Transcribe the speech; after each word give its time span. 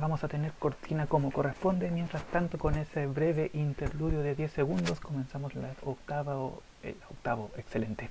vamos 0.00 0.24
a 0.24 0.28
tener 0.28 0.52
cortina 0.52 1.06
como 1.06 1.30
corresponde. 1.30 1.90
Mientras 1.90 2.22
tanto, 2.24 2.58
con 2.58 2.74
ese 2.76 3.06
breve 3.06 3.50
interludio 3.54 4.20
de 4.20 4.34
10 4.34 4.52
segundos, 4.52 5.00
comenzamos 5.00 5.54
la 5.54 5.70
octava, 5.84 6.34
el 6.82 6.96
octavo, 7.10 7.50
excelente, 7.56 8.08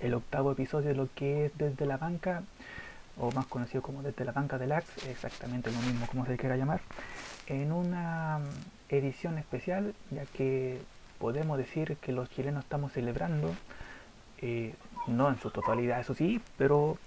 el 0.00 0.14
octavo 0.14 0.52
episodio 0.52 0.88
de 0.88 0.94
lo 0.94 1.08
que 1.14 1.46
es 1.46 1.58
Desde 1.58 1.86
la 1.86 1.96
Banca, 1.96 2.42
o 3.18 3.30
más 3.32 3.46
conocido 3.46 3.82
como 3.82 4.02
Desde 4.02 4.24
la 4.24 4.32
Banca 4.32 4.58
del 4.58 4.72
Ax, 4.72 5.06
exactamente 5.08 5.70
lo 5.70 5.80
mismo 5.80 6.06
como 6.06 6.26
se 6.26 6.36
quiera 6.36 6.56
llamar, 6.56 6.80
en 7.46 7.72
una 7.72 8.40
edición 8.88 9.38
especial, 9.38 9.94
ya 10.10 10.24
que 10.26 10.80
podemos 11.18 11.58
decir 11.58 11.96
que 11.98 12.12
los 12.12 12.30
chilenos 12.30 12.64
estamos 12.64 12.92
celebrando, 12.92 13.54
eh, 14.38 14.74
no 15.06 15.28
en 15.28 15.38
su 15.38 15.50
totalidad, 15.50 16.00
eso 16.00 16.14
sí, 16.14 16.40
pero 16.56 16.98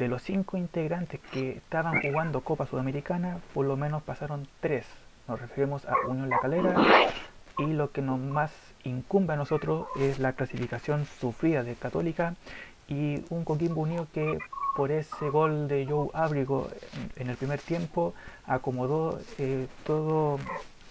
de 0.00 0.08
los 0.08 0.22
cinco 0.22 0.56
integrantes 0.56 1.20
que 1.30 1.50
estaban 1.50 2.00
jugando 2.00 2.40
Copa 2.40 2.66
Sudamericana, 2.66 3.38
por 3.52 3.66
lo 3.66 3.76
menos 3.76 4.02
pasaron 4.02 4.48
tres. 4.60 4.86
Nos 5.28 5.38
referimos 5.38 5.84
a 5.84 5.94
Unión 6.08 6.30
La 6.30 6.38
Calera 6.38 6.74
y 7.58 7.66
lo 7.66 7.92
que 7.92 8.00
nos 8.00 8.18
más 8.18 8.50
incumbe 8.82 9.34
a 9.34 9.36
nosotros 9.36 9.88
es 10.00 10.18
la 10.18 10.32
clasificación 10.32 11.04
sufrida 11.04 11.62
de 11.62 11.74
Católica 11.74 12.34
y 12.88 13.22
un 13.28 13.44
Coquimbo 13.44 13.82
Unido 13.82 14.06
que 14.14 14.38
por 14.74 14.90
ese 14.90 15.28
gol 15.28 15.68
de 15.68 15.86
Joe 15.86 16.08
Abrigo 16.14 16.70
en 17.16 17.28
el 17.28 17.36
primer 17.36 17.60
tiempo 17.60 18.14
acomodó 18.46 19.20
eh, 19.36 19.66
todo 19.84 20.38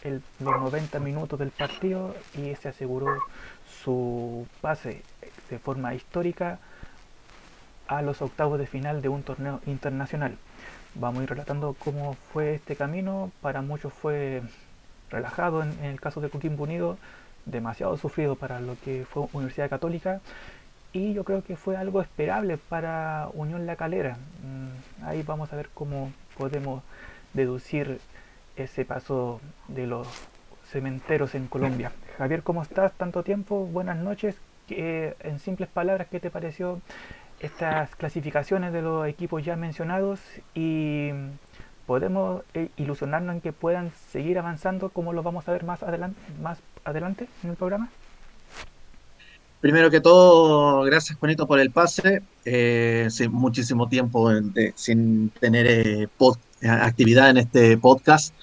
los 0.03 0.61
90 0.61 0.99
minutos 0.99 1.39
del 1.39 1.49
partido 1.49 2.15
y 2.37 2.53
se 2.55 2.69
aseguró 2.69 3.07
su 3.83 4.47
pase 4.61 5.01
de 5.49 5.57
forma 5.57 5.95
histórica 5.95 6.59
a 7.89 8.03
los 8.03 8.21
octavos 8.21 8.59
de 8.59 8.67
final 8.67 9.01
de 9.01 9.09
un 9.09 9.23
torneo 9.23 9.61
internacional. 9.65 10.37
Vamos 10.93 11.19
a 11.19 11.23
ir 11.23 11.29
relatando 11.29 11.75
cómo 11.77 12.13
fue 12.31 12.53
este 12.53 12.75
camino. 12.75 13.31
Para 13.41 13.63
muchos 13.63 13.91
fue 13.91 14.43
relajado 15.09 15.63
en, 15.63 15.83
el 15.83 15.99
caso 15.99 16.21
de 16.21 16.29
Coquimbo 16.29 16.63
Unido, 16.63 16.99
demasiado 17.45 17.97
sufrido 17.97 18.35
para 18.35 18.59
lo 18.59 18.75
que 18.85 19.05
fue 19.09 19.27
Universidad 19.33 19.71
Católica. 19.71 20.21
Y 20.93 21.13
yo 21.13 21.23
creo 21.23 21.43
que 21.43 21.55
fue 21.55 21.77
algo 21.77 21.99
esperable 22.01 22.57
para 22.57 23.29
Unión 23.33 23.65
La 23.65 23.75
Calera. 23.75 24.17
Mm, 24.43 25.05
ahí 25.05 25.23
vamos 25.23 25.51
a 25.51 25.55
ver 25.55 25.69
cómo 25.73 26.11
podemos 26.37 26.83
deducir 27.33 27.99
ese 28.55 28.85
paso 28.85 29.41
de 29.67 29.87
los 29.87 30.07
cementeros 30.67 31.33
en 31.33 31.47
Colombia. 31.47 31.91
Javier, 32.19 32.43
¿cómo 32.43 32.61
estás? 32.61 32.93
Tanto 32.93 33.23
tiempo, 33.23 33.65
buenas 33.65 33.97
noches. 33.97 34.35
en 34.69 35.39
simples 35.39 35.67
palabras, 35.67 36.07
¿qué 36.11 36.19
te 36.19 36.29
pareció 36.29 36.79
estas 37.39 37.95
clasificaciones 37.95 38.73
de 38.73 38.81
los 38.81 39.07
equipos 39.07 39.43
ya 39.43 39.55
mencionados 39.55 40.19
y 40.53 41.09
podemos 41.85 42.43
eh, 42.53 42.69
ilusionarnos 42.77 43.35
en 43.35 43.41
que 43.41 43.53
puedan 43.53 43.91
seguir 44.11 44.37
avanzando 44.37 44.89
como 44.89 45.13
lo 45.13 45.23
vamos 45.23 45.47
a 45.47 45.51
ver 45.51 45.63
más 45.63 45.81
adelante, 45.81 46.19
más 46.41 46.59
adelante 46.83 47.27
en 47.43 47.49
el 47.49 47.55
programa? 47.55 47.89
Primero 49.61 49.89
que 49.89 49.99
todo, 49.99 50.83
gracias 50.83 51.17
Juanito 51.17 51.47
por 51.47 51.59
el 51.59 51.71
pase. 51.71 52.21
Eh, 52.45 53.09
muchísimo 53.29 53.89
tiempo 53.89 54.29
sin 54.75 55.29
tener 55.31 55.67
eh, 55.67 56.07
actividad 56.61 57.29
en 57.29 57.37
este 57.37 57.77
podcast. 57.77 58.33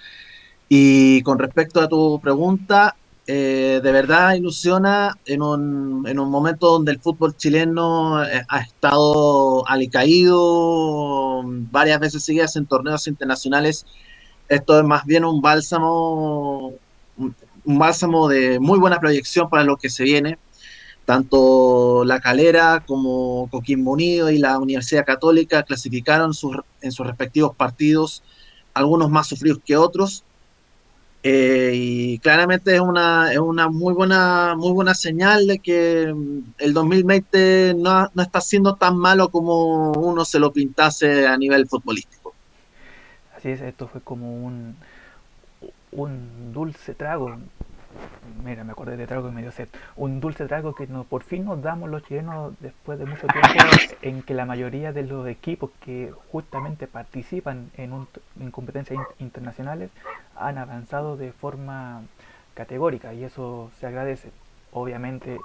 Y 0.69 1.23
con 1.23 1.39
respecto 1.39 1.81
a 1.81 1.89
tu 1.89 2.21
pregunta, 2.21 2.97
eh, 3.29 3.81
de 3.83 3.93
verdad 3.93 4.35
ilusiona 4.35 5.19
en 5.25 5.43
un, 5.43 6.07
en 6.07 6.21
un, 6.21 6.31
momento 6.31 6.71
donde 6.71 6.93
el 6.93 7.01
fútbol 7.01 7.37
chileno 7.37 8.23
eh, 8.23 8.43
ha 8.49 8.61
estado 8.61 9.67
alicaído 9.69 11.43
varias 11.45 11.99
veces 11.99 12.23
seguidas 12.23 12.55
en 12.55 12.67
torneos 12.67 13.09
internacionales. 13.09 13.85
Esto 14.49 14.79
es 14.79 14.85
más 14.85 15.05
bien 15.07 15.25
un 15.25 15.41
bálsamo, 15.43 16.75
un, 17.17 17.35
bálsamo 17.65 18.29
de 18.29 18.61
muy 18.61 18.79
buena 18.79 19.01
proyección 19.01 19.51
para 19.51 19.65
lo 19.65 19.77
que 19.77 19.91
se 19.91 20.05
viene. 20.05 20.39
Tanto 21.05 22.05
La 22.05 22.21
Calera 22.21 22.85
como 22.87 23.49
Coquimbo 23.51 23.93
Unido 23.93 24.31
y 24.31 24.39
la 24.39 24.59
Universidad 24.59 25.05
Católica 25.05 25.65
clasificaron 25.65 26.33
sus, 26.33 26.59
en 26.81 26.93
sus 26.93 27.07
respectivos 27.07 27.57
partidos, 27.57 28.23
algunos 28.73 29.11
más 29.11 29.27
sufridos 29.27 29.59
que 29.65 29.77
otros 29.77 30.25
eh, 31.23 31.73
y 31.75 32.19
claramente 32.19 32.75
es 32.75 32.81
una, 32.81 33.33
es 33.33 33.39
una 33.39 33.69
muy 33.69 33.95
buena, 33.95 34.55
muy 34.57 34.73
buena 34.73 34.95
señal 34.95 35.47
de 35.47 35.59
que 35.59 36.13
mm, 36.15 36.55
el 36.59 36.73
2020 36.73 37.75
no, 37.77 38.09
no 38.15 38.23
está 38.23 38.41
siendo 38.41 38.77
tan 38.77 38.97
malo 38.97 39.29
como 39.31 39.93
uno 39.93 40.25
se 40.25 40.39
lo 40.39 40.53
pintase 40.53 41.27
a 41.27 41.37
nivel 41.37 41.67
futbolístico. 41.67 42.35
Así 43.37 43.51
es, 43.51 43.61
esto 43.61 43.89
fue 43.89 44.01
como 44.01 44.45
un, 44.45 44.77
un 45.93 46.53
dulce 46.53 46.95
trago 46.95 47.37
mira, 48.45 48.65
me 48.65 48.73
acordé 48.73 48.97
de 48.97 49.07
trago 49.07 49.29
y 49.29 49.33
medio 49.33 49.53
set. 49.53 49.69
Un 49.97 50.21
dulce 50.21 50.47
trago 50.47 50.75
que 50.75 50.87
no, 50.87 51.05
por 51.05 51.23
fin 51.23 51.45
nos 51.45 51.63
damos 51.63 51.91
los 51.91 52.03
chilenos 52.05 52.55
después 52.61 52.99
de 52.99 53.07
mucho 53.07 53.27
tiempo 53.27 53.49
en 54.03 54.23
que 54.23 54.35
la 54.35 54.47
mayoría 54.47 54.93
de 54.93 55.03
los 55.03 55.27
equipos 55.29 55.71
que 55.81 56.13
justamente 56.33 56.87
participan 56.87 57.71
en, 57.77 57.93
un, 57.93 58.09
en 58.41 58.51
competencias 58.51 58.99
internacionales 59.19 59.91
han 60.37 60.59
avanzado 60.59 61.17
de 61.17 61.33
forma 61.33 62.03
categórica 62.55 63.15
y 63.15 63.25
eso 63.25 63.71
se 63.79 63.87
agradece. 63.87 64.31
Obviamente 64.73 65.39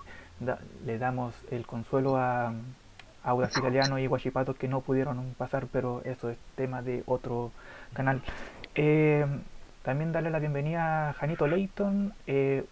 le 0.86 0.98
damos 0.98 1.36
el 1.52 1.66
consuelo 1.68 2.18
a 2.18 2.54
Audas 3.24 3.56
Italiano 3.56 4.00
y 4.00 4.08
Guachipato 4.08 4.56
que 4.56 4.68
no 4.68 4.82
pudieron 4.82 5.36
pasar, 5.38 5.68
pero 5.72 6.02
eso 6.06 6.30
es 6.30 6.38
tema 6.56 6.82
de 6.82 7.04
otro 7.06 7.52
canal. 7.94 8.22
Eh, 8.74 9.26
también 9.84 10.12
darle 10.12 10.30
la 10.30 10.40
bienvenida 10.40 11.10
a 11.10 11.14
Janito 11.14 11.48
Leighton. 11.48 12.14
Eh, 12.28 12.66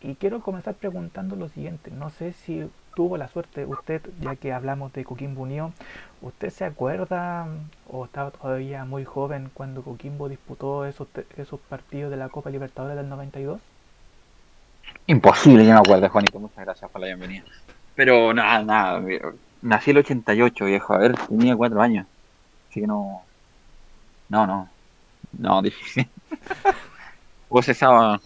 y 0.00 0.14
quiero 0.16 0.40
comenzar 0.40 0.74
preguntando 0.74 1.36
lo 1.36 1.48
siguiente. 1.48 1.90
No 1.90 2.10
sé 2.10 2.32
si 2.32 2.68
tuvo 2.94 3.16
la 3.16 3.28
suerte 3.28 3.66
usted, 3.66 4.02
ya 4.20 4.36
que 4.36 4.52
hablamos 4.52 4.92
de 4.92 5.04
Coquimbo 5.04 5.42
Unido, 5.42 5.72
¿usted 6.22 6.50
se 6.50 6.64
acuerda 6.64 7.46
o 7.88 8.06
estaba 8.06 8.30
todavía 8.30 8.84
muy 8.84 9.04
joven 9.04 9.50
cuando 9.52 9.82
Coquimbo 9.82 10.28
disputó 10.28 10.86
esos, 10.86 11.08
esos 11.36 11.60
partidos 11.60 12.10
de 12.10 12.16
la 12.16 12.28
Copa 12.28 12.50
Libertadores 12.50 12.96
del 12.96 13.08
92? 13.08 13.60
Imposible, 15.06 15.64
yo 15.64 15.72
me 15.72 15.78
acuerdo, 15.78 16.08
Juanito. 16.08 16.38
Muchas 16.38 16.64
gracias 16.64 16.90
por 16.90 17.00
la 17.00 17.08
bienvenida. 17.08 17.44
Pero 17.94 18.32
nada, 18.32 18.62
nada. 18.62 19.02
Nací 19.62 19.90
el 19.90 19.98
88, 19.98 20.64
viejo. 20.64 20.94
A 20.94 20.98
ver, 20.98 21.14
tenía 21.28 21.56
cuatro 21.56 21.80
años. 21.80 22.06
Así 22.70 22.80
que 22.80 22.86
no. 22.86 23.22
No, 24.28 24.46
no. 24.46 24.68
No, 25.32 25.62
difícil. 25.62 26.08
Vos 27.48 27.68
esa. 27.68 28.20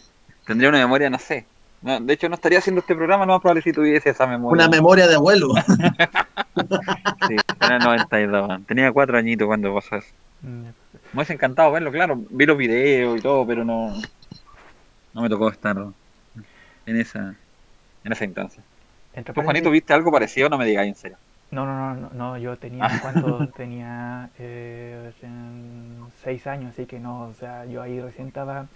Tendría 0.46 0.68
una 0.68 0.78
memoria, 0.78 1.10
no 1.10 1.18
sé. 1.18 1.46
de 1.82 2.12
hecho, 2.12 2.28
no 2.28 2.34
estaría 2.34 2.58
haciendo 2.58 2.80
este 2.80 2.96
programa, 2.96 3.26
no 3.26 3.34
más 3.34 3.40
probable 3.40 3.62
si 3.62 3.72
tuviese 3.72 4.10
esa 4.10 4.26
memoria. 4.26 4.64
Una 4.64 4.68
memoria 4.68 5.06
de 5.06 5.14
abuelo. 5.14 5.54
sí, 7.28 7.36
era 7.60 7.76
el 7.76 7.82
92. 7.82 8.66
Tenía 8.66 8.92
cuatro 8.92 9.18
añitos 9.18 9.46
cuando 9.46 9.74
pasó 9.74 9.96
eso. 9.96 10.12
Mm. 10.42 10.62
Me 10.64 10.72
hubiese 11.14 11.34
encantado 11.34 11.72
verlo, 11.72 11.92
claro. 11.92 12.20
Vi 12.30 12.46
los 12.46 12.56
videos 12.56 13.18
y 13.18 13.22
todo, 13.22 13.46
pero 13.46 13.64
no. 13.64 13.94
No 15.12 15.22
me 15.22 15.28
tocó 15.28 15.48
estar 15.48 15.76
en 16.86 16.96
esa, 16.96 17.34
en 18.04 18.12
esa 18.12 18.24
instancia. 18.24 18.62
¿Tú, 19.24 19.42
Juanito, 19.42 19.70
viste 19.70 19.92
algo 19.92 20.12
parecido? 20.12 20.48
No 20.48 20.56
me 20.56 20.64
digas 20.64 20.86
en 20.86 20.94
serio. 20.94 21.18
No, 21.50 21.66
no, 21.66 21.94
no, 21.94 22.10
no, 22.12 22.38
yo 22.38 22.56
tenía, 22.56 22.88
cuando 23.02 23.48
tenía 23.56 24.30
eh, 24.38 25.12
seis 26.22 26.46
años, 26.46 26.72
así 26.72 26.86
que 26.86 27.00
no, 27.00 27.22
o 27.22 27.34
sea, 27.34 27.64
yo 27.64 27.82
ahí 27.82 28.00
recién 28.00 28.28
estaba, 28.28 28.66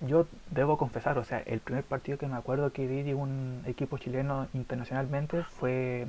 yo 0.00 0.26
debo 0.50 0.78
confesar, 0.78 1.16
o 1.18 1.24
sea, 1.24 1.38
el 1.46 1.60
primer 1.60 1.84
partido 1.84 2.18
que 2.18 2.26
me 2.26 2.36
acuerdo 2.36 2.72
que 2.72 2.88
vi 2.88 3.02
de 3.02 3.14
un 3.14 3.62
equipo 3.66 3.98
chileno 3.98 4.48
internacionalmente 4.52 5.44
fue 5.44 6.08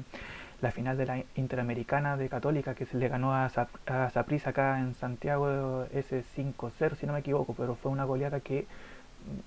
la 0.62 0.72
final 0.72 0.98
de 0.98 1.06
la 1.06 1.24
Interamericana 1.36 2.18
de 2.18 2.30
Católica 2.30 2.74
que 2.74 2.86
se 2.86 2.98
le 2.98 3.08
ganó 3.08 3.34
a, 3.34 3.46
a 3.46 4.10
Saprissa 4.10 4.50
acá 4.50 4.80
en 4.80 4.96
Santiago 4.96 5.86
ese 5.94 6.24
5-0 6.36 6.96
si 6.96 7.06
no 7.06 7.14
me 7.14 7.20
equivoco, 7.20 7.54
pero 7.54 7.76
fue 7.76 7.92
una 7.92 8.06
goleada 8.06 8.40
que 8.40 8.66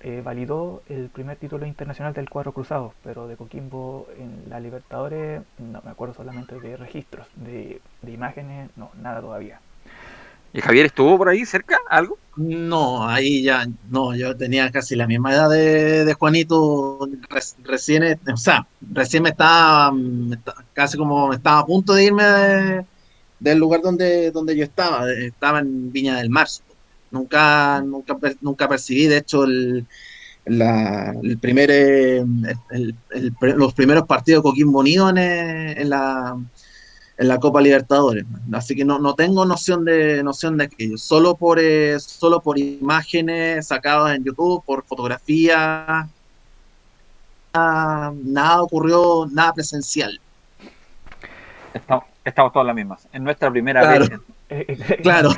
eh, 0.01 0.21
validó 0.23 0.81
el 0.89 1.09
primer 1.09 1.37
título 1.37 1.65
internacional 1.65 2.13
del 2.13 2.29
cuadro 2.29 2.53
cruzado, 2.53 2.93
pero 3.03 3.27
de 3.27 3.35
Coquimbo 3.35 4.07
en 4.17 4.49
la 4.49 4.59
Libertadores 4.59 5.41
no 5.59 5.81
me 5.83 5.91
acuerdo 5.91 6.13
solamente 6.13 6.59
de 6.59 6.77
registros, 6.77 7.27
de, 7.35 7.81
imágenes, 8.07 8.69
no, 8.75 8.91
nada 9.01 9.21
todavía. 9.21 9.59
¿Y 10.53 10.61
Javier 10.61 10.87
estuvo 10.87 11.17
por 11.17 11.29
ahí 11.29 11.45
cerca? 11.45 11.77
¿Algo? 11.89 12.17
No, 12.35 13.07
ahí 13.07 13.43
ya, 13.43 13.65
no, 13.89 14.15
yo 14.15 14.35
tenía 14.35 14.69
casi 14.71 14.95
la 14.95 15.07
misma 15.07 15.33
edad 15.33 15.49
de, 15.49 16.13
Juanito, 16.13 17.07
recién, 17.63 18.19
o 18.31 18.37
sea, 18.37 18.67
recién 18.81 19.23
me 19.23 19.29
estaba, 19.29 19.93
casi 20.73 20.97
como 20.97 21.31
estaba 21.31 21.59
a 21.59 21.65
punto 21.65 21.93
de 21.93 22.05
irme 22.05 22.85
del 23.39 23.57
lugar 23.57 23.81
donde, 23.81 24.31
donde 24.31 24.55
yo 24.55 24.63
estaba, 24.63 25.11
estaba 25.11 25.59
en 25.59 25.91
Viña 25.91 26.17
del 26.17 26.29
Mar, 26.29 26.47
Nunca, 27.11 27.81
nunca, 27.81 28.17
nunca 28.41 28.67
percibí, 28.69 29.05
de 29.07 29.17
hecho, 29.17 29.43
el, 29.43 29.85
el 30.45 31.37
primer, 31.39 31.69
eh, 31.71 32.23
los 33.41 33.73
primeros 33.73 34.07
partidos 34.07 34.41
de 34.43 34.49
Coquimbo 34.49 34.79
Unido 34.79 35.09
en, 35.09 35.89
la, 35.89 36.37
en 37.17 37.27
la 37.27 37.39
Copa 37.39 37.61
Libertadores. 37.61 38.25
Así 38.53 38.75
que 38.75 38.85
no, 38.85 38.97
no 38.97 39.13
tengo 39.13 39.45
noción 39.45 39.83
de 39.85 40.23
noción 40.23 40.57
de 40.57 40.63
aquello. 40.65 40.97
Solo 40.97 41.35
por 41.35 41.59
eh, 41.59 41.99
solo 41.99 42.41
por 42.41 42.57
imágenes 42.57 43.67
sacadas 43.67 44.15
en 44.15 44.23
YouTube, 44.23 44.63
por 44.65 44.85
fotografías. 44.85 46.07
Nada, 47.53 48.13
nada 48.23 48.61
ocurrió, 48.61 49.27
nada 49.31 49.53
presencial. 49.53 50.19
Estamos, 51.73 52.05
estamos 52.23 52.53
todos 52.53 52.65
las 52.65 52.75
mismas. 52.75 53.07
En 53.11 53.23
nuestra 53.25 53.51
primera 53.51 53.81
Claro. 53.81 54.07
vez. 54.07 54.19
Eh, 54.51 54.99
Claro. 55.01 55.29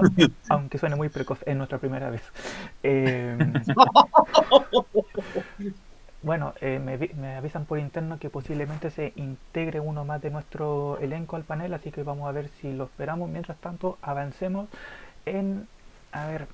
Aunque 0.48 0.78
suene 0.78 0.96
muy 0.96 1.08
precoz, 1.10 1.38
es 1.46 1.56
nuestra 1.56 1.78
primera 1.78 2.10
vez. 2.10 2.22
Eh, 2.84 3.36
bueno, 6.22 6.52
eh, 6.60 6.78
me, 6.78 6.96
me 7.14 7.36
avisan 7.36 7.64
por 7.64 7.78
interno 7.78 8.18
que 8.18 8.30
posiblemente 8.30 8.90
se 8.90 9.12
integre 9.16 9.80
uno 9.80 10.04
más 10.04 10.20
de 10.22 10.30
nuestro 10.30 10.98
elenco 10.98 11.36
al 11.36 11.44
panel, 11.44 11.74
así 11.74 11.90
que 11.92 12.02
vamos 12.02 12.28
a 12.28 12.32
ver 12.32 12.48
si 12.60 12.72
lo 12.72 12.84
esperamos. 12.84 13.28
Mientras 13.30 13.58
tanto, 13.58 13.98
avancemos 14.02 14.68
en, 15.26 15.66
a 16.12 16.26
ver, 16.26 16.46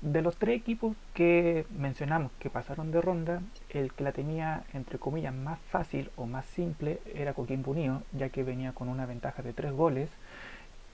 de 0.00 0.22
los 0.22 0.36
tres 0.36 0.56
equipos 0.56 0.96
que 1.14 1.66
mencionamos 1.76 2.30
que 2.38 2.50
pasaron 2.50 2.92
de 2.92 3.00
ronda, 3.00 3.42
el 3.70 3.92
que 3.92 4.04
la 4.04 4.12
tenía 4.12 4.62
entre 4.72 4.98
comillas 4.98 5.34
más 5.34 5.58
fácil 5.70 6.10
o 6.16 6.26
más 6.26 6.46
simple 6.46 7.00
era 7.14 7.34
Coquimbo 7.34 7.72
Unido, 7.72 8.02
ya 8.12 8.28
que 8.28 8.44
venía 8.44 8.72
con 8.72 8.88
una 8.88 9.06
ventaja 9.06 9.42
de 9.42 9.52
tres 9.52 9.72
goles 9.72 10.08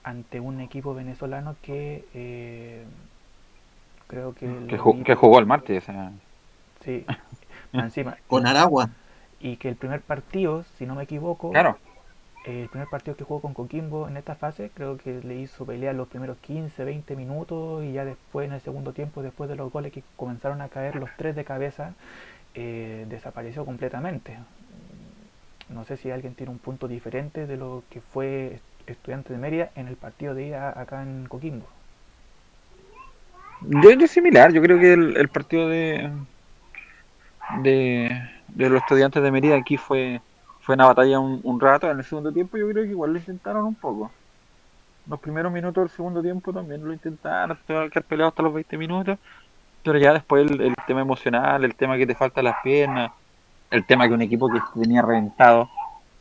ante 0.03 0.39
un 0.39 0.61
equipo 0.61 0.93
venezolano 0.93 1.55
que 1.61 2.05
eh, 2.13 2.85
creo 4.07 4.33
que, 4.33 4.47
Que, 4.47 4.77
lo 4.77 4.83
ju- 4.83 4.97
vi- 4.97 5.03
que 5.03 5.15
jugó 5.15 5.39
el 5.39 5.45
martes. 5.45 5.85
sí, 6.83 7.05
encima 7.73 8.17
Con 8.27 8.47
Aragua. 8.47 8.89
y 9.39 9.57
que 9.57 9.69
el 9.69 9.75
primer 9.75 10.01
partido, 10.01 10.63
si 10.77 10.85
no 10.85 10.95
me 10.95 11.03
equivoco, 11.03 11.51
claro. 11.51 11.77
el 12.45 12.69
primer 12.69 12.87
partido 12.89 13.15
que 13.17 13.23
jugó 13.23 13.41
con 13.41 13.53
Coquimbo 13.53 14.07
en 14.07 14.17
esta 14.17 14.35
fase, 14.35 14.71
creo 14.73 14.97
que 14.97 15.21
le 15.23 15.35
hizo 15.37 15.65
pelear 15.65 15.95
los 15.95 16.07
primeros 16.07 16.37
15, 16.39 16.83
20 16.85 17.15
minutos 17.15 17.83
y 17.83 17.93
ya 17.93 18.05
después 18.05 18.47
en 18.47 18.53
el 18.53 18.61
segundo 18.61 18.93
tiempo, 18.93 19.21
después 19.23 19.49
de 19.49 19.55
los 19.55 19.71
goles 19.71 19.91
que 19.93 20.03
comenzaron 20.17 20.61
a 20.61 20.69
caer 20.69 20.95
los 20.95 21.09
tres 21.17 21.35
de 21.35 21.45
cabeza, 21.45 21.93
eh, 22.55 23.05
desapareció 23.09 23.65
completamente. 23.65 24.37
No 25.69 25.85
sé 25.85 25.97
si 25.97 26.11
alguien 26.11 26.35
tiene 26.35 26.51
un 26.51 26.59
punto 26.59 26.87
diferente 26.87 27.47
de 27.47 27.57
lo 27.57 27.83
que 27.89 28.01
fue 28.01 28.59
estudiante 28.87 29.33
de 29.33 29.39
Mérida 29.39 29.69
en 29.75 29.87
el 29.87 29.95
partido 29.95 30.33
de 30.33 30.47
ida 30.47 30.79
acá 30.79 31.03
en 31.03 31.25
Coquimbo. 31.27 31.65
Yo, 33.61 33.91
yo 33.91 34.07
similar, 34.07 34.51
yo 34.51 34.61
creo 34.61 34.79
que 34.79 34.93
el, 34.93 35.29
partido 35.29 35.67
de, 35.67 36.09
de, 37.59 38.29
de 38.47 38.69
los 38.69 38.81
estudiantes 38.81 39.21
de 39.21 39.31
Mérida 39.31 39.55
aquí 39.55 39.77
fue, 39.77 40.19
fue 40.61 40.75
una 40.75 40.87
batalla 40.87 41.19
un, 41.19 41.59
rato. 41.59 41.89
En 41.89 41.99
el 41.99 42.03
segundo 42.03 42.31
tiempo 42.31 42.57
yo 42.57 42.67
creo 42.69 42.83
que 42.83 42.89
igual 42.89 43.13
lo 43.13 43.19
intentaron 43.19 43.65
un 43.65 43.75
poco. 43.75 44.11
Los 45.07 45.19
primeros 45.19 45.51
minutos 45.51 45.83
del 45.83 45.89
segundo 45.89 46.21
tiempo 46.21 46.53
también 46.53 46.83
lo 46.83 46.93
intentaron, 46.93 47.57
tuvieron 47.65 47.89
que 47.89 48.01
peleado 48.01 48.29
hasta 48.29 48.43
los 48.43 48.53
20 48.53 48.77
minutos. 48.77 49.19
Pero 49.83 49.97
ya 49.97 50.13
después 50.13 50.49
el, 50.49 50.61
el 50.61 50.75
tema 50.85 51.01
emocional, 51.01 51.63
el 51.63 51.75
tema 51.75 51.97
que 51.97 52.05
te 52.05 52.15
faltan 52.15 52.45
las 52.45 52.61
piernas, 52.63 53.11
el 53.71 53.85
tema 53.85 54.07
que 54.07 54.13
un 54.13 54.21
equipo 54.21 54.47
que 54.49 54.59
venía 54.75 55.01
reventado, 55.01 55.69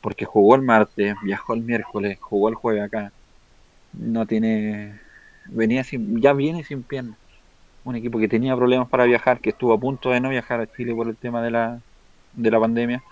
porque 0.01 0.25
jugó 0.25 0.55
el 0.55 0.63
martes, 0.63 1.15
viajó 1.23 1.55
el 1.55 1.63
miércoles, 1.63 2.19
jugó 2.21 2.49
el 2.49 2.55
jueves 2.55 2.83
acá, 2.85 3.13
no 3.93 4.27
tiene, 4.27 4.99
venía 5.47 5.85
sin, 5.85 6.21
ya 6.21 6.33
viene 6.33 6.65
sin 6.65 6.83
piernas 6.83 7.17
un 7.85 7.97
equipo 7.97 8.19
que 8.19 8.29
tenía 8.29 8.57
problemas 8.57 8.89
para 8.89 9.05
viajar, 9.05 9.41
que 9.41 9.51
estuvo 9.51 9.73
a 9.73 9.79
punto 9.79 10.11
de 10.11 10.21
no 10.21 10.29
viajar 10.29 10.61
a 10.61 10.67
Chile 10.67 10.95
por 10.95 11.09
el 11.09 11.17
tema 11.17 11.43
de 11.43 11.51
la, 11.51 11.81
de 12.35 12.51
la 12.51 12.61
pandemia, 12.61 13.03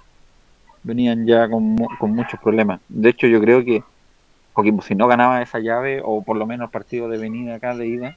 venían 0.82 1.26
ya 1.26 1.48
con, 1.48 1.76
con 1.98 2.10
muchos 2.12 2.38
problemas. 2.40 2.80
De 2.88 3.08
hecho, 3.10 3.26
yo 3.26 3.40
creo 3.40 3.64
que 3.64 3.82
Coquimbo, 4.52 4.82
si 4.82 4.94
no 4.94 5.06
ganaba 5.06 5.42
esa 5.42 5.58
llave, 5.58 6.02
o 6.04 6.22
por 6.22 6.36
lo 6.36 6.46
menos 6.46 6.66
el 6.66 6.70
partido 6.70 7.08
de 7.08 7.18
venida 7.18 7.54
acá 7.54 7.74
de 7.74 7.86
ida, 7.86 8.16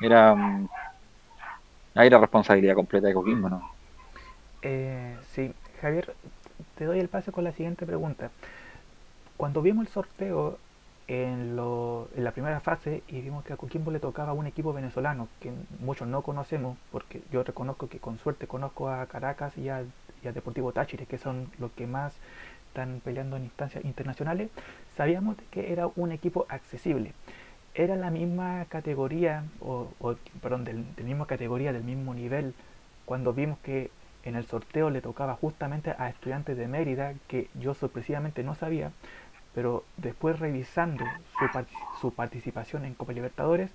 era, 0.00 0.34
mm, 0.34 0.68
ahí 1.94 2.06
era 2.08 2.18
responsabilidad 2.18 2.74
completa 2.74 3.08
de 3.08 3.14
Coquimbo, 3.14 3.48
¿no? 3.48 3.70
Eh, 4.62 5.16
sí, 5.32 5.52
Javier, 5.80 6.14
te 6.76 6.84
doy 6.84 7.00
el 7.00 7.08
pase 7.08 7.32
con 7.32 7.44
la 7.44 7.52
siguiente 7.52 7.86
pregunta. 7.86 8.30
Cuando 9.36 9.62
vimos 9.62 9.86
el 9.86 9.92
sorteo 9.92 10.58
en, 11.08 11.56
la 11.56 12.32
primera 12.32 12.60
fase 12.60 13.02
y 13.08 13.20
vimos 13.20 13.44
que 13.44 13.52
a 13.52 13.56
Coquimbo 13.56 13.90
le 13.90 14.00
tocaba 14.00 14.32
un 14.32 14.46
equipo 14.46 14.72
venezolano 14.72 15.28
que 15.40 15.52
muchos 15.80 16.08
no 16.08 16.22
conocemos, 16.22 16.76
porque 16.90 17.22
yo 17.32 17.42
reconozco 17.42 17.88
que 17.88 17.98
con 17.98 18.18
suerte 18.18 18.46
conozco 18.46 18.88
a 18.88 19.06
Caracas 19.06 19.56
y 19.58 19.68
a, 19.68 19.84
Deportivo 20.22 20.72
Táchira, 20.72 21.06
que 21.06 21.18
son 21.18 21.48
los 21.60 21.70
que 21.72 21.86
más 21.86 22.12
están 22.68 23.00
peleando 23.04 23.36
en 23.36 23.44
instancias 23.44 23.84
internacionales, 23.84 24.50
sabíamos 24.96 25.36
que 25.52 25.72
era 25.72 25.88
un 25.94 26.10
equipo 26.10 26.46
accesible. 26.48 27.12
Era 27.74 27.94
la 27.94 28.10
misma 28.10 28.64
categoría, 28.68 29.44
o, 29.60 29.86
o, 30.00 30.16
perdón, 30.42 30.64
del, 30.64 30.96
del 30.96 31.04
misma 31.04 31.26
categoría, 31.26 31.72
del 31.72 31.84
mismo 31.84 32.12
nivel, 32.12 32.54
cuando 33.04 33.32
vimos 33.32 33.58
que 33.60 33.92
en 34.28 34.36
el 34.36 34.46
sorteo 34.46 34.90
le 34.90 35.00
tocaba 35.02 35.34
justamente 35.36 35.94
a 35.98 36.08
estudiantes 36.08 36.56
de 36.56 36.68
Mérida, 36.68 37.14
que 37.28 37.50
yo 37.54 37.74
sorpresivamente 37.74 38.42
no 38.42 38.54
sabía, 38.54 38.92
pero 39.54 39.84
después 39.96 40.38
revisando 40.38 41.14
su, 41.38 41.50
par- 41.50 41.66
su 42.00 42.14
participación 42.14 42.84
en 42.84 42.94
Copa 42.94 43.12
Libertadores, 43.12 43.70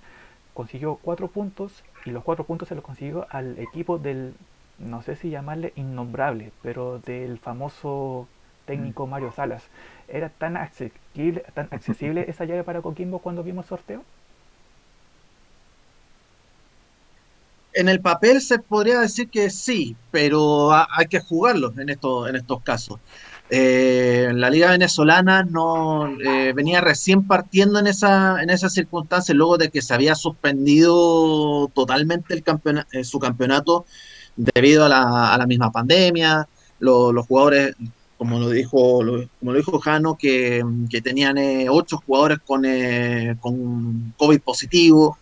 consiguió 0.54 0.96
cuatro 0.96 1.28
puntos 1.28 1.84
y 2.04 2.10
los 2.10 2.24
cuatro 2.24 2.44
puntos 2.44 2.68
se 2.68 2.74
los 2.74 2.84
consiguió 2.84 3.26
al 3.30 3.58
equipo 3.58 3.98
del, 3.98 4.34
no 4.78 5.02
sé 5.02 5.16
si 5.16 5.30
llamarle 5.30 5.72
innombrable, 5.76 6.52
pero 6.62 6.98
del 7.00 7.38
famoso 7.38 8.28
técnico 8.66 9.06
Mario 9.06 9.32
Salas. 9.32 9.70
¿Era 10.08 10.28
tan 10.30 10.56
accesible, 10.56 11.44
tan 11.54 11.68
accesible 11.72 12.24
esa 12.28 12.44
llave 12.44 12.64
para 12.64 12.82
Coquimbo 12.82 13.20
cuando 13.20 13.42
vimos 13.42 13.66
sorteo? 13.66 14.04
En 17.74 17.88
el 17.88 18.00
papel 18.00 18.40
se 18.42 18.58
podría 18.58 19.00
decir 19.00 19.30
que 19.30 19.48
sí, 19.50 19.96
pero 20.10 20.72
ha- 20.72 20.86
hay 20.90 21.06
que 21.06 21.20
jugarlo 21.20 21.72
en 21.78 21.88
estos, 21.88 22.28
en 22.28 22.36
estos 22.36 22.62
casos. 22.62 22.98
Eh, 23.48 24.30
la 24.34 24.50
liga 24.50 24.70
venezolana 24.70 25.42
no 25.44 26.06
eh, 26.20 26.52
venía 26.54 26.80
recién 26.80 27.26
partiendo 27.26 27.78
en 27.78 27.86
esa, 27.86 28.42
en 28.42 28.50
esa 28.50 28.68
circunstancia, 28.70 29.34
luego 29.34 29.58
de 29.58 29.70
que 29.70 29.82
se 29.82 29.94
había 29.94 30.14
suspendido 30.14 31.68
totalmente 31.74 32.34
el 32.34 32.42
campeona- 32.44 32.86
eh, 32.92 33.04
su 33.04 33.18
campeonato 33.18 33.84
debido 34.36 34.84
a 34.84 34.88
la, 34.88 35.34
a 35.34 35.38
la 35.38 35.46
misma 35.46 35.70
pandemia. 35.72 36.48
Lo- 36.78 37.12
los 37.12 37.26
jugadores, 37.26 37.74
como 38.18 38.38
lo 38.38 38.50
dijo, 38.50 39.02
lo- 39.02 39.28
como 39.38 39.52
lo 39.52 39.58
dijo 39.58 39.78
Jano, 39.80 40.16
que, 40.18 40.62
que 40.90 41.00
tenían 41.02 41.38
eh, 41.38 41.66
ocho 41.70 41.98
jugadores 42.04 42.38
con, 42.44 42.62
con 43.40 44.14
COVID 44.16 44.40
positivo 44.40 45.18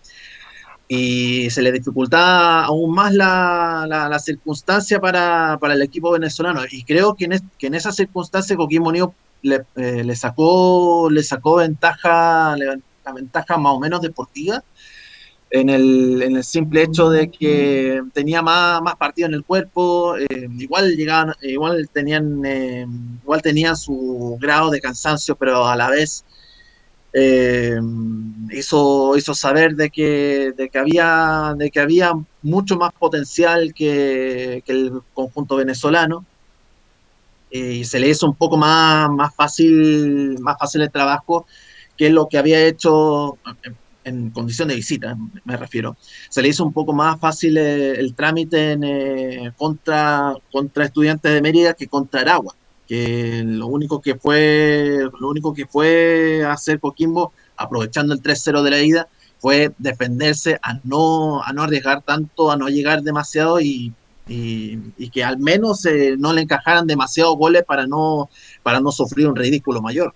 y 0.93 1.49
se 1.51 1.63
le 1.63 1.71
dificultaba 1.73 2.65
aún 2.65 2.93
más 2.95 3.15
la, 3.15 3.87
la, 3.89 4.09
la 4.09 4.19
circunstancia 4.19 5.01
para, 5.01 5.57
para 5.61 5.75
el 5.75 5.83
equipo 5.83 6.11
venezolano. 6.11 6.63
Y 6.71 6.83
creo 6.85 7.15
que 7.15 7.27
en, 7.27 7.33
es- 7.35 7.45
que 7.59 7.69
en 7.69 7.75
esa 7.75 7.93
circunstancia 7.93 8.57
Coquimbo 8.57 8.89
Unido 8.91 9.15
le, 9.43 9.63
eh, 9.77 10.03
le 10.05 10.17
sacó, 10.17 11.09
le 11.11 11.23
sacó 11.23 11.57
ventaja, 11.57 12.57
la 12.57 13.13
ventaja 13.15 13.57
más 13.59 13.73
o 13.75 13.81
menos 13.81 14.01
deportiva 14.03 14.65
en 15.51 15.69
el, 15.69 16.23
en 16.23 16.37
el 16.37 16.45
simple 16.45 16.83
hecho 16.83 17.11
de 17.11 17.31
que 17.31 18.03
tenía 18.13 18.41
más, 18.43 18.81
más 18.83 18.97
partido 18.97 19.29
en 19.29 19.35
el 19.35 19.45
cuerpo, 19.45 20.17
eh, 20.17 20.49
igual 20.59 20.97
llegaban, 20.97 21.35
igual 21.43 21.89
tenían, 21.93 22.45
eh, 22.45 22.87
igual 23.23 23.43
tenían 23.43 23.77
su 23.77 24.39
grado 24.41 24.71
de 24.71 24.81
cansancio, 24.81 25.35
pero 25.37 25.67
a 25.67 25.77
la 25.77 25.91
vez 25.91 26.25
eh, 27.13 27.79
hizo, 28.53 29.17
hizo 29.17 29.35
saber 29.35 29.75
de 29.75 29.91
que, 29.91 30.53
de 30.57 30.69
que 30.69 30.79
había, 30.79 31.55
de 31.57 31.71
que 31.71 31.81
había 31.81 32.13
mucho 32.43 32.77
más 32.77 32.93
potencial 32.93 33.75
que, 33.75 34.63
el 34.67 35.03
conjunto 35.15 35.57
venezolano. 35.57 36.25
Eh, 37.51 37.75
y 37.75 37.85
se 37.85 37.99
le 37.99 38.09
hizo 38.09 38.27
un 38.27 38.37
poco 38.37 38.57
más, 38.57 39.11
más 39.11 39.35
fácil, 39.35 40.39
más 40.41 40.57
fácil 40.59 40.83
el 40.83 40.91
trabajo 40.91 41.47
que 41.97 42.11
lo 42.11 42.29
que 42.29 42.39
había 42.39 42.65
hecho 42.65 43.39
en, 43.65 43.77
en 44.05 44.31
condición 44.31 44.69
de 44.69 44.77
visita, 44.77 45.17
me 45.45 45.57
refiero. 45.57 45.97
Se 46.29 46.43
le 46.43 46.49
hizo 46.49 46.65
un 46.65 46.73
poco 46.73 46.93
más 46.93 47.19
fácil 47.19 47.57
eh, 47.59 47.93
el 47.93 48.15
trámite 48.15 48.73
en, 48.73 48.85
eh, 48.85 49.53
contra, 49.57 50.35
contra 50.53 50.85
estudiantes 50.85 51.33
de 51.33 51.43
Mérida 51.43 51.75
que 51.75 51.89
contra 51.89 52.21
Aragua 52.21 52.55
que 52.91 53.45
lo 53.47 53.69
único 53.69 54.01
que 54.01 54.17
fue 54.17 54.99
lo 55.21 55.29
único 55.29 55.55
que 55.55 55.65
fue 55.65 56.45
hacer 56.45 56.81
Coquimbo 56.81 57.33
aprovechando 57.57 58.13
el 58.13 58.21
3-0 58.21 58.63
de 58.65 58.71
la 58.73 58.81
ida 58.81 59.09
fue 59.39 59.71
defenderse 59.79 60.59
a 60.61 60.81
no 60.83 61.41
a 61.41 61.53
no 61.53 61.63
arriesgar 61.63 62.03
tanto 62.03 62.51
a 62.51 62.57
no 62.57 62.69
llegar 62.69 63.03
demasiado 63.03 63.61
y, 63.61 63.93
y, 64.27 65.11
que 65.11 65.23
al 65.23 65.39
menos 65.39 65.87
eh, 65.87 66.17
no 66.19 66.33
le 66.33 66.41
encajaran 66.41 66.89
demasiados 66.89 67.37
goles 67.37 67.63
para 67.63 67.87
no 67.87 68.29
para 68.65 68.81
no 68.81 68.91
sufrir 68.91 69.29
un 69.29 69.37
ridículo 69.37 69.81
mayor. 69.81 70.13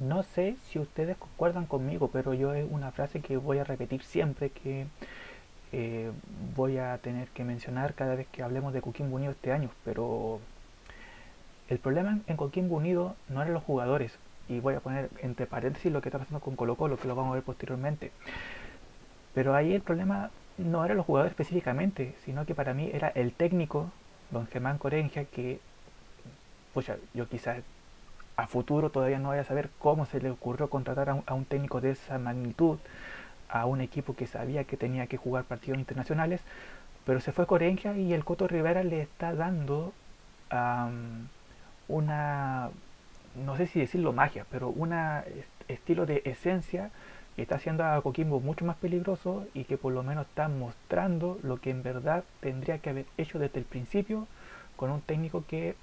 No 0.00 0.24
sé 0.24 0.56
si 0.68 0.80
ustedes 0.80 1.16
concuerdan 1.16 1.66
conmigo, 1.66 2.10
pero 2.12 2.34
yo 2.34 2.54
es 2.54 2.66
una 2.68 2.90
frase 2.90 3.20
que 3.20 3.36
voy 3.36 3.58
a 3.58 3.64
repetir 3.64 4.02
siempre, 4.02 4.50
que 4.50 4.86
eh, 5.70 6.10
voy 6.56 6.78
a 6.78 6.98
tener 6.98 7.28
que 7.28 7.44
mencionar 7.44 7.94
cada 7.94 8.16
vez 8.16 8.26
que 8.32 8.42
hablemos 8.42 8.72
de 8.72 8.80
Coquimbo 8.80 9.14
Unido 9.14 9.30
este 9.30 9.52
año, 9.52 9.70
pero 9.84 10.40
el 11.70 11.78
problema 11.78 12.18
en 12.26 12.36
Coquimbo 12.36 12.76
Unido 12.76 13.16
no 13.28 13.40
eran 13.40 13.54
los 13.54 13.62
jugadores, 13.62 14.12
y 14.48 14.58
voy 14.58 14.74
a 14.74 14.80
poner 14.80 15.08
entre 15.22 15.46
paréntesis 15.46 15.90
lo 15.92 16.02
que 16.02 16.08
está 16.08 16.18
pasando 16.18 16.40
con 16.40 16.56
Colo 16.56 16.74
Colo, 16.74 16.98
que 16.98 17.08
lo 17.08 17.14
vamos 17.14 17.30
a 17.30 17.34
ver 17.36 17.44
posteriormente. 17.44 18.10
Pero 19.32 19.54
ahí 19.54 19.72
el 19.72 19.80
problema 19.80 20.30
no 20.58 20.84
era 20.84 20.94
los 20.94 21.06
jugadores 21.06 21.30
específicamente, 21.30 22.16
sino 22.24 22.44
que 22.44 22.56
para 22.56 22.74
mí 22.74 22.90
era 22.92 23.08
el 23.08 23.32
técnico, 23.32 23.90
don 24.32 24.48
Germán 24.48 24.78
Corengia, 24.78 25.24
que, 25.24 25.60
pues 26.74 26.90
yo 27.14 27.28
quizás 27.28 27.58
a 28.36 28.48
futuro 28.48 28.90
todavía 28.90 29.20
no 29.20 29.28
voy 29.28 29.38
a 29.38 29.44
saber 29.44 29.70
cómo 29.78 30.06
se 30.06 30.20
le 30.20 30.30
ocurrió 30.30 30.68
contratar 30.68 31.08
a 31.08 31.34
un, 31.34 31.44
técnico 31.44 31.80
de 31.80 31.92
esa 31.92 32.18
magnitud, 32.18 32.78
a 33.48 33.66
un 33.66 33.80
equipo 33.80 34.14
que 34.14 34.26
sabía 34.26 34.64
que 34.64 34.76
tenía 34.76 35.06
que 35.06 35.16
jugar 35.16 35.44
partidos 35.44 35.78
internacionales, 35.78 36.40
pero 37.04 37.20
se 37.20 37.30
fue 37.32 37.46
Corengia 37.46 37.96
y 37.96 38.12
el 38.12 38.24
Coto 38.24 38.48
Rivera 38.48 38.82
le 38.82 39.02
está 39.02 39.34
dando 39.34 39.92
um, 40.52 41.26
una, 41.90 42.70
no 43.34 43.56
sé 43.56 43.66
si 43.66 43.80
decirlo 43.80 44.12
magia, 44.12 44.46
pero 44.50 44.68
un 44.68 44.94
estilo 45.68 46.06
de 46.06 46.22
esencia 46.24 46.90
que 47.36 47.42
está 47.42 47.56
haciendo 47.56 47.84
a 47.84 48.00
Coquimbo 48.02 48.40
mucho 48.40 48.64
más 48.64 48.76
peligroso 48.76 49.46
y 49.54 49.64
que 49.64 49.78
por 49.78 49.92
lo 49.92 50.02
menos 50.02 50.26
está 50.26 50.48
mostrando 50.48 51.38
lo 51.42 51.58
que 51.58 51.70
en 51.70 51.82
verdad 51.82 52.24
tendría 52.40 52.78
que 52.78 52.90
haber 52.90 53.06
hecho 53.18 53.38
desde 53.38 53.58
el 53.58 53.64
principio 53.64 54.26
con 54.76 54.90
un 54.90 55.00
técnico 55.00 55.44
que 55.46 55.74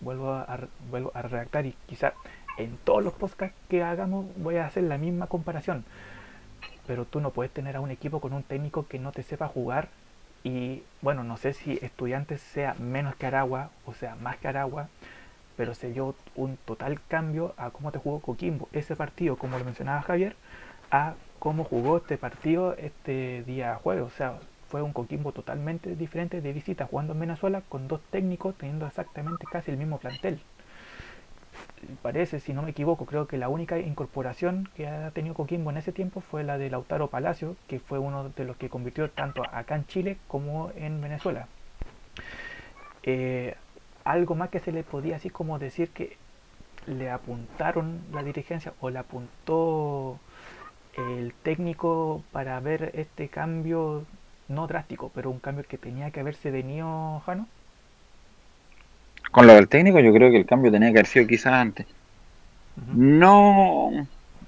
vuelvo 0.00 0.32
a, 0.32 0.58
vuelvo 0.90 1.12
a 1.14 1.22
redactar 1.22 1.66
y 1.66 1.74
quizá 1.86 2.12
en 2.58 2.76
todos 2.84 3.04
los 3.04 3.12
podcasts 3.12 3.56
que 3.68 3.82
hagamos 3.82 4.26
voy 4.36 4.56
a 4.56 4.66
hacer 4.66 4.84
la 4.84 4.98
misma 4.98 5.26
comparación. 5.26 5.84
Pero 6.86 7.04
tú 7.04 7.20
no 7.20 7.30
puedes 7.30 7.52
tener 7.52 7.76
a 7.76 7.80
un 7.80 7.90
equipo 7.90 8.20
con 8.20 8.32
un 8.32 8.42
técnico 8.42 8.86
que 8.86 8.98
no 8.98 9.12
te 9.12 9.22
sepa 9.22 9.48
jugar 9.48 9.88
y 10.44 10.82
bueno, 11.02 11.24
no 11.24 11.36
sé 11.36 11.52
si 11.52 11.78
estudiantes 11.82 12.40
sea 12.40 12.74
menos 12.74 13.16
que 13.16 13.26
Aragua 13.26 13.70
o 13.84 13.94
sea 13.94 14.14
más 14.16 14.36
que 14.36 14.48
Aragua, 14.48 14.88
pero 15.56 15.74
se 15.74 15.90
dio 15.90 16.14
un 16.34 16.56
total 16.56 17.00
cambio 17.08 17.54
a 17.56 17.70
cómo 17.70 17.92
te 17.92 17.98
jugó 17.98 18.20
Coquimbo 18.20 18.68
ese 18.72 18.96
partido, 18.96 19.36
como 19.36 19.58
lo 19.58 19.64
mencionaba 19.64 20.02
Javier, 20.02 20.36
a 20.90 21.14
cómo 21.38 21.64
jugó 21.64 21.98
este 21.98 22.18
partido 22.18 22.74
este 22.74 23.42
día 23.44 23.76
jueves. 23.76 24.04
O 24.04 24.10
sea, 24.10 24.38
fue 24.68 24.82
un 24.82 24.92
Coquimbo 24.92 25.32
totalmente 25.32 25.96
diferente 25.96 26.40
de 26.40 26.52
visita 26.52 26.86
jugando 26.86 27.12
en 27.12 27.20
Venezuela 27.20 27.62
con 27.68 27.88
dos 27.88 28.00
técnicos 28.10 28.54
teniendo 28.56 28.86
exactamente 28.86 29.46
casi 29.50 29.70
el 29.70 29.76
mismo 29.76 29.98
plantel. 29.98 30.40
Parece, 32.02 32.40
si 32.40 32.52
no 32.52 32.62
me 32.62 32.70
equivoco, 32.70 33.06
creo 33.06 33.26
que 33.26 33.38
la 33.38 33.48
única 33.48 33.78
incorporación 33.78 34.68
que 34.74 34.88
ha 34.88 35.10
tenido 35.12 35.34
Coquimbo 35.34 35.70
en 35.70 35.76
ese 35.76 35.92
tiempo 35.92 36.20
fue 36.20 36.42
la 36.42 36.58
de 36.58 36.68
Lautaro 36.70 37.08
Palacio, 37.08 37.56
que 37.68 37.80
fue 37.80 37.98
uno 37.98 38.28
de 38.30 38.44
los 38.44 38.56
que 38.56 38.68
convirtió 38.68 39.08
tanto 39.10 39.42
acá 39.52 39.76
en 39.76 39.86
Chile 39.86 40.18
como 40.26 40.70
en 40.76 41.00
Venezuela. 41.00 41.48
Eh, 43.02 43.54
algo 44.06 44.34
más 44.34 44.50
que 44.50 44.60
se 44.60 44.72
le 44.72 44.82
podía 44.82 45.16
así 45.16 45.30
como 45.30 45.58
decir 45.58 45.90
que 45.90 46.16
le 46.86 47.10
apuntaron 47.10 48.00
la 48.12 48.22
dirigencia 48.22 48.72
o 48.80 48.90
le 48.90 48.98
apuntó 48.98 50.18
el 50.96 51.34
técnico 51.42 52.22
para 52.32 52.58
ver 52.60 52.92
este 52.94 53.28
cambio 53.28 54.04
no 54.48 54.66
drástico, 54.66 55.10
pero 55.14 55.30
un 55.30 55.40
cambio 55.40 55.64
que 55.68 55.76
tenía 55.76 56.10
que 56.10 56.20
haberse 56.20 56.50
venido, 56.50 57.20
Jano? 57.26 57.48
Con 59.32 59.46
lo 59.46 59.54
del 59.54 59.68
técnico, 59.68 59.98
yo 59.98 60.12
creo 60.12 60.30
que 60.30 60.38
el 60.38 60.46
cambio 60.46 60.70
tenía 60.70 60.92
que 60.92 60.98
haber 60.98 61.06
sido 61.06 61.26
quizás 61.26 61.52
antes. 61.52 61.86
No, 62.94 63.90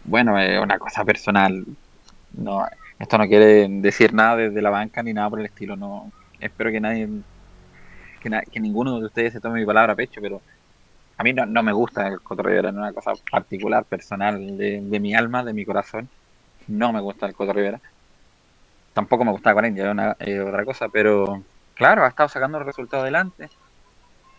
bueno, 0.05 0.39
es 0.39 0.61
una 0.63 0.79
cosa 0.79 1.05
personal. 1.05 1.67
No, 2.33 2.65
esto 2.99 3.19
no 3.19 3.27
quiere 3.27 3.69
decir 3.69 4.15
nada 4.15 4.37
desde 4.37 4.63
la 4.63 4.71
banca 4.71 5.03
ni 5.03 5.13
nada 5.13 5.29
por 5.31 5.41
el 5.41 5.47
estilo. 5.47 5.77
No, 5.77 6.13
espero 6.39 6.71
que 6.71 6.81
nadie, 6.81 7.09
que, 8.19 8.61
ninguno 8.61 8.99
de 8.99 9.07
ustedes 9.07 9.33
se 9.33 9.41
tome 9.41 9.61
mi 9.61 9.67
palabra 9.67 9.93
a 9.93 9.97
pecho, 9.97 10.21
pero 10.21 10.41
a 11.17 11.25
mí 11.25 11.33
no, 11.33 11.63
me 11.63 11.73
gusta 11.73 12.07
el 12.09 12.21
Coto 12.21 12.43
Rivera, 12.43 12.71
es 12.71 12.75
una 12.75 12.93
cosa 12.93 13.13
particular, 13.31 13.85
personal 13.85 14.57
de, 14.57 15.01
mi 15.01 15.15
alma, 15.15 15.45
de 15.45 15.53
mi 15.53 15.65
corazón. 15.65 16.09
No 16.69 16.93
me 16.93 17.01
gusta 17.01 17.27
el 17.27 17.35
Coto 17.35 17.53
Rivera 17.53 17.81
tampoco 18.99 19.25
me 19.25 19.31
gustaba 19.31 19.55
con 19.55 19.67
India, 19.67 20.17
es 20.19 20.41
otra 20.41 20.65
cosa, 20.65 20.89
pero 20.89 21.45
claro, 21.75 22.05
ha 22.05 22.09
estado 22.09 22.29
sacando 22.29 22.59
el 22.59 22.65
resultado 22.65 23.05
adelante. 23.05 23.49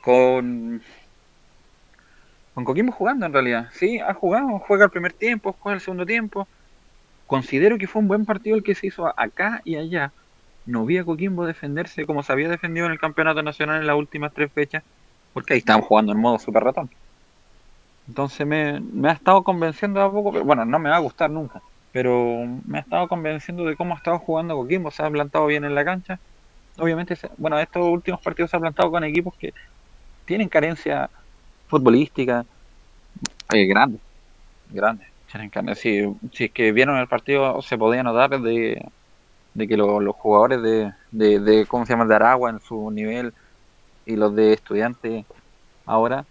Con, 0.01 0.81
con 2.53 2.65
Coquimbo 2.65 2.91
jugando 2.91 3.25
en 3.25 3.31
realidad. 3.31 3.69
Sí, 3.71 3.99
ha 3.99 4.13
jugado, 4.13 4.59
juega 4.59 4.83
el 4.83 4.91
primer 4.91 5.13
tiempo, 5.13 5.55
juega 5.57 5.75
el 5.75 5.81
segundo 5.81 6.05
tiempo. 6.05 6.45
Considero 7.25 7.77
que 7.77 7.87
fue 7.87 8.01
un 8.01 8.09
buen 8.09 8.25
partido 8.25 8.57
el 8.57 8.63
que 8.63 8.75
se 8.75 8.87
hizo 8.87 9.07
acá 9.17 9.61
y 9.63 9.77
allá. 9.77 10.11
No 10.65 10.85
vi 10.85 10.97
a 10.97 11.05
Coquimbo 11.05 11.45
defenderse 11.45 12.05
como 12.05 12.23
se 12.23 12.31
había 12.31 12.49
defendido 12.49 12.85
en 12.85 12.91
el 12.91 12.99
campeonato 12.99 13.41
nacional 13.41 13.81
en 13.81 13.87
las 13.87 13.95
últimas 13.95 14.33
tres 14.33 14.51
fechas, 14.51 14.83
porque 15.33 15.53
ahí 15.53 15.59
estaban 15.59 15.81
jugando 15.81 16.11
en 16.11 16.19
modo 16.19 16.39
super 16.39 16.63
ratón. 16.63 16.89
Entonces 18.07 18.45
me, 18.45 18.79
me 18.79 19.09
ha 19.09 19.13
estado 19.13 19.43
convenciendo 19.43 20.01
a 20.01 20.11
poco, 20.11 20.31
bueno, 20.43 20.65
no 20.65 20.79
me 20.79 20.89
va 20.89 20.97
a 20.97 20.99
gustar 20.99 21.29
nunca 21.29 21.61
pero 21.91 22.45
me 22.65 22.77
ha 22.77 22.81
estado 22.81 23.07
convenciendo 23.07 23.65
de 23.65 23.75
cómo 23.75 23.93
ha 23.93 23.97
estado 23.97 24.19
jugando 24.19 24.55
Coquimbo, 24.55 24.91
se 24.91 25.03
ha 25.03 25.09
plantado 25.09 25.45
bien 25.47 25.65
en 25.65 25.75
la 25.75 25.83
cancha. 25.83 26.19
Obviamente, 26.77 27.17
bueno, 27.37 27.59
estos 27.59 27.87
últimos 27.87 28.21
partidos 28.21 28.51
se 28.51 28.57
ha 28.57 28.59
plantado 28.59 28.91
con 28.91 29.03
equipos 29.03 29.35
que 29.37 29.53
tienen 30.25 30.49
carencia 30.49 31.09
futbolística 31.67 32.45
eh, 33.53 33.65
grande, 33.65 33.99
grande. 34.69 35.05
Si, 35.75 36.03
si 36.31 36.45
es 36.45 36.51
que 36.51 36.71
vieron 36.71 36.97
el 36.97 37.07
partido, 37.07 37.61
se 37.61 37.77
podía 37.77 38.01
notar 38.03 38.39
de, 38.39 38.83
de 39.53 39.67
que 39.67 39.77
los 39.77 40.15
jugadores 40.15 40.61
de, 40.61 40.93
de, 41.11 41.39
de, 41.39 41.65
¿cómo 41.65 41.85
se 41.85 41.93
llama?, 41.93 42.05
de 42.05 42.15
Aragua 42.15 42.49
en 42.49 42.59
su 42.59 42.89
nivel 42.91 43.33
y 44.05 44.15
los 44.15 44.35
de 44.35 44.53
estudiantes 44.53 45.25
ahora, 45.85 46.25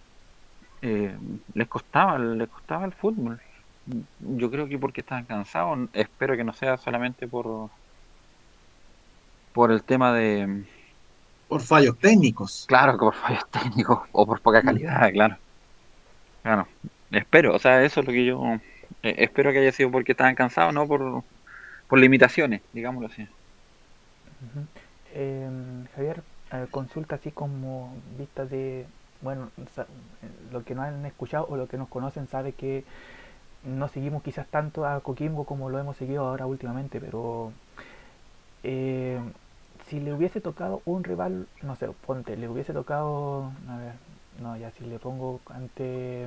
eh, 0.83 1.17
les 1.55 1.69
costaba, 1.69 2.19
les 2.19 2.49
costaba 2.49 2.85
el 2.85 2.93
fútbol 2.93 3.41
yo 4.21 4.51
creo 4.51 4.69
que 4.69 4.79
porque 4.79 5.01
están 5.01 5.25
cansados, 5.25 5.89
espero 5.93 6.37
que 6.37 6.45
no 6.45 6.53
sea 6.53 6.77
solamente 6.77 7.27
por 7.27 7.71
por 9.53 9.73
el 9.73 9.83
tema 9.83 10.13
de 10.13 10.65
por 11.49 11.63
fallos 11.63 11.99
técnicos. 11.99 12.67
Claro, 12.69 12.99
por 12.99 13.15
fallos 13.15 13.49
técnicos 13.51 14.01
o 14.13 14.27
por 14.27 14.41
poca 14.41 14.63
calidad, 14.63 15.11
claro. 15.13 15.37
Claro, 16.43 16.69
espero, 17.11 17.55
o 17.55 17.59
sea, 17.59 17.83
eso 17.83 18.01
es 18.01 18.07
lo 18.07 18.13
que 18.13 18.25
yo 18.25 18.43
eh, 19.03 19.15
espero 19.19 19.53
que 19.53 19.59
haya 19.59 19.73
sido 19.73 19.91
porque 19.91 20.13
estaban 20.13 20.35
cansados, 20.35 20.73
no 20.75 20.87
por, 20.87 21.25
por 21.89 21.99
limitaciones, 21.99 22.63
digámoslo 22.73 23.09
así. 23.09 23.27
Em, 25.15 25.87
Javier, 25.97 26.23
eh, 26.53 26.67
consulta 26.71 27.17
así 27.17 27.31
como 27.31 27.95
vista 28.19 28.45
de, 28.45 28.87
bueno, 29.23 29.51
lo 30.53 30.65
que 30.65 30.75
no 30.75 30.83
han 30.83 31.05
escuchado 31.07 31.47
o 31.49 31.57
lo 31.57 31.67
que 31.67 31.79
nos 31.79 31.89
conocen 31.89 32.29
sabe 32.29 32.53
que 32.53 32.85
no 33.65 33.89
seguimos 33.89 34.23
quizás 34.23 34.47
tanto 34.47 34.87
a 34.87 35.01
Coquimbo 35.01 35.45
como 35.45 35.71
lo 35.71 35.79
hemos 35.79 35.97
seguido 35.97 36.27
ahora 36.27 36.47
últimamente, 36.47 37.01
pero 37.01 37.53
eh, 38.63 39.19
si 39.89 40.01
le 40.01 40.13
hubiese 40.13 40.41
tocado 40.41 40.83
un 40.85 41.05
rival, 41.05 41.49
no 41.63 41.75
sé, 41.77 41.89
ponte, 42.07 42.37
le 42.37 42.49
hubiese 42.49 42.73
tocado, 42.73 43.51
a 43.69 43.79
ver, 43.79 43.95
no, 44.41 44.57
ya 44.57 44.71
si 44.71 44.85
le 44.85 44.99
pongo 44.99 45.41
ante, 45.51 46.27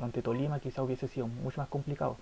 ante 0.00 0.22
Tolima 0.22 0.58
quizás 0.60 0.80
hubiese 0.80 1.08
sido 1.08 1.26
mucho 1.28 1.60
más 1.60 1.68
complicado. 1.68 2.16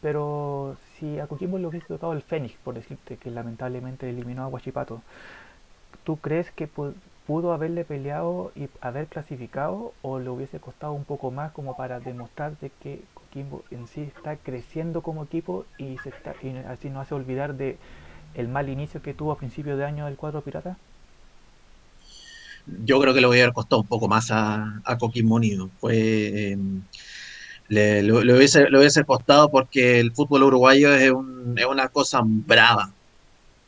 Pero 0.00 0.76
si 0.98 1.18
a 1.18 1.26
Coquimbo 1.26 1.58
le 1.58 1.66
hubiese 1.66 1.86
tocado 1.86 2.12
el 2.12 2.22
Fénix, 2.22 2.54
por 2.62 2.74
decirte 2.74 3.16
que 3.16 3.30
lamentablemente 3.30 4.08
eliminó 4.08 4.44
a 4.44 4.46
Guachipato, 4.46 5.02
¿tú 6.04 6.16
crees 6.18 6.50
que 6.52 6.68
pudo 7.26 7.52
haberle 7.52 7.84
peleado 7.84 8.52
y 8.54 8.68
haber 8.80 9.06
clasificado 9.06 9.92
o 10.02 10.18
le 10.18 10.30
hubiese 10.30 10.60
costado 10.60 10.92
un 10.92 11.04
poco 11.04 11.30
más 11.30 11.52
como 11.52 11.76
para 11.76 12.00
demostrar 12.00 12.58
de 12.58 12.70
que 12.82 13.02
Coquimbo 13.12 13.62
en 13.70 13.86
sí 13.86 14.02
está 14.02 14.36
creciendo 14.36 15.02
como 15.02 15.24
equipo 15.24 15.66
y, 15.78 15.98
se 15.98 16.08
está, 16.10 16.34
así 16.68 16.88
no 16.88 17.00
hace 17.00 17.14
olvidar 17.14 17.54
de 17.54 17.76
el 18.34 18.48
mal 18.48 18.68
inicio 18.68 19.02
que 19.02 19.14
tuvo 19.14 19.32
a 19.32 19.38
principio 19.38 19.76
de 19.76 19.84
año 19.84 20.06
del 20.06 20.16
cuadro 20.16 20.40
pirata? 20.40 20.78
Yo 22.84 23.00
creo 23.00 23.14
que 23.14 23.20
le 23.20 23.26
voy 23.26 23.40
a 23.40 23.42
haber 23.44 23.54
costado 23.54 23.82
un 23.82 23.88
poco 23.88 24.08
más 24.08 24.30
a, 24.30 24.80
a 24.84 24.98
Coquimbo 24.98 25.34
Unido. 25.34 25.70
Fue, 25.80 26.52
em, 26.52 26.82
le, 27.68 28.12
hubiese, 28.12 28.70
le, 28.70 28.78
hubiese, 28.78 29.04
costado 29.04 29.50
porque 29.50 30.00
el 30.00 30.12
fútbol 30.12 30.44
uruguayo 30.44 30.94
es, 30.94 31.10
un, 31.10 31.54
es 31.56 31.66
una 31.66 31.88
cosa 31.88 32.20
brava 32.24 32.92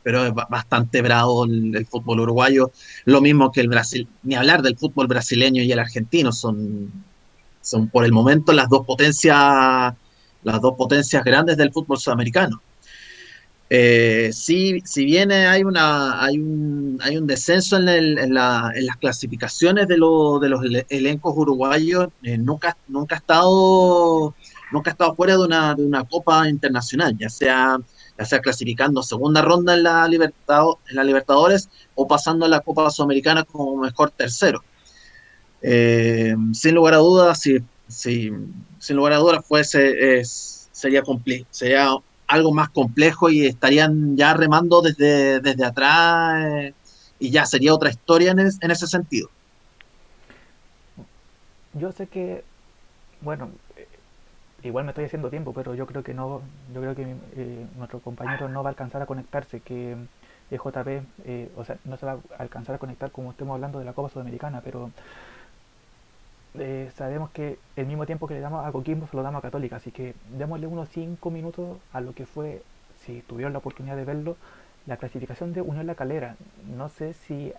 pero 0.03 0.25
es 0.25 0.33
bastante 0.33 1.01
bravo 1.01 1.45
el, 1.45 1.85
fútbol 1.85 2.21
uruguayo, 2.21 2.71
lo 3.05 3.21
mismo 3.21 3.51
que 3.51 3.61
el 3.61 3.67
Brasil, 3.67 4.07
ni 4.23 4.35
hablar 4.35 4.61
del 4.61 4.77
fútbol 4.77 5.07
brasileño 5.07 5.61
y 5.63 5.71
el 5.71 5.79
argentino, 5.79 6.31
son, 6.31 6.91
son 7.61 7.89
por 7.89 8.05
el 8.05 8.11
momento 8.11 8.51
las 8.53 8.69
dos 8.69 8.85
potencias, 8.85 9.93
las 10.43 10.61
dos 10.61 10.75
potencias 10.75 11.23
grandes 11.23 11.57
del 11.57 11.71
fútbol 11.71 11.99
sudamericano. 11.99 12.61
Eh, 13.73 14.31
si, 14.33 14.81
bien 14.97 15.31
hay, 15.31 15.63
una, 15.63 16.21
hay, 16.21 16.37
un, 16.37 16.99
hay 17.01 17.15
un 17.15 17.25
descenso 17.25 17.77
en, 17.77 18.33
las 18.33 18.97
clasificaciones 18.99 19.87
de, 19.87 19.97
lo, 19.97 20.39
de 20.39 20.49
los 20.49 20.61
elencos 20.89 21.37
uruguayos, 21.37 22.09
eh, 22.21 22.37
nunca, 22.37 22.75
nunca, 22.89 23.15
ha 23.15 23.19
estado, 23.19 24.35
nunca 24.73 24.89
ha 24.89 24.91
estado 24.91 25.15
fuera 25.15 25.37
de 25.37 25.45
una, 25.45 25.73
de 25.73 25.85
una 25.85 26.03
copa 26.03 26.49
internacional, 26.49 27.17
ya 27.17 27.29
sea 27.29 27.77
ya 28.19 28.25
sea 28.25 28.39
clasificando 28.39 29.01
segunda 29.03 29.41
ronda 29.41 29.73
en 29.73 29.83
la, 29.83 30.05
Libertadores 30.09 31.69
o 31.95 32.05
pasando 32.09 32.45
a 32.45 32.49
la 32.49 32.59
Copa 32.59 32.89
Sudamericana 32.91 33.45
como 33.45 33.77
mejor 33.77 34.11
tercero. 34.11 34.65
Eh, 35.61 36.35
sin 36.51 36.75
lugar 36.75 36.95
a 36.95 36.97
dudas, 36.97 37.39
si 37.39 37.63
sin 37.87 38.95
lugar 38.97 39.13
a 39.13 39.17
dudas 39.17 39.45
fuese, 39.45 40.19
es, 40.19 40.67
sería, 40.73 41.03
sería 41.51 41.95
algo 42.31 42.53
más 42.53 42.69
complejo 42.69 43.29
y 43.29 43.45
estarían 43.45 44.15
ya 44.17 44.33
remando 44.33 44.81
desde, 44.81 45.39
desde 45.41 45.65
atrás 45.65 46.45
eh, 46.45 46.73
y 47.19 47.29
ya 47.31 47.45
sería 47.45 47.73
otra 47.73 47.89
historia 47.89 48.31
en, 48.31 48.39
en 48.39 48.71
ese 48.71 48.87
sentido. 48.87 49.29
Yo 51.73 51.91
sé 51.91 52.07
que, 52.07 52.43
bueno, 53.21 53.49
eh, 53.75 53.87
igual 54.63 54.85
me 54.85 54.91
estoy 54.91 55.05
haciendo 55.05 55.29
tiempo, 55.29 55.53
pero 55.53 55.75
yo 55.75 55.85
creo 55.87 56.03
que 56.03 56.13
no, 56.13 56.41
yo 56.73 56.81
creo 56.81 56.95
que 56.95 57.03
eh, 57.35 57.67
nuestro 57.77 57.99
compañero 58.01 58.49
no 58.49 58.63
va 58.63 58.69
a 58.69 58.71
alcanzar 58.71 59.01
a 59.01 59.05
conectarse, 59.05 59.61
que 59.61 59.95
EJB, 60.51 61.03
eh, 61.25 61.49
o 61.55 61.63
sea, 61.63 61.77
no 61.85 61.97
se 61.97 62.05
va 62.05 62.13
a 62.13 62.41
alcanzar 62.43 62.75
a 62.75 62.79
conectar 62.79 63.11
como 63.11 63.31
estemos 63.31 63.55
hablando 63.55 63.79
de 63.79 63.85
la 63.85 63.93
Copa 63.93 64.09
Sudamericana, 64.09 64.61
pero 64.63 64.91
sabemos 66.95 67.29
que 67.31 67.57
el 67.75 67.85
mismo 67.85 68.05
tiempo 68.05 68.27
que 68.27 68.33
le 68.33 68.39
damos 68.41 68.65
a 68.65 68.71
Coquimbo 68.71 69.07
se 69.07 69.15
lo 69.15 69.23
damos 69.23 69.39
a 69.39 69.41
Católica, 69.41 69.77
así 69.77 69.91
que 69.91 70.15
démosle 70.37 70.67
unos 70.67 70.89
5 70.89 71.31
minutos 71.31 71.77
a 71.93 72.01
lo 72.01 72.13
que 72.13 72.25
fue, 72.25 72.61
si 73.05 73.21
tuvieron 73.21 73.53
la 73.53 73.59
oportunidad 73.59 73.95
de 73.95 74.05
verlo, 74.05 74.35
la 74.85 74.97
clasificación 74.97 75.53
de 75.53 75.61
Unión 75.61 75.87
La 75.87 75.95
Calera. 75.95 76.35
No 76.75 76.89
sé 76.89 77.13
si 77.13 77.53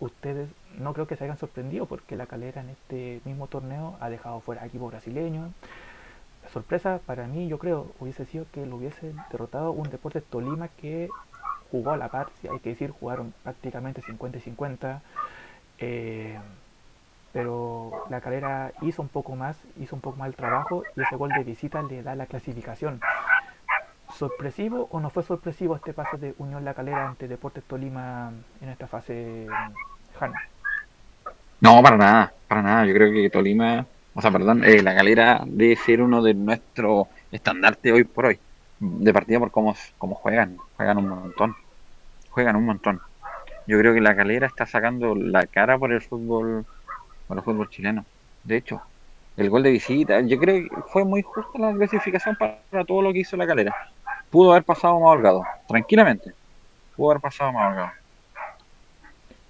ustedes 0.00 0.48
no 0.78 0.92
creo 0.92 1.06
que 1.06 1.16
se 1.16 1.24
hayan 1.24 1.38
sorprendido 1.38 1.86
porque 1.86 2.16
la 2.16 2.26
calera 2.26 2.60
en 2.60 2.70
este 2.70 3.20
mismo 3.24 3.46
torneo 3.46 3.96
ha 4.00 4.10
dejado 4.10 4.40
fuera 4.40 4.62
a 4.62 4.66
equipo 4.66 4.88
brasileño. 4.88 5.52
La 6.42 6.50
sorpresa 6.50 7.00
para 7.06 7.26
mí, 7.26 7.48
yo 7.48 7.58
creo, 7.58 7.92
hubiese 8.00 8.24
sido 8.26 8.46
que 8.52 8.66
lo 8.66 8.76
hubiese 8.76 9.14
derrotado 9.30 9.72
un 9.72 9.88
Deportes 9.88 10.24
Tolima 10.24 10.68
que 10.68 11.08
jugó 11.70 11.92
a 11.92 11.96
la 11.96 12.08
par, 12.08 12.28
si 12.40 12.48
hay 12.48 12.58
que 12.60 12.70
decir, 12.70 12.90
jugaron 12.90 13.32
prácticamente 13.42 14.02
50 14.02 14.38
y 14.38 14.40
50. 14.40 15.02
Eh, 15.78 16.38
pero 17.34 17.90
la 18.10 18.20
calera 18.20 18.72
hizo 18.80 19.02
un 19.02 19.08
poco 19.08 19.34
más, 19.34 19.56
hizo 19.80 19.96
un 19.96 20.00
poco 20.00 20.16
más 20.16 20.28
el 20.28 20.36
trabajo 20.36 20.84
y 20.96 21.02
ese 21.02 21.16
gol 21.16 21.30
de 21.30 21.42
visita 21.42 21.82
le 21.82 22.04
da 22.04 22.14
la 22.14 22.26
clasificación. 22.26 23.00
¿Sorpresivo 24.16 24.86
o 24.92 25.00
no 25.00 25.10
fue 25.10 25.24
sorpresivo 25.24 25.74
este 25.74 25.92
paso 25.92 26.16
de 26.16 26.32
Unión 26.38 26.64
La 26.64 26.74
Calera 26.74 27.08
ante 27.08 27.26
Deportes 27.26 27.64
Tolima 27.64 28.30
en 28.60 28.68
esta 28.68 28.86
fase, 28.86 29.48
Jano? 30.16 30.34
No, 31.60 31.82
para 31.82 31.96
nada, 31.96 32.32
para 32.46 32.62
nada. 32.62 32.86
Yo 32.86 32.94
creo 32.94 33.12
que 33.12 33.28
Tolima, 33.30 33.84
o 34.14 34.22
sea, 34.22 34.30
perdón, 34.30 34.62
eh, 34.62 34.80
La 34.80 34.94
Calera 34.94 35.42
debe 35.44 35.74
ser 35.74 36.02
uno 36.02 36.22
de 36.22 36.34
nuestros 36.34 37.08
estandartes 37.32 37.92
hoy 37.92 38.04
por 38.04 38.26
hoy. 38.26 38.38
De 38.78 39.12
partida 39.12 39.40
por 39.40 39.50
cómo, 39.50 39.74
cómo 39.98 40.14
juegan, 40.14 40.56
juegan 40.76 40.98
un 40.98 41.08
montón, 41.08 41.56
juegan 42.30 42.54
un 42.54 42.66
montón. 42.66 43.00
Yo 43.66 43.76
creo 43.80 43.92
que 43.92 44.00
La 44.00 44.14
Calera 44.14 44.46
está 44.46 44.66
sacando 44.66 45.16
la 45.16 45.46
cara 45.46 45.76
por 45.76 45.92
el 45.92 46.00
fútbol, 46.00 46.64
por 47.34 47.52
el 47.52 47.56
fútbol 47.56 47.70
chileno. 47.70 48.04
De 48.42 48.56
hecho, 48.56 48.80
el 49.36 49.50
gol 49.50 49.62
de 49.62 49.70
visita, 49.70 50.20
yo 50.20 50.38
creo 50.38 50.68
que 50.68 50.82
fue 50.88 51.04
muy 51.04 51.22
justa 51.22 51.58
la 51.58 51.72
clasificación 51.72 52.36
para 52.36 52.84
todo 52.84 53.02
lo 53.02 53.12
que 53.12 53.20
hizo 53.20 53.36
La 53.36 53.46
Calera 53.46 53.74
pudo 54.34 54.50
haber 54.50 54.64
pasado 54.64 54.98
más 54.98 55.10
holgado, 55.10 55.44
tranquilamente. 55.68 56.34
Pudo 56.96 57.12
haber 57.12 57.22
pasado 57.22 57.52
más 57.52 57.70
holgado. 57.70 57.92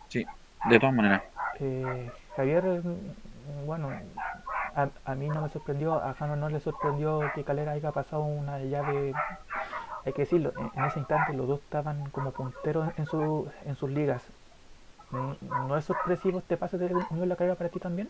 Sí, 0.09 0.27
de 0.69 0.79
todas 0.79 0.95
maneras. 0.95 1.23
Eh, 1.59 2.11
Javier, 2.37 2.83
bueno, 3.65 3.89
a, 4.75 5.15
mí 5.15 5.29
no 5.29 5.41
me 5.41 5.49
sorprendió, 5.49 5.95
a 5.95 6.13
Jano 6.13 6.37
no 6.37 6.51
le 6.51 6.61
sorprendió 6.61 7.23
que 7.35 7.45
Calera 7.45 7.73
haya 7.73 7.93
pasado 7.93 8.25
una 8.25 8.59
llave, 8.59 9.15
hay 10.05 10.13
que 10.13 10.23
decirlo, 10.23 10.53
en, 10.75 10.85
ese 10.85 10.99
instante 10.99 11.33
los 11.33 11.49
dos 11.49 11.61
estaban 11.61 12.11
como 12.11 12.33
punteros 12.33 12.91
en, 12.99 13.07
su, 13.07 13.51
en 13.65 13.77
sus 13.77 13.91
ligas. 13.91 14.23
¿No 15.15 15.77
es 15.77 15.85
sorpresivo 15.85 16.39
este 16.39 16.57
pase 16.57 16.79
de 16.79 16.95
Unión 17.11 17.29
La 17.29 17.37
Calera 17.37 17.57
para 17.57 17.71
ti 17.71 17.79
también? 17.79 18.09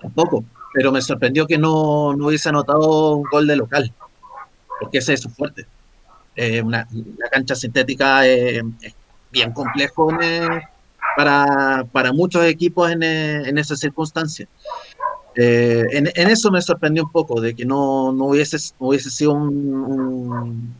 Tampoco, 0.00 0.44
pero 0.72 0.92
me 0.92 1.00
sorprendió 1.00 1.46
que 1.46 1.58
no, 1.58 2.14
no 2.14 2.26
hubiese 2.26 2.48
anotado 2.48 3.16
un 3.16 3.24
gol 3.30 3.46
de 3.46 3.56
local 3.56 3.92
porque 4.82 4.98
ese 4.98 5.12
es 5.14 5.20
su 5.20 5.30
fuerte. 5.30 5.66
Eh, 6.34 6.62
la 6.66 6.86
cancha 7.30 7.54
sintética 7.54 8.26
es 8.26 8.62
bien 9.30 9.52
complejo 9.52 10.10
para, 11.16 11.84
para, 11.92 12.12
muchos 12.12 12.44
equipos 12.44 12.90
en, 12.90 13.02
en 13.02 13.58
esas 13.58 13.78
circunstancias. 13.78 14.48
Eh, 15.36 15.84
en, 15.92 16.10
en, 16.14 16.30
eso 16.30 16.50
me 16.50 16.60
sorprendió 16.60 17.04
un 17.04 17.12
poco, 17.12 17.40
de 17.40 17.54
que 17.54 17.64
no, 17.64 18.12
no 18.12 18.26
hubiese, 18.26 18.56
hubiese 18.78 19.10
sido 19.10 19.32
un, 19.34 20.74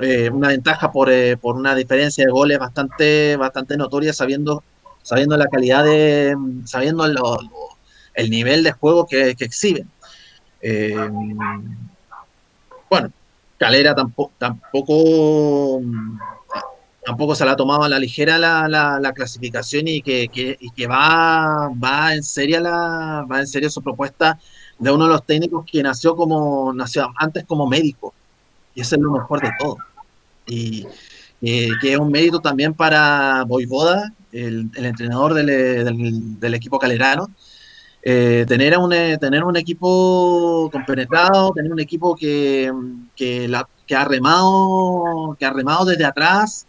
eh, 0.00 0.30
una 0.30 0.48
ventaja 0.48 0.92
por, 0.92 1.10
por, 1.38 1.56
una 1.56 1.74
diferencia 1.74 2.24
de 2.24 2.30
goles 2.30 2.58
bastante, 2.58 3.36
bastante 3.36 3.76
notoria, 3.76 4.12
sabiendo, 4.12 4.62
sabiendo 5.02 5.36
la 5.36 5.46
calidad 5.46 5.84
de, 5.84 6.36
sabiendo 6.64 7.06
el 8.14 8.30
nivel 8.30 8.62
de 8.62 8.72
juego 8.72 9.06
que, 9.06 9.34
que 9.34 9.44
exhiben. 9.44 9.90
Bueno, 12.90 13.12
Calera 13.58 13.92
tampoco, 13.94 14.32
tampoco, 14.38 15.82
tampoco 17.04 17.34
se 17.34 17.44
la 17.44 17.52
ha 17.52 17.56
tomado 17.56 17.82
a 17.82 17.88
la 17.88 17.98
ligera 17.98 18.38
la, 18.38 18.68
la, 18.68 19.12
clasificación 19.12 19.88
y 19.88 20.00
que, 20.00 20.28
que, 20.28 20.86
va, 20.86 21.68
va 21.70 22.14
en 22.14 22.22
serio 22.22 22.60
la, 22.60 23.26
va 23.30 23.40
en 23.40 23.48
serio 23.48 23.68
su 23.68 23.82
propuesta 23.82 24.38
de 24.78 24.92
uno 24.92 25.06
de 25.06 25.10
los 25.10 25.26
técnicos 25.26 25.66
que 25.70 25.82
nació 25.82 26.14
como 26.14 26.72
nació 26.72 27.12
antes 27.16 27.44
como 27.46 27.66
médico 27.66 28.14
y 28.78 28.80
eso 28.80 28.94
es 28.94 29.02
lo 29.02 29.10
mejor 29.10 29.40
de 29.40 29.50
todo. 29.58 29.76
Y 30.46 30.86
que 31.40 31.92
es 31.92 31.98
un 31.98 32.12
mérito 32.12 32.38
también 32.38 32.74
para 32.74 33.44
Boivoda 33.44 34.12
el, 34.30 34.70
el 34.74 34.86
entrenador 34.86 35.34
del, 35.34 35.46
del, 35.46 36.40
del, 36.40 36.54
equipo 36.54 36.78
calerano 36.78 37.28
eh, 38.02 38.44
tener, 38.46 38.78
un, 38.78 38.92
eh, 38.92 39.18
tener 39.18 39.42
un 39.42 39.56
equipo 39.56 40.70
compenetrado, 40.70 41.52
tener 41.52 41.72
un 41.72 41.80
equipo 41.80 42.14
que, 42.14 42.72
que, 43.16 43.48
la, 43.48 43.68
que, 43.84 43.96
ha 43.96 44.04
remado, 44.04 45.36
que 45.38 45.44
ha 45.44 45.52
remado 45.52 45.84
desde 45.84 46.04
atrás 46.04 46.64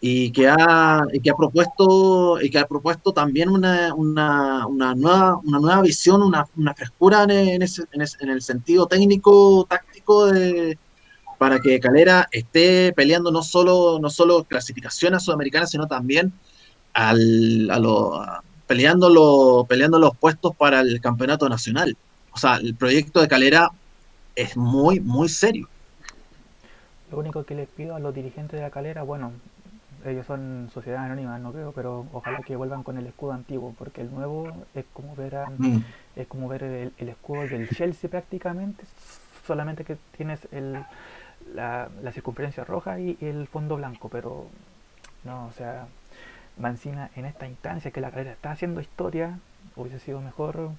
y 0.00 0.30
que 0.30 0.48
ha, 0.48 1.02
y 1.12 1.18
que 1.18 1.30
ha 1.30 1.34
propuesto 1.34 2.40
y 2.40 2.48
que 2.48 2.58
ha 2.60 2.66
propuesto 2.68 3.12
también 3.12 3.48
una, 3.48 3.92
una, 3.92 4.68
una 4.68 4.94
nueva, 4.94 5.40
una 5.44 5.58
nueva 5.58 5.82
visión, 5.82 6.22
una, 6.22 6.46
una 6.56 6.74
frescura 6.74 7.24
en, 7.24 7.62
ese, 7.62 7.82
en, 7.90 8.02
ese, 8.02 8.16
en, 8.20 8.30
el 8.30 8.40
sentido 8.40 8.86
técnico, 8.86 9.66
táctico 9.68 10.26
de, 10.26 10.78
para 11.40 11.58
que 11.58 11.80
Calera 11.80 12.28
esté 12.32 12.92
peleando 12.92 13.30
no 13.30 13.42
solo, 13.42 13.98
no 13.98 14.10
solo 14.10 14.44
clasificación 14.44 15.14
a 15.14 15.20
Sudamericana, 15.20 15.66
sino 15.66 15.86
también 15.86 16.34
al, 16.92 17.70
a, 17.70 17.78
lo, 17.78 18.22
peleando, 18.66 19.64
peleando 19.66 19.98
los 19.98 20.14
puestos 20.18 20.54
para 20.54 20.80
el 20.80 21.00
campeonato 21.00 21.48
nacional. 21.48 21.96
O 22.32 22.36
sea, 22.36 22.56
el 22.56 22.74
proyecto 22.74 23.22
de 23.22 23.28
Calera 23.28 23.70
es 24.36 24.54
muy, 24.54 25.00
muy 25.00 25.30
serio. 25.30 25.66
Lo 27.10 27.18
único 27.18 27.42
que 27.44 27.54
les 27.54 27.68
pido 27.70 27.94
a 27.94 28.00
los 28.00 28.14
dirigentes 28.14 28.58
de 28.58 28.60
la 28.60 28.70
Calera, 28.70 29.02
bueno, 29.02 29.32
ellos 30.04 30.26
son 30.26 30.68
sociedades 30.74 31.06
anónimas, 31.06 31.40
no 31.40 31.52
creo, 31.52 31.72
pero 31.72 32.04
ojalá 32.12 32.40
que 32.40 32.54
vuelvan 32.54 32.82
con 32.82 32.98
el 32.98 33.06
escudo 33.06 33.32
antiguo, 33.32 33.74
porque 33.78 34.02
el 34.02 34.10
nuevo 34.10 34.52
es 34.74 34.84
como 34.92 35.16
ver 35.16 35.38
mm. 35.56 35.78
es 36.16 36.26
como 36.26 36.48
ver 36.48 36.64
el, 36.64 37.08
escudo 37.08 37.48
del 37.48 37.66
Chelsea 37.70 38.10
prácticamente, 38.10 38.84
solamente 39.46 39.84
que 39.84 39.96
tienes 40.18 40.40
el, 40.52 40.84
la, 41.54 41.88
circunferencia 42.12 42.64
roja 42.64 42.98
y 43.00 43.16
el 43.20 43.46
fondo 43.46 43.76
blanco, 43.76 44.08
pero 44.08 44.46
no, 45.24 45.46
o 45.46 45.52
sea, 45.52 45.86
Mancina 46.56 47.10
en 47.16 47.24
esta 47.24 47.46
instancia 47.46 47.90
que 47.90 48.00
la 48.00 48.10
carrera 48.10 48.32
está 48.32 48.50
haciendo 48.50 48.80
historia, 48.80 49.38
hubiese 49.76 49.98
sido 49.98 50.20
mejor 50.20 50.70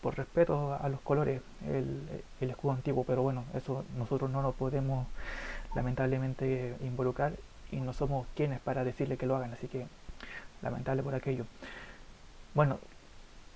por 0.00 0.16
respeto 0.16 0.78
a 0.80 0.88
los 0.88 1.00
colores 1.00 1.42
el, 1.68 2.00
escudo 2.40 2.72
antiguo, 2.72 3.04
pero 3.04 3.22
bueno, 3.22 3.44
eso 3.54 3.84
nosotros 3.96 4.30
no 4.30 4.42
nos 4.42 4.54
podemos 4.54 5.06
lamentablemente 5.74 6.76
involucrar 6.82 7.32
y 7.70 7.76
no 7.76 7.92
somos 7.92 8.26
quienes 8.34 8.60
para 8.60 8.84
decirle 8.84 9.16
que 9.16 9.26
lo 9.26 9.36
hagan, 9.36 9.52
así 9.52 9.68
que 9.68 9.86
lamentable 10.62 11.02
por 11.02 11.14
aquello. 11.14 11.44
Bueno, 12.54 12.78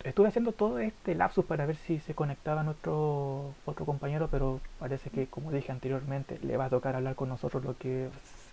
estuve 0.04 0.28
haciendo 0.28 0.52
todo 0.52 0.78
este 0.78 1.14
lapsus 1.14 1.44
para 1.44 1.66
ver 1.66 1.76
si 1.76 1.98
se 2.00 2.14
conectaba 2.14 2.62
nuestro 2.62 3.54
otro 3.64 3.84
compañero, 3.84 4.28
pero 4.30 4.60
parece 4.78 5.10
que 5.10 5.26
como 5.26 5.52
dije 5.52 5.72
anteriormente, 5.72 6.38
le 6.42 6.56
va 6.56 6.66
a 6.66 6.70
tocar 6.70 6.96
hablar 6.96 7.14
con 7.14 7.28
nosotros 7.28 7.64
lo 7.64 7.76
que 7.76 8.08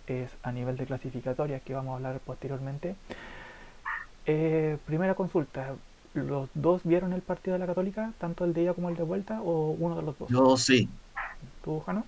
es 0.06 0.30
a 0.42 0.52
nivel 0.52 0.76
de 0.76 0.86
clasificatoria 0.86 1.60
que 1.60 1.74
vamos 1.74 1.92
a 1.92 1.96
hablar 1.96 2.20
posteriormente. 2.20 2.96
Eh, 4.26 4.76
primera 4.86 5.14
consulta, 5.14 5.74
¿los 6.14 6.50
dos 6.54 6.82
vieron 6.84 7.12
el 7.12 7.22
partido 7.22 7.54
de 7.54 7.60
la 7.60 7.66
Católica, 7.66 8.12
tanto 8.18 8.44
el 8.44 8.52
de 8.52 8.62
ida 8.62 8.74
como 8.74 8.90
el 8.90 8.96
de 8.96 9.02
vuelta, 9.02 9.40
o 9.42 9.70
uno 9.70 9.96
de 9.96 10.02
los 10.02 10.18
dos? 10.18 10.28
Yo 10.28 10.56
sí. 10.56 10.88
¿Tú, 11.64 11.80
Jano? 11.80 12.04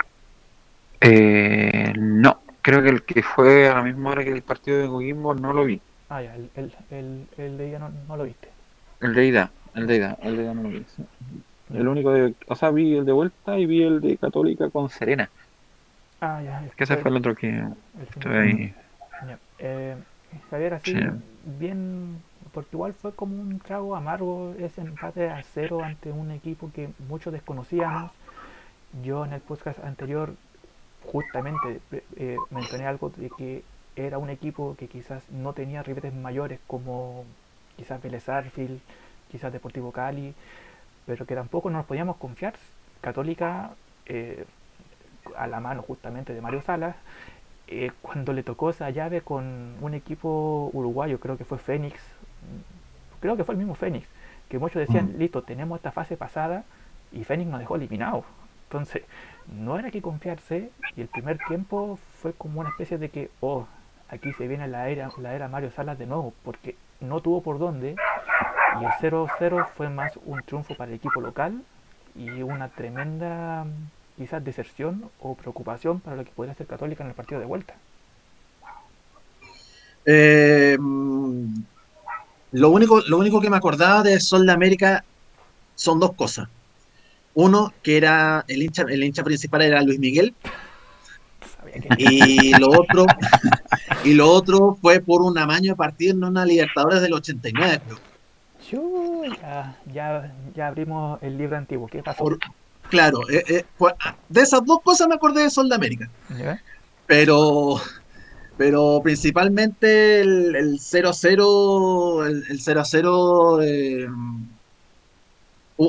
Eh, 1.00 1.94
no, 1.96 2.40
creo 2.60 2.82
que 2.82 2.90
el 2.90 3.02
que 3.04 3.22
fue 3.22 3.68
a 3.68 3.76
la 3.76 3.82
misma 3.82 4.10
hora 4.10 4.24
que 4.24 4.32
el 4.32 4.42
partido 4.42 4.78
de 4.78 4.88
Coquimbo 4.88 5.34
no 5.34 5.52
lo 5.52 5.64
vi. 5.64 5.80
Ah, 6.10 6.22
ya, 6.22 6.34
el, 6.34 6.50
el, 6.90 7.26
el, 7.38 7.56
de 7.56 7.68
ida 7.68 7.78
no, 7.78 7.90
no, 8.06 8.16
lo 8.16 8.24
viste. 8.24 8.48
El 9.00 9.14
de 9.14 9.26
ida, 9.26 9.50
el 9.74 9.86
de 9.86 9.96
ida, 9.96 10.18
el 10.22 10.36
de 10.36 10.42
ida 10.42 10.54
no 10.54 10.62
lo 10.62 10.68
vi. 10.68 10.84
El 11.72 11.88
único 11.88 12.12
de, 12.12 12.34
o 12.48 12.54
sea, 12.56 12.70
vi 12.70 12.96
el 12.96 13.04
de 13.04 13.12
vuelta 13.12 13.58
y 13.58 13.66
vi 13.66 13.82
el 13.82 14.00
de 14.00 14.16
Católica 14.16 14.68
con 14.70 14.90
Serena. 14.90 15.30
Ah, 16.20 16.42
ya. 16.42 16.62
Que 16.76 16.84
ese 16.84 16.96
fue 16.96 17.10
el 17.10 17.16
otro 17.16 17.34
que 17.34 17.64
estuve 18.02 18.38
ahí. 18.38 18.74
Eh, 19.58 19.96
Javier, 20.50 20.74
así 20.74 20.94
bien, 21.44 22.20
porque 22.52 22.70
igual 22.72 22.92
fue 22.94 23.12
como 23.12 23.40
un 23.40 23.58
trago 23.60 23.96
amargo 23.96 24.54
ese 24.58 24.80
empate 24.80 25.30
a 25.30 25.42
cero 25.42 25.82
ante 25.82 26.10
un 26.10 26.30
equipo 26.30 26.70
que 26.74 26.90
muchos 27.08 27.32
desconocíamos. 27.32 28.12
Yo 29.02 29.24
en 29.24 29.32
el 29.32 29.40
podcast 29.40 29.78
anterior 29.84 30.34
justamente 31.04 31.80
eh, 32.16 32.36
mencioné 32.50 32.86
algo 32.86 33.10
de 33.10 33.30
que 33.30 33.62
era 33.96 34.18
un 34.18 34.30
equipo 34.30 34.76
que 34.78 34.88
quizás 34.88 35.22
no 35.30 35.52
tenía 35.52 35.82
ribetes 35.82 36.12
mayores 36.14 36.60
como 36.66 37.24
quizás 37.80 38.02
Vélez 38.02 38.28
Arfield, 38.28 38.78
quizás 39.30 39.50
Deportivo 39.50 39.90
Cali, 39.90 40.34
pero 41.06 41.24
que 41.24 41.34
tampoco 41.34 41.70
nos 41.70 41.86
podíamos 41.86 42.16
confiar. 42.16 42.52
Católica, 43.00 43.70
eh, 44.04 44.44
a 45.34 45.46
la 45.46 45.60
mano 45.60 45.80
justamente 45.80 46.34
de 46.34 46.42
Mario 46.42 46.60
Salas, 46.60 46.94
eh, 47.68 47.90
cuando 48.02 48.34
le 48.34 48.42
tocó 48.42 48.68
esa 48.68 48.90
llave 48.90 49.22
con 49.22 49.76
un 49.80 49.94
equipo 49.94 50.70
uruguayo, 50.74 51.20
creo 51.20 51.38
que 51.38 51.46
fue 51.46 51.56
Fénix, 51.56 51.98
creo 53.20 53.34
que 53.38 53.44
fue 53.44 53.54
el 53.54 53.58
mismo 53.58 53.74
Fénix, 53.74 54.06
que 54.50 54.58
muchos 54.58 54.86
decían, 54.86 55.14
mm. 55.14 55.18
listo, 55.18 55.42
tenemos 55.42 55.78
esta 55.78 55.90
fase 55.90 56.18
pasada 56.18 56.64
y 57.12 57.24
Fénix 57.24 57.48
nos 57.48 57.60
dejó 57.60 57.76
eliminados. 57.76 58.26
Entonces, 58.64 59.04
no 59.50 59.78
era 59.78 59.90
que 59.90 60.02
confiarse 60.02 60.70
y 60.96 61.00
el 61.00 61.08
primer 61.08 61.38
tiempo 61.48 61.98
fue 62.20 62.34
como 62.34 62.60
una 62.60 62.68
especie 62.68 62.98
de 62.98 63.08
que, 63.08 63.30
oh, 63.40 63.66
aquí 64.10 64.32
se 64.32 64.46
viene 64.46 64.68
la 64.68 64.88
era, 64.88 65.10
la 65.18 65.34
era 65.34 65.48
Mario 65.48 65.70
Salas 65.70 65.98
de 65.98 66.06
nuevo, 66.06 66.34
porque 66.44 66.76
no 67.00 67.20
tuvo 67.20 67.42
por 67.42 67.58
dónde 67.58 67.96
y 68.80 68.84
el 68.84 68.90
0-0 69.12 69.68
fue 69.76 69.88
más 69.88 70.18
un 70.24 70.42
triunfo 70.42 70.74
para 70.76 70.90
el 70.90 70.96
equipo 70.96 71.20
local 71.20 71.62
y 72.14 72.42
una 72.42 72.68
tremenda 72.68 73.66
quizás 74.16 74.44
deserción 74.44 75.10
o 75.20 75.34
preocupación 75.34 76.00
para 76.00 76.16
lo 76.16 76.24
que 76.24 76.30
podría 76.32 76.54
ser 76.54 76.66
Católica 76.66 77.02
en 77.02 77.10
el 77.10 77.14
partido 77.14 77.40
de 77.40 77.46
vuelta. 77.46 77.74
Eh, 80.04 80.76
lo, 82.52 82.70
único, 82.70 83.00
lo 83.00 83.18
único 83.18 83.40
que 83.40 83.50
me 83.50 83.56
acordaba 83.56 84.02
de 84.02 84.20
Sol 84.20 84.46
de 84.46 84.52
América 84.52 85.04
son 85.74 86.00
dos 86.00 86.14
cosas. 86.14 86.48
Uno, 87.34 87.72
que 87.82 87.96
era 87.96 88.44
el 88.48 88.62
hincha, 88.62 88.82
el 88.88 89.04
hincha 89.04 89.22
principal 89.22 89.62
era 89.62 89.82
Luis 89.82 89.98
Miguel. 89.98 90.34
Y 91.98 92.52
lo 92.58 92.68
otro, 92.70 93.06
y 94.04 94.14
lo 94.14 94.30
otro 94.30 94.78
fue 94.80 95.00
por 95.00 95.22
un 95.22 95.36
amaño 95.38 95.72
de 95.72 95.76
partido 95.76 96.12
en 96.12 96.24
una 96.24 96.44
Libertadores 96.44 97.00
del 97.00 97.12
89, 97.12 97.80
ya, 99.40 99.76
ya, 99.92 100.32
ya, 100.54 100.66
abrimos 100.68 101.22
el 101.22 101.36
libro 101.36 101.56
antiguo. 101.56 101.88
¿Qué 101.88 102.02
pasó? 102.02 102.24
claro, 102.88 103.20
eh, 103.30 103.44
eh, 103.48 103.64
de 104.28 104.40
esas 104.40 104.64
dos 104.64 104.80
cosas 104.82 105.08
me 105.08 105.14
acordé 105.14 105.42
de 105.42 105.50
Sol 105.50 105.68
de 105.68 105.74
América. 105.74 106.08
Pero, 107.06 107.80
pero 108.56 109.00
principalmente 109.02 110.20
el 110.20 110.78
0-0, 110.78 112.26
el 112.26 112.60
0-0 112.60 113.62
eh, 113.64 114.08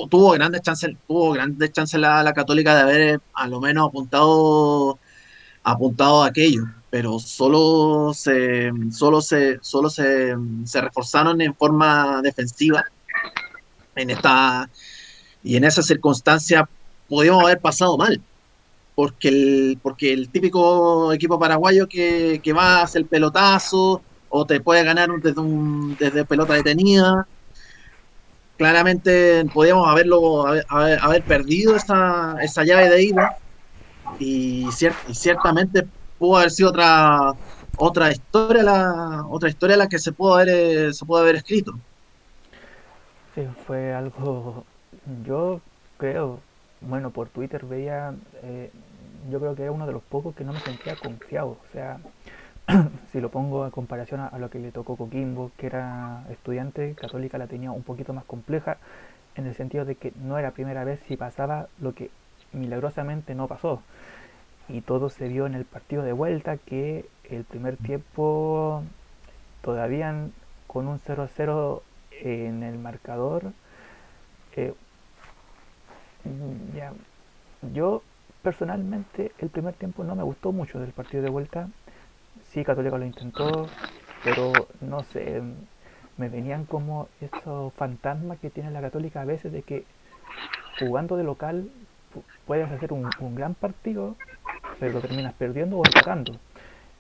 tuvo 0.10 0.32
grandes 0.32 0.62
chances, 0.62 0.96
tuvo 1.08 1.34
grandes 1.34 1.72
chances 1.72 2.00
la, 2.00 2.24
la 2.24 2.34
Católica 2.34 2.76
de 2.76 2.82
haber 2.82 3.22
a 3.34 3.48
lo 3.48 3.60
menos 3.60 3.90
apuntado 3.90 4.98
apuntado 5.64 6.24
a 6.24 6.28
aquello, 6.28 6.64
pero 6.92 7.18
solo 7.20 8.14
se, 8.14 8.70
solo 8.92 9.22
se, 9.22 9.58
solo 9.62 9.90
se, 9.90 10.36
se 10.66 10.82
reforzaron 10.82 11.40
en 11.42 11.56
forma 11.56 12.22
defensiva 12.22 12.84
en 13.96 14.10
esta 14.10 14.70
y 15.42 15.56
en 15.56 15.64
esa 15.64 15.82
circunstancia 15.82 16.68
podíamos 17.08 17.44
haber 17.46 17.60
pasado 17.60 17.98
mal, 17.98 18.22
porque 18.94 19.30
el, 19.30 19.80
porque 19.82 20.12
el 20.12 20.30
típico 20.30 21.14
equipo 21.14 21.40
paraguayo 21.40 21.88
que, 21.88 22.42
que 22.44 22.54
va 22.54 22.80
a 22.80 22.84
hacer 22.84 23.04
el 23.04 23.08
pelotazo 23.08 24.02
o 24.30 24.46
te 24.46 24.60
puede 24.60 24.84
ganar 24.84 25.10
desde, 25.22 25.40
un, 25.40 25.96
desde 25.98 26.26
pelota 26.26 26.54
detenida, 26.56 27.26
claramente 28.58 29.46
podíamos 29.54 29.88
haberlo 29.88 30.46
haber, 30.46 31.00
haber 31.02 31.24
perdido 31.24 31.74
esa, 31.76 32.36
esa 32.42 32.66
llave 32.66 32.90
de 32.90 33.04
ida 33.04 33.38
y, 34.20 34.68
ciertamente 35.14 35.88
pudo 36.22 36.38
haber 36.38 36.52
sido 36.52 36.70
otra 36.70 37.34
otra 37.78 38.12
historia 38.12 38.62
la 38.62 39.26
otra 39.28 39.50
historia 39.50 39.76
la 39.76 39.90
que 39.90 39.98
se 39.98 40.12
pudo 40.12 40.36
haber 40.36 40.50
eh, 40.50 40.94
se 40.94 41.04
pudo 41.04 41.18
haber 41.18 41.38
escrito 41.38 41.74
sí 43.34 43.48
fue 43.66 43.92
algo 43.92 44.64
yo 45.26 45.62
creo 45.98 46.40
bueno 46.80 47.10
por 47.10 47.30
Twitter 47.30 47.66
veía 47.66 48.14
eh, 48.44 48.70
yo 49.32 49.40
creo 49.40 49.56
que 49.56 49.64
era 49.64 49.72
uno 49.72 49.88
de 49.88 49.94
los 49.94 50.04
pocos 50.04 50.36
que 50.36 50.44
no 50.44 50.54
me 50.54 50.60
sentía 50.60 50.96
confiado 50.96 51.48
o 51.48 51.72
sea 51.74 51.98
si 53.12 53.20
lo 53.20 53.30
pongo 53.30 53.64
a 53.64 53.72
comparación 53.72 54.20
a, 54.22 54.38
lo 54.38 54.52
que 54.52 54.60
le 54.60 54.72
tocó 54.72 54.96
Coquimbo 54.98 55.50
que 55.58 55.66
era 55.66 56.24
estudiante 56.30 56.94
católica 56.94 57.40
la 57.40 57.48
tenía 57.48 57.72
un 57.72 57.82
poquito 57.82 58.14
más 58.14 58.26
compleja 58.26 58.78
en 59.34 59.48
el 59.48 59.56
sentido 59.56 59.86
de 59.86 59.96
que 59.96 60.14
no 60.22 60.38
era 60.38 60.52
primera 60.52 60.84
vez 60.84 61.00
si 61.08 61.18
pasaba 61.18 61.68
lo 61.80 61.96
que 61.96 62.12
milagrosamente 62.54 63.36
no 63.36 63.48
pasó. 63.48 63.82
Y 64.72 64.82
todo 64.82 65.10
se 65.10 65.28
vio 65.28 65.46
en 65.46 65.56
el 65.56 65.66
partido 65.66 66.04
de 66.04 66.14
vuelta 66.14 66.58
que 66.58 67.06
el 67.30 67.44
primer 67.44 67.78
tiempo 67.78 68.84
todavía 69.62 70.30
con 70.68 70.88
un 70.88 71.00
0-0 71.00 71.82
en 72.12 72.64
el 72.64 72.78
marcador. 72.78 73.52
Eh, 74.56 74.74
ya, 76.76 76.94
yo 77.74 78.02
personalmente 78.42 79.32
el 79.40 79.50
primer 79.50 79.74
tiempo 79.74 80.04
no 80.04 80.16
me 80.16 80.24
gustó 80.24 80.52
mucho 80.52 80.80
del 80.80 80.92
partido 80.92 81.24
de 81.24 81.30
vuelta. 81.30 81.68
Sí, 82.50 82.64
Católica 82.64 82.98
lo 82.98 83.06
intentó, 83.06 83.68
pero 84.24 84.52
no 84.82 85.04
sé, 85.04 85.42
me 86.18 86.30
venían 86.30 86.66
como 86.66 87.08
esos 87.20 87.74
fantasmas 87.74 88.40
que 88.40 88.50
tiene 88.50 88.72
la 88.72 88.82
Católica 88.82 89.22
a 89.22 89.26
veces 89.26 89.52
de 89.52 89.64
que 89.64 89.86
jugando 90.80 91.18
de 91.18 91.24
local 91.24 91.70
puedes 92.46 92.70
hacer 92.70 92.94
un, 92.94 93.10
gran 93.36 93.54
partido, 93.54 94.16
pero 94.80 94.94
lo 94.94 95.02
terminas 95.02 95.34
perdiendo 95.34 95.78
o 95.78 95.86
empatando. 95.86 96.38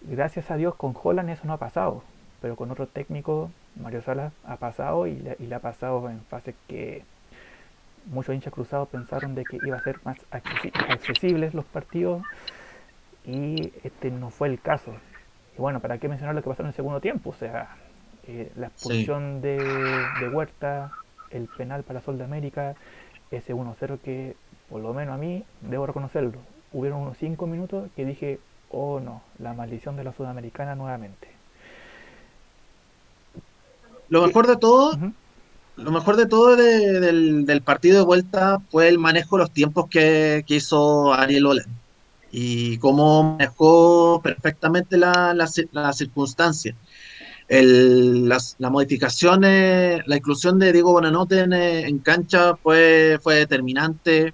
Gracias 0.01 0.49
a 0.51 0.58
Dios 0.58 0.75
con 0.75 0.95
Holland 1.01 1.30
eso 1.30 1.43
no 1.45 1.54
ha 1.54 1.58
pasado, 1.58 2.04
pero 2.41 2.56
con 2.56 2.71
otro 2.71 2.88
técnico, 2.88 3.51
Mario 3.75 4.01
Salas, 4.01 4.34
ha 4.45 4.58
pasado 4.58 5.08
y 5.08 5.15
le, 5.15 5.56
ha 5.56 5.60
pasado 5.60 6.10
en 6.10 6.21
fases 6.21 6.56
que 6.67 7.04
muchos 8.06 8.34
hinchas 8.34 8.54
cruzados 8.54 8.89
pensaron 8.89 9.36
de 9.36 9.43
que 9.43 9.58
iba 9.63 9.77
a 9.77 9.84
ser 9.84 9.99
más 10.04 10.17
accesibles 10.32 11.54
los 11.54 11.65
partidos 11.65 12.23
y 13.25 13.71
este 13.84 14.10
no 14.10 14.30
fue 14.32 14.47
el 14.47 14.60
caso. 14.60 14.93
Y 15.56 15.62
bueno, 15.62 15.80
¿para 15.80 15.97
qué 15.97 16.08
mencionar 16.08 16.34
lo 16.34 16.41
que 16.41 16.49
pasó 16.49 16.63
en 16.63 16.69
el 16.69 16.73
segundo 16.73 16.99
tiempo? 16.99 17.30
O 17.30 17.36
sea, 17.36 17.75
eh, 18.27 18.51
la 18.56 18.67
expulsión 18.67 19.41
de, 19.41 19.58
de, 20.19 20.30
Huerta, 20.30 20.91
el 21.30 21.47
penal 21.47 21.84
para 21.84 22.01
Sol 22.01 22.17
de 22.17 22.23
América, 22.23 22.75
ese 23.30 23.54
1-0 23.54 23.99
que 23.99 24.36
por 24.71 24.82
lo 24.82 24.93
menos 24.93 25.13
a 25.13 25.17
mí, 25.17 25.43
debo 25.60 25.86
reconocerlo, 25.86 26.39
hubieron 26.73 27.01
unos 27.01 27.17
5 27.17 27.47
minutos 27.47 27.89
que 27.95 28.05
dije, 28.05 28.39
oh 28.69 28.99
no, 28.99 29.21
la 29.39 29.53
maldición 29.53 29.95
de 29.97 30.03
la 30.03 30.13
sudamericana 30.13 30.75
nuevamente. 30.75 31.29
Lo 34.10 34.25
mejor 34.25 34.47
de 34.47 34.57
todo, 34.57 34.97
lo 35.77 35.91
mejor 35.91 36.17
de 36.17 36.25
todo 36.25 36.55
del, 36.55 37.62
partido 37.63 37.97
de 37.97 38.03
vuelta 38.03 38.60
fue 38.69 38.89
el 38.89 38.99
manejo 38.99 39.38
de 39.38 39.43
los 39.43 39.51
tiempos 39.51 39.88
que, 39.89 40.43
hizo 40.47 41.13
Ariel 41.13 41.45
Olen 41.45 41.81
y 42.31 42.77
cómo 42.77 43.23
manejó 43.23 44.21
perfectamente 44.21 44.97
la, 44.97 45.34
la, 45.34 45.93
circunstancia. 45.93 46.75
las, 47.47 48.57
modificaciones, 48.60 50.05
la 50.05 50.17
inclusión 50.17 50.60
de 50.60 50.73
Diego 50.73 50.91
Bonanote 50.91 51.39
en, 51.39 51.53
en 51.53 51.99
cancha 51.99 52.55
fue, 52.55 53.17
fue 53.21 53.36
determinante. 53.36 54.34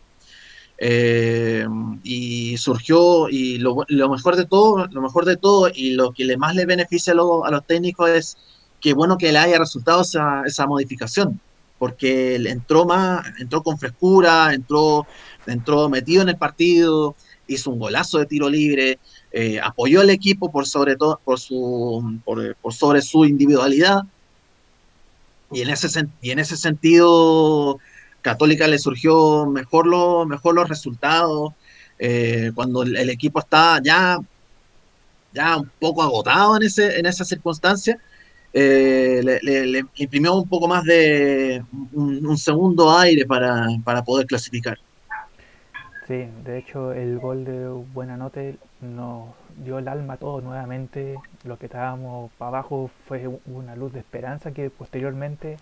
Eh, 0.80 1.66
y 2.04 2.58
surgió, 2.58 3.30
y 3.30 3.58
lo, 3.58 3.86
mejor 4.10 4.36
de 4.36 4.46
todo, 4.46 4.88
lo 4.88 5.02
mejor 5.02 5.26
de 5.26 5.38
todo, 5.38 5.70
y 5.74 5.92
lo 5.92 6.12
que 6.12 6.26
le 6.26 6.38
más 6.38 6.56
le 6.56 6.66
beneficia 6.66 7.14
a, 7.14 7.48
a 7.48 7.52
los 7.52 7.66
técnicos 7.66 8.10
es 8.10 8.38
que 8.80 8.94
bueno 8.94 9.18
que 9.18 9.32
le 9.32 9.40
haya 9.40 9.58
resultado 9.58 10.02
esa, 10.02 10.44
esa 10.46 10.68
modificación, 10.68 11.40
porque 11.80 12.36
entró 12.36 12.86
más, 12.86 13.26
entró 13.40 13.64
con 13.64 13.78
frescura, 13.78 14.54
entró, 14.54 15.08
entró 15.46 15.90
metido 15.90 16.22
en 16.22 16.30
el 16.30 16.38
partido, 16.38 17.16
hizo 17.48 17.72
un 17.72 17.80
golazo 17.80 18.20
de 18.20 18.26
tiro 18.26 18.50
libre, 18.50 19.00
eh, 19.32 19.60
apoyó 19.62 20.02
al 20.02 20.10
equipo 20.10 20.52
por 20.52 20.66
sobre 20.66 20.96
todo, 20.96 21.20
por 21.24 21.40
su, 21.40 22.20
por, 22.24 22.56
por 22.56 22.74
sobre 22.74 23.02
su 23.02 23.26
individualidad. 23.26 24.04
Y 25.52 25.62
en 25.62 25.70
ese, 25.70 26.06
y 26.22 26.32
en 26.32 26.40
ese 26.40 26.58
sentido, 26.58 27.80
Católica 28.22 28.68
le 28.68 28.80
surgió 28.80 29.46
mejor, 29.46 29.88
lo, 29.88 30.26
mejor 30.26 30.56
los 30.56 30.68
resultados, 30.68 31.54
eh, 32.00 32.52
cuando 32.54 32.84
el, 32.84 33.10
equipo 33.10 33.40
está 33.40 33.80
ya, 33.84 34.18
ya 35.34 35.58
un 35.58 35.72
poco 35.80 36.04
agotado 36.04 36.58
en, 36.58 36.64
ese, 36.64 37.00
en 37.00 37.06
esa 37.06 37.24
circunstancia, 37.24 37.98
eh, 38.54 39.22
le, 39.24 39.86
imprimió 39.96 40.36
un 40.36 40.48
poco 40.48 40.68
más 40.68 40.84
de 40.84 41.64
un, 41.94 42.38
segundo 42.38 42.98
aire 42.98 43.26
para, 43.26 44.04
poder 44.06 44.26
clasificar. 44.26 44.78
Sí, 46.08 46.26
de 46.46 46.58
hecho 46.58 46.94
el 46.94 47.20
gol 47.20 47.44
de 47.44 47.68
Buenanote 47.68 48.58
nos, 48.82 49.28
dio 49.58 49.80
el 49.80 49.88
alma 49.88 50.14
a 50.14 50.18
todo 50.18 50.42
nuevamente. 50.42 51.16
Lo 51.44 51.58
que 51.58 51.66
estábamos 51.66 52.32
para 52.38 52.50
abajo 52.50 52.90
fue 53.08 53.28
una 53.46 53.76
luz 53.76 53.94
de 53.94 54.00
esperanza 54.00 54.52
que 54.52 54.70
posteriormente. 54.70 55.58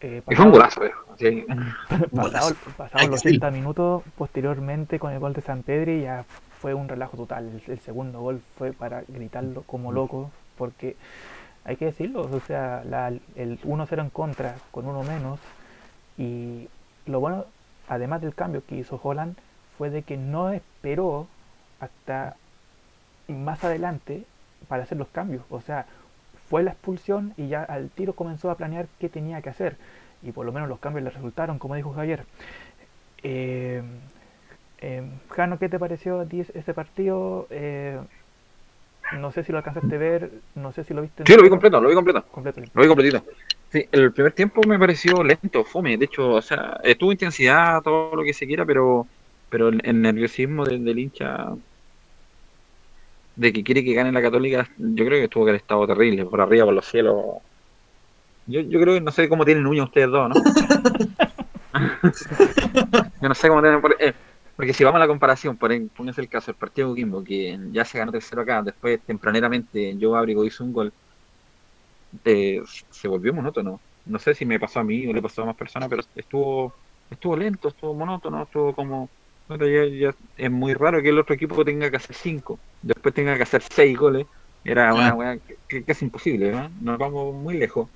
Eh, 0.00 0.22
fue 0.24 0.44
un 0.44 0.50
golazo, 0.50 0.84
eh. 0.84 0.92
sí. 1.18 1.46
pasado, 2.14 2.54
pasado 2.76 3.08
los 3.08 3.20
80 3.20 3.50
minutos, 3.50 4.02
posteriormente 4.16 4.98
con 4.98 5.12
el 5.12 5.18
gol 5.18 5.32
de 5.32 5.40
San 5.40 5.62
Pedri 5.62 6.02
ya 6.02 6.24
fue 6.60 6.74
un 6.74 6.88
relajo 6.88 7.16
total. 7.16 7.48
El, 7.48 7.72
el, 7.72 7.80
segundo 7.80 8.20
gol 8.20 8.42
fue 8.58 8.72
para 8.72 9.02
gritarlo 9.08 9.62
como 9.62 9.92
loco, 9.92 10.30
porque 10.58 10.96
hay 11.64 11.76
que 11.76 11.86
decirlo, 11.86 12.22
o 12.22 12.40
sea, 12.40 12.84
la, 12.88 13.08
el 13.08 13.60
1-0 13.62 14.00
en 14.00 14.10
contra 14.10 14.56
con 14.70 14.86
uno 14.86 15.02
menos. 15.02 15.40
Y 16.16 16.68
lo 17.06 17.20
bueno, 17.20 17.46
además 17.88 18.20
del 18.22 18.34
cambio 18.34 18.62
que 18.64 18.76
hizo 18.76 19.00
Holland, 19.02 19.36
fue 19.76 19.90
de 19.90 20.02
que 20.02 20.16
no 20.16 20.50
esperó 20.50 21.26
hasta 21.80 22.36
más 23.28 23.64
adelante 23.64 24.24
para 24.68 24.84
hacer 24.84 24.98
los 24.98 25.08
cambios. 25.08 25.42
O 25.50 25.60
sea, 25.60 25.86
fue 26.48 26.62
la 26.62 26.72
expulsión 26.72 27.34
y 27.36 27.48
ya 27.48 27.62
al 27.62 27.90
tiro 27.90 28.14
comenzó 28.14 28.50
a 28.50 28.56
planear 28.56 28.86
qué 28.98 29.08
tenía 29.08 29.42
que 29.42 29.50
hacer. 29.50 29.76
Y 30.22 30.32
por 30.32 30.46
lo 30.46 30.52
menos 30.52 30.68
los 30.68 30.78
cambios 30.78 31.04
le 31.04 31.10
resultaron, 31.10 31.58
como 31.58 31.74
dijo 31.74 31.92
Javier. 31.92 32.24
Eh, 33.22 33.82
eh, 34.80 35.02
Jano, 35.30 35.58
¿qué 35.58 35.68
te 35.68 35.78
pareció 35.78 36.20
a 36.20 36.26
ti 36.26 36.40
este 36.40 36.74
partido? 36.74 37.46
Eh, 37.50 37.98
no 39.12 39.30
sé 39.32 39.44
si 39.44 39.52
lo 39.52 39.58
alcanzaste 39.58 39.94
a 39.94 39.98
ver, 39.98 40.30
no 40.54 40.72
sé 40.72 40.84
si 40.84 40.94
lo 40.94 41.02
viste. 41.02 41.24
Sí, 41.26 41.36
lo 41.36 41.42
vi 41.42 41.48
completo, 41.48 41.80
lo 41.80 41.88
vi 41.88 41.94
completo. 41.94 42.22
completo. 42.30 42.60
Lo 42.72 42.82
vi 42.82 42.88
completito. 42.88 43.24
Sí, 43.70 43.86
el 43.92 44.12
primer 44.12 44.32
tiempo 44.32 44.60
me 44.66 44.78
pareció 44.78 45.22
lento, 45.22 45.64
fome. 45.64 45.96
De 45.96 46.06
hecho, 46.06 46.32
o 46.32 46.42
sea, 46.42 46.80
tuvo 46.98 47.12
intensidad, 47.12 47.82
todo 47.82 48.14
lo 48.14 48.22
que 48.22 48.32
se 48.32 48.46
quiera, 48.46 48.64
pero 48.64 49.06
pero 49.48 49.68
el, 49.68 50.02
nerviosismo 50.02 50.64
del, 50.64 50.84
del, 50.84 50.98
hincha 50.98 51.54
de 53.36 53.52
que 53.52 53.62
quiere 53.62 53.84
que 53.84 53.94
gane 53.94 54.10
la 54.12 54.22
Católica, 54.22 54.68
yo 54.78 55.04
creo 55.04 55.20
que 55.20 55.28
tuvo 55.28 55.44
que 55.44 55.50
haber 55.50 55.60
estado 55.60 55.86
terrible, 55.86 56.24
por 56.24 56.40
arriba, 56.40 56.64
por 56.64 56.74
los 56.74 56.86
cielos. 56.86 57.14
Yo, 58.46 58.60
yo 58.60 58.80
creo 58.80 58.94
que 58.94 59.00
no 59.00 59.12
sé 59.12 59.28
cómo 59.28 59.44
tienen 59.44 59.66
uñas 59.66 59.86
ustedes 59.86 60.10
dos, 60.10 60.30
¿no? 60.30 60.34
yo 63.22 63.28
no 63.28 63.34
sé 63.34 63.48
cómo 63.48 63.60
tienen. 63.60 63.80
Eh, 64.00 64.14
porque 64.56 64.72
si 64.72 64.84
vamos 64.84 64.96
a 64.96 65.00
la 65.00 65.08
comparación, 65.08 65.56
por 65.56 65.70
pónganse 65.90 66.22
el 66.22 66.28
caso 66.28 66.46
del 66.46 66.56
partido 66.56 66.88
de 66.88 66.92
Coquimbo, 66.92 67.22
que 67.22 67.58
ya 67.72 67.84
se 67.84 67.98
ganó 67.98 68.10
tercero 68.10 68.42
acá, 68.42 68.62
después 68.62 69.00
tempraneramente 69.04 69.96
Joe 70.00 70.18
Abrigo 70.18 70.44
hizo 70.44 70.64
un 70.64 70.72
gol, 70.72 70.92
eh, 72.24 72.62
se 72.90 73.08
volvió 73.08 73.34
monótono. 73.34 73.80
No 74.06 74.18
sé 74.18 74.34
si 74.34 74.46
me 74.46 74.58
pasó 74.58 74.80
a 74.80 74.84
mí 74.84 75.06
o 75.06 75.12
le 75.12 75.20
pasó 75.20 75.42
a 75.42 75.46
más 75.46 75.56
personas, 75.56 75.88
pero 75.88 76.02
estuvo 76.14 76.72
estuvo 77.10 77.36
lento, 77.36 77.68
estuvo 77.68 77.94
monótono, 77.94 78.44
estuvo 78.44 78.74
como 78.74 79.10
bueno, 79.48 79.66
ya, 79.66 79.84
ya, 79.84 80.14
es 80.36 80.50
muy 80.50 80.74
raro 80.74 81.02
que 81.02 81.10
el 81.10 81.18
otro 81.18 81.34
equipo 81.34 81.64
tenga 81.64 81.90
que 81.90 81.96
hacer 81.96 82.16
cinco, 82.16 82.58
después 82.86 83.14
tenga 83.14 83.36
que 83.36 83.42
hacer 83.42 83.62
seis 83.62 83.96
goles. 83.96 84.26
Era 84.64 84.92
una 84.94 85.14
weá 85.14 85.38
que, 85.68 85.84
que, 85.84 85.92
es 85.92 86.02
imposible, 86.02 86.50
¿no? 86.50 86.70
Nos 86.80 86.98
vamos 86.98 87.34
muy 87.34 87.56
lejos. 87.56 87.88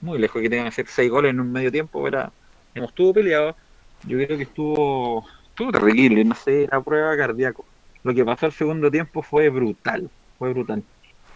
Muy 0.00 0.18
lejos 0.18 0.42
que 0.42 0.50
tengan 0.50 0.66
que 0.66 0.70
hacer 0.70 0.86
seis 0.88 1.10
goles 1.10 1.30
en 1.30 1.40
un 1.40 1.52
medio 1.52 1.70
tiempo. 1.70 2.06
Era, 2.06 2.32
estuvo 2.74 3.14
peleado. 3.14 3.54
Yo 4.04 4.16
creo 4.16 4.36
que 4.36 4.44
estuvo, 4.44 5.24
estuvo 5.48 5.72
terrible, 5.72 6.24
no 6.24 6.34
sé, 6.34 6.64
era 6.64 6.80
prueba 6.80 7.16
cardíaco. 7.16 7.64
Lo 8.04 8.14
que 8.14 8.24
pasó 8.24 8.46
al 8.46 8.52
segundo 8.52 8.90
tiempo 8.90 9.22
fue 9.22 9.48
brutal, 9.48 10.08
fue 10.38 10.52
brutal. 10.52 10.82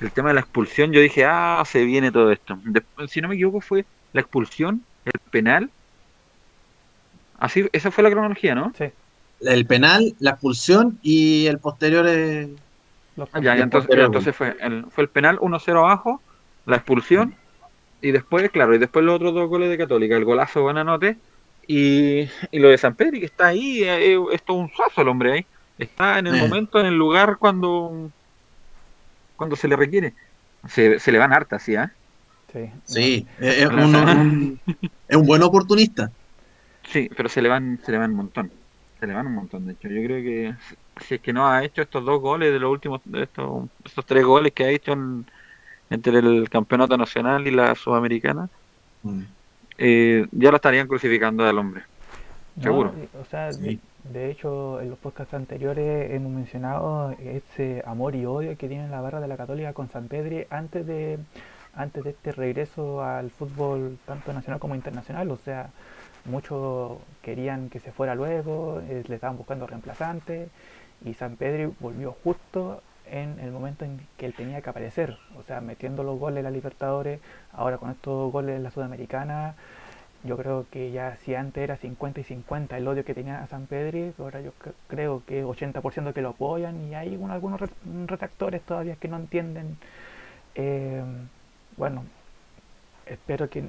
El 0.01 0.11
tema 0.13 0.29
de 0.29 0.35
la 0.35 0.41
expulsión, 0.41 0.93
yo 0.93 1.01
dije, 1.01 1.25
ah, 1.25 1.63
se 1.67 1.85
viene 1.85 2.13
todo 2.13 2.31
esto. 2.31 2.59
Después, 2.65 3.11
si 3.11 3.21
no 3.21 3.29
me 3.29 3.35
equivoco, 3.35 3.61
fue 3.61 3.85
la 4.13 4.21
expulsión, 4.21 4.83
el 5.05 5.21
penal 5.31 5.71
Así, 7.43 7.69
esa 7.73 7.91
fue 7.91 8.05
la 8.05 8.11
cronología, 8.11 8.55
¿no? 8.55 8.73
Sí. 8.79 8.85
El 9.45 9.67
penal, 9.67 10.15
la 10.21 10.31
expulsión 10.31 10.99
y 11.03 11.47
el 11.47 11.59
posterior. 11.59 12.07
Eh, 12.09 12.49
ya, 13.17 13.57
ya, 13.57 13.63
entonces, 13.63 13.91
entonces 13.97 14.35
fue 14.35 14.57
el, 14.61 14.87
fue 14.91 15.05
el 15.05 15.11
penal 15.11 15.39
1-0 15.39 15.79
abajo, 15.79 16.21
la 16.67 16.77
expulsión 16.77 17.35
y 18.01 18.11
después, 18.11 18.51
claro, 18.51 18.75
y 18.75 18.79
después 18.79 19.05
los 19.05 19.17
otros 19.17 19.35
dos 19.35 19.49
goles 19.49 19.69
de 19.69 19.79
Católica, 19.79 20.17
el 20.17 20.25
golazo 20.25 20.63
Buenanote 20.63 21.17
y, 21.67 22.21
y 22.51 22.59
lo 22.59 22.69
de 22.71 22.79
San 22.79 22.95
Pedro, 22.95 23.19
que 23.21 23.27
está 23.27 23.49
ahí, 23.49 23.83
eh, 23.85 24.19
es 24.33 24.43
todo 24.43 24.57
un 24.57 24.71
suazo 24.71 25.03
el 25.03 25.09
hombre 25.09 25.33
ahí. 25.33 25.47
Está 25.79 26.19
en 26.19 26.27
el 26.29 26.37
Eh. 26.37 26.41
momento, 26.41 26.81
en 26.81 26.87
el 26.87 26.95
lugar 26.97 27.37
cuando 27.39 28.11
cuando 29.37 29.57
se 29.57 29.69
le 29.69 29.77
requiere. 29.77 30.15
Se, 30.69 31.01
se 31.01 31.11
le 31.13 31.19
van 31.19 31.33
hartas, 31.33 31.63
¿sí? 31.63 31.75
ah? 31.75 31.93
Sí. 32.53 32.71
sí, 32.85 33.27
es, 33.41 33.59
es 33.63 33.67
un, 33.71 33.95
un- 33.97 34.61
es 35.09 35.17
un 35.17 35.27
buen 35.27 35.43
oportunista. 35.43 36.11
Sí, 36.85 37.09
pero 37.17 37.29
se 37.29 37.41
le 37.43 37.49
van, 37.49 37.81
se 37.85 37.91
le 37.93 37.99
van 37.99 38.11
un 38.11 38.17
montón. 38.19 38.53
Se 39.03 39.09
le 39.09 39.15
van 39.15 39.27
un 39.27 39.35
montón, 39.35 39.67
de 39.67 39.73
hecho. 39.73 39.89
Yo 39.89 40.01
creo 40.05 40.23
que 40.23 40.55
si 41.05 41.17
es 41.17 41.21
que 41.21 41.33
no 41.33 41.49
ha 41.49 41.65
hecho 41.65 41.83
estos 41.83 42.05
dos 42.05 42.21
goles 42.21 42.53
de 42.53 42.61
los 42.61 42.71
últimos, 42.71 43.01
de 43.05 43.25
estos, 43.25 43.65
estos 43.85 44.07
tres 44.07 44.25
goles 44.25 44.53
que 44.53 44.63
ha 44.63 44.69
hecho 44.71 44.93
en- 44.93 45.27
entre 45.91 46.19
el 46.21 46.49
campeonato 46.49 46.97
nacional 46.97 47.45
y 47.49 47.51
la 47.51 47.75
sudamericana, 47.75 48.49
Mm. 49.03 49.23
eh, 49.79 50.27
ya 50.31 50.51
lo 50.51 50.57
estarían 50.57 50.87
crucificando 50.87 51.45
al 51.45 51.59
hombre. 51.59 51.83
No, 52.55 52.63
Seguro. 52.63 52.95
O 53.21 53.25
sea, 53.25 53.51
de 53.51 54.31
hecho, 54.31 54.81
en 54.81 54.91
los 54.91 54.99
podcasts 55.01 55.35
anteriores 55.35 56.13
hemos 56.13 56.31
mencionado 56.31 57.11
ese 57.19 57.83
amor 57.85 58.15
y 58.15 58.25
odio 58.25 58.57
que 58.57 58.69
tiene 58.69 58.89
la 58.89 59.01
barra 59.01 59.19
de 59.21 59.27
la 59.27 59.37
Católica 59.37 59.73
con 59.73 59.91
San 59.91 60.07
Pedri 60.07 60.47
antes 60.49 60.87
de 60.87 61.19
antes 61.75 62.05
de 62.05 62.11
este 62.11 62.31
regreso 62.31 63.03
al 63.03 63.31
fútbol 63.31 63.99
tanto 64.07 64.33
nacional 64.33 64.61
como 64.61 64.77
internacional. 64.77 65.29
O 65.33 65.39
sea, 65.39 65.71
muchos 66.27 66.99
querían 67.23 67.71
que 67.71 67.81
se 67.81 67.93
fuera 67.93 68.15
luego, 68.15 68.81
le 68.87 69.15
estaban 69.15 69.37
buscando 69.37 69.67
reemplazantes 69.67 70.49
y 71.05 71.15
San 71.15 71.37
Pedri 71.37 71.73
volvió 71.81 72.13
justo 72.25 72.83
en 73.07 73.39
el 73.41 73.51
momento 73.51 73.85
en 73.85 74.01
que 74.17 74.27
él 74.27 74.33
tenía 74.33 74.61
que 74.61 74.71
aparecer. 74.71 75.17
O 75.39 75.43
sea, 75.43 75.61
metiendo 75.61 76.03
los 76.03 76.19
goles 76.19 76.39
en 76.39 76.45
la 76.45 76.51
Libertadores, 76.51 77.21
ahora 77.53 77.79
con 77.79 77.91
estos 77.91 78.31
goles 78.33 78.57
en 78.57 78.63
la 78.63 78.71
Sudamericana. 78.71 79.55
Yo 80.25 80.37
creo 80.37 80.67
que 80.71 80.93
ya 80.93 81.17
si 81.25 81.35
antes 81.35 81.65
era 81.65 81.77
50 81.77 82.21
y 82.21 82.23
50 82.25 82.77
el 82.79 82.87
odio 82.87 83.05
que 83.05 83.13
tenía 83.13 83.43
a 83.43 83.49
San 83.49 83.67
Pedri, 83.67 84.15
ahora 84.21 84.41
yo 84.41 84.53
cre- 84.63 84.73
creo 84.87 85.23
que 85.27 85.43
80% 85.45 86.15
que 86.15 86.23
lo 86.23 86.29
apoyan 86.31 86.81
y 86.89 86.95
hay 86.95 87.17
un- 87.17 87.33
algunos 87.33 87.61
re- 87.61 87.69
retractores 88.07 88.63
todavía 88.63 88.95
que 88.95 89.09
no 89.09 89.17
entienden. 89.17 89.77
Eh, 90.55 91.03
bueno, 91.77 92.05
espero 93.07 93.51
que 93.51 93.65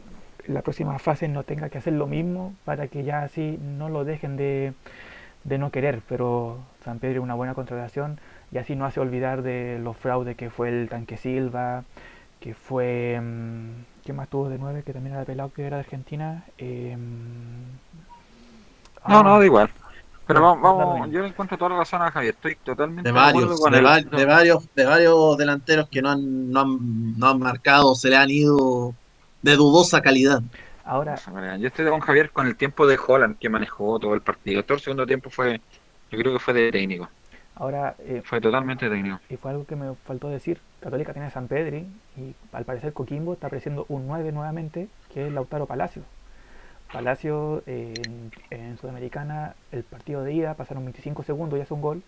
la 0.47 0.61
próxima 0.61 0.99
fase 0.99 1.27
no 1.27 1.43
tenga 1.43 1.69
que 1.69 1.77
hacer 1.79 1.93
lo 1.93 2.07
mismo 2.07 2.53
para 2.65 2.87
que 2.87 3.03
ya 3.03 3.23
así 3.23 3.59
no 3.61 3.89
lo 3.89 4.05
dejen 4.05 4.37
de, 4.37 4.73
de 5.43 5.57
no 5.57 5.71
querer, 5.71 6.01
pero 6.09 6.59
San 6.85 6.99
Pedro 6.99 7.19
es 7.19 7.23
una 7.23 7.35
buena 7.35 7.53
contratación 7.55 8.19
y 8.51 8.57
así 8.59 8.75
no 8.75 8.85
hace 8.85 8.99
olvidar 9.01 9.41
de 9.43 9.79
los 9.81 9.97
fraudes 9.97 10.37
que 10.37 10.49
fue 10.49 10.69
el 10.69 10.89
Tanque 10.89 11.17
Silva, 11.17 11.83
que 12.41 12.53
fue... 12.55 13.19
mm, 13.21 13.69
¿Quién 14.05 14.17
más 14.17 14.29
tuvo 14.29 14.49
de 14.49 14.57
nueve? 14.59 14.83
Que 14.85 14.93
también 14.93 15.15
era 15.15 15.25
pelado, 15.25 15.51
que 15.53 15.65
era 15.65 15.77
de 15.77 15.81
Argentina. 15.83 16.45
Eh, 16.57 16.97
No, 19.05 19.21
ah, 19.21 19.23
no, 19.23 19.39
da 19.39 19.45
igual. 19.45 19.69
Pero 20.25 20.41
vamos, 20.41 20.61
vamos, 20.63 21.09
yo 21.11 21.21
le 21.21 21.27
encuentro 21.29 21.57
toda 21.57 21.71
la 21.71 21.77
razón 21.79 22.01
a 22.01 22.11
Javier. 22.11 22.33
Estoy 22.35 22.55
totalmente 22.57 23.09
De 23.09 23.11
de 23.11 23.21
acuerdo 23.23 23.59
varios, 23.59 23.59
con 23.59 23.73
de, 23.73 23.77
él. 23.77 23.85
va- 23.85 24.01
de 24.01 24.25
varios, 24.25 24.69
de 24.73 24.85
varios 24.85 25.37
delanteros 25.37 25.89
que 25.89 26.01
no 26.01 26.09
han, 26.11 26.49
no 26.49 26.61
han, 26.61 27.17
no 27.17 27.27
han 27.29 27.39
marcado, 27.39 27.95
se 27.95 28.09
le 28.09 28.15
han 28.17 28.29
ido 28.31 28.95
de 29.43 29.55
dudosa 29.55 30.01
calidad. 30.01 30.41
ahora, 30.83 31.15
Yo 31.57 31.67
estoy 31.67 31.87
con 31.89 31.99
Javier 31.99 32.31
con 32.31 32.47
el 32.47 32.55
tiempo 32.55 32.87
de 32.87 32.97
Holland 33.05 33.37
que 33.37 33.49
manejó 33.49 33.99
todo 33.99 34.15
el 34.15 34.21
partido. 34.21 34.63
Todo 34.63 34.75
el 34.77 34.81
segundo 34.83 35.05
tiempo 35.05 35.29
fue, 35.29 35.61
yo 36.11 36.17
creo 36.17 36.33
que 36.33 36.39
fue 36.39 36.53
de 36.53 36.71
técnico. 36.71 37.09
ahora 37.55 37.95
eh, 37.99 38.21
Fue 38.25 38.41
totalmente 38.41 38.89
técnico. 38.89 39.19
y 39.29 39.37
fue 39.37 39.51
algo 39.51 39.65
que 39.65 39.75
me 39.75 39.93
faltó 40.05 40.29
decir. 40.29 40.59
Católica 40.81 41.13
tiene 41.13 41.27
a 41.27 41.31
San 41.31 41.47
Pedri 41.47 41.87
y 42.17 42.35
al 42.51 42.65
parecer 42.65 42.93
Coquimbo 42.93 43.33
está 43.33 43.47
apareciendo 43.47 43.85
un 43.89 44.07
9 44.07 44.31
nuevamente, 44.31 44.89
que 45.13 45.27
es 45.27 45.33
Lautaro 45.33 45.65
Palacio. 45.65 46.03
Palacio 46.91 47.63
eh, 47.65 47.93
en, 48.05 48.31
en 48.51 48.77
Sudamericana, 48.77 49.55
el 49.71 49.83
partido 49.83 50.23
de 50.23 50.33
ida 50.33 50.53
pasaron 50.55 50.85
25 50.85 51.23
segundos 51.23 51.57
y 51.57 51.61
hace 51.61 51.73
un 51.73 51.81
gol. 51.81 52.03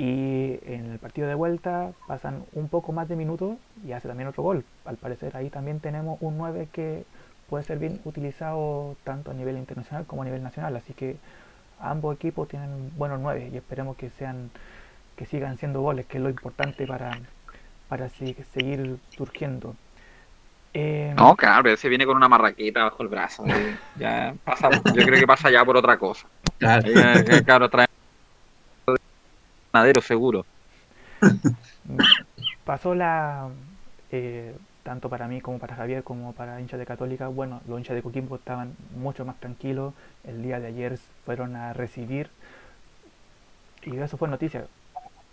Y 0.00 0.58
en 0.64 0.90
el 0.92 0.98
partido 0.98 1.28
de 1.28 1.34
vuelta 1.34 1.92
pasan 2.06 2.44
un 2.52 2.68
poco 2.68 2.92
más 2.92 3.08
de 3.08 3.16
minutos 3.16 3.58
y 3.84 3.92
hace 3.92 4.08
también 4.08 4.28
otro 4.28 4.42
gol. 4.42 4.64
Al 4.86 4.96
parecer 4.96 5.36
ahí 5.36 5.50
también 5.50 5.80
tenemos 5.80 6.18
un 6.22 6.38
9 6.38 6.68
que 6.72 7.04
puede 7.48 7.64
ser 7.64 7.78
bien 7.78 8.00
utilizado 8.04 8.96
tanto 9.04 9.30
a 9.30 9.34
nivel 9.34 9.58
internacional 9.58 10.06
como 10.06 10.22
a 10.22 10.24
nivel 10.24 10.42
nacional. 10.42 10.74
Así 10.76 10.94
que 10.94 11.16
ambos 11.78 12.14
equipos 12.16 12.48
tienen 12.48 12.92
buenos 12.96 13.20
9 13.20 13.50
y 13.52 13.56
esperemos 13.56 13.96
que 13.96 14.10
sean 14.10 14.50
que 15.16 15.26
sigan 15.26 15.58
siendo 15.58 15.82
goles, 15.82 16.06
que 16.06 16.18
es 16.18 16.24
lo 16.24 16.30
importante 16.30 16.86
para, 16.86 17.18
para 17.88 18.08
si- 18.10 18.34
seguir 18.52 18.98
surgiendo. 19.16 19.76
Eh, 20.74 21.14
No, 21.16 21.36
claro, 21.36 21.62
pero 21.64 21.76
se 21.76 21.88
viene 21.88 22.06
con 22.06 22.16
una 22.16 22.28
marraqueta 22.28 22.84
bajo 22.84 23.02
el 23.02 23.08
brazo. 23.08 23.48
y 23.58 23.78
Ya 23.94 24.34
pasa, 24.44 24.70
yo 24.86 25.04
creo 25.04 25.18
que 25.18 25.26
pasa 25.26 25.50
ya 25.50 25.64
por 25.64 25.76
otra 25.76 25.98
cosa. 25.98 26.30
Claro. 26.58 26.84
Ahí, 26.84 26.94
eh, 26.96 27.42
Claro, 27.44 27.68
trae 27.70 27.86
ganadero 29.72 30.00
seguro. 30.00 30.44
pasó 32.64 32.94
la 32.94 33.48
eh, 34.10 34.54
tanto 34.82 35.08
para 35.08 35.28
mí 35.28 35.40
como 35.40 35.58
para 35.58 35.76
Javier 35.76 36.02
como 36.02 36.32
para 36.32 36.60
hinchas 36.60 36.78
de 36.78 36.86
Católica 36.86 37.28
bueno 37.28 37.60
los 37.68 37.78
hinchas 37.78 37.94
de 37.94 38.02
Coquimbo 38.02 38.36
estaban 38.36 38.74
mucho 38.96 39.24
más 39.24 39.38
tranquilos 39.38 39.92
el 40.24 40.42
día 40.42 40.60
de 40.60 40.68
ayer 40.68 40.98
fueron 41.26 41.56
a 41.56 41.74
recibir 41.74 42.30
y 43.84 43.96
eso 43.98 44.16
fue 44.16 44.28
noticia 44.28 44.66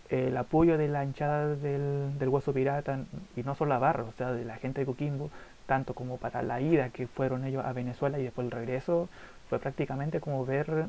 el 0.09 0.37
apoyo 0.37 0.77
de 0.77 0.87
la 0.87 1.03
hinchada 1.03 1.55
del, 1.55 2.17
del 2.17 2.29
Hueso 2.29 2.53
Pirata 2.53 2.99
y 3.35 3.43
no 3.43 3.55
solo 3.55 3.69
la 3.69 3.79
barra, 3.79 4.03
o 4.03 4.13
sea, 4.13 4.31
de 4.31 4.45
la 4.45 4.55
gente 4.55 4.81
de 4.81 4.85
Coquimbo, 4.85 5.29
tanto 5.65 5.93
como 5.93 6.17
para 6.17 6.41
la 6.43 6.61
ida 6.61 6.89
que 6.89 7.07
fueron 7.07 7.43
ellos 7.43 7.65
a 7.65 7.73
Venezuela 7.73 8.17
y 8.19 8.23
después 8.23 8.45
el 8.45 8.51
regreso, 8.51 9.09
fue 9.49 9.59
prácticamente 9.59 10.19
como 10.19 10.45
ver, 10.45 10.87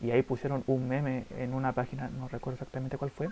y 0.00 0.10
ahí 0.10 0.22
pusieron 0.22 0.62
un 0.66 0.88
meme 0.88 1.24
en 1.38 1.54
una 1.54 1.72
página, 1.72 2.08
no 2.08 2.28
recuerdo 2.28 2.56
exactamente 2.56 2.98
cuál 2.98 3.10
fue, 3.10 3.28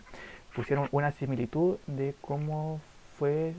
pusieron 0.55 0.88
una 0.92 1.12
similitud 1.12 1.77
de 1.87 2.14
cómo 2.20 2.81
fue, 3.18 3.55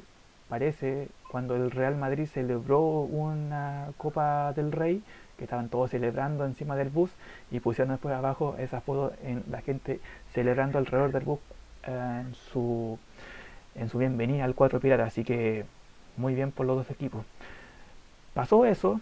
parece, 0.50 1.08
cuando 1.32 1.56
el 1.56 1.72
Real 1.72 1.96
Madrid 1.96 2.26
celebró 2.26 2.82
una 2.82 3.89
Copa 3.98 4.54
del 4.54 4.72
Rey, 4.72 5.04
que 5.38 5.44
estaban 5.44 5.70
todos 5.70 5.91
celebrando 5.91 6.46
encima 6.46 6.76
del 6.76 6.89
bus, 6.89 7.12
y 7.52 7.60
pusieron 7.60 7.91
después 7.91 8.15
abajo 8.15 8.56
esa 8.58 8.82
foto 8.82 9.13
en 9.24 9.44
la 9.50 9.62
gente 9.62 10.00
celebrando 10.34 10.78
alrededor 10.78 11.12
del 11.12 11.24
bus 11.24 11.39
eh, 11.84 12.22
en 12.26 12.34
su 12.34 12.98
en 13.76 13.89
su 13.89 13.98
bienvenida 13.98 14.46
al 14.46 14.56
Cuatro 14.56 14.80
Piratas, 14.80 15.08
así 15.08 15.26
que 15.26 15.65
muy 16.18 16.34
bien 16.34 16.52
por 16.52 16.65
los 16.65 16.78
dos 16.78 16.89
equipos. 16.91 17.26
Pasó 18.34 18.65
eso 18.65 19.02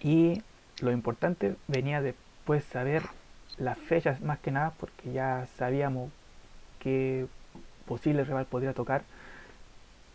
y 0.00 0.40
lo 0.80 0.92
importante 0.92 1.56
venía 1.66 2.00
después 2.42 2.64
saber 2.64 3.04
las 3.56 3.78
fechas 3.78 4.20
más 4.20 4.40
que 4.40 4.50
nada 4.50 4.72
porque 4.80 5.12
ya 5.12 5.46
sabíamos 5.56 6.10
qué 6.80 7.28
posible 7.86 8.24
rival 8.24 8.46
podría 8.46 8.72
tocar. 8.72 9.02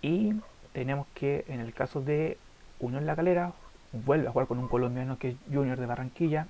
Y 0.02 0.34
tenemos 0.74 1.08
que 1.13 1.46
en 1.48 1.62
el 1.62 1.74
caso 1.74 2.02
de 2.02 2.38
Unión 2.82 3.06
La 3.06 3.16
Calera 3.16 3.54
vuelve 3.94 4.28
a 4.28 4.32
jugar 4.32 4.48
con 4.48 4.60
un 4.60 4.68
colombiano 4.68 5.18
que 5.18 5.30
es 5.30 5.36
Junior 5.54 5.80
de 5.80 5.86
Barranquilla. 5.86 6.48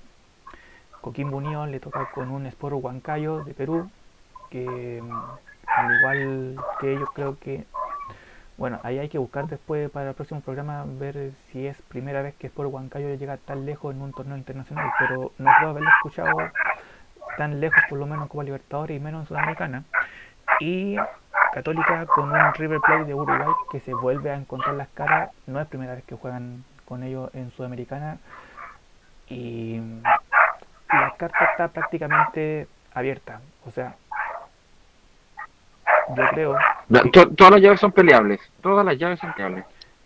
Coquimbo 1.00 1.36
Unión 1.36 1.70
le 1.70 1.78
toca 1.78 2.10
con 2.10 2.28
un 2.30 2.46
Sport 2.46 2.74
Huancayo 2.82 3.44
de 3.44 3.54
Perú 3.54 3.88
que 4.50 5.00
al 5.64 5.96
igual 5.96 6.56
que 6.80 6.94
ellos 6.94 7.08
creo 7.14 7.38
que 7.38 7.66
bueno, 8.58 8.80
ahí 8.82 8.98
hay 8.98 9.08
que 9.08 9.18
buscar 9.18 9.46
después 9.46 9.88
para 9.90 10.10
el 10.10 10.14
próximo 10.16 10.40
programa 10.40 10.84
ver 10.84 11.30
si 11.46 11.66
es 11.66 11.80
primera 11.82 12.22
vez 12.22 12.34
que 12.34 12.48
Sport 12.48 12.70
Huancayo 12.72 13.14
llega 13.14 13.36
tan 13.36 13.64
lejos 13.64 13.94
en 13.94 14.02
un 14.02 14.12
torneo 14.12 14.36
internacional, 14.36 14.90
pero 14.98 15.32
no 15.38 15.50
creo 15.58 15.70
haberlo 15.70 15.88
escuchado 15.88 16.36
tan 17.36 17.60
lejos 17.60 17.80
por 17.88 18.00
lo 18.00 18.06
menos 18.06 18.28
como 18.28 18.42
Libertadores 18.42 18.96
y 18.96 19.00
menos 19.00 19.22
en 19.22 19.28
Sudamericana. 19.28 19.84
Y 20.58 20.96
Católica 21.54 22.04
con 22.06 22.32
un 22.32 22.54
River 22.54 22.80
Plate 22.80 23.04
de 23.04 23.14
Uruguay 23.14 23.48
que 23.70 23.78
se 23.78 23.94
vuelve 23.94 24.32
a 24.32 24.34
encontrar 24.34 24.74
las 24.74 24.88
caras, 24.88 25.30
no 25.46 25.60
es 25.60 25.68
primera 25.68 25.94
vez 25.94 26.04
que 26.04 26.16
juegan 26.16 26.64
con 26.84 27.04
ellos 27.04 27.30
en 27.34 27.52
Sudamericana. 27.52 28.18
Y 29.28 29.80
la 30.92 31.14
carta 31.16 31.44
está 31.52 31.68
prácticamente 31.68 32.66
abierta, 32.92 33.40
o 33.66 33.70
sea, 33.70 33.94
yo 36.16 36.22
creo. 36.30 36.56
todas 37.36 37.52
las 37.52 37.60
llaves 37.60 37.80
son 37.80 37.92
peleables. 37.92 38.40
Todas 38.62 38.84
las 38.84 38.98
llaves 38.98 39.20
son 39.20 39.32
peleables. 39.32 39.64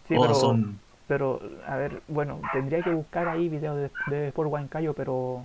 Sí, 0.08 0.16
pero, 0.20 0.34
son... 0.34 0.78
pero, 1.06 1.40
a 1.66 1.76
ver, 1.76 2.02
bueno, 2.08 2.40
tendría 2.52 2.82
que 2.82 2.90
buscar 2.90 3.28
ahí 3.28 3.48
videos 3.48 3.76
de, 3.76 3.90
de 4.14 4.28
Sport 4.28 4.50
Huancayo, 4.50 4.94
pero 4.94 5.44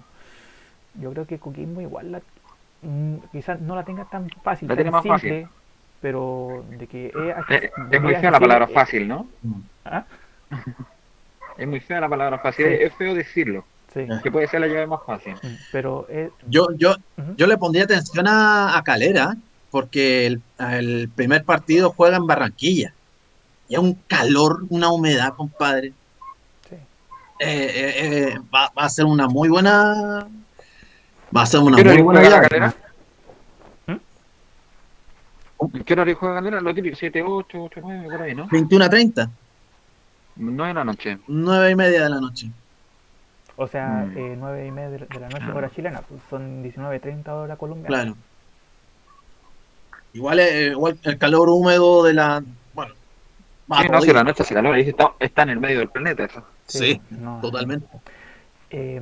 yo 1.01 1.11
creo 1.11 1.25
que 1.25 1.39
Coquimbo 1.39 1.81
igual 1.81 2.11
la, 2.11 2.21
mm, 2.81 3.15
quizás 3.31 3.59
no 3.61 3.75
la 3.75 3.83
tenga 3.83 4.05
tan 4.05 4.29
fácil, 4.43 4.67
la 4.67 4.75
tan 4.75 4.91
más 4.91 5.05
fácil. 5.05 5.47
pero 6.01 6.63
de 6.69 6.87
que 6.87 7.07
es, 7.07 7.71
es 7.91 8.01
muy 8.01 8.15
fea 8.15 8.31
la 8.31 8.39
palabra 8.39 8.67
fácil, 8.67 9.07
¿no? 9.07 9.27
¿Ah? 9.85 10.05
es 11.57 11.67
muy 11.67 11.79
fea 11.79 12.01
la 12.01 12.09
palabra 12.09 12.39
fácil, 12.39 12.65
es 12.65 12.93
feo 12.95 13.13
decirlo. 13.13 13.65
Sí. 13.93 14.05
Que 14.21 14.31
puede 14.31 14.47
ser 14.47 14.59
la 14.59 14.67
llave 14.67 14.85
más 14.85 14.99
fácil. 15.05 15.33
Pero 15.71 16.07
yo, 16.47 16.67
yo, 16.75 16.95
yo 17.35 17.47
le 17.47 17.57
pondría 17.57 17.85
atención 17.85 18.27
a, 18.27 18.77
a 18.77 18.83
Calera, 18.83 19.35
porque 19.71 20.25
el, 20.25 21.09
primer 21.15 21.43
partido 21.43 21.93
juega 21.95 22.17
en 22.17 22.27
Barranquilla. 22.27 22.93
Y 23.69 23.75
es 23.75 23.79
un 23.79 23.95
calor, 24.07 24.65
una 24.69 24.89
humedad, 24.89 25.33
compadre. 25.35 25.93
Sí. 26.69 26.75
Eh, 26.75 26.81
eh, 27.39 27.93
eh, 27.99 28.39
va, 28.53 28.71
a 28.75 28.89
ser 28.89 29.05
una 29.05 29.27
muy 29.27 29.49
buena. 29.49 30.27
Va 31.35 31.41
a 31.41 31.45
ser 31.45 31.59
una 31.59 31.77
muy 31.77 32.01
buena. 32.01 32.41
Carrera? 32.41 32.73
¿Mm? 33.87 35.81
¿Qué 35.85 35.93
hora 35.93 36.15
juega 36.15 36.35
Candela? 36.35 36.61
Lo 36.61 36.73
típico, 36.73 36.95
7, 36.95 37.21
8, 37.21 37.63
8, 37.63 37.79
9, 37.83 38.07
por 38.09 38.21
ahí, 38.21 38.35
¿no? 38.35 38.47
21 38.47 38.85
a 38.85 38.89
30. 38.89 39.29
9 40.37 40.67
de 40.69 40.73
la 40.73 40.83
noche. 40.85 41.17
9 41.27 41.71
y 41.71 41.75
media 41.75 42.03
de 42.03 42.09
la 42.09 42.21
noche. 42.21 42.49
O 43.57 43.67
sea, 43.67 44.05
mm. 44.07 44.17
eh, 44.17 44.35
9 44.37 44.67
y 44.67 44.71
media 44.71 44.89
de 44.89 45.19
la 45.19 45.29
noche 45.29 45.51
hora 45.51 45.69
chilena, 45.69 46.01
pues 46.01 46.21
son 46.29 46.63
19.30 46.63 47.27
hora 47.29 47.55
colombiana. 47.57 47.87
Claro. 47.87 48.15
Igual, 50.17 50.39
igual 50.39 50.97
el 51.03 51.17
calor 51.19 51.47
húmedo 51.47 52.03
de 52.03 52.13
la. 52.15 52.43
Bueno. 52.73 52.95
Sí, 53.79 53.87
no, 53.87 54.01
si 54.01 54.11
la 54.11 54.23
noche 54.23 54.41
hace 54.41 54.55
calor, 54.55 54.75
está, 54.79 55.13
está 55.19 55.43
en 55.43 55.49
el 55.49 55.59
medio 55.59 55.77
del 55.77 55.89
planeta 55.89 56.23
eso. 56.25 56.43
Sí, 56.65 56.99
totalmente. 57.39 57.85
Eh, 58.71 58.99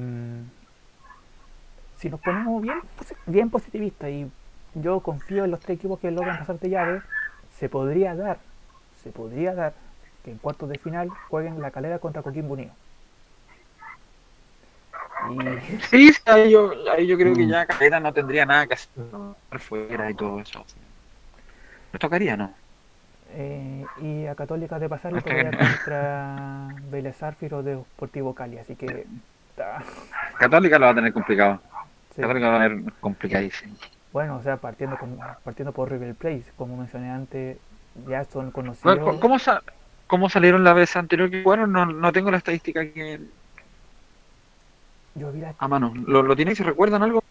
si 1.97 2.09
nos 2.09 2.19
ponemos 2.19 2.61
bien, 2.61 2.81
bien 3.27 3.49
positivistas 3.49 4.09
y 4.09 4.29
yo 4.73 4.99
confío 4.99 5.45
en 5.45 5.51
los 5.51 5.61
tres 5.61 5.77
equipos 5.77 6.01
que 6.01 6.11
logran 6.11 6.37
pasar 6.37 6.59
de 6.59 6.69
llave, 6.69 7.01
se 7.57 7.69
podría 7.69 8.13
dar, 8.13 8.39
se 9.01 9.11
podría 9.11 9.55
dar 9.55 9.73
que 10.25 10.31
en 10.31 10.37
cuartos 10.37 10.67
de 10.67 10.77
final 10.79 11.09
jueguen 11.29 11.61
la 11.61 11.71
calera 11.71 11.99
contra 11.99 12.23
Coquimbo 12.23 12.55
Unido. 12.55 12.71
Y... 15.31 15.79
Sí, 15.89 16.11
ahí 16.25 16.51
yo, 16.51 16.73
ahí 16.91 17.07
yo 17.07 17.17
creo 17.17 17.33
que 17.33 17.45
mm. 17.45 17.49
ya 17.49 17.65
Calera 17.65 18.01
no 18.01 18.11
tendría 18.11 18.45
nada 18.45 18.67
que 18.67 18.73
hacer 18.73 18.89
fuera 19.59 20.11
y 20.11 20.13
todo 20.13 20.41
eso 20.41 20.65
tocaría, 21.99 22.37
¿no? 22.37 22.53
Eh, 23.37 23.85
y 24.01 24.25
a 24.27 24.35
Católica 24.35 24.79
de 24.79 24.87
pasar 24.87 25.13
tocaría 25.13 25.51
contra 25.51 26.69
Vélez 26.89 27.21
o 27.23 27.63
de 27.63 27.75
Deportivo 27.75 28.33
Cali, 28.33 28.57
así 28.57 28.75
que... 28.75 29.05
Católica 30.37 30.79
lo 30.79 30.85
va 30.85 30.91
a 30.91 30.95
tener 30.95 31.13
complicado. 31.13 31.59
Católica 32.15 32.49
va 32.49 32.63
a 32.63 32.69
tener 32.69 32.93
complicadísimo. 33.01 33.75
Bueno, 34.13 34.37
o 34.37 34.43
sea, 34.43 34.55
partiendo, 34.55 34.97
partiendo 35.43 35.73
por 35.73 35.91
River 35.91 36.15
Plate, 36.15 36.45
como 36.55 36.77
mencioné 36.77 37.11
antes, 37.11 37.57
ya 38.07 38.23
son 38.23 38.51
conocidos... 38.51 39.19
¿Cómo, 39.19 39.37
cómo 40.07 40.29
salieron 40.29 40.63
la 40.63 40.71
vez 40.71 40.95
anterior 40.95 41.29
que 41.29 41.43
jugaron? 41.43 41.73
No, 41.73 41.85
no 41.85 42.13
tengo 42.13 42.31
la 42.31 42.37
estadística 42.37 42.79
aquí. 42.79 43.01
Yo 45.15 45.31
vi 45.33 45.41
la... 45.41 45.53
A 45.57 45.67
mano, 45.67 45.93
¿lo, 46.07 46.23
lo 46.23 46.35
tienen? 46.35 46.55
¿Se 46.55 46.63
recuerdan 46.63 47.03
algo? 47.03 47.24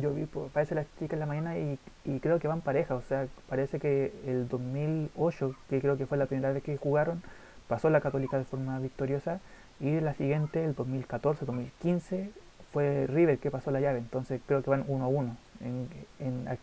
Yo 0.00 0.12
vi, 0.12 0.26
parece 0.52 0.74
la 0.74 0.84
chica 0.98 1.16
en 1.16 1.20
la 1.20 1.26
mañana 1.26 1.56
y, 1.56 1.78
creo 2.20 2.38
que 2.38 2.48
van 2.48 2.60
pareja, 2.60 2.94
o 2.94 3.02
sea, 3.02 3.26
parece 3.48 3.78
que 3.78 4.12
el 4.26 4.48
2008, 4.48 5.54
que 5.68 5.80
creo 5.80 5.96
que 5.96 6.06
fue 6.06 6.18
la 6.18 6.26
primera 6.26 6.52
vez 6.52 6.62
que 6.62 6.76
jugaron, 6.76 7.22
pasó 7.68 7.90
la 7.90 8.00
Católica 8.00 8.38
de 8.38 8.44
forma 8.44 8.78
victoriosa 8.78 9.40
y 9.80 10.00
la 10.00 10.14
siguiente, 10.14 10.64
el 10.64 10.74
2014, 10.74 11.44
2015, 11.46 12.30
fue 12.72 13.06
River 13.06 13.38
que 13.38 13.50
pasó 13.50 13.70
la 13.70 13.80
llave, 13.80 13.98
entonces 13.98 14.40
creo 14.46 14.62
que 14.62 14.70
van 14.70 14.84
uno 14.88 15.04
a 15.04 15.08
uno 15.08 15.36
en, 15.60 15.88
en, 16.18 16.58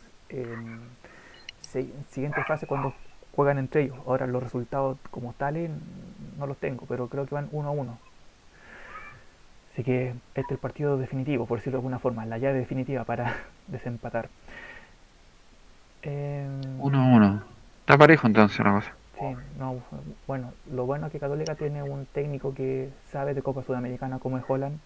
siguiente 2.10 2.44
fase 2.44 2.68
cuando 2.68 2.94
juegan 3.36 3.58
entre 3.58 3.84
ellos. 3.84 3.98
Ahora 4.06 4.28
los 4.28 4.44
resultados 4.44 4.98
como 5.10 5.34
tales 5.34 5.72
no 6.38 6.48
los 6.48 6.58
tengo, 6.58 6.86
pero 6.88 7.08
creo 7.08 7.26
que 7.26 7.36
van 7.36 7.50
uno 7.52 7.70
a 7.70 7.72
uno. 7.72 7.98
Así 9.74 9.84
que 9.84 10.10
este 10.10 10.42
es 10.42 10.52
el 10.52 10.58
partido 10.58 10.98
definitivo, 10.98 11.46
por 11.46 11.60
decirlo 11.60 11.78
de 11.78 11.80
alguna 11.80 12.00
forma, 12.00 12.26
la 12.26 12.38
llave 12.38 12.60
definitiva 12.60 13.04
para 13.04 13.36
desempatar. 13.68 14.30
Eh, 16.04 16.48
uno 16.80 17.02
a 17.02 17.06
uno. 17.06 17.44
Está 17.82 17.98
parejo 17.98 18.28
entonces 18.28 18.60
la 18.60 18.72
cosa. 18.72 18.94
Sí, 19.20 19.26
no, 19.60 19.82
bueno, 20.28 20.52
lo 20.72 20.86
bueno 20.86 21.06
es 21.06 21.12
que 21.12 21.20
Católica 21.20 21.56
tiene 21.56 21.84
un 21.84 22.06
técnico 22.08 22.54
que 22.56 22.90
sabe 23.12 23.34
de 23.34 23.44
Copa 23.44 23.64
Sudamericana 23.64 24.18
como 24.18 24.38
es 24.38 24.44
Holland 24.48 24.80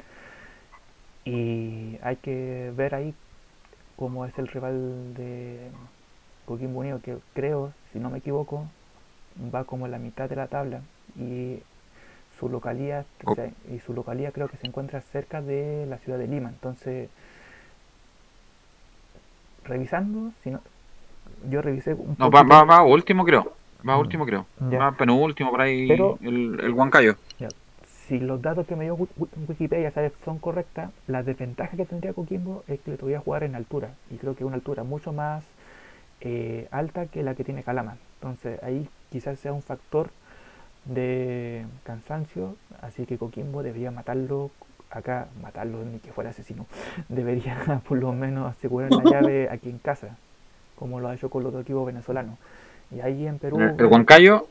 y 1.23 1.97
hay 2.03 2.17
que 2.17 2.71
ver 2.75 2.95
ahí 2.95 3.13
cómo 3.95 4.25
es 4.25 4.37
el 4.37 4.47
rival 4.47 5.13
de 5.15 5.71
Coquimbo 6.45 6.81
Unido, 6.81 7.01
que 7.01 7.17
creo, 7.33 7.71
si 7.91 7.99
no 7.99 8.09
me 8.09 8.19
equivoco, 8.19 8.67
va 9.53 9.63
como 9.63 9.87
la 9.87 9.97
mitad 9.97 10.29
de 10.29 10.35
la 10.35 10.47
tabla 10.47 10.81
y 11.17 11.59
su 12.39 12.49
localidad 12.49 13.05
y 13.73 13.79
su 13.79 13.93
localidad 13.93 14.33
creo 14.33 14.47
que 14.47 14.57
se 14.57 14.67
encuentra 14.67 15.01
cerca 15.01 15.41
de 15.41 15.85
la 15.87 15.97
ciudad 15.97 16.19
de 16.19 16.27
Lima. 16.27 16.49
Entonces 16.49 17.09
revisando 19.63 20.31
si 20.43 20.51
no, 20.51 20.61
yo 21.49 21.61
revisé 21.61 21.93
un 21.93 22.15
no 22.19 22.29
va, 22.29 22.43
va, 22.43 22.83
último 22.83 23.25
creo. 23.25 23.53
Va 23.87 23.97
mm, 23.97 23.99
último 23.99 24.25
creo. 24.25 24.45
va 24.61 24.91
penúltimo 24.91 25.51
por 25.51 25.61
ahí 25.61 25.89
el, 25.91 26.59
el 26.59 26.71
Huancayo. 26.71 27.15
si 28.07 28.19
los 28.19 28.41
datos 28.41 28.67
que 28.67 28.75
me 28.75 28.85
dio 28.85 28.95
Wikipedia 29.47 29.91
son 30.23 30.37
correctas 30.39 30.91
la 31.07 31.23
desventaja 31.23 31.75
que 31.75 31.85
tendría 31.85 32.13
Coquimbo 32.13 32.63
es 32.67 32.79
que 32.81 32.91
le 32.91 32.97
todavía 32.97 33.19
jugar 33.19 33.43
en 33.43 33.55
altura 33.55 33.89
y 34.11 34.17
creo 34.17 34.35
que 34.35 34.45
una 34.45 34.55
altura 34.55 34.83
mucho 34.83 35.11
más 35.11 35.43
eh, 36.21 36.67
alta 36.71 37.07
que 37.07 37.23
la 37.23 37.35
que 37.35 37.43
tiene 37.43 37.63
Calama. 37.63 37.97
Entonces 38.19 38.61
ahí 38.63 38.87
quizás 39.11 39.39
sea 39.39 39.53
un 39.53 39.61
factor 39.61 40.09
de 40.85 41.65
cansancio, 41.83 42.55
así 42.81 43.05
que 43.05 43.17
Coquimbo 43.17 43.63
debería 43.63 43.91
matarlo 43.91 44.51
acá, 44.91 45.27
matarlo 45.41 45.83
ni 45.83 45.99
que 45.99 46.11
fuera 46.11 46.29
asesino, 46.29 46.65
debería 47.09 47.81
por 47.87 47.97
lo 47.97 48.13
menos 48.13 48.49
asegurar 48.49 48.91
la 48.91 49.03
llave 49.03 49.49
aquí 49.51 49.69
en 49.69 49.79
casa. 49.79 50.17
como 50.75 50.99
lo 50.99 51.07
ha 51.09 51.15
hecho 51.15 51.29
con 51.29 51.43
los 51.43 51.51
dos 51.53 51.63
equipos 51.63 51.85
venezolanos. 51.85 52.37
Y 52.91 52.99
ahí 53.01 53.25
en 53.25 53.39
Perú... 53.39 53.59
El, 53.59 53.75
el 53.79 53.85
Huancayo, 53.87 54.47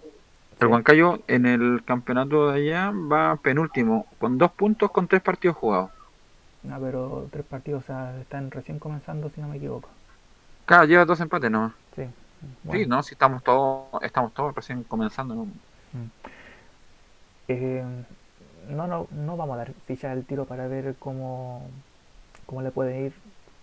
el 0.61 0.67
Huancayo 0.67 1.21
en 1.29 1.47
el 1.47 1.83
campeonato 1.85 2.51
de 2.51 2.61
allá 2.61 2.91
va 2.91 3.37
penúltimo, 3.37 4.07
con 4.19 4.39
dos 4.39 4.51
puntos 4.53 4.91
con 4.91 5.07
tres 5.07 5.23
partidos 5.23 5.57
jugados. 5.57 5.91
No, 6.65 6.81
pero 6.81 7.29
tres 7.31 7.45
partidos, 7.45 7.85
o 7.85 7.87
sea, 7.87 8.19
están 8.21 8.51
recién 8.51 8.79
comenzando, 8.79 9.29
si 9.29 9.41
no 9.41 9.49
me 9.49 9.59
equivoco. 9.59 9.89
Claro, 10.65 10.85
lleva 10.87 11.05
dos 11.05 11.21
empates 11.21 11.51
nomás. 11.51 11.73
Sí. 11.95 12.05
Sí, 12.05 12.47
bueno. 12.65 12.97
no, 12.97 13.03
si 13.03 13.15
estamos 13.15 13.43
todos, 13.43 14.03
estamos 14.03 14.33
todos 14.33 14.55
recién 14.55 14.83
comenzando, 14.83 15.35
¿no? 15.35 15.47
Eh, 17.49 17.85
no, 18.69 18.87
no, 18.87 19.07
no 19.11 19.37
vamos 19.37 19.55
a 19.55 19.59
dar 19.59 19.73
ficha 19.87 20.11
al 20.11 20.25
tiro 20.25 20.47
para 20.47 20.67
ver 20.67 20.95
cómo, 20.99 21.63
cómo 22.47 22.63
le 22.63 22.71
puede 22.71 23.07
ir. 23.07 23.13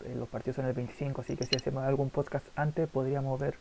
Eh, 0.06 0.16
los 0.18 0.28
partidos 0.30 0.56
son 0.56 0.66
el 0.66 0.74
25, 0.74 1.22
así 1.22 1.36
que 1.36 1.46
si 1.46 1.56
hacemos 1.56 1.84
algún 1.84 2.10
podcast 2.10 2.46
antes, 2.56 2.88
podríamos 2.90 3.40
ver 3.40 3.56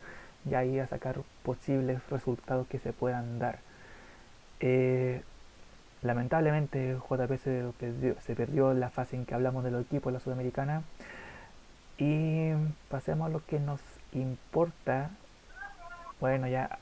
ya 0.45 0.59
ahí 0.59 0.79
a 0.79 0.87
sacar 0.87 1.17
posibles 1.43 2.01
resultados 2.09 2.67
que 2.67 2.79
se 2.79 2.93
puedan 2.93 3.39
dar. 3.39 3.59
Eh, 4.59 5.21
lamentablemente, 6.01 6.95
JP 6.95 7.37
se 7.37 7.71
perdió, 7.79 8.15
se 8.21 8.35
perdió 8.35 8.73
la 8.73 8.89
fase 8.89 9.15
en 9.15 9.25
que 9.25 9.35
hablamos 9.35 9.63
de 9.63 9.71
los 9.71 9.85
equipos 9.85 10.11
de 10.11 10.19
la 10.19 10.23
Sudamericana. 10.23 10.83
Y 11.97 12.51
pasemos 12.89 13.27
a 13.27 13.29
lo 13.29 13.45
que 13.45 13.59
nos 13.59 13.81
importa. 14.13 15.11
Bueno, 16.19 16.47
ya 16.47 16.79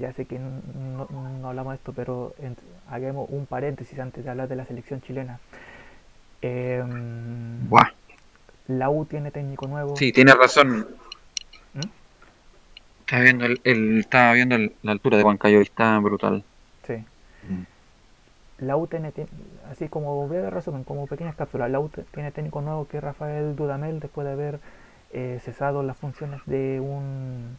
ya 0.00 0.12
sé 0.12 0.24
que 0.24 0.38
no, 0.38 1.08
hablamos 1.48 1.72
de 1.72 1.76
esto, 1.76 1.92
pero 1.92 2.34
en- 2.40 2.56
hagamos 2.88 3.28
un 3.30 3.46
paréntesis 3.46 3.98
antes 3.98 4.24
de 4.24 4.30
hablar 4.30 4.48
de 4.48 4.56
la 4.56 4.64
selección 4.66 5.00
chilena. 5.02 5.38
Em, 6.42 7.68
Buah. 7.68 7.88
la 8.68 8.90
U 8.90 9.04
tiene 9.04 9.30
técnico 9.30 9.66
nuevo. 9.66 9.96
Sí, 9.96 10.12
tiene 10.12 10.34
razón. 10.34 10.86
¿Mm? 11.74 11.80
Estaba 13.00 13.22
viendo, 13.22 13.44
el, 13.46 13.60
el- 13.64 13.98
estaba 14.00 14.32
viendo 14.34 14.54
el- 14.54 14.72
la 14.82 14.92
altura 14.92 15.16
de 15.16 15.24
Huancayo 15.24 15.58
y 15.60 15.62
está 15.62 15.98
brutal. 15.98 16.44
Sí. 16.86 17.04
La 18.58 18.76
U 18.76 18.86
tiene, 18.86 19.12
ti- 19.12 19.26
así 19.70 19.88
como 19.88 20.26
breve 20.28 20.50
resumen, 20.50 20.84
como 20.84 21.06
pequeñas 21.06 21.36
cápsulas, 21.36 21.70
la 21.70 21.80
U 21.80 21.90
tiene 22.12 22.32
técnico 22.32 22.60
nuevo 22.60 22.86
que 22.88 22.98
es 22.98 23.02
Rafael 23.04 23.54
Dudamel 23.56 24.00
después 24.00 24.26
de 24.26 24.32
haber 24.32 24.60
eh, 25.12 25.40
cesado 25.42 25.82
las 25.82 25.96
funciones 25.96 26.40
de 26.46 26.80
un 26.80 27.56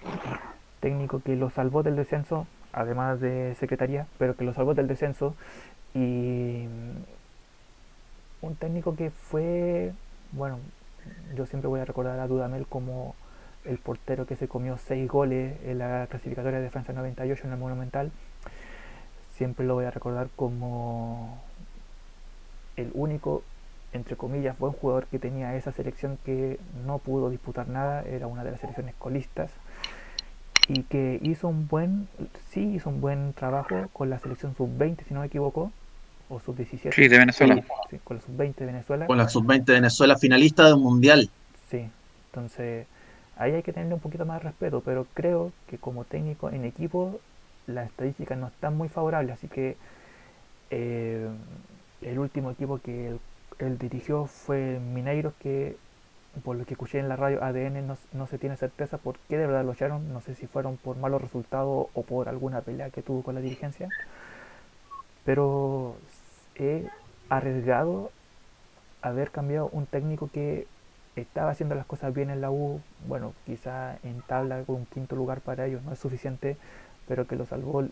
técnico 0.80 1.22
que 1.22 1.36
lo 1.36 1.50
salvó 1.50 1.84
del 1.84 1.96
descenso, 1.96 2.48
además 2.74 3.20
de 3.20 3.56
secretaría, 3.60 4.08
pero 4.18 4.36
que 4.36 4.44
lo 4.44 4.54
salvó 4.54 4.74
del 4.74 4.88
descenso. 4.88 5.36
Y 5.94 6.68
mm, 6.68 8.46
un 8.46 8.56
técnico 8.56 8.96
que 8.96 9.12
fue, 9.12 9.94
bueno, 10.32 10.60
yo 11.36 11.46
siempre 11.46 11.68
voy 11.68 11.80
a 11.82 11.86
recordar 11.86 12.20
a 12.20 12.28
Dudamel 12.28 12.66
como 12.68 13.16
el 13.66 13.78
portero 13.78 14.26
que 14.26 14.36
se 14.36 14.48
comió 14.48 14.78
seis 14.78 15.08
goles 15.08 15.58
en 15.66 15.80
la 15.80 16.08
clasificatoria 16.10 16.60
de 16.60 16.70
Francia 16.70 16.94
98 16.94 17.48
en 17.48 17.54
el 17.54 17.60
Monumental. 17.60 18.12
Siempre 19.36 19.66
lo 19.66 19.76
voy 19.76 19.86
a 19.86 19.92
recordar 19.92 20.30
como 20.36 21.42
el 22.76 22.92
único, 22.94 23.44
entre 23.94 24.16
comillas, 24.16 24.58
buen 24.58 24.74
jugador 24.74 25.08
que 25.08 25.20
tenía 25.20 25.56
esa 25.56 25.72
selección 25.72 26.18
que 26.26 26.60
no 26.86 27.00
pudo 27.00 27.30
disputar 27.30 27.68
nada, 27.68 28.04
era 28.04 28.28
una 28.28 28.44
de 28.44 28.52
las 28.52 28.60
selecciones 28.62 28.96
colistas 28.96 29.52
y 30.70 30.84
que 30.84 31.20
hizo 31.24 31.48
un 31.48 31.68
buen, 31.68 32.08
sí 32.52 32.62
hizo 32.76 32.90
un 32.90 33.02
buen 33.02 33.34
trabajo 33.34 33.90
con 33.92 34.12
la 34.12 34.20
selección 34.20 34.56
sub-20, 34.56 34.98
si 35.08 35.14
no 35.16 35.22
me 35.22 35.26
equivoco, 35.26 35.72
o 36.30 36.40
sub-17. 36.40 36.94
Sí, 36.94 37.08
de 37.08 37.18
Venezuela. 37.18 37.64
Sí, 37.90 37.98
con 38.04 38.18
la 38.18 38.24
sub-20 38.24 38.56
de 38.56 38.66
Venezuela. 38.68 39.08
Con 39.08 39.18
la 39.18 39.28
sub-20 39.28 39.66
de 39.66 39.74
Venezuela, 39.74 40.16
finalista 40.16 40.68
de 40.68 40.74
un 40.74 40.84
mundial. 40.84 41.30
Sí, 41.72 41.90
entonces 42.28 42.86
ahí 43.36 43.54
hay 43.54 43.64
que 43.64 43.74
tenerle 43.74 43.96
un 43.96 44.00
poquito 44.00 44.26
más 44.28 44.40
de 44.40 44.50
respeto, 44.50 44.82
pero 44.86 45.08
creo 45.16 45.52
que 45.68 45.80
como 45.80 46.04
técnico 46.04 46.52
en 46.52 46.66
equipo 46.66 47.20
las 47.66 47.88
estadísticas 47.88 48.38
no 48.38 48.48
están 48.48 48.78
muy 48.78 48.90
favorables, 48.90 49.34
así 49.34 49.48
que 49.48 49.76
eh, 50.70 51.28
el 52.04 52.20
último 52.20 52.52
equipo 52.52 52.80
que 52.80 53.08
él, 53.10 53.20
él 53.58 53.78
dirigió 53.80 54.28
fue 54.28 54.80
Mineiros, 54.80 55.34
que 55.40 55.78
por 56.40 56.56
lo 56.56 56.66
que 56.66 56.74
escuché 56.74 57.00
en 57.00 57.10
la 57.10 57.16
radio 57.16 57.44
ADN 57.44 57.88
no, 57.88 57.98
no 58.14 58.28
se 58.28 58.38
tiene 58.38 58.56
certeza 58.58 58.98
por 58.98 59.18
qué 59.28 59.38
de 59.38 59.48
verdad 59.48 59.66
lo 59.66 59.74
echaron, 59.74 60.12
no 60.14 60.22
sé 60.22 60.36
si 60.36 60.48
fueron 60.48 60.78
por 60.78 60.98
malos 60.98 61.22
resultados 61.22 61.88
o 61.94 62.04
por 62.04 62.30
alguna 62.30 62.62
pelea 62.62 62.90
que 62.90 63.02
tuvo 63.02 63.24
con 63.24 63.36
la 63.36 63.42
dirigencia, 63.42 63.92
pero 65.26 65.96
he 66.56 66.88
arriesgado 67.30 68.12
haber 69.02 69.32
cambiado 69.32 69.70
un 69.72 69.86
técnico 69.86 70.30
que 70.32 70.68
estaba 71.16 71.52
haciendo 71.52 71.76
las 71.76 71.86
cosas 71.86 72.14
bien 72.14 72.30
en 72.30 72.42
la 72.42 72.52
U, 72.52 72.82
bueno, 73.08 73.34
quizá 73.46 73.98
en 74.04 74.22
tabla 74.22 74.64
con 74.64 74.76
un 74.76 74.86
quinto 74.86 75.16
lugar 75.16 75.42
para 75.42 75.66
ellos 75.66 75.84
no 75.84 75.94
es 75.94 76.00
suficiente, 76.00 76.58
pero 77.08 77.28
que 77.28 77.36
lo 77.36 77.46
salvó 77.46 77.84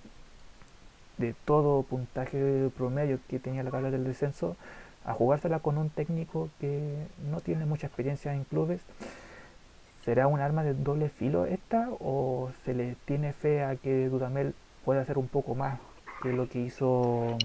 de 1.17 1.35
todo 1.45 1.83
puntaje 1.83 2.69
promedio 2.77 3.19
que 3.27 3.39
tenía 3.39 3.63
la 3.63 3.71
tabla 3.71 3.91
del 3.91 4.03
descenso 4.03 4.55
a 5.07 5.13
jugársela 5.13 5.59
con 5.59 5.77
un 5.77 5.89
técnico 5.89 6.49
que 6.59 6.95
no 7.31 7.39
tiene 7.39 7.65
mucha 7.65 7.87
experiencia 7.87 8.33
en 8.33 8.43
clubes. 8.43 8.81
¿Será 10.03 10.27
un 10.27 10.39
arma 10.39 10.63
de 10.63 10.73
doble 10.73 11.09
filo 11.09 11.45
esta 11.45 11.89
o 11.99 12.51
se 12.63 12.73
le 12.73 12.95
tiene 13.05 13.33
fe 13.33 13.63
a 13.63 13.75
que 13.77 14.09
Dudamel 14.09 14.53
puede 14.85 14.99
hacer 14.99 15.17
un 15.17 15.27
poco 15.27 15.55
más 15.55 15.79
que 16.21 16.33
lo 16.33 16.47
que 16.47 16.59
hizo 16.59 17.37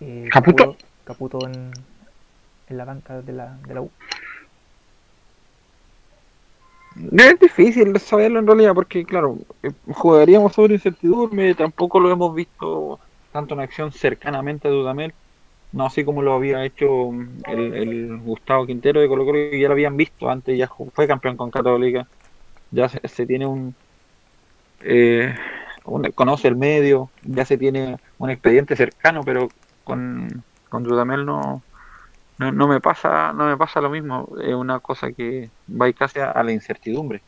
eh, 0.00 0.28
Caputo. 0.32 0.76
Caputo 1.04 1.46
en, 1.46 1.70
en 2.68 2.76
la 2.76 2.84
banca 2.84 3.20
de 3.20 3.32
la, 3.32 3.56
de 3.66 3.74
la 3.74 3.82
U? 3.82 3.90
Es 7.12 7.38
difícil 7.38 7.98
saberlo 7.98 8.40
en 8.40 8.46
realidad 8.46 8.74
porque, 8.74 9.04
claro, 9.04 9.38
eh, 9.62 9.70
jugaríamos 9.92 10.52
sobre 10.54 10.74
incertidumbre, 10.74 11.54
tampoco 11.54 12.00
lo 12.00 12.10
hemos 12.10 12.34
visto 12.34 12.98
tanto 13.32 13.54
en 13.54 13.60
acción 13.60 13.92
cercanamente 13.92 14.66
a 14.66 14.72
Dudamel, 14.72 15.14
no 15.72 15.86
así 15.86 16.04
como 16.04 16.22
lo 16.22 16.34
había 16.34 16.64
hecho 16.64 17.10
el, 17.46 18.18
Gustavo 18.18 18.66
Quintero 18.66 19.00
de 19.00 19.08
Colo 19.08 19.24
Colo, 19.24 19.50
que 19.50 19.60
ya 19.60 19.68
lo 19.68 19.74
habían 19.74 19.96
visto 19.96 20.28
antes, 20.30 20.58
ya 20.58 20.68
fue 20.68 21.06
campeón 21.06 21.36
con 21.36 21.50
Católica, 21.50 22.06
ya 22.70 22.88
se, 22.88 23.26
tiene 23.26 23.46
un, 23.46 23.74
eh, 24.82 25.34
conoce 26.14 26.48
el 26.48 26.56
medio, 26.56 27.10
ya 27.22 27.44
se 27.44 27.56
tiene 27.56 27.96
un 28.18 28.30
expediente 28.30 28.76
cercano, 28.76 29.22
pero 29.24 29.48
con, 29.84 30.42
con 30.68 30.82
Dudamel 30.82 31.24
no, 31.24 31.62
no, 32.38 32.52
no 32.52 32.68
me 32.68 32.80
pasa, 32.80 33.32
no 33.34 33.46
me 33.46 33.56
pasa 33.56 33.82
lo 33.82 33.90
mismo. 33.90 34.28
Es 34.42 34.54
una 34.54 34.80
cosa 34.80 35.12
que 35.12 35.50
va 35.70 35.92
casi 35.92 36.20
a, 36.20 36.30
a 36.30 36.42
la 36.42 36.52
incertidumbre. 36.52 37.20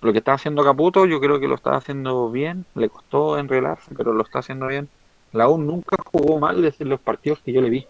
Lo 0.00 0.12
que 0.12 0.18
está 0.18 0.32
haciendo 0.32 0.64
Caputo, 0.64 1.04
yo 1.06 1.20
creo 1.20 1.40
que 1.40 1.48
lo 1.48 1.56
está 1.56 1.76
haciendo 1.76 2.30
bien. 2.30 2.64
Le 2.74 2.88
costó 2.88 3.38
enredarse, 3.38 3.94
pero 3.94 4.14
lo 4.14 4.22
está 4.22 4.38
haciendo 4.38 4.66
bien. 4.68 4.88
La 5.32 5.48
U 5.48 5.58
nunca 5.58 5.97
jugó 6.12 6.38
mal 6.38 6.60
desde 6.62 6.84
los 6.84 7.00
partidos 7.00 7.40
que 7.40 7.52
yo 7.52 7.60
le 7.60 7.70
vi. 7.70 7.86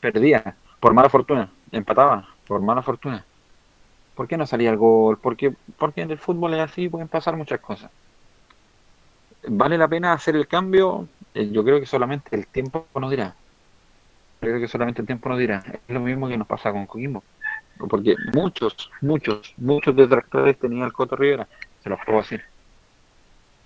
Perdía, 0.00 0.56
por 0.80 0.94
mala 0.94 1.08
fortuna. 1.08 1.50
Empataba, 1.72 2.28
por 2.46 2.60
mala 2.60 2.82
fortuna. 2.82 3.24
¿Por 4.14 4.28
qué 4.28 4.36
no 4.36 4.46
salía 4.46 4.70
el 4.70 4.76
gol? 4.76 5.18
Porque, 5.18 5.54
porque 5.78 6.02
en 6.02 6.10
el 6.10 6.18
fútbol 6.18 6.54
es 6.54 6.60
así, 6.60 6.88
pueden 6.88 7.08
pasar 7.08 7.36
muchas 7.36 7.60
cosas. 7.60 7.90
¿Vale 9.46 9.76
la 9.76 9.88
pena 9.88 10.12
hacer 10.12 10.36
el 10.36 10.46
cambio? 10.46 11.08
Eh, 11.34 11.50
Yo 11.50 11.64
creo 11.64 11.80
que 11.80 11.86
solamente 11.86 12.34
el 12.36 12.46
tiempo 12.46 12.86
nos 12.94 13.10
dirá. 13.10 13.34
Creo 14.40 14.60
que 14.60 14.68
solamente 14.68 15.00
el 15.00 15.06
tiempo 15.06 15.28
nos 15.28 15.38
dirá. 15.38 15.62
Es 15.88 15.94
lo 15.94 16.00
mismo 16.00 16.28
que 16.28 16.36
nos 16.36 16.46
pasa 16.46 16.72
con 16.72 16.86
Coquimbo. 16.86 17.22
Porque 17.88 18.14
muchos, 18.32 18.90
muchos, 19.00 19.52
muchos 19.56 19.96
detractores 19.96 20.58
tenían 20.58 20.84
el 20.86 20.92
Coto 20.92 21.16
Rivera. 21.16 21.48
Se 21.82 21.90
los 21.90 21.98
puedo 22.04 22.18
decir. 22.18 22.42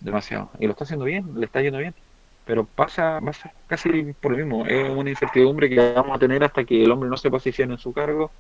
Demasiado. 0.01 0.51
Y 0.59 0.67
lo 0.67 0.73
está 0.73 0.85
haciendo 0.85 1.05
bien, 1.05 1.29
le 1.39 1.47
está 1.47 1.61
yendo 1.61 1.79
bien. 1.79 1.95
Pero 2.49 2.69
pasa, 2.71 3.21
pasa 3.25 3.53
casi 3.69 4.15
por 4.15 4.33
lo 4.33 4.39
mismo. 4.39 4.67
Es 4.67 4.91
una 4.91 5.11
incertidumbre 5.11 5.71
que 5.71 5.95
vamos 5.95 6.17
a 6.17 6.21
tener 6.21 6.45
hasta 6.45 6.65
que 6.67 6.83
el 6.85 6.91
hombre 6.93 7.11
no 7.11 7.17
se 7.19 7.31
posicione 7.31 7.75
en 7.75 7.81
su 7.81 7.93
cargo 7.95 8.35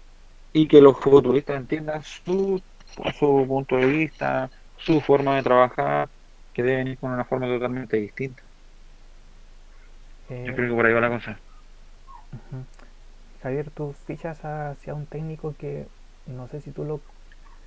y 0.52 0.68
que 0.68 0.82
los 0.82 0.98
futbolistas 1.00 1.56
entiendan 1.58 2.02
su, 2.04 2.62
su 3.18 3.46
punto 3.48 3.76
de 3.76 3.86
vista, 3.86 4.50
su 4.76 5.00
forma 5.02 5.36
de 5.36 5.44
trabajar, 5.44 6.10
que 6.52 6.62
deben 6.64 6.88
ir 6.88 6.98
con 7.00 7.12
una 7.12 7.24
forma 7.26 7.46
totalmente 7.48 7.98
distinta. 7.98 8.44
Eh, 10.30 10.46
Yo 10.46 10.54
creo 10.54 10.68
que 10.70 10.74
por 10.74 10.86
ahí 10.86 10.92
va 10.94 11.00
la 11.00 11.10
cosa. 11.10 11.40
Javier, 13.42 13.70
tú 13.70 13.92
fichas 14.06 14.44
hacia 14.44 14.94
un 14.94 15.06
técnico 15.06 15.54
que 15.58 15.86
no 16.26 16.46
sé 16.48 16.60
si 16.60 16.72
tú 16.72 16.84
lo 16.84 17.00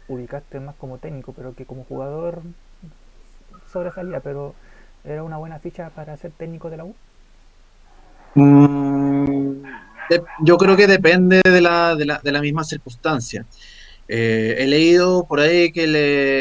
ubicaste 0.10 0.60
más 0.62 0.76
como 0.78 1.00
técnico, 1.00 1.34
pero 1.34 1.56
que 1.56 1.66
como 1.66 1.86
jugador 1.86 2.44
sobresalía, 3.72 4.20
pero 4.22 4.54
era 5.04 5.24
una 5.24 5.38
buena 5.38 5.60
ficha 5.60 5.90
para 5.90 6.16
ser 6.18 6.32
técnico 6.32 6.70
de 6.70 6.78
la 6.78 6.86
U. 6.86 6.96
Mm, 8.36 9.64
yo 10.44 10.58
creo 10.58 10.78
que 10.78 10.88
depende 10.88 11.42
de 11.44 11.62
la, 11.62 11.96
de 11.96 12.06
la, 12.06 12.20
de 12.24 12.32
la 12.32 12.42
misma 12.42 12.64
circunstancia. 12.64 13.46
Eh, 14.08 14.56
he 14.60 14.68
leído 14.68 15.26
por 15.26 15.40
ahí 15.40 15.72
que 15.72 15.84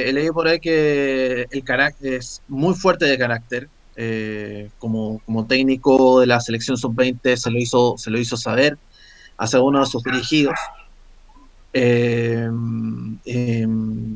he 0.09 0.13
leído 0.13 0.33
por 0.35 0.49
ahí 0.49 0.59
que 0.61 1.47
el 1.51 1.65
carácter 1.65 2.15
es 2.15 2.43
muy 2.49 2.75
fuerte 2.75 3.05
de 3.07 3.19
carácter. 3.19 3.69
eh, 3.97 4.71
como, 4.79 5.21
como 5.27 5.47
técnico 5.47 6.21
de 6.21 6.27
la 6.27 6.41
selección 6.41 6.77
sub-20 6.77 7.37
se 7.37 7.51
lo 7.51 7.59
hizo, 7.59 7.95
se 7.99 8.11
lo 8.11 8.19
hizo 8.19 8.37
saber 8.37 8.79
hacia 9.37 9.61
uno 9.61 9.81
de 9.81 9.87
sus 9.87 10.03
dirigidos. 10.03 10.55
eh, 11.73 12.49
eh, 13.25 13.67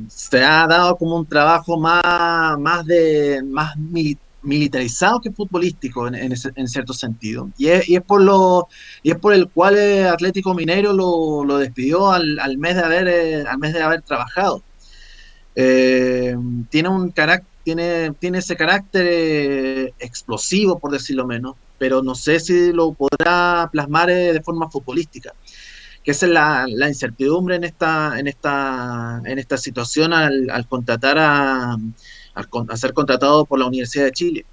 se 0.09 0.43
ha 0.45 0.67
dado 0.67 0.97
como 0.97 1.17
un 1.17 1.27
trabajo 1.27 1.79
más, 1.79 2.59
más, 2.59 2.85
de, 2.87 3.43
más 3.45 3.75
militarizado 4.45 5.21
que 5.21 5.31
futbolístico 5.31 6.07
en, 6.09 6.15
en, 6.15 6.69
cierto 6.69 6.93
sentido. 6.93 7.51
Y 7.59 7.69
es, 7.69 7.89
y 7.89 7.97
es, 7.97 8.03
por 8.03 8.23
lo, 8.23 8.69
y 9.03 9.11
es 9.11 9.19
por 9.19 9.33
el 9.35 9.49
cual 9.49 9.77
Atlético 10.07 10.55
Mineiro 10.55 10.93
lo, 10.93 11.45
lo 11.45 11.59
despidió 11.59 12.11
al, 12.13 12.39
al, 12.39 12.59
mes 12.59 12.77
de 12.77 12.83
haber, 12.83 13.47
al 13.49 13.59
mes 13.59 13.73
de 13.73 13.83
haber 13.83 14.03
trabajado. 14.03 14.63
tiene 15.55 16.89
un 16.89 17.11
carácter 17.11 17.55
tiene, 17.65 18.13
tiene 18.21 18.39
ese 18.39 18.57
carácter 18.57 19.95
explosivo, 19.99 20.79
por 20.79 20.91
decirlo 20.93 21.27
menos, 21.27 21.57
pero 21.79 22.03
no 22.03 22.15
sé 22.15 22.39
si 22.39 22.73
lo 22.73 22.93
podrá 22.93 23.69
plasmar 23.73 24.09
de 24.09 24.43
forma 24.43 24.71
futbolística 24.71 25.33
que 26.05 26.11
es 26.11 26.23
la, 26.23 26.67
la, 26.69 26.89
incertidumbre 26.89 27.57
en 27.57 27.65
esta, 27.65 28.19
en 28.19 28.27
esta, 28.29 29.23
en 29.25 29.39
esta 29.39 29.57
situación 29.57 30.13
al, 30.13 30.51
al 30.51 30.69
contratar 30.69 31.17
a, 31.19 31.79
al, 32.35 32.49
a, 32.69 32.77
ser 32.77 32.93
contratado 32.93 33.45
por 33.45 33.59
la 33.59 33.67
Universidad 33.67 34.05
de 34.05 34.13
Chile. 34.13 34.47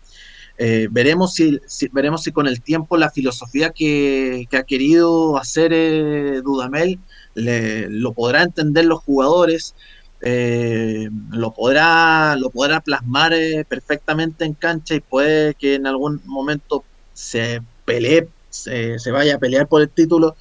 Eh, 0.57 0.87
veremos, 0.91 1.33
si, 1.33 1.59
si, 1.65 1.87
veremos 1.87 2.23
si 2.23 2.31
con 2.31 2.47
el 2.47 2.61
tiempo 2.61 2.97
la 2.97 3.09
filosofía 3.09 3.71
que, 3.71 4.45
que 4.49 4.57
ha 4.57 4.63
querido 4.63 5.37
hacer 5.37 5.71
eh, 5.73 6.41
Dudamel 6.43 6.99
le, 7.33 7.89
lo 7.89 8.13
podrá 8.13 8.43
entender 8.43 8.85
los 8.85 8.99
jugadores, 8.99 9.73
eh, 10.21 11.09
lo, 11.31 11.53
podrá, 11.53 12.35
lo 12.35 12.51
podrá 12.51 12.81
plasmar 12.81 13.33
eh, 13.33 13.65
perfectamente 13.67 14.45
en 14.45 14.53
cancha 14.53 14.93
y 14.93 14.99
puede 14.99 15.55
que 15.55 15.75
en 15.75 15.87
algún 15.87 16.21
momento 16.25 16.83
se 17.13 17.61
pelee, 17.85 18.27
se, 18.49 18.99
se 18.99 19.11
vaya 19.11 19.35
a 19.35 19.39
pelear 19.39 19.67
por 19.67 19.81
el 19.81 19.89
título 19.89 20.35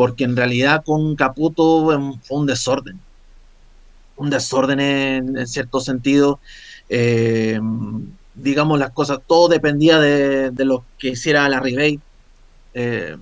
porque 0.00 0.24
en 0.24 0.34
realidad 0.34 0.82
con 0.82 1.14
Caputo 1.14 1.84
fue 2.22 2.38
un 2.38 2.46
desorden, 2.46 2.98
un 4.16 4.30
desorden 4.30 4.80
en, 4.80 5.46
cierto 5.46 5.78
sentido. 5.78 6.40
Eh, 6.90 7.58
digamos 8.34 8.78
las 8.78 8.90
cosas, 8.90 9.20
todo 9.26 9.48
dependía 9.48 9.98
de, 10.00 10.50
de 10.50 10.64
lo 10.64 10.84
que 10.98 11.10
hiciera 11.10 11.48
la 11.48 11.60
Ribey. 11.60 12.00
Eh, 12.74 13.16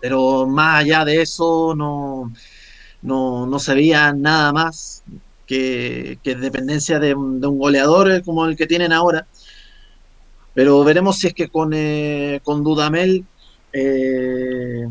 pero 0.00 0.46
más 0.46 0.80
allá 0.80 1.04
de 1.04 1.20
eso 1.20 1.74
no, 1.76 2.32
no, 3.02 3.46
no 3.46 3.58
nada 4.14 4.52
más 4.52 5.02
que, 5.46 6.18
que 6.22 6.36
dependencia 6.36 6.98
de, 6.98 7.08
de, 7.08 7.14
un 7.14 7.58
goleador 7.58 8.22
como 8.22 8.46
el 8.46 8.56
que 8.56 8.66
tienen 8.66 8.92
ahora. 8.92 9.26
Pero 10.54 10.82
veremos 10.84 11.18
si 11.18 11.28
es 11.28 11.34
que 11.34 11.48
con, 11.48 11.72
eh, 11.74 12.40
con 12.42 12.62
Dudamel 12.64 13.24
eh, 13.72 14.86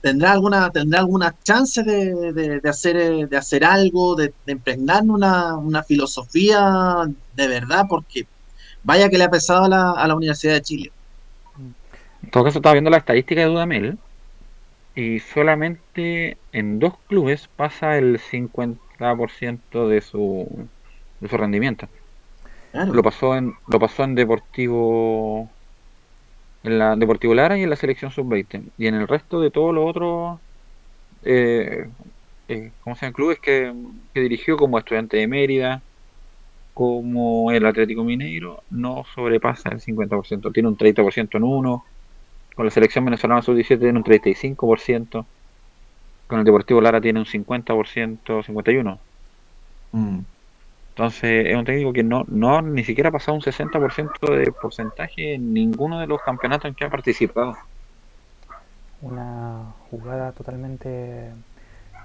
tendrá 0.00 0.32
alguna 0.32 0.70
tendrá 0.70 1.00
alguna 1.00 1.34
chance 1.42 1.82
de, 1.82 2.32
de, 2.32 2.60
de 2.60 2.68
hacer 2.68 3.28
de 3.28 3.36
hacer 3.36 3.64
algo 3.64 4.16
de, 4.16 4.32
de 4.46 4.52
impregnar 4.52 5.02
una, 5.02 5.56
una, 5.56 5.82
filosofía 5.82 7.06
de 7.34 7.48
verdad 7.48 7.86
porque 7.88 8.26
vaya 8.82 9.08
que 9.08 9.18
le 9.18 9.24
ha 9.24 9.30
pesado 9.30 9.64
a 9.64 9.68
la, 9.68 9.90
a 9.92 10.08
la 10.08 10.14
Universidad 10.14 10.54
de 10.54 10.62
Chile. 10.62 10.92
En 12.22 12.30
todo 12.30 12.44
caso 12.44 12.58
estaba 12.58 12.74
viendo 12.74 12.90
la 12.90 12.98
estadística 12.98 13.40
de 13.40 13.46
Dudamel 13.46 13.98
y 14.94 15.20
solamente 15.20 16.36
en 16.52 16.78
dos 16.78 16.94
clubes 17.08 17.48
pasa 17.56 17.96
el 17.96 18.18
50% 18.18 19.88
de 19.88 20.00
su 20.00 20.68
de 21.20 21.28
su 21.28 21.36
rendimiento. 21.36 21.88
Claro. 22.72 22.94
lo 22.94 23.02
pasó 23.02 23.36
en 23.36 23.54
lo 23.66 23.80
pasó 23.80 24.04
en 24.04 24.14
Deportivo 24.14 25.50
en 26.62 26.78
la 26.78 26.96
Deportivo 26.96 27.34
Lara 27.34 27.58
y 27.58 27.62
en 27.62 27.70
la 27.70 27.76
selección 27.76 28.10
sub-20. 28.10 28.62
Y 28.78 28.86
en 28.86 28.94
el 28.94 29.08
resto 29.08 29.40
de 29.40 29.50
todos 29.50 29.74
los 29.74 29.88
otros, 29.88 30.38
eh, 31.24 31.88
eh, 32.48 32.72
¿cómo 32.82 32.96
se 32.96 33.02
llaman? 33.02 33.14
Clubes 33.14 33.38
que, 33.38 33.72
dirigió 34.14 34.56
como 34.56 34.78
Estudiante 34.78 35.16
de 35.16 35.26
Mérida, 35.26 35.82
como 36.74 37.50
el 37.50 37.66
Atlético 37.66 38.04
Mineiro, 38.04 38.62
no 38.70 39.04
sobrepasa 39.14 39.70
el 39.70 39.80
50%. 39.80 40.52
Tiene 40.52 40.68
un 40.68 40.76
30% 40.76 41.36
en 41.36 41.44
uno. 41.44 41.84
Con 42.54 42.66
la 42.66 42.70
selección 42.70 43.04
venezolana 43.04 43.42
sub-17 43.42 43.78
tiene 43.78 43.98
un 43.98 44.04
35%. 44.04 45.26
Con 46.26 46.38
el 46.38 46.44
Deportivo 46.44 46.80
Lara 46.80 47.00
tiene 47.00 47.20
un 47.20 47.26
50%, 47.26 48.18
51%. 48.24 48.98
Mm. 49.92 50.20
Entonces 51.00 51.46
es 51.46 51.56
un 51.56 51.64
técnico 51.64 51.94
que 51.94 52.02
no, 52.02 52.26
no 52.28 52.60
ni 52.60 52.84
siquiera 52.84 53.08
ha 53.08 53.12
pasado 53.12 53.34
un 53.34 53.40
60% 53.40 54.36
de 54.36 54.52
porcentaje 54.52 55.32
en 55.32 55.54
ninguno 55.54 55.98
de 55.98 56.06
los 56.06 56.20
campeonatos 56.20 56.68
en 56.68 56.74
que 56.74 56.84
ha 56.84 56.90
participado. 56.90 57.56
Una 59.00 59.72
jugada 59.90 60.32
totalmente 60.32 61.30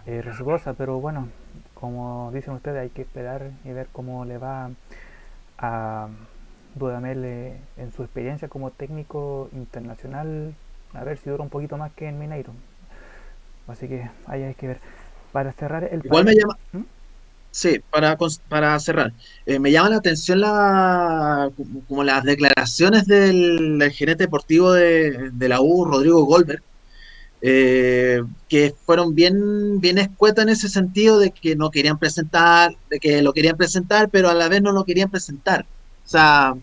eh, 0.05 0.21
riesgosa, 0.21 0.75
pero 0.75 1.01
bueno, 1.01 1.27
como 1.73 2.31
dicen 2.33 2.53
ustedes, 2.53 2.83
hay 2.83 2.89
que 2.89 3.01
esperar 3.01 3.51
y 3.65 3.73
ver 3.73 3.87
cómo 3.91 4.23
le 4.23 4.37
va 4.37 4.69
a 5.57 6.07
Dudamel 6.75 7.25
eh, 7.25 7.57
en 7.75 7.91
su 7.91 8.01
experiencia 8.01 8.47
como 8.47 8.71
técnico 8.71 9.49
internacional, 9.51 10.53
a 10.93 11.03
ver 11.03 11.17
si 11.17 11.29
dura 11.29 11.43
un 11.43 11.49
poquito 11.49 11.75
más 11.75 11.91
que 11.91 12.07
en 12.07 12.17
Mineiro. 12.17 12.53
Así 13.67 13.89
que 13.89 14.09
ahí 14.25 14.43
hay 14.43 14.53
que 14.53 14.67
ver. 14.67 14.79
Para 15.33 15.51
cerrar 15.51 15.83
el... 15.83 15.99
Igual 16.05 16.23
me 16.23 16.33
llama... 16.33 16.57
¿Mm? 16.71 16.94
Sí, 17.55 17.79
para, 17.89 18.17
para 18.49 18.77
cerrar, 18.81 19.13
eh, 19.45 19.59
me 19.59 19.71
llama 19.71 19.89
la 19.91 19.95
atención 19.95 20.41
la, 20.41 21.49
como 21.87 22.03
las 22.03 22.25
declaraciones 22.25 23.05
del, 23.07 23.81
gerente 23.93 24.25
deportivo 24.25 24.73
de, 24.73 25.31
de, 25.31 25.49
la 25.49 25.61
U, 25.61 25.85
Rodrigo 25.85 26.25
Goldberg, 26.25 26.61
eh, 27.41 28.21
que 28.49 28.75
fueron 28.85 29.15
bien, 29.15 29.79
bien 29.79 29.97
escuetas 29.99 30.43
en 30.43 30.49
ese 30.49 30.67
sentido 30.67 31.17
de 31.17 31.31
que 31.31 31.55
no 31.55 31.71
querían 31.71 31.97
presentar, 31.97 32.75
de 32.89 32.99
que 32.99 33.21
lo 33.21 33.31
querían 33.31 33.55
presentar, 33.55 34.09
pero 34.09 34.29
a 34.29 34.33
la 34.33 34.49
vez 34.49 34.61
no 34.61 34.73
lo 34.73 34.83
querían 34.83 35.09
presentar. 35.09 35.65
O 36.05 36.09
sea, 36.09 36.55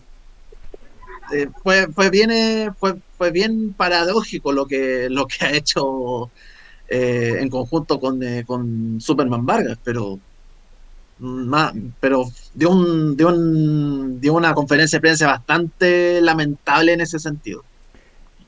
eh, 1.33 1.49
fue, 1.63 1.87
fue, 1.91 2.11
bien, 2.11 2.75
fue, 2.75 2.95
fue 3.17 3.31
bien 3.31 3.73
paradójico 3.73 4.51
lo 4.51 4.67
que, 4.67 5.09
lo 5.09 5.25
que 5.25 5.43
ha 5.45 5.51
hecho 5.53 6.29
en 6.89 7.49
conjunto 7.49 7.99
con, 7.99 8.21
con 8.45 9.01
Superman 9.01 9.47
Vargas, 9.47 9.79
pero 9.83 10.19
más, 11.19 11.73
pero 11.99 12.25
dio, 12.53 12.71
un, 12.71 13.15
dio, 13.15 13.29
un, 13.29 14.19
dio 14.19 14.33
una 14.33 14.53
conferencia 14.53 14.97
de 14.97 15.01
prensa 15.01 15.27
bastante 15.27 16.21
lamentable 16.21 16.93
en 16.93 17.01
ese 17.01 17.19
sentido, 17.19 17.63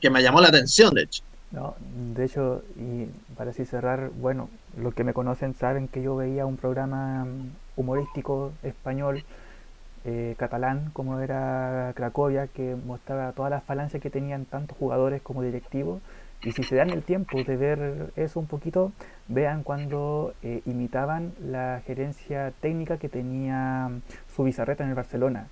que 0.00 0.10
me 0.10 0.22
llamó 0.22 0.40
la 0.40 0.48
atención, 0.48 0.94
de 0.94 1.02
hecho. 1.02 1.22
No, 1.52 1.74
de 2.14 2.24
hecho, 2.24 2.62
y 2.76 3.06
para 3.36 3.50
así 3.50 3.64
cerrar, 3.64 4.10
bueno, 4.20 4.50
los 4.76 4.94
que 4.94 5.04
me 5.04 5.14
conocen 5.14 5.54
saben 5.54 5.88
que 5.88 6.02
yo 6.02 6.16
veía 6.16 6.44
un 6.44 6.56
programa 6.56 7.26
humorístico 7.76 8.52
español, 8.62 9.24
eh, 10.04 10.34
catalán, 10.38 10.90
como 10.92 11.20
era 11.20 11.92
Cracovia, 11.96 12.46
que 12.46 12.76
mostraba 12.86 13.32
todas 13.32 13.50
las 13.50 13.64
falancias 13.64 14.02
que 14.02 14.10
tenían 14.10 14.44
tanto 14.44 14.74
jugadores 14.78 15.22
como 15.22 15.42
directivos 15.42 16.00
y 16.46 16.52
si 16.52 16.62
se 16.62 16.76
dan 16.76 16.90
el 16.90 17.02
tiempo 17.02 17.42
de 17.42 17.56
ver 17.56 18.12
eso 18.14 18.38
un 18.38 18.46
poquito, 18.46 18.92
vean 19.26 19.64
cuando 19.64 20.32
eh, 20.44 20.62
imitaban 20.64 21.32
la 21.40 21.82
gerencia 21.84 22.52
técnica 22.60 22.98
que 22.98 23.08
tenía 23.08 23.90
su 24.32 24.44
bizarreta 24.44 24.84
en 24.84 24.90
el 24.90 24.94
Barcelona. 24.94 25.48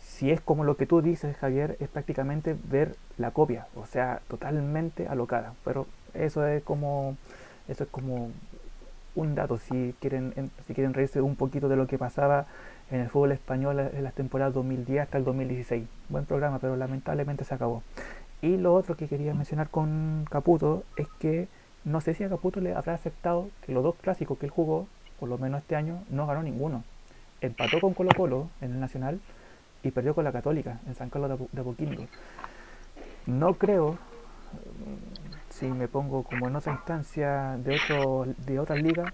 Si 0.00 0.30
es 0.30 0.40
como 0.40 0.62
lo 0.62 0.76
que 0.76 0.86
tú 0.86 1.02
dices, 1.02 1.36
Javier, 1.38 1.76
es 1.80 1.88
prácticamente 1.88 2.54
ver 2.70 2.94
la 3.16 3.32
copia, 3.32 3.66
o 3.74 3.84
sea, 3.84 4.20
totalmente 4.28 5.08
alocada. 5.08 5.54
Pero 5.64 5.88
eso 6.14 6.46
es 6.46 6.62
como, 6.62 7.16
eso 7.66 7.82
es 7.82 7.90
como 7.90 8.30
un 9.16 9.34
dato, 9.34 9.58
si 9.58 9.96
quieren, 9.98 10.52
si 10.68 10.72
quieren 10.72 10.94
reírse 10.94 11.20
un 11.20 11.34
poquito 11.34 11.68
de 11.68 11.74
lo 11.74 11.88
que 11.88 11.98
pasaba 11.98 12.46
en 12.92 13.00
el 13.00 13.08
fútbol 13.08 13.32
español 13.32 13.80
en 13.80 14.04
las 14.04 14.14
temporadas 14.14 14.54
2010 14.54 15.02
hasta 15.02 15.18
el 15.18 15.24
2016. 15.24 15.84
Buen 16.08 16.26
programa, 16.26 16.60
pero 16.60 16.76
lamentablemente 16.76 17.44
se 17.44 17.54
acabó. 17.54 17.82
Y 18.40 18.56
lo 18.56 18.74
otro 18.74 18.96
que 18.96 19.08
quería 19.08 19.34
mencionar 19.34 19.68
con 19.68 20.24
Caputo 20.30 20.84
es 20.96 21.08
que 21.18 21.48
no 21.84 22.00
sé 22.00 22.14
si 22.14 22.22
a 22.22 22.28
Caputo 22.28 22.60
le 22.60 22.74
habrá 22.74 22.94
afectado 22.94 23.50
que 23.62 23.72
los 23.72 23.82
dos 23.82 23.96
clásicos 23.96 24.38
que 24.38 24.46
él 24.46 24.52
jugó, 24.52 24.86
por 25.18 25.28
lo 25.28 25.38
menos 25.38 25.62
este 25.62 25.74
año, 25.74 26.04
no 26.08 26.26
ganó 26.26 26.42
ninguno. 26.42 26.84
Empató 27.40 27.80
con 27.80 27.94
Colo 27.94 28.10
Colo 28.16 28.48
en 28.60 28.72
el 28.72 28.80
Nacional 28.80 29.20
y 29.82 29.90
perdió 29.90 30.14
con 30.14 30.24
la 30.24 30.32
Católica 30.32 30.80
en 30.86 30.94
San 30.94 31.10
Carlos 31.10 31.40
de 31.50 31.60
Apoquindo. 31.60 32.06
No 33.26 33.54
creo, 33.54 33.98
si 35.50 35.66
me 35.66 35.88
pongo 35.88 36.22
como 36.22 36.46
en 36.46 36.56
otra 36.56 36.74
instancia 36.74 37.56
de, 37.58 37.76
otro, 37.76 38.26
de 38.46 38.60
otra 38.60 38.76
liga, 38.76 39.12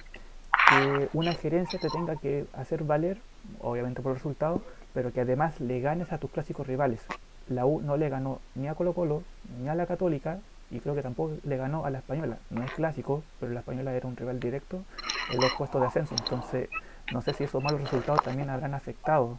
que 0.69 1.09
una 1.15 1.33
gerencia 1.33 1.79
te 1.79 1.89
tenga 1.89 2.17
que 2.17 2.47
hacer 2.53 2.85
valer, 2.85 3.19
obviamente 3.61 4.03
por 4.03 4.15
resultados, 4.15 4.61
pero 4.93 5.13
que 5.13 5.23
además 5.23 5.61
le 5.61 5.81
ganes 5.81 6.13
a 6.13 6.19
tus 6.19 6.31
clásicos 6.31 6.67
rivales 6.67 7.07
la 7.49 7.67
U 7.67 7.81
no 7.81 7.97
le 7.97 8.09
ganó 8.09 8.41
ni 8.55 8.69
a 8.69 8.75
Colo 8.75 8.93
Colo 8.93 9.23
ni 9.61 9.69
a 9.69 9.75
la 9.75 9.87
Católica 9.87 10.39
y 10.71 10.81
creo 10.81 10.95
que 10.95 11.03
tampoco 11.03 11.37
le 11.45 11.57
ganó 11.57 11.85
a 11.85 11.91
la 11.91 11.99
Española. 11.99 12.39
No 12.51 12.63
es 12.63 12.73
clásico, 12.73 13.23
pero 13.39 13.53
la 13.53 13.61
Española 13.61 13.93
era 13.95 14.09
un 14.09 14.17
rival 14.17 14.41
directo 14.41 14.83
en 15.31 15.41
los 15.41 15.53
puestos 15.55 15.81
de 15.81 15.87
ascenso. 15.87 16.15
Entonces, 16.19 16.69
no 17.13 17.23
sé 17.23 17.33
si 17.35 17.45
esos 17.45 17.63
malos 17.63 17.81
resultados 17.81 18.23
también 18.23 18.51
habrán 18.51 18.75
afectado. 18.75 19.39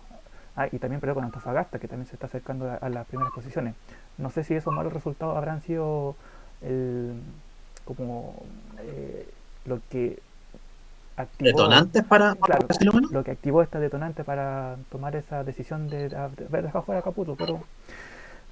Ah, 0.56 0.68
y 0.72 0.80
también 0.80 1.02
perdió 1.02 1.16
con 1.16 1.26
Antofagasta, 1.26 1.80
que 1.80 1.88
también 1.90 2.08
se 2.08 2.16
está 2.16 2.28
acercando 2.28 2.78
a, 2.80 2.90
las 2.90 3.06
primeras 3.08 3.34
posiciones. 3.34 3.76
No 4.18 4.30
sé 4.30 4.46
si 4.46 4.54
esos 4.54 4.74
malos 4.74 4.94
resultados 4.94 5.36
habrán 5.36 5.62
sido 5.62 6.16
el, 6.62 7.20
como 7.84 8.42
eh, 8.80 9.28
lo 9.66 9.82
que 9.90 10.20
activó, 11.18 11.48
¿Detonantes 11.50 12.04
para, 12.04 12.36
Claro. 12.36 12.68
lo 13.12 13.24
que 13.24 13.32
activó 13.32 13.62
esta 13.62 13.80
detonante 13.80 14.24
para 14.24 14.76
tomar 14.92 15.16
esa 15.16 15.44
decisión 15.44 15.88
de, 15.90 16.10
de 16.10 16.16
haber 16.16 16.64
dejado 16.64 16.84
fuera 16.84 17.00
a 17.00 17.04
Caputo, 17.04 17.36
pero 17.36 17.64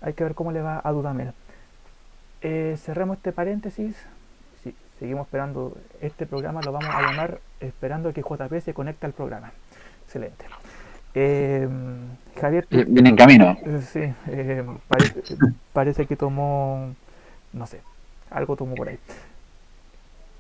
hay 0.02 0.14
que 0.14 0.24
ver 0.24 0.34
cómo 0.36 0.52
le 0.52 0.62
va 0.62 0.82
a 0.84 0.92
Dudamel. 0.92 1.32
Eh, 2.42 2.78
cerremos 2.82 3.18
este 3.18 3.32
paréntesis. 3.32 3.96
Sí, 4.64 4.76
seguimos 5.00 5.26
esperando 5.28 5.78
este 6.02 6.26
programa, 6.26 6.62
lo 6.62 6.72
vamos 6.72 6.94
a 6.94 7.02
llamar 7.02 7.40
esperando 7.60 8.14
que 8.14 8.22
JP 8.22 8.60
se 8.62 8.74
conecte 8.74 9.06
al 9.06 9.14
programa. 9.14 9.52
Excelente. 10.06 10.46
Eh, 11.16 11.68
Javier, 12.42 12.66
Eh, 12.72 12.86
Viene 12.88 13.10
en 13.10 13.16
camino. 13.16 13.56
eh, 13.64 13.82
sí, 13.92 14.14
eh, 14.28 14.66
parece, 14.88 15.22
parece 15.74 16.06
que 16.08 16.16
tomó, 16.16 16.94
no 17.54 17.68
sé, 17.68 17.82
algo 18.32 18.56
tomó 18.56 18.76
por 18.76 18.90
ahí. 18.90 18.98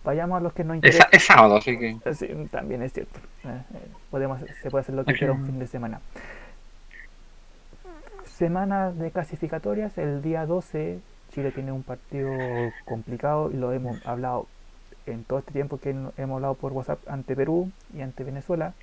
Vayamos 0.04 0.38
a 0.38 0.41
los 0.41 0.54
que 0.54 0.64
nos 0.64 0.76
Es, 0.76 0.78
interesan. 0.78 1.08
es 1.12 1.26
sábado, 1.26 1.56
así 1.58 1.78
que. 1.78 1.89
Eh, 1.89 2.14
Sí, 2.14 2.28
también 2.51 2.82
es 2.84 2.93
cierto. 2.93 3.20
Eh, 3.45 3.47
eh, 3.74 3.88
podemos, 4.12 4.41
se 4.62 4.70
puede 4.70 4.82
hacer 4.82 4.95
lo 4.95 5.06
que 5.06 5.14
quiera 5.14 5.34
un 5.34 5.45
fin 5.45 5.60
de 5.60 5.68
semana. 5.68 6.01
Semana 8.26 8.91
de 8.91 9.12
clasificatorias. 9.12 9.97
El 9.97 10.22
día 10.22 10.45
12 10.45 10.99
Chile 11.34 11.51
tiene 11.51 11.72
un 11.72 11.84
partido 11.84 12.32
complicado 12.86 13.49
y 13.51 13.56
lo 13.56 13.72
hemos 13.74 14.06
hablado 14.06 14.47
en 15.06 15.24
todo 15.24 15.39
este 15.39 15.51
tiempo 15.51 15.80
que 15.80 15.89
hemos 15.89 16.36
hablado 16.36 16.54
por 16.56 16.72
WhatsApp 16.74 16.99
ante 17.08 17.36
Perú 17.36 17.72
y 17.93 18.01
ante 18.01 18.24
Venezuela. 18.24 18.74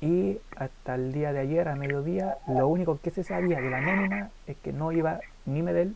Y 0.00 0.38
hasta 0.56 0.96
el 0.96 1.12
día 1.12 1.32
de 1.32 1.40
ayer, 1.40 1.68
a 1.68 1.76
mediodía, 1.76 2.36
lo 2.48 2.66
único 2.68 2.98
que 3.00 3.10
se 3.10 3.22
sabía 3.24 3.60
de 3.60 3.70
la 3.70 3.80
nómina 3.80 4.30
es 4.46 4.56
que 4.56 4.72
no 4.72 4.92
iba 4.92 5.20
ni 5.46 5.62
Medel 5.62 5.94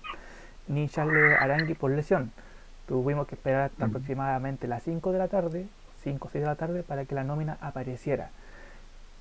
ni 0.69 0.89
Charles 0.89 1.37
Arangui 1.41 1.75
por 1.75 1.91
lesión. 1.91 2.33
Tuvimos 2.87 3.27
que 3.27 3.35
esperar 3.35 3.71
hasta 3.71 3.87
aproximadamente 3.87 4.69
las 4.69 4.83
5 4.85 5.13
de 5.13 5.19
la 5.19 5.29
tarde, 5.29 5.67
5 6.03 6.29
o 6.29 6.31
6 6.31 6.43
de 6.43 6.49
la 6.49 6.55
tarde, 6.55 6.83
para 6.83 7.05
que 7.05 7.15
la 7.15 7.25
nómina 7.25 7.59
apareciera. 7.61 8.31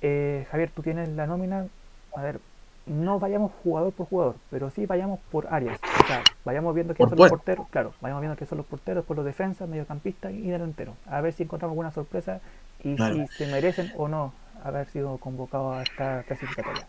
Eh, 0.02 0.46
Javier, 0.50 0.70
tú 0.74 0.82
tienes 0.82 1.08
la 1.08 1.26
nómina. 1.26 1.66
A 2.14 2.22
ver, 2.22 2.40
no 2.86 3.18
vayamos 3.18 3.50
jugador 3.64 3.92
por 3.92 4.06
jugador, 4.06 4.36
pero 4.50 4.70
sí 4.70 4.86
vayamos 4.86 5.18
por 5.32 5.48
áreas. 5.52 5.80
O 5.82 6.06
sea, 6.06 6.22
vayamos 6.44 6.74
viendo 6.74 6.94
quiénes 6.94 7.10
son 7.10 7.18
los 7.18 7.28
porteros. 7.28 7.68
Claro, 7.70 7.92
vayamos 8.00 8.22
viendo 8.22 8.36
quiénes 8.36 8.48
son 8.48 8.58
los 8.58 8.66
porteros, 8.66 9.04
por 9.04 9.16
los 9.16 9.26
defensas, 9.26 9.68
mediocampistas 9.68 10.32
y 10.32 10.48
delanteros. 10.48 10.94
A 11.06 11.20
ver 11.20 11.32
si 11.32 11.42
encontramos 11.42 11.72
alguna 11.72 11.90
sorpresa 11.90 12.40
y 12.84 12.96
si 12.96 13.26
se 13.26 13.46
merecen 13.48 13.92
o 13.96 14.06
no 14.06 14.32
haber 14.62 14.86
sido 14.88 15.18
convocados 15.18 15.76
a 15.76 15.82
esta 15.82 16.22
clasificatoria. 16.22 16.86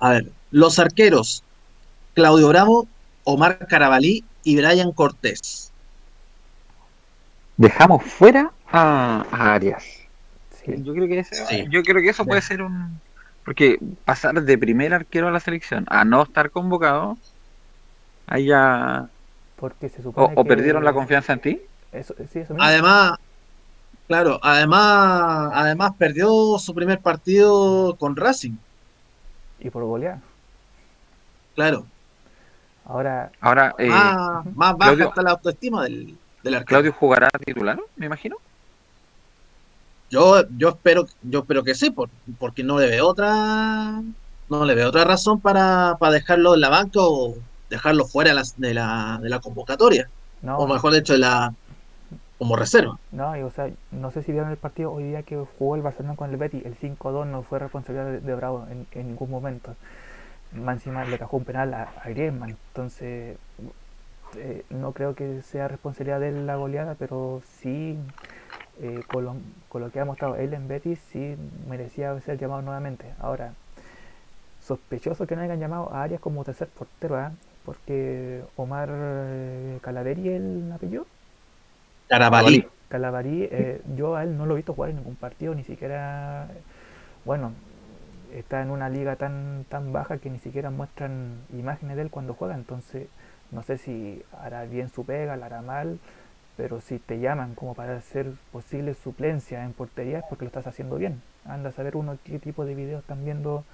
A 0.00 0.10
ver, 0.10 0.26
los 0.50 0.78
arqueros, 0.80 1.44
Claudio 2.14 2.48
Bravo, 2.48 2.88
Omar 3.22 3.58
Carabalí 3.68 4.24
y 4.44 4.56
Brian 4.56 4.92
Cortés. 4.92 5.72
Dejamos 7.56 8.02
fuera 8.02 8.50
a, 8.70 9.24
a 9.30 9.54
Arias. 9.54 9.84
Sí. 10.64 10.74
Yo 10.82 10.92
creo 10.94 11.06
que 11.08 11.18
ese- 11.20 11.46
Sí. 11.46 11.64
yo 11.70 11.82
creo 11.82 12.02
que 12.02 12.08
eso 12.10 12.24
puede 12.24 12.42
ser 12.42 12.62
un 12.62 13.00
porque 13.44 13.78
pasar 14.06 14.42
de 14.42 14.56
primer 14.58 14.94
arquero 14.94 15.28
a 15.28 15.30
la 15.30 15.38
selección 15.38 15.84
a 15.90 16.04
no 16.06 16.22
estar 16.22 16.50
convocado 16.50 17.18
ahí 18.26 18.46
ya 18.46 19.06
Porque 19.56 19.90
se 19.90 20.00
o, 20.00 20.04
supone 20.04 20.32
o 20.34 20.42
que- 20.42 20.48
perdieron 20.48 20.82
la 20.84 20.92
confianza 20.94 21.34
en 21.34 21.40
ti. 21.40 21.60
Eso, 21.92 22.14
sí, 22.32 22.40
eso 22.40 22.54
mismo. 22.54 22.62
Además, 22.66 23.18
claro, 24.08 24.40
además, 24.42 25.50
además 25.54 25.92
perdió 25.98 26.58
su 26.58 26.74
primer 26.74 26.98
partido 27.00 27.94
con 27.96 28.16
Racing. 28.16 28.56
Y 29.60 29.70
por 29.70 29.84
golear. 29.84 30.18
Claro, 31.54 31.86
Ahora, 32.86 33.30
Ahora 33.40 33.74
eh, 33.78 33.88
más, 33.88 34.44
más 34.54 34.76
baja 34.76 34.76
Claudio- 34.92 35.08
está 35.08 35.22
la 35.22 35.30
autoestima 35.32 35.84
del, 35.84 36.16
del 36.42 36.54
arquero. 36.54 36.66
Claudio 36.66 36.92
jugará 36.92 37.28
titular, 37.44 37.78
me 37.96 38.06
imagino. 38.06 38.36
Yo, 40.10 40.44
yo 40.58 40.68
espero, 40.68 41.06
yo 41.22 41.40
espero 41.40 41.64
que 41.64 41.74
sí, 41.74 41.90
por- 41.90 42.10
porque 42.38 42.62
no 42.62 42.78
le 42.78 42.88
veo 42.88 43.08
otra, 43.08 44.00
no 44.48 44.64
le 44.64 44.74
veo 44.74 44.88
otra 44.88 45.04
razón 45.04 45.40
para, 45.40 45.96
para 45.98 46.12
dejarlo 46.12 46.54
en 46.54 46.60
la 46.60 46.68
banca 46.68 47.00
o 47.00 47.34
dejarlo 47.70 48.04
fuera 48.06 48.30
de 48.30 48.36
la, 48.36 48.42
de 48.56 48.74
la, 48.74 49.18
de 49.20 49.28
la 49.28 49.40
convocatoria, 49.40 50.08
no, 50.42 50.58
o 50.58 50.68
mejor 50.68 50.92
dicho, 50.92 51.14
de 51.14 51.20
la 51.20 51.52
como 52.38 52.56
reserva. 52.56 52.98
no, 53.12 53.36
y, 53.36 53.42
o 53.42 53.50
sea, 53.50 53.70
no 53.92 54.10
sé 54.10 54.22
si 54.22 54.30
vieron 54.32 54.50
el 54.50 54.56
partido 54.56 54.92
hoy 54.92 55.04
día 55.04 55.22
que 55.22 55.42
jugó 55.58 55.76
el 55.76 55.82
Barcelona 55.82 56.14
con 56.16 56.30
el 56.30 56.36
Betis, 56.36 56.64
el 56.66 56.76
5-2 56.78 57.26
no 57.26 57.42
fue 57.42 57.58
responsabilidad 57.58 58.06
de, 58.12 58.20
de 58.20 58.34
Bravo 58.34 58.66
en, 58.70 58.86
en 58.92 59.08
ningún 59.08 59.30
momento. 59.30 59.74
Más 60.54 60.76
encima 60.76 61.04
le 61.04 61.18
cajó 61.18 61.36
un 61.36 61.44
penal 61.44 61.74
a, 61.74 61.88
a 62.02 62.08
Griezmann, 62.08 62.50
entonces 62.50 63.36
eh, 64.36 64.64
no 64.70 64.92
creo 64.92 65.14
que 65.14 65.42
sea 65.42 65.68
responsabilidad 65.68 66.20
de 66.20 66.28
él 66.28 66.46
la 66.46 66.56
goleada, 66.56 66.94
pero 66.98 67.42
sí, 67.60 67.98
eh, 68.80 69.02
con, 69.08 69.24
lo, 69.24 69.36
con 69.68 69.82
lo 69.82 69.90
que 69.90 70.00
ha 70.00 70.04
mostrado 70.04 70.36
él 70.36 70.54
en 70.54 70.68
Betis, 70.68 70.98
sí 71.10 71.36
merecía 71.68 72.18
ser 72.20 72.38
llamado 72.38 72.62
nuevamente. 72.62 73.06
Ahora, 73.20 73.52
sospechoso 74.60 75.26
que 75.26 75.36
no 75.36 75.42
hayan 75.42 75.60
llamado 75.60 75.92
a 75.92 76.02
Arias 76.02 76.20
como 76.20 76.44
tercer 76.44 76.68
portero, 76.68 77.16
¿ah? 77.16 77.32
porque 77.64 78.42
Omar 78.56 78.90
eh, 78.92 79.78
Calaveri, 79.82 80.28
el 80.28 80.72
apellido, 80.72 81.06
Carabalí. 82.08 82.66
Calabarí, 82.88 83.48
eh, 83.50 83.80
yo 83.96 84.14
a 84.14 84.22
él 84.22 84.36
no 84.36 84.46
lo 84.46 84.54
he 84.54 84.56
visto 84.56 84.74
jugar 84.74 84.90
en 84.90 84.96
ningún 84.96 85.16
partido, 85.16 85.54
ni 85.54 85.64
siquiera, 85.64 86.48
bueno, 87.24 87.52
está 88.38 88.62
en 88.62 88.70
una 88.70 88.88
liga 88.88 89.16
tan 89.16 89.64
tan 89.68 89.92
baja 89.92 90.18
que 90.18 90.30
ni 90.30 90.38
siquiera 90.38 90.70
muestran 90.70 91.38
imágenes 91.52 91.96
de 91.96 92.02
él 92.02 92.10
cuando 92.10 92.34
juega, 92.34 92.54
entonces 92.54 93.08
no 93.50 93.62
sé 93.62 93.78
si 93.78 94.22
hará 94.42 94.64
bien 94.64 94.88
su 94.90 95.04
pega, 95.04 95.36
la 95.36 95.46
hará 95.46 95.62
mal, 95.62 95.98
pero 96.56 96.80
si 96.80 96.98
te 96.98 97.18
llaman 97.20 97.54
como 97.54 97.74
para 97.74 97.96
hacer 97.96 98.32
posible 98.52 98.94
suplencia 98.94 99.64
en 99.64 99.72
portería 99.72 100.18
es 100.18 100.24
porque 100.28 100.44
lo 100.44 100.48
estás 100.48 100.66
haciendo 100.66 100.96
bien. 100.96 101.22
Anda 101.46 101.68
a 101.70 101.72
saber 101.72 101.96
uno 101.96 102.18
qué 102.24 102.38
tipo 102.38 102.64
de 102.64 102.74
videos 102.74 103.02
están 103.02 103.24
viendo 103.24 103.64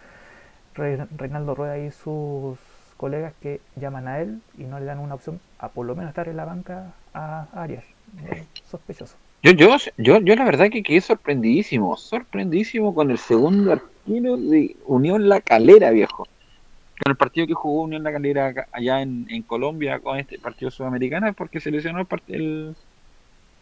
Re- 0.75 1.07
Reinaldo 1.17 1.55
Rueda 1.55 1.79
y 1.79 1.91
sus 1.91 2.59
colegas 2.97 3.33
que 3.41 3.61
llaman 3.77 4.09
a 4.09 4.21
él 4.21 4.41
y 4.59 4.65
no 4.65 4.79
le 4.79 4.87
dan 4.87 4.99
una 4.99 5.15
opción 5.15 5.41
a 5.59 5.69
por 5.69 5.87
lo 5.87 5.95
menos 5.95 6.11
estar 6.11 6.29
en 6.29 6.37
la 6.37 6.45
banca 6.45 6.93
a 7.15 7.47
Arias. 7.55 7.85
Sospechoso. 8.71 9.17
Yo, 9.43 9.53
yo, 9.53 9.77
yo, 9.97 10.21
yo 10.21 10.35
la 10.37 10.45
verdad 10.45 10.69
que 10.71 10.83
quedé 10.83 11.01
sorprendidísimo, 11.01 11.97
sorprendidísimo 11.97 12.95
con 12.95 13.11
el 13.11 13.19
segundo 13.19 13.73
arquero 13.73 14.37
de 14.37 14.77
Unión 14.85 15.29
La 15.29 15.41
Calera, 15.41 15.91
viejo. 15.91 16.25
Con 17.05 17.13
el 17.13 17.17
partido 17.17 17.47
que 17.47 17.55
jugó 17.55 17.83
Unión 17.85 18.03
La 18.03 18.13
Calera 18.13 18.49
acá- 18.49 18.69
allá 18.73 19.03
en, 19.03 19.27
en 19.31 19.43
Colombia 19.45 20.01
con 20.01 20.19
este 20.19 20.39
partido 20.39 20.71
sudamericano 20.71 21.29
es 21.29 21.35
porque 21.37 21.61
se 21.61 21.71
lesionó 21.71 22.01
el, 22.01 22.07
el, 22.29 22.77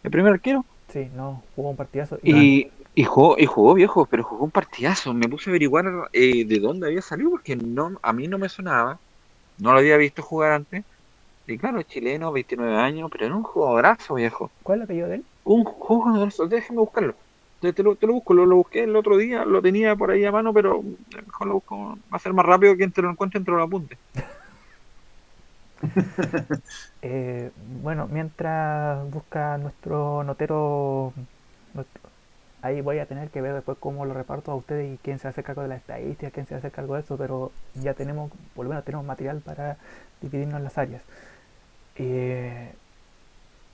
el 0.03 0.11
primer 0.11 0.33
arquero. 0.33 0.65
Sí, 0.89 1.09
no, 1.13 1.43
jugó 1.55 1.69
un 1.69 1.75
partidazo. 1.77 2.17
Y, 2.23 2.71
y 2.95 3.03
jugó, 3.05 3.37
y 3.37 3.45
jugó 3.45 3.73
viejo, 3.73 4.05
pero 4.05 4.23
jugó 4.23 4.45
un 4.45 4.51
partidazo. 4.51 5.13
Me 5.13 5.29
puse 5.29 5.49
a 5.49 5.51
averiguar 5.51 5.85
eh, 6.13 6.45
de 6.45 6.59
dónde 6.59 6.87
había 6.87 7.01
salido 7.01 7.29
porque 7.31 7.55
no, 7.55 7.99
a 8.01 8.13
mí 8.13 8.27
no 8.27 8.37
me 8.37 8.49
sonaba. 8.49 8.99
No 9.59 9.73
lo 9.73 9.79
había 9.79 9.97
visto 9.97 10.21
jugar 10.23 10.53
antes. 10.53 10.85
Y 11.47 11.57
claro, 11.57 11.83
chileno, 11.83 12.31
29 12.31 12.77
años, 12.77 13.09
pero 13.11 13.25
era 13.27 13.35
un 13.35 13.43
jugadorazo, 13.43 14.15
viejo. 14.15 14.51
¿Cuál 14.63 14.79
es 14.79 14.81
el 14.81 14.83
apellido 14.85 15.07
de 15.09 15.15
él? 15.15 15.25
Un 15.53 15.63
jugadorazo, 15.65 16.47
déjame 16.47 16.79
buscarlo. 16.79 17.15
Te, 17.59 17.73
te 17.73 17.83
lo, 17.83 17.95
te 17.97 18.07
lo 18.07 18.13
busco, 18.13 18.33
lo, 18.33 18.45
lo 18.45 18.55
busqué 18.57 18.83
el 18.83 18.95
otro 18.95 19.17
día, 19.17 19.43
lo 19.45 19.61
tenía 19.61 19.95
por 19.95 20.11
ahí 20.11 20.23
a 20.25 20.31
mano, 20.31 20.53
pero 20.53 20.81
mejor 20.81 21.47
lo 21.47 21.53
busco. 21.55 21.75
Va 22.11 22.17
a 22.17 22.19
ser 22.19 22.33
más 22.33 22.45
rápido 22.45 22.77
que 22.77 22.83
entre 22.85 23.03
lo 23.03 23.11
encuentre 23.11 23.39
entre 23.39 23.53
lo 23.55 23.63
apunte. 23.63 23.97
Eh, 27.01 27.51
bueno, 27.57 28.07
mientras 28.07 29.09
busca 29.09 29.57
nuestro 29.57 30.23
notero, 30.23 31.13
ahí 32.61 32.81
voy 32.81 32.99
a 32.99 33.05
tener 33.05 33.29
que 33.31 33.41
ver 33.41 33.53
después 33.53 33.77
cómo 33.79 34.05
lo 34.05 34.13
reparto 34.13 34.51
a 34.51 34.55
ustedes 34.55 34.93
y 34.93 34.97
quién 34.97 35.19
se 35.19 35.27
hace 35.27 35.43
cargo 35.43 35.61
de 35.61 35.69
la 35.69 35.75
estadística, 35.77 36.31
quién 36.31 36.45
se 36.47 36.55
hace 36.55 36.71
cargo 36.71 36.95
de 36.95 37.01
eso, 37.01 37.17
pero 37.17 37.51
ya 37.73 37.93
tenemos, 37.93 38.31
por 38.53 38.65
lo 38.65 38.69
menos 38.69 38.85
tenemos 38.85 39.05
material 39.05 39.41
para 39.41 39.77
dividirnos 40.21 40.61
las 40.61 40.77
áreas. 40.77 41.03
Eh, 41.95 42.73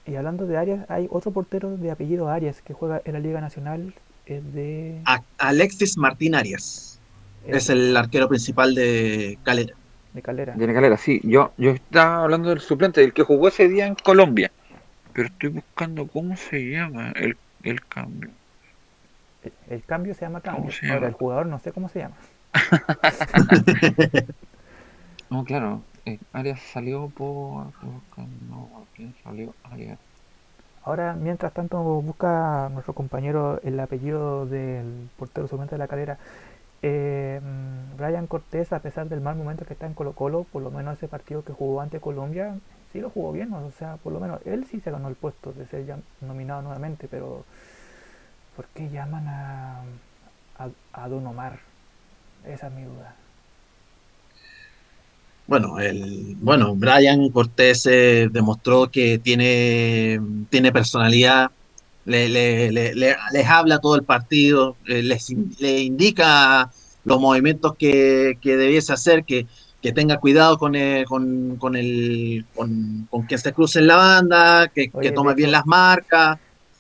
y 0.06 0.16
hablando 0.16 0.46
de 0.46 0.58
áreas, 0.58 0.86
hay 0.90 1.08
otro 1.10 1.32
portero 1.32 1.78
de 1.78 1.92
apellido 1.92 2.30
Arias 2.30 2.62
que 2.62 2.74
juega 2.74 3.02
en 3.06 3.14
la 3.14 3.20
Liga 3.20 3.42
Nacional, 3.42 3.94
es 4.26 4.54
de... 4.54 5.02
A- 5.06 5.22
Alexis 5.38 5.98
Martín 5.98 6.36
Arias 6.36 7.00
es 7.48 7.56
es 7.58 7.70
el 7.70 7.96
arquero 7.96 8.28
principal 8.28 8.74
de 8.74 9.38
Calera. 9.44 9.74
de 10.14 10.22
Calera. 10.22 10.54
Tiene 10.56 10.74
calera, 10.74 10.98
sí. 10.98 11.22
Yo, 11.24 11.52
yo 11.58 11.72
estaba 11.72 12.24
hablando 12.24 12.50
del 12.50 12.60
suplente, 12.60 13.02
del 13.02 13.14
que 13.14 13.24
jugó 13.24 13.48
ese 13.48 13.68
día 13.68 13.86
en 13.86 13.96
Colombia. 13.96 14.52
Pero 15.14 15.28
estoy 15.28 15.50
buscando 15.50 16.08
cómo 16.08 16.36
se 16.36 16.72
llama 16.72 17.12
el, 17.16 17.38
el 17.64 17.86
cambio. 17.86 18.30
El, 19.44 19.54
el 19.70 19.84
cambio 19.84 20.14
se 20.14 20.22
llama 20.22 20.42
cambio. 20.42 20.72
se 20.72 20.90
Ahora 20.90 21.08
el 21.08 21.14
jugador 21.14 21.46
no 21.46 21.60
sé 21.60 21.72
cómo 21.72 21.88
se 21.90 22.00
llama. 22.00 22.16
No, 25.30 25.44
claro. 25.44 25.82
Eh, 26.06 26.20
Arias 26.34 26.60
salió 26.62 27.10
por. 27.10 27.68
No, 28.50 28.86
¿quién 28.96 29.14
salió? 29.24 29.54
Arias. 29.64 30.00
Ahora, 30.84 31.14
mientras 31.14 31.52
tanto, 31.54 31.82
busca 32.02 32.70
nuestro 32.72 32.94
compañero 32.94 33.60
el 33.64 33.80
apellido 33.80 34.46
del 34.46 35.10
portero 35.18 35.48
suplente 35.48 35.76
de 35.76 35.80
la 35.80 35.88
calera. 35.88 36.18
Eh, 36.84 37.42
mm, 37.44 37.98
Brian 37.98 38.28
Cortés, 38.28 38.72
a 38.72 38.80
pesar 38.80 39.10
del 39.10 39.22
mal 39.22 39.36
momento 39.36 39.66
que 39.66 39.74
está 39.74 39.88
en 39.88 39.96
Colo 39.96 40.14
Colo, 40.14 40.44
por 40.44 40.62
lo 40.62 40.70
menos 40.72 40.98
ese 40.98 41.08
partido 41.08 41.44
que 41.44 41.54
jugó 41.54 41.82
ante 41.82 42.00
Colombia, 42.00 42.60
sí 42.94 43.02
lo 43.02 43.10
jugó 43.10 43.32
bien, 43.32 43.52
o 43.54 43.72
sea, 43.72 43.98
por 43.98 44.14
lo 44.14 44.20
menos 44.20 44.40
él 44.46 44.66
sí 44.66 44.80
se 44.80 44.92
ganó 44.92 45.08
el 45.08 45.16
puesto 45.16 45.52
de 45.54 45.66
ser 45.66 45.86
ya 45.88 45.98
nominado 46.22 46.62
nuevamente, 46.62 47.08
pero 47.10 47.44
¿por 48.56 48.66
qué 48.68 48.90
llaman 48.90 49.28
a, 49.28 49.82
a 50.94 51.10
Don 51.10 51.26
Omar? 51.26 51.60
Esa 52.46 52.68
es 52.68 52.74
mi 52.74 52.84
duda. 52.84 53.16
Bueno, 55.48 55.78
el, 55.80 56.36
bueno, 56.40 56.76
Brian 56.76 57.30
Cortés 57.30 57.86
eh, 57.86 58.28
demostró 58.32 58.90
que 58.90 59.20
tiene, 59.20 60.20
tiene 60.50 60.72
personalidad, 60.72 61.52
le, 62.04 62.30
le- 62.30 62.72
le- 62.72 62.96
le- 62.96 63.16
les 63.32 63.48
habla 63.48 63.80
todo 63.80 63.96
el 63.96 64.04
partido, 64.06 64.76
eh, 64.88 65.04
les 65.04 65.30
le 65.60 65.82
indica 65.82 66.72
los 67.04 67.20
movimientos 67.20 67.74
que, 67.78 68.34
que 68.42 68.58
debiese 68.58 68.94
hacer, 68.94 69.24
que, 69.24 69.46
que 69.82 69.92
tenga 69.92 70.18
cuidado 70.18 70.58
con, 70.58 70.74
el- 70.76 71.06
con, 71.06 71.58
con, 71.58 71.76
el, 71.76 72.48
con, 72.56 73.06
con 73.10 73.26
quien 73.28 73.40
se 73.40 73.54
cruce 73.54 73.80
en 73.80 73.88
la 73.88 73.98
banda, 73.98 74.72
que, 74.74 74.90
Oye, 74.94 75.10
que 75.10 75.12
tome 75.14 75.36
bien 75.36 75.52
las 75.52 75.66
marcas, 75.68 76.40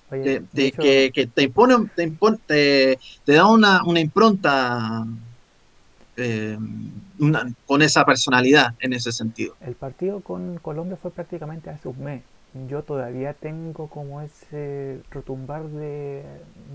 Oye, 0.09 0.41
que, 0.53 1.11
que 1.13 1.27
te 1.27 1.43
impone, 1.43 1.75
te, 1.95 2.03
impone- 2.07 2.39
te, 2.47 2.97
te 3.23 3.33
da 3.33 3.45
una, 3.45 3.83
una 3.85 3.99
impronta 3.99 5.05
eh, 6.17 6.57
una- 7.19 7.45
con 7.65 7.81
esa 7.81 8.05
personalidad 8.05 8.73
en 8.79 8.93
ese 8.93 9.11
sentido. 9.11 9.55
el 9.61 9.75
partido 9.75 10.21
con 10.21 10.57
Colombia 10.59 10.97
fue 11.01 11.11
prácticamente 11.11 11.69
hace 11.69 11.87
un 11.87 12.03
mes. 12.03 12.23
Yo 12.69 12.83
todavía 12.83 13.33
tengo 13.33 13.87
como 13.89 14.21
ese 14.21 15.01
retumbar 15.11 15.63
de, 15.63 16.23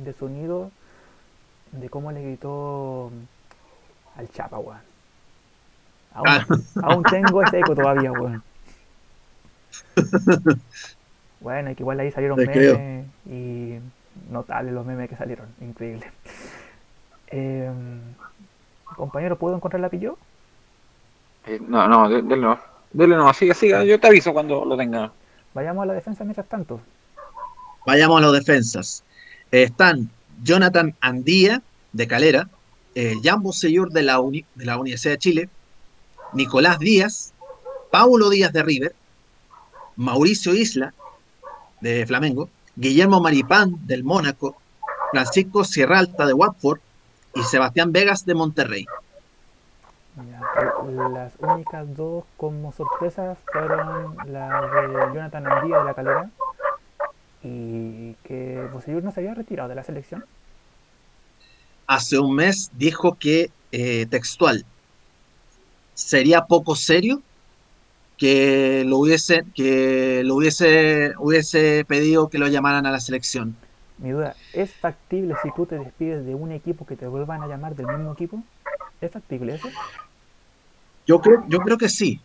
de 0.05 0.13
sonido 0.13 0.71
de 1.73 1.89
cómo 1.89 2.13
le 2.13 2.23
gritó 2.23 3.11
al 4.17 4.29
Chapa, 4.31 4.59
weón. 4.59 4.79
Aún, 6.13 6.27
Ah. 6.29 6.47
aún 6.83 7.03
tengo 7.05 7.43
ese 7.43 7.61
eco 7.61 7.75
todavía, 7.75 8.13
weón. 8.13 8.43
Bueno, 11.41 11.75
que 11.75 11.83
igual 11.83 11.99
ahí 12.01 12.11
salieron 12.11 12.37
Te 12.37 12.47
memes 12.47 12.57
creo. 12.59 13.05
y 13.27 13.79
notables 14.31 14.75
los 14.75 14.85
memes 14.85 15.09
que 15.09 15.17
salieron, 15.17 15.47
increíble. 15.63 16.05
Eh, 17.29 17.71
compañero, 19.01 19.37
¿puedo 19.37 19.57
encontrar 19.57 19.81
la 19.81 19.89
pilló? 19.89 20.17
Eh, 21.47 21.59
no, 21.67 21.89
no, 21.89 22.09
de- 22.09 22.23
dele 22.23 22.43
no. 22.43 22.59
Dele 22.93 23.17
no, 23.17 23.33
siga, 23.35 23.55
siga. 23.55 23.85
Yo 23.85 23.99
te 23.99 24.07
aviso 24.07 24.33
cuando 24.33 24.65
lo 24.65 24.77
tenga. 24.77 25.13
Vayamos 25.55 25.83
a 25.83 25.87
la 25.87 25.95
defensa 25.95 26.25
mientras 26.25 26.47
tanto. 26.49 26.81
Vayamos 27.87 28.19
a 28.19 28.21
los 28.27 28.33
defensas. 28.33 29.03
Eh, 29.51 29.65
están 29.65 30.11
Jonathan 30.43 30.95
Andía, 31.01 31.63
de 31.93 32.07
Calera, 32.07 32.49
eh, 32.95 33.15
Jan 33.23 33.43
Bosellur, 33.43 33.91
de 33.91 34.03
la, 34.03 34.21
Uni- 34.21 34.45
de 34.55 34.65
la 34.65 34.77
Universidad 34.79 35.15
de 35.15 35.19
Chile, 35.19 35.49
Nicolás 36.35 36.79
Díaz, 36.79 37.33
Paulo 37.91 38.29
Díaz 38.31 38.53
de 38.53 38.63
River, 38.63 38.95
Mauricio 39.97 40.55
Isla, 40.55 40.95
de 41.81 42.07
Flamengo, 42.07 42.49
Guillermo 42.77 43.21
Maripán, 43.21 43.75
del 43.87 44.05
Mónaco, 44.05 44.57
Francisco 45.11 45.65
Sierralta, 45.65 46.27
de 46.27 46.33
Watford, 46.35 46.81
y 47.35 47.43
Sebastián 47.43 47.93
Vegas, 47.93 48.25
de 48.25 48.35
Monterrey. 48.35 48.87
Las 51.13 51.33
únicas 51.39 51.97
dos 51.97 52.25
como 52.37 52.73
sorpresas 52.73 53.39
fueron 53.53 54.17
la 54.27 54.61
de 54.63 55.15
Jonathan 55.15 55.47
Andía 55.47 55.79
de 55.79 55.85
la 55.85 55.95
Calera 55.95 56.31
y 57.43 58.15
que 58.25 58.69
Bosellur 58.73 59.03
no 59.03 59.13
se 59.13 59.21
había 59.21 59.35
retirado 59.35 59.69
de 59.69 59.75
la 59.75 59.85
selección. 59.85 60.25
Hace 61.87 62.19
un 62.19 62.35
mes 62.35 62.71
dijo 62.75 63.17
que, 63.19 63.51
eh, 63.73 64.07
textual, 64.07 64.65
sería 65.95 66.47
poco 66.47 66.77
serio 66.77 67.23
que 68.17 68.85
lo 68.87 68.99
hubiese, 68.99 69.45
que 69.55 70.23
lo 70.25 70.37
hubiese, 70.37 71.15
hubiese 71.19 71.85
pedido 71.87 72.29
que 72.29 72.39
lo 72.39 72.49
llamaran 72.49 72.85
a 72.87 72.91
la 72.91 73.01
selección. 73.01 73.57
Mi 74.01 74.11
duda, 74.11 74.35
¿es 74.55 74.73
factible 74.73 75.35
si 75.43 75.51
tú 75.55 75.67
te 75.67 75.79
despides 75.79 76.25
de 76.25 76.35
un 76.35 76.53
equipo 76.53 76.87
que 76.87 76.97
te 76.97 77.07
vuelvan 77.07 77.43
a 77.43 77.47
llamar 77.47 77.77
del 77.77 77.87
mismo 77.87 78.13
equipo? 78.15 78.43
¿Es 78.99 79.13
factible 79.13 79.57
eso? 79.57 79.69
Yo 81.07 81.21
creo, 81.21 81.45
yo 81.49 81.59
creo 81.59 81.77
que 81.77 81.91
sí. 81.91 82.19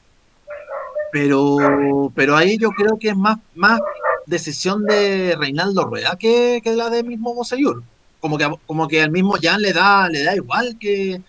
Pero, 1.12 2.12
pero 2.16 2.38
ahí 2.38 2.58
yo 2.58 2.70
creo 2.70 2.98
que 2.98 3.10
es 3.10 3.18
más, 3.18 3.40
más 3.56 3.82
decisión 4.26 4.86
de 4.86 5.36
Reinaldo 5.38 5.84
Rueda 5.84 6.16
que, 6.18 6.62
que 6.64 6.76
la 6.76 6.90
de 6.90 7.04
mismo 7.04 7.34
Bosellur. 7.34 7.84
Como 8.22 8.38
que, 8.38 8.50
como 8.66 8.88
que 8.88 9.02
al 9.02 9.12
mismo 9.12 9.36
Jan 9.42 9.62
le 9.62 9.74
da, 9.74 10.08
le 10.08 10.24
da 10.24 10.34
igual 10.34 10.78
que, 10.80 11.22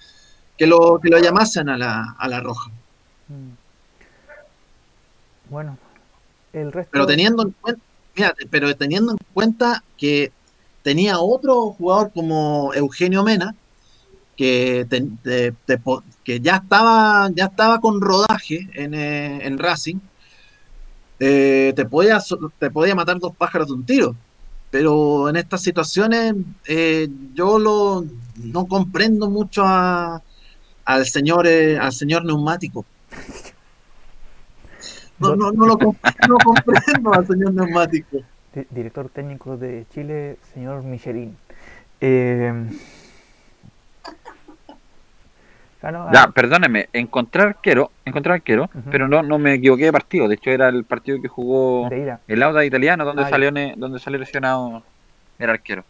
que 0.56 0.66
lo, 0.66 1.00
que 1.02 1.08
lo 1.08 1.18
llamasen 1.18 1.68
a 1.68 1.76
la, 1.76 2.14
a 2.18 2.28
la 2.28 2.40
roja. 2.40 2.70
Mm. 3.28 3.50
Bueno, 5.50 5.76
el 6.52 6.70
resto... 6.70 6.90
Pero 6.92 7.06
teniendo 7.06 7.42
en 7.42 7.50
cuenta, 7.60 7.82
pero 8.50 8.74
teniendo 8.76 9.12
en 9.12 9.18
cuenta 9.34 9.82
que 9.96 10.32
tenía 10.82 11.18
otro 11.18 11.72
jugador 11.72 12.12
como 12.12 12.72
Eugenio 12.74 13.24
Mena, 13.24 13.54
que, 14.36 14.86
ya 16.40 16.56
estaba, 16.56 17.30
ya 17.34 17.46
estaba 17.46 17.80
con 17.80 18.00
rodaje 18.00 18.68
en, 18.74 18.94
eh, 18.94 19.56
Racing, 19.58 19.96
eh, 21.18 21.72
te 21.74 21.86
podía, 21.86 22.20
te 22.58 22.70
podía 22.70 22.94
matar 22.94 23.18
dos 23.18 23.34
pájaros 23.36 23.68
de 23.68 23.74
un 23.74 23.86
tiro. 23.86 24.14
Pero 24.70 25.28
en 25.28 25.36
estas 25.36 25.62
situaciones 25.62 26.34
eh, 26.66 27.08
yo 27.34 27.58
lo, 27.58 28.04
no 28.36 28.66
comprendo 28.66 29.30
mucho 29.30 29.64
al 29.64 31.06
señor 31.06 31.46
al 31.46 31.92
señor 31.92 32.24
neumático. 32.24 32.84
No, 35.18 35.34
no, 35.36 35.50
no 35.52 35.66
lo 35.66 35.76
no 36.28 36.36
comprendo 36.44 37.12
al 37.14 37.26
señor 37.26 37.54
neumático. 37.54 38.18
di- 38.54 38.66
director 38.70 39.08
técnico 39.08 39.56
de 39.56 39.86
Chile, 39.92 40.36
señor 40.54 40.82
Michelin. 40.82 41.36
Eh, 42.00 42.52
ah, 45.82 45.90
no, 45.92 46.12
Ya, 46.12 46.24
ah, 46.24 46.30
perdóneme, 46.34 46.88
encontrar 46.92 47.48
arquero, 47.48 47.90
encontrar 48.04 48.34
arquero, 48.36 48.68
pero 48.90 49.08
no, 49.08 49.22
no 49.22 49.38
me 49.38 49.54
equivoqué 49.54 49.84
de 49.86 49.92
partido. 49.92 50.28
De 50.28 50.34
hecho, 50.34 50.50
era 50.50 50.68
el 50.68 50.84
partido 50.84 51.20
que 51.20 51.28
jugó 51.28 51.88
el 52.28 52.42
Auda 52.42 52.64
italiano, 52.64 53.04
donde 53.04 53.22
Ah, 53.24 53.28
salió 53.30 53.50
ne- 53.52 53.74
donde 53.76 53.98
salió 53.98 54.18
lesionado 54.18 54.82
el 55.38 55.50
arquero. 55.50 55.84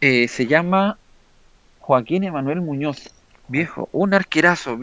Eh, 0.00 0.28
se 0.28 0.46
llama 0.46 0.98
Joaquín 1.80 2.24
Emanuel 2.24 2.60
Muñoz. 2.60 3.12
Viejo, 3.48 3.88
un 3.92 4.12
arquerazo. 4.14 4.76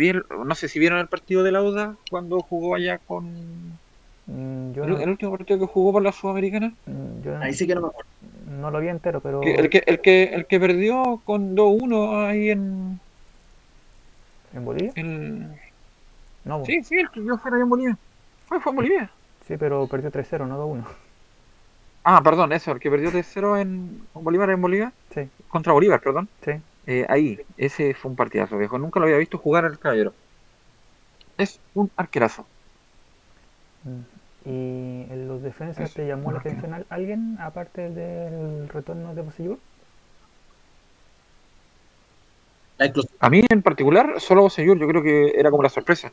No 0.46 0.56
sé 0.56 0.68
si 0.70 0.80
vieron 0.80 1.00
el 1.00 1.08
partido 1.08 1.44
del 1.44 1.56
Auda 1.56 1.96
cuando 2.10 2.40
jugó 2.42 2.76
allá 2.76 2.98
con. 3.00 3.24
Mm, 4.26 4.72
Yo, 4.74 4.84
El, 4.86 4.90
no, 4.92 5.00
el 5.00 5.10
último 5.10 5.32
partido 5.32 5.60
que 5.60 5.66
jugó 5.66 5.92
por 5.92 6.02
la 6.02 6.12
Sudamericana. 6.14 6.74
mm, 6.86 7.22
yo 7.24 7.38
no- 7.38 7.44
Ahí 7.44 7.54
sí 7.54 7.68
que 7.68 7.76
no 7.76 7.82
me 7.82 7.88
acuerdo. 7.88 8.10
no 8.48 8.72
lo 8.72 8.80
vi 8.80 8.88
entero, 8.88 9.20
pero 9.20 9.42
el, 9.44 9.70
que, 9.70 9.84
el, 9.86 10.00
que, 10.00 10.24
el 10.24 10.46
que 10.48 10.60
perdió 10.60 11.22
con 11.26 11.56
2-1 11.56 12.26
ahí 12.26 12.50
en. 12.52 13.00
¿en 14.54 14.66
Bolivia? 14.66 14.92
en- 14.96 15.60
No, 16.46 16.60
bo. 16.60 16.66
Sí, 16.66 16.82
sí, 16.84 16.96
el 16.96 17.10
que 17.10 17.24
yo 17.26 17.38
fuera 17.38 17.58
en 17.60 17.68
Bolivia. 17.68 17.98
Fue, 18.46 18.62
fue 18.62 18.72
en 18.72 18.76
Bolivia. 18.78 19.12
Sí, 19.46 19.58
pero 19.58 19.86
perdió 19.88 20.10
3-0, 20.10 20.46
no 20.48 20.58
2-1. 20.58 20.86
Ah, 22.06 22.22
perdón, 22.24 22.52
eso, 22.54 22.72
el 22.72 22.80
que 22.80 22.90
perdió 22.90 23.12
3-0 23.12 23.58
en 23.58 24.08
Bolívar 24.14 24.50
en 24.52 24.62
Bolivia. 24.62 24.94
Sí, 25.14 25.22
Contra 25.50 25.74
Bolívar, 25.74 26.00
perdón. 26.02 26.30
sí. 26.44 26.52
Eh, 26.86 27.06
ahí, 27.10 27.40
ese 27.58 27.94
fue 27.94 28.12
un 28.12 28.18
partidazo, 28.18 28.58
viejo. 28.58 28.78
Nunca 28.78 29.00
lo 29.00 29.06
había 29.06 29.18
visto 29.18 29.38
jugar 29.38 29.66
al 29.66 29.80
caballero. 29.80 30.14
Es 31.38 31.60
un 31.74 31.92
arquerazo. 31.96 32.46
Mm. 33.84 34.24
¿Y 34.46 35.06
en 35.10 35.28
los 35.28 35.42
defensas 35.42 35.94
te 35.94 36.06
llamó 36.06 36.32
la 36.32 36.40
atención 36.40 36.74
al- 36.74 36.86
alguien 36.90 37.38
aparte 37.40 37.90
del 37.90 38.68
retorno 38.68 39.16
de 39.16 39.22
Bosellur? 39.22 39.58
A 43.20 43.30
mí 43.30 43.42
en 43.50 43.62
particular, 43.62 44.20
solo 44.20 44.50
Señor, 44.50 44.78
yo 44.78 44.88
creo 44.88 45.02
que 45.02 45.32
era 45.40 45.50
como 45.50 45.64
la 45.64 45.70
sorpresa. 45.70 46.12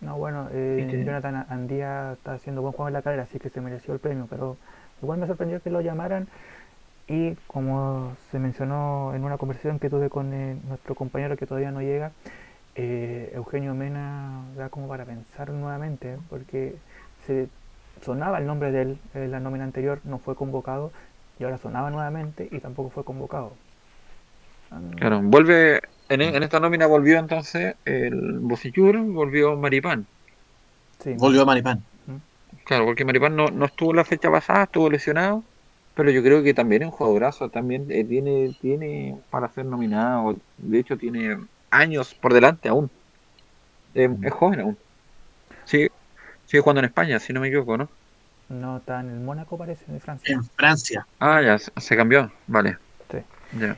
No, 0.00 0.16
bueno, 0.16 0.48
eh, 0.52 1.02
Jonathan 1.04 1.44
Andía 1.50 2.12
está 2.14 2.32
haciendo 2.32 2.62
buen 2.62 2.72
juego 2.72 2.88
en 2.88 2.94
la 2.94 3.02
carrera, 3.02 3.24
así 3.24 3.38
que 3.38 3.50
se 3.50 3.60
mereció 3.60 3.92
el 3.92 4.00
premio, 4.00 4.26
pero 4.30 4.56
igual 5.02 5.18
me 5.18 5.26
sorprendió 5.26 5.60
que 5.60 5.68
lo 5.68 5.82
llamaran 5.82 6.26
y 7.10 7.34
como 7.48 8.16
se 8.30 8.38
mencionó 8.38 9.12
en 9.16 9.24
una 9.24 9.36
conversación 9.36 9.80
que 9.80 9.90
tuve 9.90 10.08
con 10.10 10.32
eh, 10.32 10.56
nuestro 10.68 10.94
compañero 10.94 11.36
que 11.36 11.44
todavía 11.44 11.72
no 11.72 11.80
llega, 11.82 12.12
eh, 12.76 13.32
Eugenio 13.34 13.74
Mena 13.74 14.44
da 14.56 14.68
como 14.68 14.86
para 14.88 15.04
pensar 15.04 15.50
nuevamente, 15.50 16.18
porque 16.30 16.76
se 17.26 17.48
sonaba 18.04 18.38
el 18.38 18.46
nombre 18.46 18.70
de 18.70 18.82
él 18.82 18.98
en 19.14 19.32
la 19.32 19.40
nómina 19.40 19.64
anterior, 19.64 20.00
no 20.04 20.18
fue 20.20 20.36
convocado 20.36 20.92
y 21.40 21.44
ahora 21.44 21.58
sonaba 21.58 21.90
nuevamente 21.90 22.48
y 22.52 22.60
tampoco 22.60 22.90
fue 22.90 23.04
convocado. 23.04 23.52
Claro, 24.98 25.20
vuelve, 25.20 25.80
en, 26.08 26.20
en 26.22 26.42
esta 26.44 26.60
nómina 26.60 26.86
volvió 26.86 27.18
entonces 27.18 27.74
el 27.84 28.38
Bocillur, 28.38 28.96
volvió 29.00 29.56
Maripán. 29.56 30.06
sí, 31.02 31.14
Volvió 31.18 31.44
Maripán. 31.44 31.84
Claro, 32.64 32.84
porque 32.84 33.04
Maripán 33.04 33.34
no, 33.36 33.46
no 33.48 33.64
estuvo 33.66 33.92
la 33.92 34.04
fecha 34.04 34.30
pasada, 34.30 34.64
estuvo 34.64 34.88
lesionado, 34.90 35.42
pero 36.00 36.12
yo 36.12 36.22
creo 36.22 36.42
que 36.42 36.54
también 36.54 36.80
es 36.80 36.86
un 36.86 36.92
jugadorazo, 36.92 37.50
también 37.50 37.86
eh, 37.90 38.02
tiene, 38.04 38.56
tiene 38.58 39.18
para 39.28 39.50
ser 39.50 39.66
nominado, 39.66 40.34
de 40.56 40.78
hecho 40.78 40.96
tiene 40.96 41.38
años 41.70 42.14
por 42.14 42.32
delante 42.32 42.70
aún. 42.70 42.90
Eh, 43.94 44.08
es 44.22 44.32
joven 44.32 44.60
aún. 44.60 44.78
Sí, 45.66 45.88
Sigue 46.46 46.62
jugando 46.62 46.78
en 46.78 46.86
España, 46.86 47.20
si 47.20 47.34
no 47.34 47.40
me 47.40 47.48
equivoco, 47.48 47.76
¿no? 47.76 47.90
No, 48.48 48.78
está 48.78 49.00
en 49.00 49.10
el 49.10 49.20
Mónaco, 49.20 49.58
parece, 49.58 49.92
de 49.92 50.00
Francia. 50.00 50.34
En 50.34 50.42
Francia. 50.42 51.06
Ah, 51.18 51.42
ya, 51.42 51.58
se 51.58 51.70
se 51.76 51.94
cambió. 51.98 52.32
Vale. 52.46 52.78
Sí. 53.10 53.18
Ya. 53.58 53.76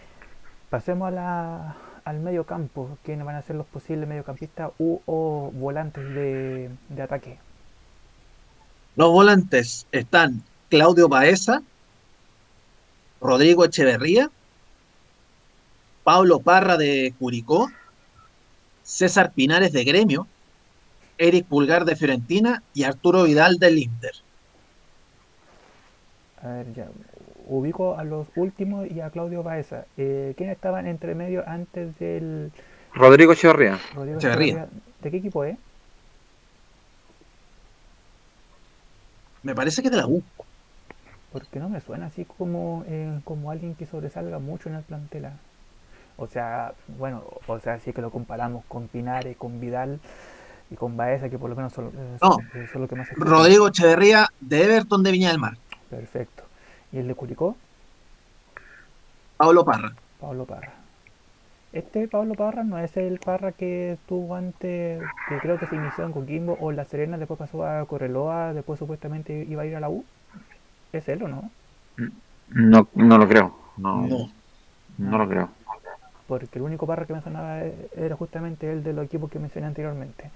Pasemos 0.70 1.08
a 1.08 1.10
la, 1.10 1.76
al 2.04 2.20
medio 2.20 2.44
campo. 2.44 2.98
¿Quiénes 3.02 3.26
van 3.26 3.34
a 3.34 3.42
ser 3.42 3.56
los 3.56 3.66
posibles 3.66 4.08
mediocampistas 4.08 4.70
u 4.78 5.00
o 5.06 5.50
volantes 5.52 6.04
de, 6.14 6.70
de 6.88 7.02
ataque? 7.02 7.40
Los 8.94 9.10
volantes 9.10 9.88
están 9.90 10.44
Claudio 10.68 11.08
Baeza, 11.08 11.62
Rodrigo 13.22 13.64
Echeverría, 13.64 14.30
Pablo 16.02 16.40
Parra 16.40 16.76
de 16.76 17.14
Curicó, 17.18 17.70
César 18.82 19.32
Pinares 19.32 19.72
de 19.72 19.84
Gremio, 19.84 20.26
Eric 21.18 21.46
Pulgar 21.46 21.84
de 21.84 21.94
Fiorentina 21.94 22.62
y 22.74 22.82
Arturo 22.82 23.22
Vidal 23.22 23.58
del 23.58 23.78
Inter. 23.78 24.12
A 26.42 26.48
ver, 26.48 26.74
ya. 26.74 26.88
Ubico 27.46 27.96
a 27.96 28.04
los 28.04 28.26
últimos 28.34 28.90
y 28.90 29.00
a 29.00 29.10
Claudio 29.10 29.42
Baeza. 29.42 29.84
Eh, 29.96 30.34
¿Quiénes 30.36 30.56
estaban 30.56 30.86
entre 30.88 31.14
medio 31.14 31.44
antes 31.46 31.96
del 31.98 32.50
Rodrigo 32.94 33.32
Echeverría. 33.32 33.78
Rodrigo 33.94 34.18
Echeverría. 34.18 34.52
Echeverría? 34.52 34.80
¿De 35.00 35.10
qué 35.10 35.16
equipo 35.16 35.44
es? 35.44 35.56
Me 39.42 39.54
parece 39.54 39.82
que 39.82 39.90
de 39.90 39.96
la 39.96 40.06
U. 40.06 40.22
Porque 41.33 41.59
no 41.59 41.68
me 41.68 41.80
suena 41.80 42.07
así 42.07 42.24
como, 42.26 42.85
eh, 42.87 43.20
como 43.24 43.51
alguien 43.51 43.74
que 43.74 43.87
sobresalga 43.87 44.39
mucho 44.39 44.68
en 44.68 44.74
el 44.76 44.83
plantel. 44.83 45.24
ah. 45.26 45.33
O 46.18 46.26
sea, 46.26 46.74
bueno, 46.99 47.22
o 47.47 47.59
sea, 47.59 47.78
sí 47.80 47.93
que 47.93 48.03
lo 48.03 48.11
comparamos 48.11 48.64
con 48.68 48.87
Pinares, 48.89 49.37
con 49.37 49.59
Vidal 49.61 49.99
y 50.70 50.76
con 50.76 50.97
Baeza, 50.97 51.30
que 51.30 51.39
por 51.39 51.49
lo 51.49 51.57
menos 51.57 51.72
son, 51.72 51.87
eh, 51.87 52.18
No. 52.20 52.33
son- 52.33 52.43
eh, 52.55 52.68
son 52.70 52.83
lo 52.83 52.89
que 52.89 52.97
más 52.97 53.07
se 53.09 53.14
escucha. 53.14 53.30
Rodrigo 53.30 53.68
Echeverría 53.68 54.26
de 54.41 54.64
Everton 54.64 55.03
de 55.03 55.11
Viña 55.11 55.30
del 55.30 55.39
Mar. 55.39 55.55
Perfecto. 55.89 56.45
¿Y 56.93 56.99
el 56.99 57.09
de 57.09 57.14
Curicó? 57.14 57.57
Pablo 59.39 59.64
Parra. 59.64 59.93
Pablo 60.20 60.45
Parra. 60.45 60.72
Este 61.72 62.07
Pablo 62.07 62.35
Parra 62.35 62.62
no 62.64 62.78
es 62.78 62.95
el 62.99 63.18
Parra 63.18 63.53
que 63.53 63.93
estuvo 63.93 64.35
antes, 64.35 65.03
que 65.28 65.39
creo 65.41 65.59
que 65.59 65.66
se 65.66 65.74
inició 65.76 66.05
en 66.05 66.12
Coquimbo 66.12 66.59
o 66.61 66.70
en 66.70 66.76
La 66.76 66.85
Serena, 66.85 67.16
después 67.16 67.39
pasó 67.39 67.64
a 67.66 67.85
Correloa, 67.87 68.53
después 68.53 68.78
supuestamente 68.78 69.47
iba 69.49 69.62
a 69.62 69.66
ir 69.66 69.74
a 69.76 69.80
la 69.80 69.89
U. 69.89 70.05
¿Es 70.93 71.09
él 71.09 71.22
o 71.22 71.28
no? 71.28 71.51
No, 72.49 72.88
no 72.95 73.18
lo 73.18 73.28
creo. 73.28 73.57
No, 73.78 74.03
No. 74.07 74.28
no 74.99 75.18
lo 75.18 75.28
creo. 75.28 75.49
Porque 76.26 76.59
el 76.59 76.62
único 76.62 76.86
Parra 76.86 77.07
que 77.07 77.12
me 77.14 77.22
sonaba 77.22 77.62
e- 77.62 77.88
era 77.97 78.16
justamente 78.16 78.70
el 78.70 78.82
de 78.82 78.93
los 78.93 79.05
equipos 79.05 79.30
que 79.30 79.38
mencioné 79.38 79.66
anteriormente. 79.66 80.30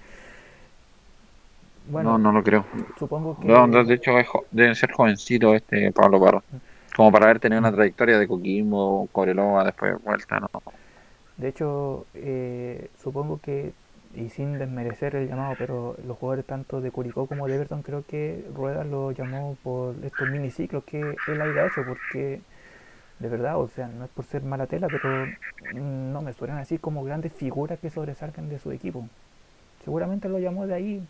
Bueno, 1.91 2.11
no, 2.11 2.17
no 2.17 2.31
lo 2.33 2.43
creo. 2.43 2.65
supongo 2.99 3.39
que... 3.39 3.47
No, 3.47 3.67
de 3.67 3.93
hecho, 3.93 4.17
es 4.19 4.27
jo- 4.27 4.45
debe 4.51 4.75
ser 4.75 4.91
jovencito 4.91 5.55
este 5.55 5.91
Pablo 5.91 6.19
Parra. 6.19 6.43
Como 6.95 7.11
para 7.11 7.25
haber 7.25 7.39
tenido 7.39 7.59
una 7.59 7.71
trayectoria 7.71 8.17
de 8.19 8.27
Coquimbo, 8.27 9.07
Cobreloa, 9.11 9.63
después 9.63 10.01
vuelta, 10.03 10.39
¿no? 10.39 10.49
De 11.37 11.49
hecho, 11.49 12.05
eh, 12.15 12.89
supongo 13.01 13.39
que, 13.41 13.71
y 14.15 14.29
sin 14.29 14.57
desmerecer 14.59 15.15
el 15.15 15.27
llamado, 15.29 15.55
pero 15.55 15.95
los 16.05 16.17
jugadores 16.17 16.45
tanto 16.45 16.81
de 16.81 16.91
Curicó 16.91 17.27
como 17.27 17.47
de 17.47 17.55
Everton, 17.55 17.83
creo 17.83 18.03
que 18.07 18.43
Rueda 18.55 18.83
lo 18.83 19.11
llamó 19.11 19.57
por 19.63 19.95
estos 20.03 20.27
miniciclos 20.27 20.83
que 20.85 21.19
él 21.27 21.41
haya 21.41 21.65
hecho, 21.65 21.83
porque 21.83 22.41
de 23.19 23.29
verdad, 23.29 23.59
o 23.59 23.67
sea, 23.69 23.87
no 23.87 24.05
es 24.05 24.11
por 24.11 24.25
ser 24.25 24.43
mala 24.43 24.67
tela, 24.67 24.89
pero 24.89 25.29
no 25.73 26.21
me 26.21 26.33
suenan 26.33 26.59
así 26.59 26.77
como 26.77 27.03
grandes 27.03 27.33
figuras 27.33 27.79
que 27.79 27.89
sobresalgan 27.89 28.49
de 28.49 28.59
su 28.59 28.71
equipo. 28.71 29.05
Seguramente 29.83 30.27
lo 30.29 30.39
llamó 30.39 30.67
de 30.67 30.73
ahí, 30.73 31.01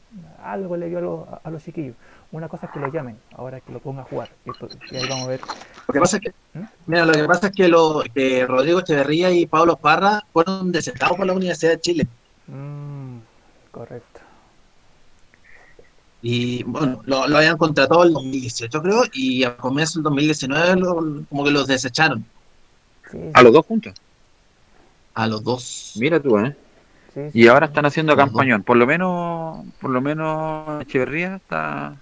algo 0.43 0.78
le 0.78 0.89
dio 0.89 1.00
a, 1.00 1.02
los- 1.02 1.28
a 1.43 1.50
los 1.50 1.64
chiquillos. 1.64 1.95
Una 2.32 2.48
cosa 2.48 2.68
es 2.68 2.72
que 2.72 2.80
lo 2.80 2.89
llamen, 2.91 3.18
ahora 3.36 3.60
que 3.60 3.74
lo 3.74 3.80
ponga 3.80 4.02
a 4.02 4.06
jugar. 4.06 4.30
Y, 4.45 4.52
esto- 4.52 4.70
y 4.91 4.98
ahí 4.98 5.08
vamos 5.08 5.26
a 5.28 5.30
ver. 5.32 5.41
Lo 5.88 5.93
que 5.93 6.00
pasa 6.00 6.18
es 6.18 6.22
que, 6.24 6.32
¿Mm? 6.54 6.64
mira, 6.86 7.06
lo 7.06 7.14
que 7.14 7.24
pasa 7.24 7.48
es 7.48 7.54
que, 7.54 7.68
lo, 7.68 8.04
que 8.14 8.45
Rodrigo 8.45 8.80
Echeverría 8.80 9.32
y 9.32 9.45
Pablo 9.48 9.78
Parra 9.78 10.22
fueron 10.32 10.72
desertados 10.72 11.18
por 11.18 11.26
la 11.26 11.34
Universidad 11.34 11.72
de 11.72 11.80
Chile. 11.80 12.08
Mm, 12.48 13.18
correcto. 13.72 14.22
Y 16.22 16.64
bueno, 16.64 17.02
lo, 17.06 17.28
lo 17.28 17.38
habían 17.38 17.58
contratado 17.58 18.02
en 18.02 18.08
el 18.10 18.14
2018, 18.16 18.82
creo, 18.82 19.04
y 19.14 19.43
a 19.43 19.56
comienzo 19.56 20.00
del 20.00 20.04
2019 20.06 20.76
lo- 20.80 21.24
como 21.30 21.43
que 21.43 21.52
los 21.52 21.68
desecharon 21.68 22.26
Sí, 23.12 23.18
A 23.34 23.41
los 23.43 23.54
dos 23.54 23.66
juntos. 23.66 23.93
a 25.14 25.28
los 25.28 25.43
dos. 25.43 25.93
Mira 25.98 26.20
tú, 26.20 26.38
¿eh? 26.39 26.56
sí, 27.14 27.22
sí. 27.32 27.39
Y 27.39 27.48
ahora 27.48 27.68
están 27.68 27.86
haciendo 27.86 28.16
campañón. 28.18 28.64
Por 28.64 28.76
lo 28.78 28.86
menos, 28.86 29.66
por 29.80 29.91
lo 29.91 30.02
menos 30.02 30.82
Echeverría 30.82 31.36
está, 31.38 31.95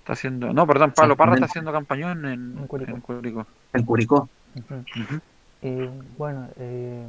está 0.00 0.12
haciendo. 0.12 0.52
No, 0.52 0.64
perdón, 0.66 0.92
Pablo 0.94 1.16
Parra 1.16 1.34
está 1.34 1.46
haciendo 1.46 1.72
campañón 1.72 2.24
en, 2.26 2.58
En 2.58 2.66
Curicó. 2.68 3.46
en 3.72 3.84
Curicó. 3.84 4.28
En. 4.54 5.22
Y 5.60 5.88
bueno, 6.16 6.48
eh, 6.56 7.04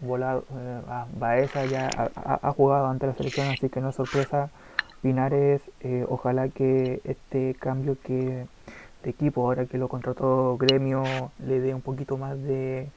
volado, 0.00 0.44
eh, 0.56 0.80
Baeza 1.18 1.64
ya 1.66 1.88
ha, 2.16 2.52
jugado 2.52 2.86
ante 2.86 3.06
la 3.06 3.14
selección, 3.14 3.48
así 3.48 3.68
que 3.68 3.80
no 3.80 3.90
es 3.90 3.96
sorpresa. 3.96 4.50
Pinares, 5.02 5.60
eh, 5.80 6.06
ojalá 6.08 6.48
que 6.48 7.00
este 7.04 7.54
cambio 7.58 7.96
de 8.06 8.46
equipo, 9.04 9.42
ahora 9.42 9.66
que 9.66 9.78
lo 9.78 9.88
contrató 9.88 10.56
Gremio, 10.56 11.30
le 11.38 11.60
dé 11.60 11.74
un 11.74 11.82
poquito 11.82 12.16
más 12.16 12.42
de, 12.42 12.88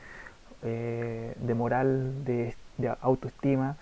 eh, 0.63 1.35
de 1.37 1.53
moral, 1.53 2.23
de, 2.23 2.55
de 2.77 2.95
autoestima, 3.01 3.75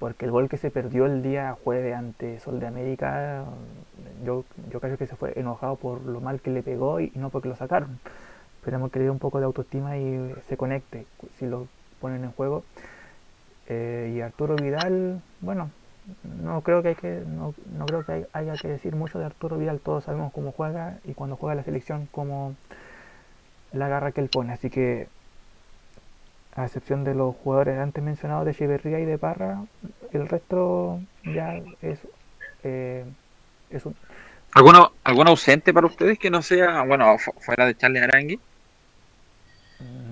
porque 0.00 0.24
el 0.24 0.32
gol 0.32 0.48
que 0.48 0.56
se 0.56 0.70
perdió 0.70 1.06
el 1.06 1.22
día 1.22 1.56
jueves 1.62 1.94
ante 1.94 2.40
Sol 2.40 2.58
de 2.58 2.66
América, 2.66 3.44
yo, 4.24 4.44
yo 4.70 4.80
creo 4.80 4.98
que 4.98 5.06
se 5.06 5.14
fue 5.14 5.32
enojado 5.36 5.76
por 5.76 6.02
lo 6.02 6.20
mal 6.20 6.40
que 6.40 6.50
le 6.50 6.62
pegó 6.62 7.00
y 7.00 7.12
no 7.14 7.30
porque 7.30 7.48
lo 7.48 7.56
sacaron. 7.56 8.00
Esperemos 8.58 8.90
que 8.90 8.98
le 8.98 9.06
dé 9.06 9.10
un 9.10 9.18
poco 9.18 9.38
de 9.38 9.46
autoestima 9.46 9.96
y 9.98 10.34
se 10.48 10.56
conecte 10.56 11.06
si 11.38 11.46
lo 11.46 11.68
ponen 12.00 12.24
en 12.24 12.32
juego. 12.32 12.64
Eh, 13.66 14.12
y 14.16 14.20
Arturo 14.20 14.56
Vidal, 14.56 15.20
bueno, 15.40 15.70
no 16.44 16.60
creo 16.62 16.82
que 16.82 16.88
hay 16.90 16.94
que 16.96 17.22
no, 17.26 17.54
no 17.78 17.86
creo 17.86 18.04
que 18.04 18.12
hay- 18.12 18.26
haya 18.32 18.58
que 18.58 18.68
decir 18.68 18.96
mucho 18.96 19.18
de 19.18 19.26
Arturo 19.26 19.56
Vidal. 19.58 19.80
Todos 19.80 20.04
sabemos 20.04 20.32
cómo 20.32 20.52
juega 20.52 20.98
y 21.04 21.14
cuando 21.14 21.36
juega 21.36 21.54
la 21.54 21.62
selección 21.64 22.08
cómo 22.12 22.54
la 23.72 23.88
garra 23.88 24.12
que 24.12 24.20
él 24.20 24.28
pone. 24.28 24.52
Así 24.52 24.70
que 24.70 25.08
a 26.56 26.64
excepción 26.64 27.04
de 27.04 27.14
los 27.14 27.34
jugadores 27.36 27.78
antes 27.78 28.02
mencionados 28.02 28.44
de 28.44 28.52
Echeverría 28.52 29.00
y 29.00 29.04
de 29.04 29.18
Parra, 29.18 29.64
el 30.12 30.28
resto 30.28 31.00
ya 31.34 31.60
es 31.82 31.98
eh, 32.64 33.04
es 33.70 33.86
un, 33.86 33.94
¿Alguno, 34.52 34.92
¿Algún 35.02 35.26
ausente 35.28 35.72
para 35.74 35.86
ustedes 35.88 36.18
que 36.18 36.30
no 36.30 36.40
sea, 36.42 36.82
bueno, 36.84 37.18
fu- 37.18 37.32
fuera 37.40 37.66
de 37.66 37.74
Charlie 37.76 37.98
Arangui? 38.00 38.40
mm, 39.80 40.09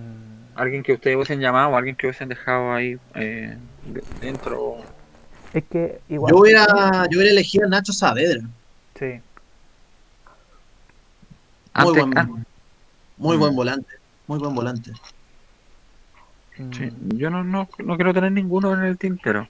¿Alguien 0.59 0.82
que 0.82 0.94
ustedes 0.94 1.16
hubiesen 1.16 1.40
llamado, 1.40 1.76
alguien 1.76 1.96
que 1.96 2.06
hubiesen 2.06 2.28
dejado 2.28 2.72
ahí 2.72 2.96
eh, 3.14 3.56
de- 3.86 4.02
dentro? 4.20 4.76
es 5.52 5.64
que 5.68 6.00
igual 6.09 6.32
Yo 6.32 6.40
hubiera, 6.40 6.66
yo 7.11 7.18
hubiera 7.18 7.30
elegido 7.32 7.66
a 7.66 7.70
Nacho 7.70 7.92
Saavedra. 7.92 8.40
sí, 8.94 9.20
Muy 11.74 11.94
Antes, 11.94 11.94
buen, 11.94 12.18
an- 12.18 12.44
muy 13.16 13.36
Mm. 13.36 13.40
buen 13.40 13.56
volante. 13.56 13.94
Muy 14.26 14.38
buen 14.38 14.54
volante. 14.54 14.92
mm, 16.59 16.72
sí, 16.72 16.90
yo 17.16 17.30
no, 17.30 17.44
no, 17.44 17.68
no 17.84 17.96
quiero 17.96 18.14
tener 18.14 18.32
ninguno 18.32 18.72
en 18.74 18.82
el 18.84 18.98
tintero. 18.98 19.48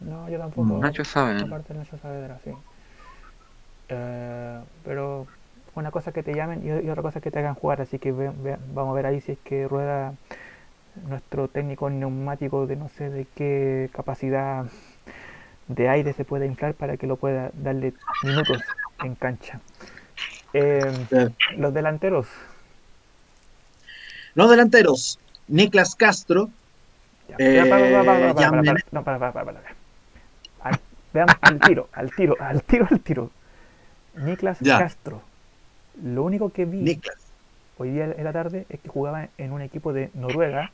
no 0.00 0.28
yo 0.28 0.38
tampoco 0.38 0.78
Nacho 0.80 1.04
sabe. 1.04 1.42
aparte 1.42 1.72
de 1.72 1.78
Nacho 1.80 1.98
Saavedra, 1.98 2.38
sí. 2.44 2.50
Eh, 3.88 4.64
pero 4.84 5.26
una 5.74 5.90
cosa 5.90 6.10
es 6.10 6.14
que 6.14 6.22
te 6.22 6.34
llamen 6.34 6.66
y, 6.66 6.88
otra 6.88 7.02
cosa 7.02 7.18
es 7.18 7.22
que 7.22 7.30
te 7.30 7.38
hagan 7.38 7.54
jugar, 7.54 7.80
así 7.80 7.98
que 7.98 8.12
ve- 8.12 8.32
ve- 8.42 8.58
vamos 8.74 8.92
a 8.92 8.94
ver 8.94 9.06
ahí 9.06 9.20
si 9.20 9.32
es 9.32 9.38
que 9.38 9.66
rueda 9.68 10.14
nuestro 11.08 11.48
técnico 11.48 11.90
neumático 11.90 12.66
de 12.66 12.76
no 12.76 12.88
sé 12.88 13.10
de 13.10 13.26
qué 13.34 13.90
capacidad 13.92 14.66
de 15.68 15.88
aire 15.88 16.12
se 16.12 16.24
puede 16.24 16.46
inflar 16.46 16.74
para 16.74 16.96
que 16.96 17.06
lo 17.06 17.16
pueda 17.16 17.50
darle 17.54 17.94
minutos 18.22 18.62
en 19.00 19.14
cancha. 19.16 19.60
Eh, 20.52 20.92
Sí. 21.10 21.56
los 21.58 21.74
delanteros, 21.74 22.28
Los 24.34 24.50
delanteros, 24.50 25.18
Niklas 25.48 25.94
Castro, 25.94 26.50
no, 28.92 29.04
para, 29.04 29.18
para, 29.18 29.32
para, 29.32 29.62
veamos 31.12 31.36
al 31.40 31.60
tiro, 31.60 31.88
al 31.92 32.10
tiro, 32.10 32.36
al 32.40 32.62
tiro, 32.62 32.86
al 32.90 33.00
tiro. 33.00 33.30
Niklas 34.16 34.58
Ya. 34.60 34.78
Castro. 34.78 35.22
Lo 36.02 36.24
único 36.24 36.50
que 36.50 36.64
vi 36.64 36.84
Niklas. 36.84 37.34
hoy 37.76 37.90
día 37.90 38.04
en 38.04 38.24
la 38.24 38.32
tarde 38.32 38.66
es 38.68 38.80
que 38.80 38.88
jugaba 38.88 39.30
en 39.38 39.52
un 39.52 39.62
equipo 39.62 39.92
de 39.92 40.10
Noruega 40.14 40.70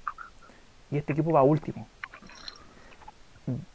y 0.90 0.98
este 0.98 1.12
equipo 1.12 1.32
va 1.32 1.42
último. 1.42 1.88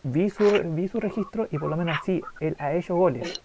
Vi 0.03 0.29
su, 0.29 0.45
vi 0.75 0.87
su 0.87 0.99
registro 0.99 1.47
y 1.51 1.57
por 1.57 1.69
lo 1.69 1.77
menos 1.77 1.97
sí, 2.03 2.23
él 2.39 2.55
ha 2.59 2.73
hecho 2.73 2.95
goles. 2.95 3.41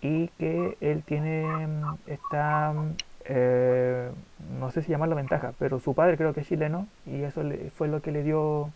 Y 0.00 0.28
que 0.38 0.78
él 0.80 1.02
tiene 1.04 1.66
mm, 1.66 1.94
esta, 2.06 2.72
mm, 2.72 2.92
eh, 3.24 4.10
no 4.58 4.70
sé 4.70 4.82
si 4.82 4.90
llamarlo 4.90 5.16
ventaja, 5.16 5.54
pero 5.58 5.80
su 5.80 5.94
padre 5.94 6.16
creo 6.16 6.32
que 6.32 6.40
es 6.40 6.46
chileno 6.48 6.86
y 7.04 7.22
eso 7.22 7.42
le- 7.42 7.70
fue 7.70 7.88
lo 7.88 8.00
que 8.00 8.12
le 8.12 8.22
dio 8.22 8.70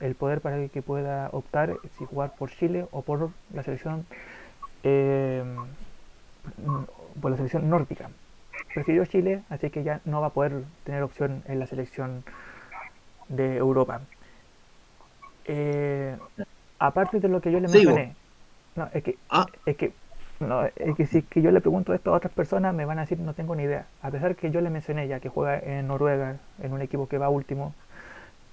el 0.00 0.14
poder 0.14 0.40
para 0.42 0.68
que 0.68 0.82
pueda 0.82 1.30
optar 1.32 1.78
si 1.96 2.04
jugar 2.04 2.32
por 2.38 2.50
Chile 2.50 2.86
o 2.90 3.02
por 3.02 3.30
la 3.54 3.62
selección 3.62 4.04
eh, 4.84 5.42
por 7.20 7.30
la 7.30 7.36
selección 7.36 7.68
nórdica. 7.68 8.10
Prefirió 8.74 9.04
Chile, 9.06 9.42
así 9.50 9.70
que 9.70 9.82
ya 9.82 10.00
no 10.04 10.20
va 10.20 10.28
a 10.28 10.30
poder 10.30 10.62
tener 10.84 11.02
opción 11.02 11.42
en 11.46 11.58
la 11.58 11.66
selección 11.66 12.24
de 13.28 13.56
Europa. 13.56 14.00
Eh, 15.46 16.16
aparte 16.78 17.20
de 17.20 17.28
lo 17.28 17.40
que 17.40 17.52
yo 17.52 17.60
le 17.60 17.68
mencioné, 17.68 18.14
no, 18.74 18.88
es 18.92 19.02
que, 19.02 19.16
Ah. 19.30 19.46
es 19.64 19.76
que, 19.76 19.92
no, 20.40 20.64
es 20.64 20.96
que 20.96 21.06
si 21.06 21.18
es 21.18 21.24
que 21.24 21.40
yo 21.40 21.50
le 21.50 21.60
pregunto 21.60 21.94
esto 21.94 22.12
a 22.12 22.16
otras 22.16 22.32
personas 22.32 22.74
me 22.74 22.84
van 22.84 22.98
a 22.98 23.02
decir 23.02 23.18
no 23.18 23.32
tengo 23.34 23.54
ni 23.54 23.62
idea. 23.62 23.86
A 24.02 24.10
pesar 24.10 24.36
que 24.36 24.50
yo 24.50 24.60
le 24.60 24.70
mencioné 24.70 25.08
ya 25.08 25.20
que 25.20 25.28
juega 25.28 25.58
en 25.58 25.86
Noruega, 25.88 26.36
en 26.62 26.72
un 26.72 26.82
equipo 26.82 27.08
que 27.08 27.18
va 27.18 27.28
último, 27.28 27.74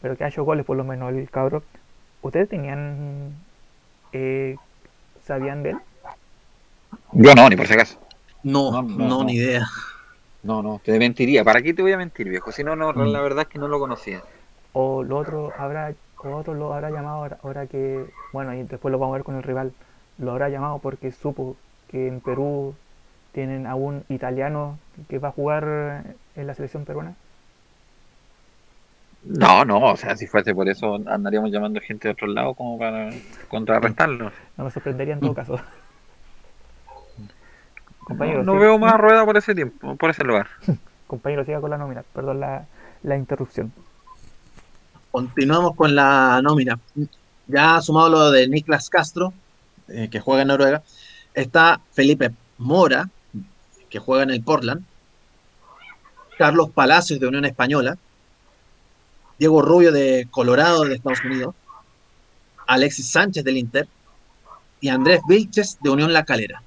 pero 0.01 0.15
que 0.15 0.23
ha 0.23 0.27
hecho 0.27 0.43
goles 0.43 0.65
por 0.65 0.77
lo 0.77 0.83
menos 0.83 1.11
el 1.13 1.29
cabro. 1.29 1.63
¿Ustedes 2.21 2.47
tenían, 2.47 3.33
eh, 4.13 4.55
sabían 5.25 5.63
de 5.63 5.71
él? 5.71 5.77
Yo 7.11 7.33
no, 7.35 7.49
ni 7.49 7.55
por 7.55 7.67
si 7.67 7.73
acaso. 7.73 7.99
No, 8.43 8.71
No, 8.71 8.81
no, 8.81 9.07
no, 9.07 9.17
no. 9.19 9.23
ni 9.23 9.33
idea. 9.35 9.65
No, 10.43 10.61
no, 10.61 10.81
te 10.83 10.97
mentiría. 10.99 11.43
¿Para 11.43 11.61
qué 11.61 11.73
te 11.73 11.81
voy 11.81 11.93
a 11.93 11.97
mentir, 11.97 12.27
viejo? 12.29 12.51
Si 12.51 12.63
no, 12.63 12.75
no, 12.75 12.91
Mm. 12.93 13.13
la 13.13 13.21
verdad 13.21 13.43
es 13.43 13.47
que 13.47 13.59
no 13.59 13.67
lo 13.67 13.79
conocía. 13.79 14.21
O 14.73 15.03
lo 15.03 15.17
otro 15.17 15.51
habrá, 15.57 15.93
o 16.23 16.35
otro 16.35 16.53
lo 16.53 16.73
habrá 16.73 16.89
llamado 16.91 17.17
ahora, 17.17 17.37
ahora 17.43 17.67
que, 17.67 18.05
bueno, 18.33 18.53
y 18.53 18.63
después 18.63 18.91
lo 18.91 18.99
vamos 18.99 19.13
a 19.13 19.17
ver 19.17 19.23
con 19.23 19.35
el 19.35 19.43
rival, 19.43 19.71
lo 20.17 20.31
habrá 20.31 20.49
llamado 20.49 20.79
porque 20.79 21.11
supo 21.11 21.55
que 21.87 22.07
en 22.07 22.21
Perú 22.21 22.73
tienen 23.33 23.67
a 23.67 23.75
un 23.75 24.03
italiano 24.09 24.77
que 25.07 25.19
va 25.19 25.29
a 25.29 25.31
jugar 25.31 25.65
en 26.35 26.47
la 26.47 26.53
selección 26.53 26.85
peruana. 26.85 27.15
No, 29.23 29.63
no, 29.65 29.91
o 29.91 29.97
sea, 29.97 30.15
si 30.17 30.27
fuese 30.27 30.53
por 30.53 30.67
eso 30.69 30.95
andaríamos 31.07 31.49
llamando 31.51 31.79
gente 31.79 32.07
de 32.07 32.11
otros 32.13 32.29
lados 32.33 32.55
como 32.57 32.77
para 32.77 33.09
contrarrestarlo. 33.49 34.31
No 34.57 34.63
me 34.65 34.71
sorprendería 34.71 35.13
en 35.13 35.21
todo 35.21 35.31
Mm. 35.31 35.35
caso. 35.35 35.55
No, 38.03 38.07
Compañero, 38.07 38.43
no 38.43 38.53
siga- 38.53 38.61
veo 38.61 38.79
más 38.79 38.97
rueda 38.99 39.25
por 39.25 39.37
ese 39.37 39.55
tiempo, 39.55 39.95
por 39.95 40.09
ese 40.09 40.23
lugar. 40.23 40.47
compañero, 41.07 41.45
siga 41.45 41.61
con 41.61 41.69
la 41.69 41.77
nómina, 41.77 42.03
perdón 42.13 42.39
la, 42.39 42.65
la 43.03 43.17
interrupción. 43.17 43.71
Continuamos 45.11 45.75
con 45.75 45.93
la 45.95 46.41
nómina. 46.43 46.79
Ya 47.47 47.79
sumado 47.81 48.09
lo 48.09 48.31
de 48.31 48.47
Niklas 48.47 48.89
Castro, 48.89 49.33
eh, 49.87 50.09
que 50.09 50.19
juega 50.19 50.41
en 50.41 50.47
Noruega, 50.47 50.81
está 51.33 51.79
Felipe 51.91 52.31
Mora, 52.57 53.09
que 53.89 53.99
juega 53.99 54.23
en 54.23 54.31
el 54.31 54.41
Portland, 54.43 54.83
Carlos 56.37 56.71
Palacios 56.71 57.19
de 57.19 57.27
Unión 57.27 57.45
Española, 57.45 57.97
Diego 59.37 59.61
Rubio 59.61 59.91
de 59.91 60.27
Colorado 60.31 60.83
de 60.83 60.95
Estados 60.95 61.23
Unidos, 61.23 61.53
Alexis 62.65 63.11
Sánchez 63.11 63.43
del 63.43 63.57
Inter 63.57 63.87
y 64.81 64.89
Andrés 64.89 65.21
Vilches 65.27 65.77
de 65.81 65.89
Unión 65.89 66.11
La 66.13 66.23
Calera. 66.25 66.63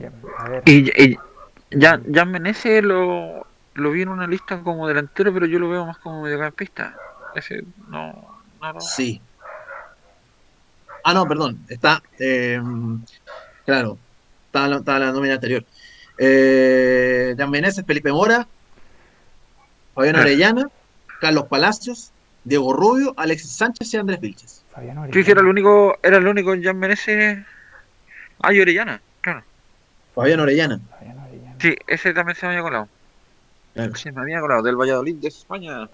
Ya, 0.00 0.10
a 0.38 0.48
ver, 0.48 0.62
Y, 0.66 0.90
y 1.02 1.18
ya, 1.70 2.00
ya 2.06 2.24
Menezes 2.24 2.82
lo, 2.82 3.46
lo 3.74 3.90
vi 3.90 4.02
en 4.02 4.08
una 4.08 4.26
lista 4.26 4.60
como 4.60 4.88
delantero, 4.88 5.32
pero 5.32 5.46
yo 5.46 5.58
lo 5.58 5.68
veo 5.70 5.86
más 5.86 5.98
como 5.98 6.22
mediocampista. 6.22 6.96
Ese 7.34 7.64
no, 7.88 8.42
no, 8.60 8.72
no. 8.72 8.80
Sí. 8.80 9.20
Ah, 11.04 11.12
no, 11.14 11.26
perdón. 11.26 11.58
Está, 11.68 12.02
eh, 12.18 12.60
claro, 13.66 13.98
estaba 14.46 14.68
la, 14.68 14.76
estaba 14.76 14.98
la 15.00 15.12
nómina 15.12 15.34
anterior. 15.34 15.64
Eh, 16.16 17.34
Jan 17.36 17.50
Meneses, 17.50 17.84
Felipe 17.86 18.10
Mora, 18.12 18.46
Fabián 19.94 20.16
Orellana, 20.16 20.68
Carlos 21.20 21.46
Palacios, 21.48 22.12
Diego 22.44 22.72
Rubio, 22.72 23.14
Alexis 23.16 23.52
Sánchez 23.52 23.92
y 23.94 23.96
Andrés 23.96 24.20
Vilches. 24.20 24.64
Fabián 24.72 24.96
Sí, 25.12 25.22
sí, 25.24 25.30
era 25.30 25.40
el 25.40 25.46
Orellana. 25.48 25.50
único, 25.50 25.98
era 26.02 26.16
el 26.18 26.26
único 26.26 26.54
Jan 26.60 26.78
Menezes. 26.78 27.44
Ah, 28.40 28.52
y 28.52 28.60
Orellana. 28.60 29.00
Fabián 30.14 30.40
Orellana. 30.40 30.80
Fabián 30.98 31.18
Orellana. 31.18 31.54
Sí, 31.60 31.74
ese 31.86 32.12
también 32.14 32.36
se 32.36 32.46
me 32.46 32.52
había 32.52 32.62
colado. 32.62 32.88
Claro. 33.74 33.94
Se 33.96 34.12
me 34.12 34.20
había 34.20 34.40
colado, 34.40 34.62
del 34.62 34.76
Valladolid 34.76 35.16
de 35.16 35.28
España. 35.28 35.88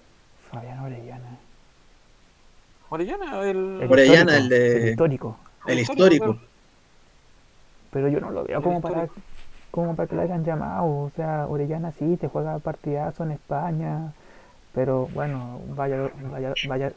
Fabián 0.51 0.79
Orellana. 0.79 1.37
Orellana, 2.89 3.41
el. 3.49 3.79
El 3.81 3.91
Orellana, 3.91 4.37
histórico, 4.39 4.43
el 4.43 4.49
de- 4.49 4.89
histórico. 4.91 5.37
El 5.67 5.79
histórico. 5.79 6.25
claro. 6.25 6.39
Pero 7.91 8.07
yo 8.07 8.19
no 8.21 8.31
lo 8.31 8.43
veo 8.45 8.61
como 8.61 8.79
para, 8.81 9.07
como 9.69 9.95
para 9.95 10.07
que 10.07 10.15
lo 10.15 10.21
hayan 10.21 10.45
llamado. 10.45 10.85
O 10.85 11.11
sea, 11.15 11.45
Orellana 11.47 11.91
sí, 11.91 12.17
te 12.19 12.27
juega 12.27 12.57
partidazo 12.59 13.23
en 13.23 13.31
España. 13.31 14.13
Pero 14.73 15.07
bueno, 15.13 15.59
vaya, 15.75 16.09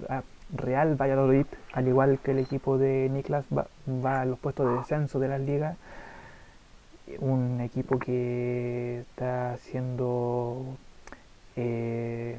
ah, 0.08 0.22
Real 0.54 0.94
Valladolid, 0.94 1.46
al 1.72 1.88
igual 1.88 2.18
que 2.22 2.30
el 2.30 2.38
equipo 2.38 2.78
de 2.78 3.08
Niklas, 3.10 3.44
va, 3.56 3.66
va 3.88 4.20
a 4.20 4.24
los 4.24 4.38
puestos 4.38 4.68
de 4.68 4.76
descenso 4.78 5.18
de 5.18 5.28
las 5.28 5.40
ligas. 5.40 5.76
Un 7.20 7.60
equipo 7.60 7.98
que 7.98 9.00
está 9.00 9.56
siendo 9.58 10.64
eh, 11.56 12.38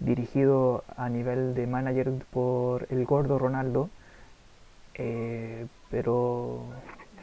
dirigido 0.00 0.82
a 0.96 1.08
nivel 1.08 1.54
de 1.54 1.66
manager 1.66 2.10
por 2.32 2.86
el 2.90 3.04
gordo 3.04 3.38
Ronaldo. 3.38 3.88
Eh, 4.94 5.66
pero 5.90 6.64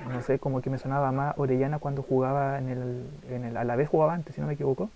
no 0.10 0.22
sé, 0.22 0.40
como 0.40 0.62
que 0.62 0.70
me 0.70 0.78
sonaba 0.78 1.12
más 1.12 1.38
Orellana 1.38 1.80
cuando 1.80 2.04
jugaba 2.04 2.58
en 2.58 2.70
el, 2.70 3.04
en 3.30 3.44
el 3.46 3.58
a 3.58 3.64
la 3.66 3.76
vez 3.76 3.90
jugaba 3.90 4.14
antes, 4.14 4.34
si 4.36 4.42
no 4.42 4.48
me 4.48 4.54
equivoco. 4.54 4.90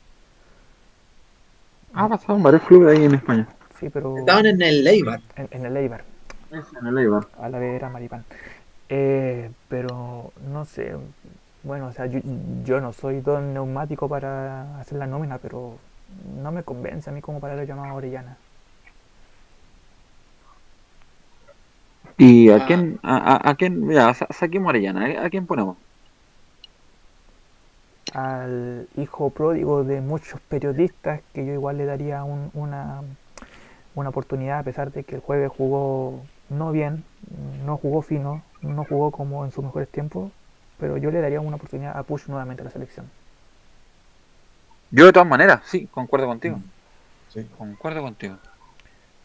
Ha 1.94 2.08
pasado 2.10 2.38
en 2.38 2.44
varios 2.44 2.64
clubes 2.64 2.98
ahí 2.98 3.06
en 3.06 3.16
España. 3.16 3.48
Sí, 3.80 3.90
pero 3.90 4.18
Estaban 4.18 4.46
en 4.46 4.62
el 4.62 4.84
Leibar. 4.84 5.20
en, 5.36 5.48
en 5.52 5.66
el 5.66 5.78
Eibar, 5.78 6.04
En 6.52 6.88
el 6.88 6.98
Eibar. 6.98 7.28
a 7.40 7.50
la 7.50 7.60
vez 7.60 7.76
era 7.76 7.90
Maripán. 7.90 8.24
Eh, 8.96 9.50
pero 9.70 10.34
no 10.42 10.66
sé, 10.66 10.96
bueno, 11.64 11.88
o 11.88 11.92
sea, 11.92 12.06
yo, 12.06 12.20
yo 12.64 12.80
no 12.82 12.94
soy 12.94 13.22
don 13.22 13.54
neumático 13.54 14.08
para 14.10 14.80
hacer 14.80 14.98
la 15.00 15.08
nómina, 15.08 15.40
pero 15.40 15.80
no 16.42 16.52
me 16.52 16.64
convence 16.64 17.10
a 17.10 17.14
mí 17.14 17.22
como 17.22 17.40
para 17.40 17.54
haber 17.54 17.68
llamado 17.68 17.96
Orellana. 17.96 18.38
¿Y 22.18 22.50
a 22.50 22.60
Ah. 22.60 22.66
quién? 22.66 23.00
A, 23.04 23.16
a, 23.34 23.50
a 23.52 23.56
quién? 23.56 23.88
Ya, 23.90 24.14
sa- 24.14 24.28
saquemos 24.32 24.68
a 24.68 24.70
Orellana. 24.72 25.06
¿A, 25.22 25.26
a 25.26 25.30
quién 25.30 25.46
ponemos? 25.48 25.78
al 28.14 28.88
hijo 28.96 29.32
pródigo 29.32 29.84
de 29.84 30.00
muchos 30.02 30.40
periodistas 30.42 31.22
que 31.34 31.46
yo 31.46 31.54
igual 31.54 31.78
le 31.78 31.86
daría 31.86 32.24
un- 32.24 32.50
una, 32.54 33.04
una 33.96 34.10
oportunidad 34.10 34.60
a 34.60 34.64
pesar 34.64 34.92
de 34.92 35.04
que 35.06 35.16
el 35.16 35.22
jueves 35.22 35.50
jugó 35.52 36.28
no 36.50 36.72
bien, 36.72 37.06
no 37.66 37.78
jugó 37.78 38.02
fino, 38.02 38.44
no 38.62 38.86
jugó 38.86 39.12
como 39.12 39.46
en 39.46 39.52
sus 39.52 39.64
mejores 39.64 39.90
tiempos, 39.90 40.32
pero 40.80 40.98
yo 40.98 41.12
le 41.12 41.22
daría 41.22 41.40
una 41.40 41.56
oportunidad 41.56 41.98
a 41.98 42.04
Push 42.04 42.28
nuevamente 42.28 42.62
a 42.62 42.66
la 42.66 42.72
selección. 42.72 43.10
Yo 44.92 45.06
de 45.06 45.14
todas 45.14 45.28
maneras, 45.28 45.62
sí, 45.66 45.88
concuerdo 45.88 46.28
contigo. 46.28 46.60
Sí. 47.30 47.48
Concuerdo 47.58 48.02
contigo. 48.02 48.38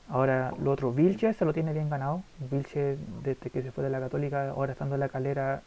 Ahora, 0.08 0.54
lo 0.62 0.70
otro, 0.70 0.92
Vilches 0.92 1.36
se 1.36 1.44
lo 1.44 1.52
tiene 1.52 1.74
bien 1.74 1.90
ganado. 1.90 2.22
Vilches, 2.50 2.98
desde 3.22 3.50
que 3.50 3.62
se 3.62 3.70
fue 3.70 3.84
de 3.84 3.90
la 3.90 4.00
Católica, 4.00 4.48
ahora 4.50 4.72
estando 4.72 4.94
en 4.94 5.00
la 5.00 5.10
calera, 5.10 5.62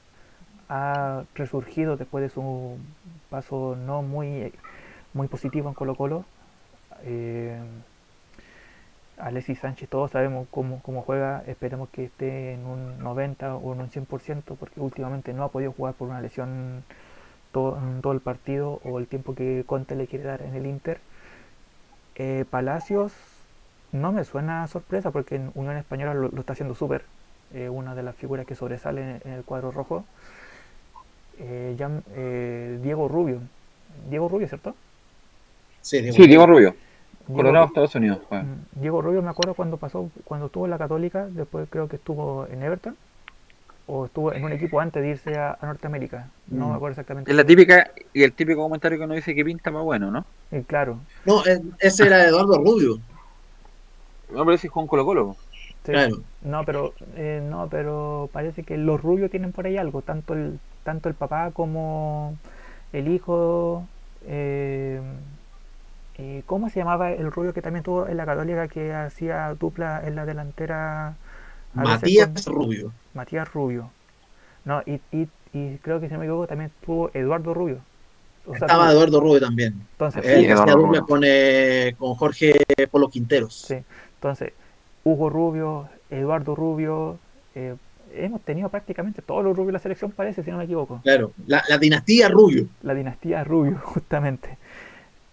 ha 0.70 1.24
resurgido 1.36 1.98
después 1.98 2.24
de 2.24 2.30
su 2.30 2.78
paso 3.30 3.76
no 3.76 4.02
muy, 4.02 4.52
muy 5.14 5.28
positivo 5.28 5.70
en 5.70 5.76
Colo 5.76 5.96
Colo. 5.96 6.26
Eh, 7.04 7.60
Alexis 9.22 9.60
Sánchez, 9.60 9.90
todos 9.90 10.12
sabemos 10.12 10.48
cómo, 10.52 10.82
cómo 10.84 11.02
juega. 11.02 11.44
Esperemos 11.48 11.90
que 11.90 12.06
esté 12.06 12.54
en 12.54 12.66
un 12.66 13.00
90 13.00 13.56
o 13.56 13.74
en 13.74 13.82
un 13.82 13.90
100%, 13.90 14.56
porque 14.56 14.80
últimamente 14.80 15.34
no 15.34 15.44
ha 15.44 15.50
podido 15.50 15.72
jugar 15.72 15.94
por 15.94 16.10
una 16.10 16.22
lesión 16.22 16.84
todo, 17.52 17.78
en 17.78 18.02
todo 18.02 18.14
el 18.14 18.20
partido 18.22 18.80
o 18.84 19.00
el 19.00 19.08
tiempo 19.08 19.36
que 19.36 19.64
Conte 19.68 19.96
le 19.96 20.08
quiere 20.08 20.26
dar 20.26 20.42
en 20.42 20.56
el 20.56 20.66
Inter. 20.66 21.00
Eh, 22.16 22.46
Palacios 22.50 23.14
no 23.92 24.12
me 24.12 24.24
suena 24.24 24.64
a 24.64 24.68
sorpresa 24.68 25.12
porque 25.12 25.36
en 25.36 25.52
Unión 25.56 25.78
Española 25.78 26.14
lo, 26.14 26.30
lo 26.30 26.40
está 26.40 26.54
haciendo 26.54 26.76
súper. 26.76 27.04
Eh, 27.54 27.70
una 27.70 27.96
de 27.96 28.04
las 28.04 28.16
figuras 28.16 28.46
que 28.46 28.56
sobresale 28.56 29.02
en, 29.02 29.22
en 29.26 29.34
el 29.34 29.44
cuadro 29.44 29.72
rojo. 29.72 30.06
Eh, 31.40 31.76
Jan- 31.78 32.04
eh, 32.16 32.80
Diego 32.84 33.08
Rubio. 33.08 33.40
Diego 34.10 34.30
Rubio, 34.30 34.48
¿cierto? 34.48 34.76
Sí, 35.82 36.00
Diego. 36.02 36.16
Sí, 36.16 36.28
Diego 36.28 36.46
Rubio. 36.46 36.76
Diego, 37.34 37.38
Colorado, 37.38 37.66
Estados 37.68 37.96
Unidos. 37.96 38.20
juega. 38.28 38.44
Mm, 38.44 38.66
Diego 38.82 39.02
Rubio 39.02 39.22
me 39.22 39.30
acuerdo 39.30 39.54
cuando 39.54 39.78
pasó, 39.78 40.10
cuando 40.26 40.48
estuvo 40.48 40.66
en 40.66 40.72
la 40.72 40.78
Católica, 40.78 41.28
después 41.30 41.68
creo 41.70 41.88
que 41.88 41.96
estuvo 41.98 42.46
en 42.48 42.64
Everton, 42.64 42.96
o 43.88 44.06
estuvo 44.06 44.34
en 44.34 44.44
un 44.44 44.52
equipo 44.54 44.80
antes 44.80 45.02
de 45.02 45.10
irse 45.10 45.38
a, 45.38 45.58
a 45.60 45.66
Norteamérica. 45.66 46.30
No 46.48 46.68
Mm. 46.68 46.70
me 46.70 46.76
acuerdo 46.76 46.92
exactamente. 46.94 47.32
Es 47.32 47.38
la 47.38 47.44
típica, 47.44 47.92
y 48.14 48.24
el 48.24 48.34
típico 48.34 48.62
comentario 48.62 48.98
que 48.98 49.06
uno 49.06 49.16
dice 49.16 49.36
que 49.36 49.44
pinta 49.46 49.72
más 49.72 49.84
bueno, 49.84 50.12
¿no? 50.12 50.26
Eh, 50.52 50.64
claro. 50.68 51.00
No, 51.26 51.46
eh, 51.46 51.60
ese 51.80 52.06
era 52.08 52.26
Eduardo 52.26 52.58
Rubio. 52.58 52.98
Me 54.30 54.46
parece 54.46 54.70
con 54.70 54.88
Colo 54.88 55.06
Colo. 55.06 55.36
sí. 55.86 55.92
Claro. 55.92 56.18
No, 56.42 56.64
pero 56.66 56.94
eh, 57.18 57.42
no, 57.50 57.68
pero 57.70 58.30
parece 58.34 58.64
que 58.64 58.78
los 58.78 59.02
rubios 59.02 59.30
tienen 59.30 59.52
por 59.52 59.66
ahí 59.66 59.78
algo, 59.78 60.02
tanto 60.02 60.34
el 60.34 60.60
tanto 60.84 61.10
el 61.10 61.16
papá 61.16 61.52
como 61.52 62.36
el 62.94 63.08
hijo. 63.10 63.84
eh, 64.28 65.02
eh, 66.24 66.44
¿cómo 66.46 66.70
se 66.70 66.80
llamaba 66.80 67.12
el 67.12 67.32
rubio 67.32 67.52
que 67.54 67.62
también 67.64 67.84
tuvo 67.84 68.08
en 68.08 68.16
la 68.18 68.26
Católica 68.26 68.68
que 68.68 68.94
hacía 68.94 69.54
dupla 69.60 70.02
en 70.06 70.16
la 70.16 70.26
delantera? 70.26 71.16
Matías 71.74 72.30
con- 72.46 72.54
Rubio. 72.56 72.92
Matías 73.16 73.52
Rubio. 73.52 73.90
No, 74.66 74.82
y, 74.86 75.00
y, 75.12 75.28
y 75.54 75.78
creo 75.82 76.00
que 76.00 76.08
si 76.08 76.14
no 76.14 76.20
me 76.20 76.26
equivoco 76.26 76.46
también 76.48 76.72
tuvo 76.86 77.10
Eduardo 77.14 77.54
Rubio. 77.54 77.80
O 78.46 78.52
sea, 78.56 78.68
Estaba 78.68 78.84
tuvo- 78.86 78.92
Eduardo 78.94 79.20
Rubio 79.20 79.40
también. 79.40 79.74
entonces, 79.94 80.24
Sí, 80.24 80.30
Él 80.32 80.40
hacía 80.44 80.54
Eduardo 80.54 80.74
dupla 80.78 81.00
Rubio. 81.00 81.06
con, 81.08 81.22
eh, 81.26 81.96
con 81.98 82.14
Jorge 82.16 82.54
Polo 82.92 83.10
Quinteros. 83.10 83.56
Sí, 83.56 83.78
entonces, 84.16 84.54
Hugo 85.04 85.30
Rubio, 85.30 85.90
Eduardo 86.12 86.54
Rubio, 86.56 87.18
eh, 87.56 87.76
hemos 88.14 88.42
tenido 88.42 88.70
prácticamente 88.70 89.22
todos 89.22 89.44
los 89.44 89.54
rubios 89.56 89.68
de 89.68 89.74
la 89.74 89.80
selección, 89.80 90.12
parece, 90.12 90.44
si 90.44 90.52
no 90.52 90.58
me 90.58 90.66
equivoco. 90.66 91.00
Claro, 91.04 91.32
la, 91.48 91.64
la 91.70 91.78
dinastía 91.78 92.30
Rubio. 92.30 92.68
La 92.84 92.94
dinastía 92.94 93.44
Rubio, 93.44 93.80
justamente. 93.84 94.58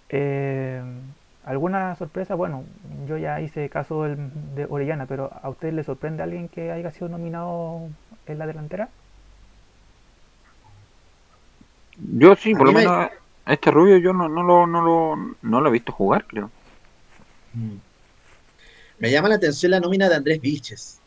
Eh, 0.09 0.82
¿Alguna 1.42 1.94
sorpresa? 1.96 2.34
Bueno, 2.34 2.64
yo 3.06 3.16
ya 3.18 3.40
hice 3.40 3.70
caso 3.70 4.02
del- 4.04 4.54
de 4.54 4.66
Orellana, 4.68 5.06
pero 5.06 5.30
¿a 5.42 5.48
usted 5.50 5.72
le 5.72 5.82
sorprende 5.84 6.22
alguien 6.22 6.48
que 6.48 6.72
haya 6.72 6.90
sido 6.92 7.09
nominado 7.09 7.88
en 8.26 8.38
la 8.38 8.46
delantera? 8.46 8.90
Yo 12.20 12.34
sí, 12.34 12.54
A 12.54 12.56
por 12.56 12.66
lo 12.66 12.72
me- 12.72 12.72
menos 12.72 12.92
a 13.44 13.52
este 13.52 13.70
rubio 13.70 13.98
yo 13.98 14.12
no, 14.12 14.28
no, 14.28 14.42
lo, 14.42 14.66
no, 14.66 14.82
lo, 14.82 15.16
no 15.42 15.61
lo 15.61 15.68
he 15.68 15.72
visto 15.72 15.92
jugar, 15.92 16.26
creo. 16.26 16.50
Me 18.98 19.11
llama 19.11 19.28
la 19.28 19.36
atención 19.36 19.70
la 19.72 19.80
nómina 19.80 20.09
de 20.09 20.14
Andrés 20.16 20.40
Vilches. 20.40 21.02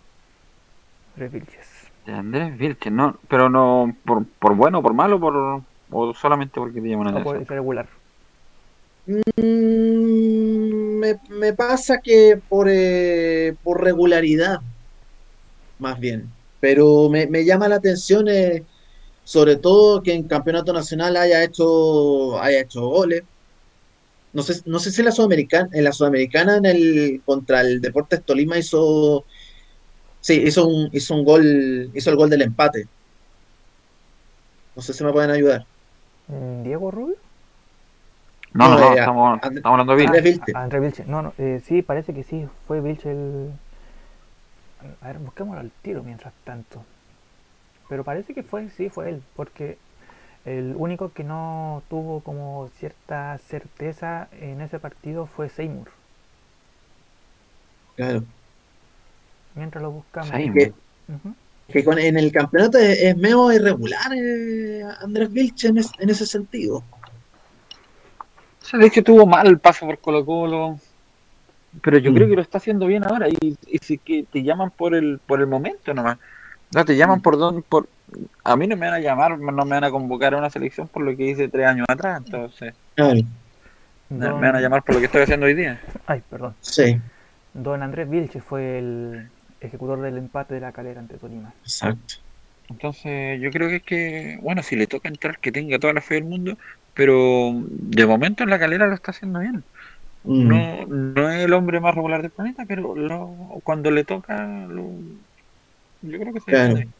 Andrés 1.15 1.31
Vilches. 1.31 1.91
De 2.05 2.13
Andrés 2.13 2.55
Vilches, 2.57 2.91
no, 2.93 3.19
pero 3.27 3.49
no 3.49 3.97
por, 4.05 4.27
por 4.39 4.55
bueno 4.55 4.79
o 4.79 4.83
por 4.83 4.93
malo, 4.93 5.19
por, 5.19 5.63
o 5.89 6.13
solamente 6.13 6.59
porque 6.59 6.81
te 6.81 6.89
llaman 6.89 7.05
la 7.05 7.11
No 7.11 7.21
puede 7.21 7.37
atención. 7.37 7.45
ser 7.45 7.57
regular. 7.57 7.87
Mm, 9.35 10.99
me, 10.99 11.19
me 11.29 11.53
pasa 11.53 11.99
que 12.03 12.37
por, 12.47 12.67
eh, 12.69 13.55
por 13.63 13.83
regularidad, 13.83 14.59
más 15.77 15.99
bien. 15.99 16.33
Pero 16.59 17.09
me, 17.09 17.27
me 17.27 17.43
llama 17.45 17.67
la 17.67 17.75
atención, 17.77 18.27
eh, 18.29 18.65
sobre 19.23 19.57
todo 19.57 20.03
que 20.03 20.13
en 20.13 20.27
campeonato 20.27 20.73
nacional 20.73 21.17
haya 21.17 21.43
hecho, 21.43 22.39
haya 22.41 22.61
hecho 22.61 22.81
goles. 22.87 23.23
No 24.33 24.43
sé, 24.43 24.61
no 24.65 24.79
sé 24.79 24.91
si 24.91 25.01
en 25.01 25.05
la 25.05 25.11
Sudamericana, 25.11 25.69
en 25.73 25.83
la 25.83 25.91
Sudamericana 25.91 26.57
en 26.57 26.65
el, 26.65 27.21
contra 27.25 27.61
el 27.61 27.81
Deportes 27.81 28.23
Tolima 28.23 28.57
hizo, 28.57 29.25
sí, 30.21 30.43
hizo 30.45 30.67
un, 30.67 30.89
hizo 30.93 31.15
un 31.15 31.25
gol, 31.25 31.91
hizo 31.95 32.09
el 32.11 32.17
gol 32.17 32.29
del 32.29 32.43
empate. 32.43 32.89
No 34.75 34.81
sé 34.81 34.93
si 34.93 35.03
me 35.05 35.13
pueden 35.13 35.31
ayudar. 35.31 35.65
Mm, 36.27 36.63
¿Diego 36.63 36.89
Rubio? 36.91 37.20
No, 38.53 38.67
no, 38.67 38.75
No, 38.75 38.79
no, 38.79 38.93
eh, 38.95 38.99
estamos, 38.99 39.39
And- 39.43 39.57
estamos 39.57 39.79
hablando 39.79 39.95
de 39.95 40.05
Andrés 40.05 40.23
Vilches. 40.23 40.39
Vilches. 40.39 40.55
Ah, 40.55 40.63
Andrés 40.63 40.81
Vilches. 40.81 41.07
No, 41.07 41.21
no, 41.21 41.33
eh, 41.37 41.61
sí, 41.65 41.81
parece 41.81 42.13
que 42.13 42.23
sí, 42.23 42.47
fue 42.67 42.81
Vilches 42.81 43.05
el... 43.07 43.51
A 45.01 45.07
ver, 45.07 45.19
busquémoslo 45.19 45.61
al 45.61 45.71
tiro 45.81 46.03
mientras 46.03 46.33
tanto. 46.43 46.83
Pero 47.87 48.03
parece 48.03 48.33
que 48.33 48.43
fue, 48.43 48.69
sí, 48.71 48.89
fue 48.89 49.09
él, 49.09 49.21
porque 49.35 49.77
el 50.45 50.73
único 50.75 51.11
que 51.13 51.23
no 51.23 51.83
tuvo 51.89 52.21
como 52.21 52.69
cierta 52.79 53.37
certeza 53.37 54.27
en 54.39 54.59
ese 54.61 54.79
partido 54.79 55.27
fue 55.27 55.49
Seymour. 55.49 55.89
Claro. 57.95 58.23
Mientras 59.55 59.81
lo 59.83 59.91
buscamos. 59.91 60.29
Seymour. 60.29 60.53
Que- 60.57 60.73
Ujú. 61.13 61.35
que 61.67 61.83
con, 61.85 61.99
en 61.99 62.17
el 62.17 62.31
campeonato 62.31 62.77
es, 62.77 63.01
es 63.01 63.17
medio 63.17 63.51
irregular 63.51 64.11
eh, 64.15 64.83
Andrés 65.01 65.31
Vilche 65.31 65.67
en, 65.69 65.77
es- 65.77 65.91
en 65.99 66.09
ese 66.09 66.25
sentido. 66.25 66.83
O 68.61 68.65
sea, 68.65 68.79
de 68.79 68.87
hecho 68.87 69.03
tuvo 69.03 69.25
mal 69.25 69.47
el 69.47 69.59
paso 69.59 69.85
por 69.85 69.99
Colo 69.99 70.25
Colo, 70.25 70.75
pero 71.81 71.97
yo 71.97 72.11
Mm. 72.11 72.15
creo 72.15 72.29
que 72.29 72.35
lo 72.35 72.41
está 72.41 72.57
haciendo 72.57 72.85
bien 72.87 73.03
ahora 73.05 73.27
y, 73.29 73.35
y 73.65 73.77
si 73.81 73.97
que 73.97 74.25
te 74.31 74.43
llaman 74.43 74.71
por 74.71 74.93
el 74.95 75.19
por 75.25 75.39
el 75.39 75.47
momento 75.47 75.93
nomás. 75.93 76.17
No 76.73 76.85
te 76.85 76.95
llaman 76.95 77.19
Mm. 77.19 77.21
por 77.21 77.37
don, 77.37 77.63
por 77.63 77.89
a 78.43 78.55
mí 78.55 78.67
no 78.67 78.75
me 78.77 78.85
van 78.87 78.95
a 78.95 78.99
llamar, 78.99 79.37
no 79.39 79.65
me 79.65 79.71
van 79.71 79.83
a 79.83 79.91
convocar 79.91 80.33
a 80.33 80.37
una 80.37 80.49
selección 80.49 80.87
por 80.87 81.03
lo 81.03 81.15
que 81.15 81.27
hice 81.27 81.47
tres 81.49 81.67
años 81.67 81.85
atrás, 81.89 82.21
entonces 82.25 82.73
Claro, 82.95 83.19
me, 84.09 84.25
Don- 84.27 84.39
me 84.39 84.47
van 84.47 84.55
a 84.57 84.61
llamar 84.61 84.83
por 84.83 84.95
lo 84.95 84.99
que 84.99 85.05
estoy 85.07 85.21
haciendo 85.23 85.45
hoy 85.45 85.53
día. 85.53 85.81
Ay, 86.05 86.21
perdón. 86.29 86.55
sí, 86.61 86.97
Don 87.53 87.81
Andrés 87.83 88.09
Vilches 88.09 88.43
fue 88.43 88.79
el 88.79 89.29
ejecutor 89.59 90.01
del 90.01 90.17
empate 90.17 90.53
de 90.55 90.61
la 90.61 90.71
calera 90.71 90.99
ante 90.99 91.17
Tolima. 91.17 91.53
exacto. 91.63 92.15
Entonces 92.69 93.39
yo 93.41 93.49
creo 93.51 93.67
que 93.67 93.75
es 93.77 93.83
que, 93.83 94.39
bueno, 94.41 94.63
si 94.63 94.75
le 94.77 94.87
toca 94.87 95.09
entrar, 95.09 95.39
que 95.39 95.51
tenga 95.51 95.77
toda 95.77 95.91
la 95.93 96.01
fe 96.01 96.15
del 96.15 96.23
mundo, 96.23 96.57
pero 96.93 97.51
de 97.55 98.05
momento 98.05 98.43
en 98.43 98.49
la 98.49 98.59
calera 98.59 98.87
lo 98.87 98.95
está 98.95 99.11
haciendo 99.11 99.39
bien. 99.39 99.65
Mm, 100.37 100.61
No, 100.61 100.87
no 100.87 101.29
es 101.31 101.45
el 101.45 101.53
hombre 101.53 101.79
más 101.81 101.95
regular 101.95 102.21
del 102.23 102.31
planeta, 102.31 102.65
pero 102.67 102.95
lo, 102.95 103.61
cuando 103.63 103.91
le 103.91 104.05
toca, 104.05 104.47
lo- 104.67 104.99
yo 106.01 106.19
creo 106.19 106.33
que 106.33 106.41
se 106.41 106.51
Claro. 106.51 106.75
defiende. 106.75 106.93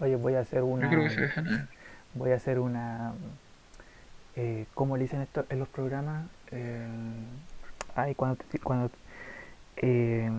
Oye, 0.00 0.16
voy 0.16 0.34
a 0.34 0.40
hacer 0.40 0.62
Yo 0.80 0.88
una... 0.88 0.88
creo 0.88 1.02
que 1.04 1.10
se 1.10 1.20
defiende. 1.22 1.68
voy 2.14 2.32
a 2.32 2.36
hacer 2.36 2.58
una 2.58 3.14
eh, 4.34 4.66
¿cómo 4.74 4.96
le 4.96 5.04
dicen 5.04 5.22
esto 5.22 5.44
en 5.48 5.58
los 5.58 5.68
programas? 5.68 6.26
Eh, 6.50 6.86
ay, 7.94 8.14
cuando, 8.14 8.36
te- 8.36 8.58
cuando 8.58 8.90
eh, 9.78 10.30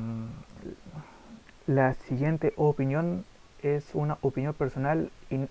la 1.67 1.93
siguiente 1.93 2.53
opinión 2.55 3.25
es 3.61 3.93
una 3.93 4.17
opinión 4.21 4.53
personal 4.53 5.11
y, 5.29 5.47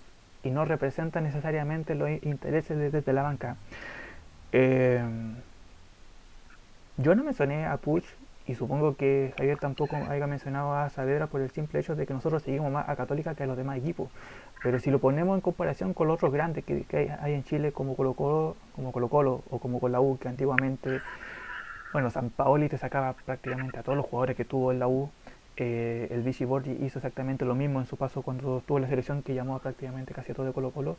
y 0.47 0.51
no 0.51 0.65
representa 0.65 1.21
necesariamente 1.21 1.93
los 1.95 2.09
intereses 2.23 2.77
de- 2.77 2.89
desde 2.89 3.13
la 3.13 3.23
banca. 3.23 3.57
Eh, 4.51 5.01
yo 6.97 7.15
no 7.15 7.23
mencioné 7.23 7.65
a 7.65 7.77
Puch 7.77 8.05
y 8.47 8.55
supongo 8.55 8.95
que 8.95 9.33
Javier 9.37 9.57
tampoco 9.57 10.07
haya 10.07 10.25
mencionado 10.25 10.73
a 10.73 10.89
Saavedra 10.89 11.27
por 11.27 11.41
el 11.41 11.51
simple 11.51 11.79
hecho 11.79 11.95
de 11.95 12.05
que 12.07 12.13
nosotros 12.13 12.41
seguimos 12.43 12.71
más 12.71 12.87
a 12.87 12.95
Católica 12.95 13.35
que 13.35 13.43
a 13.43 13.47
los 13.47 13.57
demás 13.57 13.77
equipos. 13.77 14.09
Pero 14.63 14.79
si 14.79 14.89
lo 14.89 14.99
ponemos 14.99 15.35
en 15.35 15.41
comparación 15.41 15.93
con 15.93 16.07
los 16.07 16.15
otros 16.15 16.31
grandes 16.31 16.63
que, 16.63 16.85
hay, 17.21 17.33
en 17.33 17.43
Chile, 17.43 17.71
como 17.71 17.95
Colo, 17.95 18.13
como 18.15 18.91
Colo 18.91 19.09
Colo 19.09 19.43
o 19.49 19.59
como 19.59 19.79
con 19.79 19.91
la 19.91 19.99
U, 19.99 20.17
que 20.17 20.29
antiguamente, 20.29 21.01
bueno, 21.93 22.09
San 22.09 22.29
Paoli 22.29 22.69
te 22.69 22.77
sacaba 22.77 23.13
prácticamente 23.13 23.79
a 23.79 23.83
todos 23.83 23.97
los 23.97 24.05
jugadores 24.05 24.35
que 24.37 24.45
tuvo 24.45 24.71
en 24.71 24.79
la 24.79 24.87
U. 24.87 25.09
Eh, 25.57 26.07
el 26.11 26.21
Vichy 26.21 26.45
Borgi 26.45 26.71
hizo 26.85 26.99
exactamente 26.99 27.43
lo 27.43 27.55
mismo 27.55 27.79
en 27.79 27.87
su 27.87 27.97
paso 27.97 28.21
cuando 28.21 28.61
tuvo 28.65 28.79
la 28.79 28.87
selección 28.87 29.23
que 29.23 29.33
llamó 29.33 29.55
a 29.55 29.59
prácticamente 29.59 30.13
casi 30.13 30.31
a 30.31 30.35
todo 30.35 30.45
de 30.45 30.53
Colo 30.53 30.71
Colo. 30.71 30.97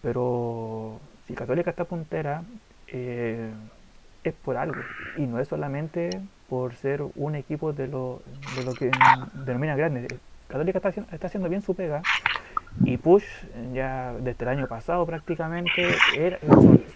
Pero 0.00 1.00
si 1.26 1.34
Católica 1.34 1.70
está 1.70 1.84
puntera, 1.84 2.42
eh, 2.86 3.50
es 4.22 4.34
por 4.34 4.56
algo. 4.56 4.80
Y 5.16 5.22
no 5.22 5.40
es 5.40 5.48
solamente 5.48 6.20
por 6.48 6.74
ser 6.74 7.02
un 7.16 7.34
equipo 7.34 7.72
de 7.72 7.88
lo, 7.88 8.22
de 8.56 8.64
lo 8.64 8.74
que 8.74 8.90
denomina 9.44 9.76
grande. 9.76 10.06
Católica 10.46 10.78
está, 10.78 10.88
está 11.12 11.26
haciendo 11.26 11.48
bien 11.48 11.62
su 11.62 11.74
pega. 11.74 12.02
Y 12.84 12.96
Push, 12.96 13.24
ya 13.74 14.14
desde 14.20 14.44
el 14.44 14.48
año 14.48 14.66
pasado 14.66 15.04
prácticamente, 15.04 16.02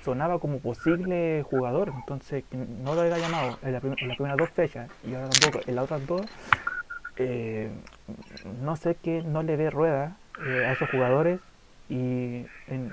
sonaba 0.03 0.39
como 0.39 0.59
posible 0.61 1.43
jugador. 1.43 1.93
Entonces, 1.95 2.45
no 2.53 2.95
lo 2.95 3.03
había 3.03 3.19
llamado 3.19 3.59
en, 3.63 3.75
en 4.01 4.09
las 4.09 4.17
primeras 4.17 4.39
dos 4.39 4.51
fechas 4.51 4.91
y 5.05 5.15
ahora 5.15 5.29
tampoco 5.29 5.63
en 5.67 5.75
las 5.77 5.85
otras 5.85 6.07
dos. 6.07 6.27
eh, 7.17 7.71
no 8.63 8.77
sé 8.77 8.97
qué 9.03 9.23
no 9.23 9.43
le 9.43 9.57
dé 9.57 9.71
rueda 9.71 10.17
eh, 10.39 10.65
a 10.67 10.73
esos 10.73 10.89
jugadores. 10.89 11.41
Y 11.89 12.47
en- 12.69 12.93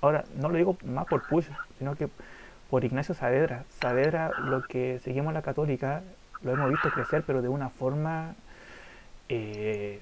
ahora, 0.00 0.24
no 0.36 0.48
lo 0.48 0.56
digo 0.56 0.76
más 0.84 1.06
por 1.06 1.20
Push, 1.22 1.48
sino 1.78 1.94
que 1.96 2.08
por 2.70 2.84
Ignacio 2.84 3.14
Saavedra. 3.14 3.64
Saavedra, 3.70 4.34
lo 4.38 4.66
que 4.66 4.98
seguimos 5.00 5.34
la 5.34 5.42
Católica, 5.42 6.02
lo 6.42 6.52
hemos 6.52 6.70
visto 6.70 6.90
crecer, 6.90 7.22
pero 7.26 7.42
de 7.42 7.48
una 7.48 7.70
forma 7.70 8.34
eh, 9.28 10.00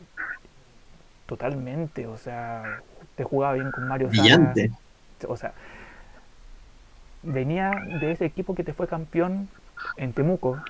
totalmente. 1.37 2.07
O 2.07 2.17
sea, 2.17 2.77
te 3.15 3.25
jugaba 3.25 3.55
bien 3.55 3.71
con 3.73 3.87
Mario 3.87 4.13
Sala. 4.13 4.61
Brillante. 4.61 4.71
O 5.29 5.37
sea, 5.37 5.55
venía 7.23 7.83
de 7.87 8.13
ese 8.13 8.25
equipo 8.27 8.55
que 8.55 8.65
te 8.65 8.75
fue 8.75 8.89
campeón 8.89 9.51
en 9.97 10.15
Temuco. 10.15 10.65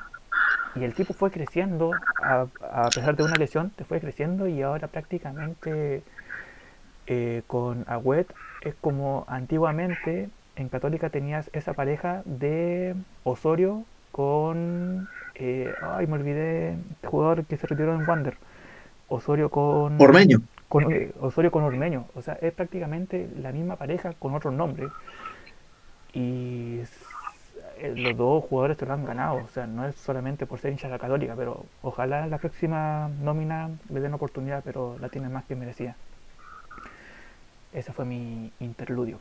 Y 0.75 0.85
el 0.85 0.95
tipo 0.95 1.15
fue 1.15 1.31
creciendo, 1.33 2.03
a, 2.19 2.49
a 2.61 2.93
pesar 2.95 3.17
de 3.17 3.25
una 3.25 3.39
lesión, 3.39 3.73
te 3.75 3.85
fue 3.85 4.01
creciendo 4.01 4.49
y 4.49 4.63
ahora 4.63 4.89
prácticamente 4.91 6.05
eh, 7.07 7.43
con 7.47 7.85
Agüet 7.89 8.35
es 8.61 8.75
como 8.77 9.25
antiguamente 9.29 10.31
en 10.55 10.69
Católica 10.69 11.11
tenías 11.11 11.51
esa 11.53 11.75
pareja 11.75 12.23
de 12.27 12.97
Osorio 13.23 13.87
con. 14.11 15.09
eh, 15.35 15.77
ay, 15.81 16.07
me 16.07 16.15
olvidé, 16.15 16.75
el 17.03 17.09
jugador 17.09 17.47
que 17.47 17.57
se 17.57 17.67
retiró 17.67 17.95
en 17.95 18.07
Wander. 18.09 18.39
Osorio 19.15 19.49
con. 19.51 20.01
Ormeño. 20.01 20.41
con 20.69 20.91
eh, 20.93 21.13
Osorio 21.21 21.51
con 21.51 21.63
Ormeño. 21.65 22.07
O 22.15 22.23
sea, 22.23 22.35
es 22.41 22.53
prácticamente 22.53 23.29
la 23.41 23.53
misma 23.53 23.77
pareja 23.77 24.13
con 24.19 24.35
otro 24.35 24.51
nombre. 24.51 24.89
Y 26.15 26.81
eh, 27.79 27.95
los 27.97 28.17
dos 28.17 28.45
jugadores 28.45 28.77
te 28.79 28.87
lo 28.87 28.95
han 28.95 29.05
ganado. 29.05 29.37
O 29.37 29.49
sea, 29.49 29.67
no 29.67 29.87
es 29.87 29.95
solamente 29.97 30.47
por 30.47 30.59
ser 30.61 30.73
hincha 30.73 30.87
de 30.89 30.95
la 30.95 30.99
Católica, 30.99 31.35
pero 31.37 31.65
ojalá 31.83 32.27
la 32.27 32.39
próxima 32.39 33.09
nómina 33.23 33.71
le 33.91 34.01
den 34.01 34.15
oportunidad, 34.15 34.63
pero 34.65 34.97
la 35.01 35.09
tienen 35.09 35.33
más 35.33 35.45
que 35.45 35.57
merecida. 35.57 35.95
Ese 37.73 37.93
fue 37.93 38.05
mi 38.05 38.51
interludio. 38.61 39.19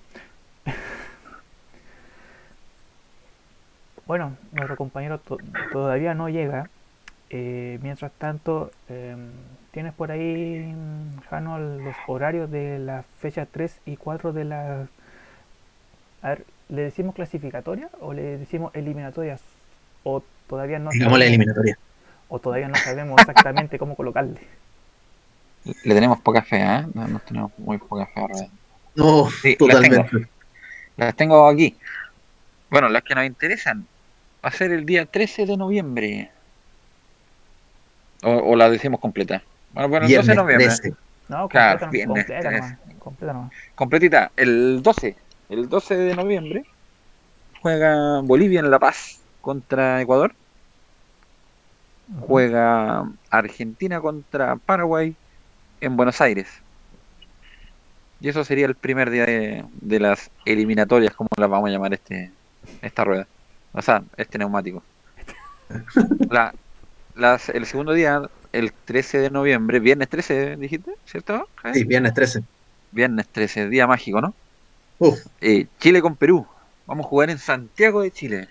Bueno, 4.08 4.36
nuestro 4.52 4.76
compañero 4.76 5.20
to- 5.20 5.38
todavía 5.72 6.14
no 6.14 6.28
llega. 6.28 6.70
Eh, 7.30 7.80
mientras 7.82 8.12
tanto, 8.14 8.72
em, 8.90 9.30
¿tienes 9.72 9.94
por 9.94 10.12
ahí, 10.12 10.74
mm, 10.76 11.22
Jano, 11.30 11.60
los 11.60 11.96
horarios 12.08 12.52
de 12.52 12.80
las 12.80 13.06
fechas 13.20 13.48
3 13.52 13.80
y 13.86 13.98
4 13.98 14.34
de 14.34 14.46
las... 14.46 14.88
A 16.22 16.30
ver, 16.30 16.46
¿le 16.70 16.84
decimos 16.84 17.16
clasificatoria 17.16 17.90
o 18.00 18.14
le 18.14 18.38
decimos 18.38 18.74
eliminatorias? 18.76 19.42
O 20.04 20.24
todavía 20.48 20.80
no 20.80 20.90
Digamos 20.92 21.20
la 21.20 21.26
sabemos, 21.26 21.28
eliminatoria. 21.28 21.78
o 22.30 22.40
todavía 22.40 22.68
no 22.68 22.76
sabemos 22.76 23.20
exactamente 23.20 23.78
cómo 23.80 23.96
colocarle. 23.96 24.40
Le 25.84 25.94
tenemos 25.94 26.20
poca 26.22 26.42
fe, 26.42 26.58
¿eh? 26.62 26.86
No- 26.94 27.08
Nos 27.08 27.24
tenemos 27.26 27.52
muy 27.58 27.78
poca 27.78 28.06
fe. 28.08 28.20
ahora. 28.20 28.36
No, 28.96 29.30
Sí, 29.30 29.58
las 29.60 29.82
tengo. 29.82 29.96
totalmente. 30.04 30.30
Las 30.98 31.16
tengo 31.16 31.48
aquí. 31.48 31.78
Bueno, 32.70 32.90
las 32.90 33.04
que 33.04 33.16
nos 33.16 33.26
interesan. 33.26 33.86
Va 34.44 34.50
a 34.50 34.52
ser 34.52 34.72
el 34.72 34.86
día 34.86 35.06
13 35.06 35.46
de 35.46 35.56
noviembre. 35.58 36.32
O, 38.24 38.32
o 38.52 38.56
la 38.56 38.70
decimos 38.70 39.00
completa. 39.00 39.44
Bueno, 39.74 39.90
bueno, 39.90 40.06
el 40.06 40.16
12 40.16 40.32
de 40.32 40.36
noviembre. 40.36 40.66
13. 40.68 40.94
No, 41.30 41.48
Claro, 41.48 41.80
completa, 41.80 41.90
viernes, 41.92 42.26
completa 42.26 42.50
tres. 42.50 42.62
nomás, 42.62 43.00
completa 43.00 43.34
nomás. 43.34 43.52
Completita. 43.76 44.32
El 44.36 44.82
12. 44.84 45.16
El 45.50 45.70
12 45.70 45.96
de 45.98 46.16
noviembre 46.16 46.66
juega 47.62 48.22
Bolivia 48.22 48.60
en 48.60 48.70
La 48.72 48.80
Paz 48.80 49.20
contra 49.42 50.02
Ecuador. 50.02 50.34
Juega 52.20 53.10
Argentina 53.30 54.02
contra 54.02 54.58
Paraguay 54.58 55.16
en 55.80 55.96
Buenos 55.96 56.20
Aires. 56.20 56.50
Y 58.20 58.30
eso 58.30 58.44
sería 58.44 58.66
el 58.66 58.76
primer 58.76 59.10
día 59.10 59.26
de, 59.26 59.66
de 59.82 60.00
las 60.00 60.30
eliminatorias, 60.46 61.14
como 61.16 61.30
las 61.38 61.50
vamos 61.50 61.70
a 61.70 61.72
llamar 61.72 61.94
este 61.94 62.32
esta 62.82 63.04
rueda. 63.04 63.28
O 63.74 63.82
sea, 63.82 64.04
este 64.18 64.38
neumático. 64.38 64.84
La, 66.30 66.54
las, 67.16 67.50
el 67.50 67.66
segundo 67.66 67.94
día, 67.94 68.22
el 68.54 68.72
13 68.74 69.20
de 69.20 69.30
noviembre, 69.30 69.80
viernes 69.80 70.10
13, 70.10 70.58
dijiste, 70.58 70.92
¿cierto? 71.06 71.48
Sí, 71.74 71.84
viernes 71.84 72.14
13. 72.14 72.44
Viernes 72.92 73.28
13, 73.30 73.70
día 73.70 73.88
mágico, 73.88 74.22
¿no? 74.22 74.34
Uf, 75.00 75.20
Eh, 75.40 75.68
Chile 75.80 76.02
con 76.02 76.16
Perú. 76.16 76.46
Vamos 76.86 77.06
a 77.06 77.10
jugar 77.10 77.30
en 77.30 77.38
Santiago 77.38 78.02
de 78.02 78.12
Chile. 78.12 78.50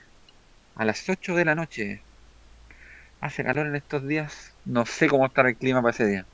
A 0.77 0.85
las 0.85 1.09
8 1.09 1.35
de 1.35 1.45
la 1.45 1.55
noche. 1.55 2.01
Hace 3.21 3.45
calor 3.45 3.67
en 3.67 3.77
estos 3.77 4.07
días. 4.07 4.53
No 4.65 4.87
sé 4.87 5.09
cómo 5.09 5.27
estará 5.27 5.51
el 5.51 5.57
clima 5.57 5.83
para 5.83 5.93
ese 5.93 6.07
día. 6.07 6.25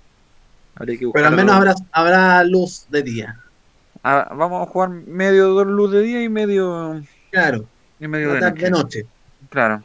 Habría 0.76 0.98
que 0.98 1.08
pero 1.12 1.26
al 1.26 1.34
menos 1.34 1.54
habrá, 1.56 1.74
habrá 1.90 2.44
luz 2.44 2.86
de 2.90 3.02
día. 3.02 3.40
Ah, 4.04 4.32
vamos 4.36 4.62
a 4.66 4.70
jugar 4.70 4.90
medio 4.90 5.56
de 5.58 5.64
luz 5.64 5.90
de 5.90 6.02
día 6.02 6.22
y 6.22 6.28
medio, 6.28 7.02
Claro, 7.30 7.64
y 7.98 8.06
medio 8.06 8.34
de 8.34 8.40
noche. 8.40 8.70
noche. 8.70 9.06
Claro. 9.50 9.82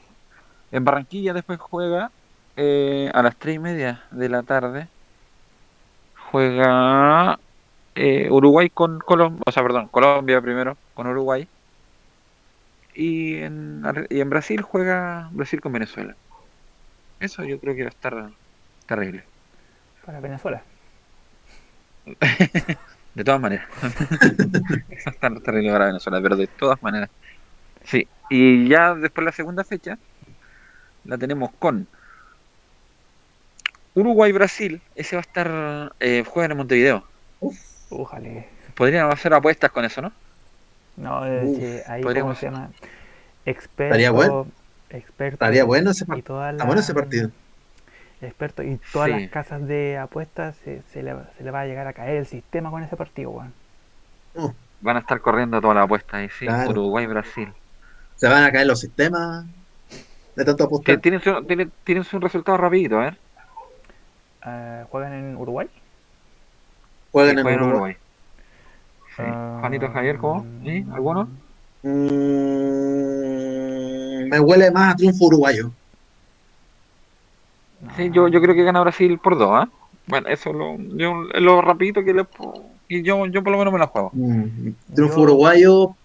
En 0.71 0.83
Barranquilla 0.85 1.33
después 1.33 1.59
juega 1.59 2.11
eh, 2.63 3.09
a 3.11 3.23
las 3.23 3.35
3 3.37 3.55
y 3.55 3.59
media 3.59 4.03
de 4.11 4.29
la 4.29 4.43
tarde. 4.43 4.87
Juega 6.29 7.39
eh, 7.95 8.29
Uruguay 8.29 8.69
con 8.69 8.99
Colombia, 8.99 9.41
o 9.47 9.51
sea, 9.51 9.63
perdón, 9.63 9.87
Colombia 9.87 10.39
primero 10.41 10.77
con 10.93 11.07
Uruguay. 11.07 11.47
Y 12.93 13.37
en, 13.37 13.81
y 14.11 14.19
en 14.19 14.29
Brasil 14.29 14.61
juega 14.61 15.29
Brasil 15.31 15.59
con 15.59 15.73
Venezuela. 15.73 16.15
Eso 17.19 17.43
yo 17.43 17.59
creo 17.59 17.73
que 17.73 17.81
va 17.81 17.87
a 17.87 17.89
estar 17.89 18.29
terrible. 18.85 19.23
Para 20.05 20.19
Venezuela. 20.19 20.61
De 23.15 23.23
todas 23.23 23.41
maneras. 23.41 23.67
Va 23.81 23.87
a 25.05 25.09
estar 25.09 25.39
terrible 25.41 25.71
para 25.71 25.87
Venezuela, 25.87 26.21
pero 26.21 26.37
de 26.37 26.47
todas 26.47 26.81
maneras. 26.81 27.09
Sí. 27.83 28.07
Y 28.29 28.69
ya 28.69 28.95
después 28.95 29.25
la 29.25 29.31
segunda 29.33 29.63
fecha 29.65 29.97
la 31.03 31.17
tenemos 31.17 31.51
con 31.59 31.87
Uruguay-Brasil. 33.95 34.81
Ese 34.95 35.15
va 35.15 35.19
a 35.19 35.21
estar. 35.21 35.93
Eh, 35.99 36.23
juegan 36.27 36.51
en 36.51 36.57
Montevideo. 36.57 37.03
Ojalá. 37.89 38.45
Podríamos 38.75 39.13
hacer 39.13 39.33
apuestas 39.33 39.71
con 39.71 39.83
eso, 39.85 40.01
¿no? 40.01 40.11
No, 40.97 41.25
es 41.25 41.43
Uf, 41.49 41.57
que 41.59 41.83
ahí, 41.87 42.01
¿cómo 42.01 42.09
podríamos- 42.09 42.37
se 42.37 42.45
llama? 42.45 42.69
Experto. 43.45 43.83
Estaría 43.85 44.11
bueno. 44.11 44.47
Experto. 44.89 45.35
Estaría 45.35 45.63
bueno 45.63 45.91
ese 45.91 46.03
y 46.03 46.07
partido. 46.07 46.25
todas 46.27 46.53
Está 46.53 46.65
bueno 46.65 46.81
ese 46.81 46.93
partido. 46.93 47.29
Experto 48.21 48.61
y 48.63 48.79
todas 48.93 49.09
Sí. 49.09 49.19
las 49.21 49.29
casas 49.31 49.67
de 49.67 49.97
apuestas 49.97 50.55
se, 50.63 50.81
se 50.93 51.01
le, 51.01 51.15
se 51.37 51.43
le 51.43 51.51
va 51.51 51.61
a 51.61 51.65
llegar 51.65 51.87
a 51.87 51.93
caer 51.93 52.17
el 52.17 52.25
sistema 52.27 52.69
con 52.69 52.83
ese 52.83 52.95
partido, 52.95 53.31
weón. 53.31 53.53
Uh, 54.35 54.51
Van 54.81 54.97
a 54.97 54.99
estar 54.99 55.19
corriendo 55.21 55.59
todas 55.61 55.75
las 55.75 55.85
apuestas 55.85 56.13
ahí, 56.15 56.29
sí. 56.39 56.45
Claro. 56.45 56.69
Uruguay-Brasil. 56.71 57.51
se 58.15 58.27
van 58.27 58.43
a 58.43 58.51
caer 58.51 58.67
los 58.67 58.79
sistemas 58.79 59.45
de 60.35 60.45
tanto 60.45 60.63
apostar. 60.65 60.97
Tienen 60.99 61.19
su, 61.21 61.43
tienen, 61.45 61.71
tienen 61.83 62.03
su 62.03 62.19
resultado 62.19 62.57
rapidito, 62.57 62.99
a 62.99 63.05
ver. 63.05 63.17
Ah, 64.43 64.85
¿Juegan 64.89 65.13
en 65.13 65.35
Uruguay? 65.37 65.67
Juegan 67.11 67.35
Sí, 67.35 67.37
en 67.39 67.43
juegan 67.43 67.63
en 67.63 67.69
Uruguay. 67.69 67.93
Sí. 69.15 69.23
Ah, 69.25 69.57
Juanito 69.59 69.89
Javier, 69.89 70.17
¿cómo? 70.17 70.45
¿Sí? 70.63 70.85
¿Alguno? 70.93 71.29
Mm, 71.83 71.89
me 74.29 74.39
huele 74.39 74.71
más 74.71 74.93
a 74.93 74.95
triunfo 74.95 75.25
uruguayo. 75.25 75.71
Sí, 77.97 78.09
yo, 78.13 78.27
yo 78.27 78.41
creo 78.41 78.55
que 78.55 78.63
gana 78.63 78.81
Brasil 78.81 79.19
por 79.21 79.37
dos, 79.37 79.49
¿ah? 79.51 79.69
Bueno, 80.07 80.27
eso 80.29 80.49
es 80.51 80.55
lo, 80.55 80.77
yo, 80.97 81.13
lo 81.39 81.61
rapidito 81.61 82.03
que 82.03 82.13
le 82.13 82.23
puedo- 82.23 82.71
Y 82.87 83.03
yo, 83.03 83.25
yo 83.27 83.43
por 83.43 83.51
lo 83.51 83.57
menos 83.57 83.73
me 83.73 83.79
la 83.79 83.87
juego. 83.87 84.11
Mm, 84.13 84.71
triunfo 84.93 85.17
Yo- 85.17 85.23
uruguayo 85.23 85.95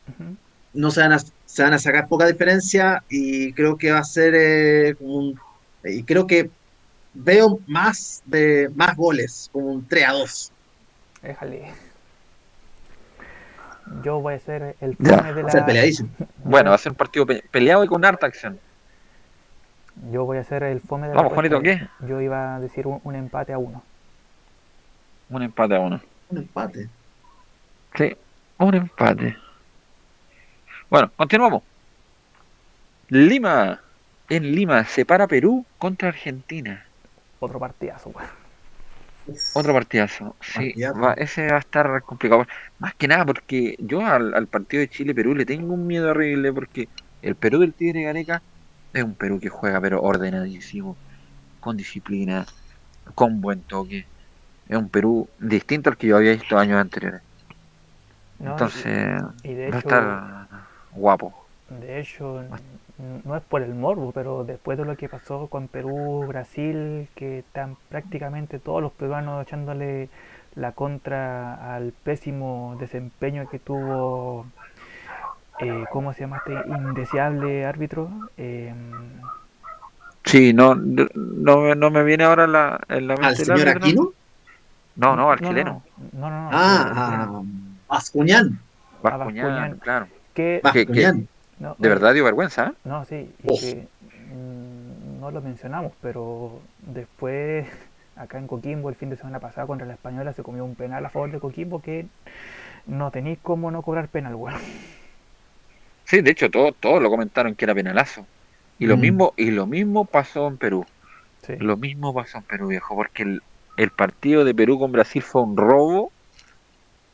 no 0.72 0.90
se 0.90 1.00
van, 1.00 1.12
a, 1.12 1.18
se 1.18 1.62
van 1.62 1.72
a 1.72 1.78
sacar 1.78 2.06
poca 2.08 2.26
diferencia 2.26 3.02
y 3.08 3.52
creo 3.54 3.76
que 3.76 3.92
va 3.92 3.98
a 3.98 4.04
ser 4.04 4.34
eh, 4.36 4.94
un, 5.00 5.34
y 5.84 6.04
creo 6.04 6.26
que 6.26 6.50
veo 7.16 7.60
más 7.66 8.22
de 8.26 8.70
más 8.74 8.96
goles, 8.96 9.48
como 9.52 9.66
un 9.66 9.86
3 9.86 10.08
a 10.08 10.12
2. 10.12 10.52
Déjale. 11.22 11.72
Yo 14.02 14.20
voy 14.20 14.34
a 14.34 14.38
ser 14.40 14.76
el 14.80 14.96
Ya, 14.98 15.18
fome 15.18 15.32
de 15.32 15.42
Va 15.42 15.48
a 15.48 15.52
ser 15.52 15.60
la. 15.60 15.66
peleadísimo. 15.66 16.08
Bueno, 16.44 16.70
va 16.70 16.76
a 16.76 16.78
ser 16.78 16.92
un 16.92 16.96
partido 16.98 17.24
pe- 17.26 17.44
peleado 17.50 17.84
y 17.84 17.86
con 17.86 18.04
harta 18.04 18.26
acción. 18.26 18.58
Yo 20.10 20.24
voy 20.24 20.38
a 20.38 20.44
ser 20.44 20.62
el 20.64 20.80
fome 20.80 21.06
de 21.08 21.14
la. 21.14 21.20
Vamos. 21.22 21.32
Juanito, 21.34 21.60
¿qué? 21.62 21.86
Yo 22.06 22.20
iba 22.20 22.56
a 22.56 22.60
decir 22.60 22.86
un, 22.86 23.00
un 23.04 23.14
empate 23.14 23.52
a 23.52 23.58
uno. 23.58 23.82
Un 25.30 25.42
empate 25.42 25.76
a 25.76 25.80
uno. 25.80 26.00
Un 26.28 26.38
empate. 26.38 26.88
Sí, 27.96 28.16
un 28.58 28.74
empate. 28.74 29.36
Bueno, 30.90 31.10
continuamos. 31.16 31.62
Lima. 33.08 33.80
En 34.28 34.42
Lima 34.54 34.84
se 34.84 35.04
para 35.06 35.28
Perú 35.28 35.64
contra 35.78 36.08
Argentina. 36.08 36.84
Otro 37.46 37.58
partidazo, 37.64 38.10
weón. 38.10 38.30
Otro 39.52 39.72
partidazo. 39.72 40.36
Sí, 40.40 40.74
Partidazo. 40.76 41.02
va- 41.02 41.14
ese 41.14 41.48
va 41.50 41.56
a 41.56 41.58
estar 41.60 42.02
complicado. 42.02 42.44
Más 42.78 42.94
que 42.94 43.08
nada 43.08 43.24
porque 43.26 43.74
yo 43.78 44.00
al, 44.06 44.34
al 44.34 44.48
partido 44.48 44.80
de 44.82 44.88
Chile-Perú 44.88 45.34
le 45.34 45.46
tengo 45.46 45.72
un 45.74 45.86
miedo 45.86 46.10
horrible 46.10 46.52
porque 46.52 46.90
el 47.22 47.36
Perú 47.36 47.58
del 47.60 47.74
Tigre 47.74 48.02
Gareca 48.02 48.44
es 48.92 49.02
un 49.04 49.16
Perú 49.16 49.40
que 49.40 49.48
juega 49.48 49.80
pero 49.80 50.02
ordenadísimo, 50.02 51.00
con 51.60 51.76
disciplina, 51.76 52.46
con 53.14 53.40
buen 53.42 53.64
toque. 53.64 54.10
Es 54.66 54.78
un 54.78 54.90
Perú 54.90 55.32
distinto 55.38 55.90
al 55.90 55.98
que 55.98 56.08
yo 56.08 56.16
había 56.18 56.32
visto 56.32 56.58
años 56.58 56.80
anteriores. 56.80 57.22
No, 58.38 58.62
Entonces 58.62 58.86
y, 59.02 59.28
y 59.42 59.54
de 59.54 59.70
va 59.70 59.76
a 59.76 59.80
estar 59.80 60.04
guapo. 60.90 61.50
de 61.68 62.00
hecho, 62.00 62.42
no 62.98 63.36
es 63.36 63.42
por 63.42 63.62
el 63.62 63.74
morbo, 63.74 64.12
pero 64.12 64.44
después 64.44 64.78
de 64.78 64.84
lo 64.84 64.96
que 64.96 65.08
pasó 65.08 65.48
con 65.48 65.68
Perú, 65.68 66.24
Brasil, 66.26 67.08
que 67.14 67.40
están 67.40 67.76
prácticamente 67.88 68.58
todos 68.58 68.82
los 68.82 68.92
peruanos 68.92 69.46
echándole 69.46 70.08
la 70.54 70.72
contra 70.72 71.74
al 71.74 71.92
pésimo 71.92 72.76
desempeño 72.80 73.48
que 73.50 73.58
tuvo, 73.58 74.46
eh, 75.60 75.84
¿cómo 75.90 76.12
se 76.14 76.20
llama 76.20 76.38
este 76.38 76.54
indeseable 76.68 77.66
árbitro? 77.66 78.10
Eh, 78.36 78.74
Sí, 80.24 80.52
no, 80.52 80.74
no, 80.74 81.74
no 81.76 81.90
me 81.90 82.02
viene 82.02 82.24
ahora 82.24 82.48
la, 82.48 82.80
en 82.88 83.06
la 83.06 83.14
mente 83.14 83.26
¿Al 83.26 83.36
señor 83.36 83.68
árbitro. 83.68 83.86
Aquino? 83.86 84.12
No, 84.96 85.14
no, 85.14 85.30
al 85.30 85.38
chileno. 85.38 85.82
No, 86.12 86.30
no, 86.30 86.42
no. 86.42 86.50
Ah, 86.52 87.26
no, 87.28 87.46
a 87.88 87.94
Bascuñán. 87.94 88.58
Bascuñán, 89.02 89.46
Bascuñán. 89.46 89.78
claro. 89.78 90.08
que, 90.34 90.60
que-. 90.92 91.26
No, 91.60 91.76
De 91.78 91.88
verdad 91.88 92.14
dio 92.14 92.24
vergüenza. 92.24 92.74
No, 92.84 93.04
sí, 93.04 93.28
y 93.42 93.58
que 93.58 93.86
mm, 94.34 95.20
no 95.20 95.30
lo 95.30 95.40
mencionamos, 95.40 95.92
pero 96.00 96.60
después 96.92 97.66
acá 98.16 98.38
en 98.38 98.46
Coquimbo 98.46 98.88
el 98.88 98.94
fin 98.94 99.10
de 99.10 99.16
semana 99.16 99.40
pasado 99.40 99.66
contra 99.66 99.86
la 99.86 99.94
Española 99.94 100.32
se 100.32 100.42
comió 100.42 100.64
un 100.64 100.74
penal 100.74 101.04
a 101.04 101.10
favor 101.10 101.30
de 101.32 101.40
Coquimbo 101.40 101.80
que 101.82 102.06
no 102.86 103.10
tenéis 103.10 103.38
cómo 103.42 103.70
no 103.70 103.82
cobrar 103.82 104.08
penal, 104.08 104.34
weón. 104.36 104.60
Sí, 106.04 106.20
de 106.22 106.30
hecho, 106.30 106.50
todos 106.50 106.74
todos 106.80 107.02
lo 107.02 107.10
comentaron 107.10 107.54
que 107.54 107.64
era 107.64 107.74
penalazo. 107.74 108.26
Y 108.78 108.86
lo 108.86 108.96
Mm. 108.96 109.00
mismo, 109.00 109.34
y 109.36 109.50
lo 109.50 109.66
mismo 109.66 110.04
pasó 110.06 110.46
en 110.48 110.58
Perú. 110.58 110.84
Sí. 111.46 111.54
Lo 111.58 111.76
mismo 111.76 112.14
pasó 112.14 112.38
en 112.38 112.44
Perú, 112.44 112.68
viejo, 112.68 112.94
porque 112.94 113.22
el, 113.24 113.40
el 113.76 113.90
partido 113.90 114.44
de 114.44 114.54
Perú 114.54 114.78
con 114.78 114.92
Brasil 114.92 115.22
fue 115.22 115.42
un 115.42 115.56
robo. 115.56 116.12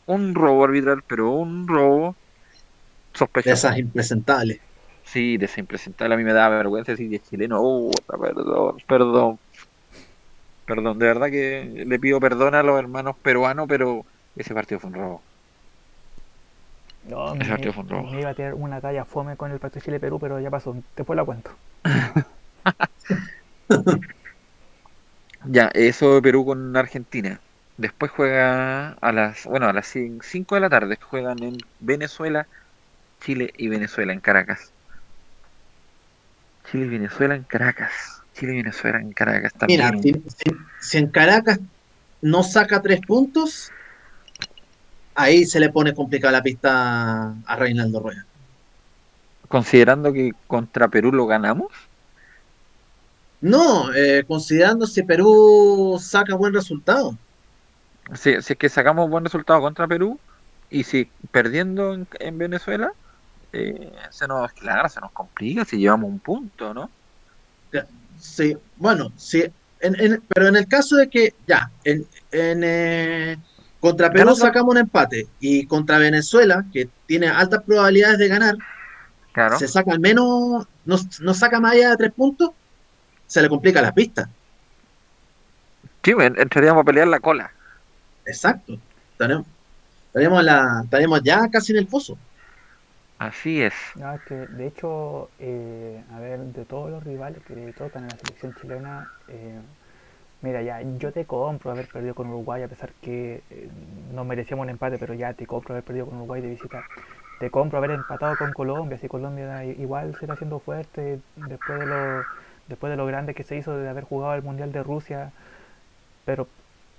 Un 0.06 0.34
robo 0.34 0.64
arbitral, 0.64 1.02
pero 1.08 1.30
un 1.30 1.66
robo 1.66 2.16
De 3.14 3.18
sospechoso. 3.18 3.52
esas 3.52 3.78
impresentables. 3.78 4.60
Sí, 5.02 5.36
de 5.36 5.46
ese 5.46 5.60
impresentable 5.60 6.14
a 6.14 6.18
mí 6.18 6.24
me 6.24 6.32
da 6.32 6.48
vergüenza 6.48 6.92
decir 6.92 7.12
es 7.14 7.22
chileno. 7.24 7.58
Oh, 7.60 7.90
perdón, 8.06 8.76
perdón. 8.86 9.40
Perdón, 10.64 10.98
de 10.98 11.06
verdad 11.06 11.28
que 11.30 11.84
le 11.86 11.98
pido 12.00 12.20
perdón 12.20 12.54
a 12.54 12.62
los 12.62 12.78
hermanos 12.78 13.16
peruanos, 13.22 13.66
pero 13.68 14.06
ese 14.36 14.54
partido 14.54 14.80
fue 14.80 14.88
un 14.90 14.94
robo. 14.94 15.26
No, 17.02 17.36
Ese 17.36 17.36
me, 17.36 17.48
partido 17.52 17.72
fue 17.74 17.82
un 17.82 17.88
robo. 17.90 18.12
me 18.14 18.20
iba 18.20 18.30
a 18.30 18.34
tirar 18.34 18.54
una 18.54 18.80
talla 18.80 19.04
fome 19.04 19.36
con 19.36 19.50
el 19.52 19.60
partido 19.60 19.80
de 19.80 19.84
Chile-Perú, 19.84 20.18
pero 20.20 20.40
ya 20.40 20.50
pasó. 20.50 20.74
Después 20.96 21.16
la 21.16 21.24
cuento. 21.24 21.60
Ya, 25.44 25.68
eso 25.74 26.14
de 26.14 26.22
Perú 26.22 26.44
con 26.44 26.76
Argentina. 26.76 27.42
Después 27.76 28.12
juega 28.12 28.90
a 28.92 29.12
las, 29.12 29.44
bueno, 29.46 29.66
a 29.68 29.72
las 29.72 29.86
5 29.86 30.54
de 30.54 30.60
la 30.60 30.70
tarde 30.70 30.98
juegan 31.00 31.42
en 31.42 31.56
Venezuela, 31.78 32.48
Chile 33.22 33.50
y 33.56 33.68
Venezuela 33.68 34.12
en 34.12 34.20
Caracas. 34.20 34.74
Chile 36.64 36.86
y 36.86 36.88
Venezuela 36.88 37.36
en 37.36 37.44
Caracas. 37.44 37.92
Chile 38.34 38.54
y 38.54 38.56
Venezuela 38.56 39.00
en 39.00 39.12
Caracas 39.12 39.52
también. 39.56 39.78
Mira, 39.78 39.92
si, 40.00 40.12
si- 40.12 40.56
si 40.80 40.98
en 40.98 41.10
Caracas 41.10 41.58
no 42.20 42.42
saca 42.42 42.82
tres 42.82 43.00
puntos, 43.06 43.70
ahí 45.14 45.44
se 45.46 45.60
le 45.60 45.70
pone 45.70 45.94
complicada 45.94 46.32
la 46.32 46.42
pista 46.42 47.36
a 47.46 47.56
Reinaldo 47.56 48.00
Rueda. 48.00 48.26
Considerando 49.48 50.12
que 50.12 50.32
contra 50.48 50.88
Perú 50.90 51.12
lo 51.12 51.26
ganamos, 51.28 51.68
No, 53.42 53.92
eh, 53.92 54.24
considerando 54.26 54.86
si 54.86 55.02
Perú 55.02 55.98
saca 56.00 56.34
buen 56.34 56.54
resultado. 56.54 57.18
si, 58.14 58.40
si 58.42 58.52
es 58.54 58.58
que 58.58 58.68
sacamos 58.68 59.08
buen 59.10 59.24
resultado 59.24 59.60
contra 59.60 59.88
Perú 59.88 60.20
y 60.68 60.84
si 60.84 61.12
perdiendo 61.30 61.94
en, 61.94 62.08
en 62.20 62.38
Venezuela, 62.38 62.92
eh, 63.52 63.92
se 64.10 64.26
nos, 64.26 64.52
claro, 64.52 64.88
se 64.88 65.00
nos 65.00 65.12
complica 65.12 65.64
si 65.64 65.78
llevamos 65.78 66.08
un 66.10 66.18
punto, 66.20 66.72
¿no? 66.74 66.90
Sí, 68.18 68.56
bueno, 68.76 69.10
sí, 69.16 69.42
en- 69.80 70.00
en- 70.00 70.22
pero 70.28 70.46
en 70.48 70.56
el 70.56 70.68
caso 70.68 70.96
de 70.96 71.08
que 71.08 71.34
ya, 71.46 71.70
en, 71.82 72.06
en, 72.30 72.60
eh, 72.64 73.36
contra 73.80 74.10
Perú 74.12 74.34
sacamos 74.36 74.70
un 74.72 74.78
empate 74.78 75.26
y 75.40 75.66
contra 75.66 75.98
Venezuela, 75.98 76.64
que 76.72 76.88
tiene 77.06 77.28
altas 77.28 77.62
probabilidades 77.64 78.18
de 78.18 78.28
ganar, 78.28 78.56
Claro. 79.32 79.58
se 79.58 79.66
saca 79.66 79.90
al 79.92 79.98
menos, 80.00 80.66
no, 80.84 80.96
no 81.20 81.34
saca 81.34 81.58
más 81.58 81.72
allá 81.72 81.90
de 81.90 81.96
tres 81.96 82.12
puntos, 82.12 82.50
se 83.26 83.42
le 83.42 83.48
complica 83.48 83.82
la 83.82 83.92
pista. 83.92 84.28
Sí, 86.04 86.10
en- 86.12 86.38
entraríamos 86.38 86.82
a 86.82 86.84
pelear 86.84 87.08
la 87.08 87.18
cola. 87.20 87.50
Exacto. 88.26 88.78
Estaremos, 89.12 89.46
estaremos, 90.06 90.44
la, 90.44 90.82
estaremos 90.84 91.20
ya 91.24 91.48
casi 91.50 91.72
en 91.72 91.78
el 91.78 91.86
pozo. 91.86 92.16
Así 93.22 93.62
es. 93.62 93.74
No, 93.94 94.12
es 94.14 94.20
que 94.22 94.34
de 94.34 94.66
hecho, 94.66 95.28
eh, 95.38 96.02
a 96.12 96.18
ver, 96.18 96.40
de 96.40 96.64
todos 96.64 96.90
los 96.90 97.04
rivales 97.04 97.40
que 97.44 97.54
le 97.54 97.72
tocan 97.72 98.02
a 98.04 98.08
la 98.08 98.16
selección 98.16 98.52
chilena, 98.54 99.06
eh, 99.28 99.60
mira, 100.42 100.60
ya, 100.62 100.82
yo 100.98 101.12
te 101.12 101.24
compro 101.24 101.70
haber 101.70 101.86
perdido 101.86 102.14
con 102.16 102.28
Uruguay, 102.28 102.62
a 102.64 102.68
pesar 102.68 102.90
que 103.00 103.42
eh, 103.50 103.68
no 104.12 104.24
merecíamos 104.24 104.64
un 104.64 104.70
empate, 104.70 104.98
pero 104.98 105.14
ya 105.14 105.34
te 105.34 105.46
compro 105.46 105.74
haber 105.74 105.84
perdido 105.84 106.06
con 106.06 106.16
Uruguay 106.16 106.40
de 106.42 106.48
visita. 106.50 106.82
Te 107.38 107.50
compro 107.50 107.78
haber 107.78 107.92
empatado 107.92 108.36
con 108.36 108.52
Colombia, 108.52 108.98
si 108.98 109.08
Colombia 109.08 109.64
igual 109.64 110.14
se 110.16 110.24
está 110.26 110.34
haciendo 110.34 110.58
fuerte 110.58 111.20
después 111.36 111.78
de 111.80 111.86
lo, 111.86 112.26
después 112.68 112.90
de 112.90 112.96
lo 112.96 113.06
grande 113.06 113.34
que 113.34 113.44
se 113.44 113.56
hizo 113.56 113.76
de 113.76 113.88
haber 113.88 114.04
jugado 114.04 114.34
el 114.34 114.42
Mundial 114.42 114.72
de 114.72 114.82
Rusia, 114.82 115.32
pero 116.24 116.46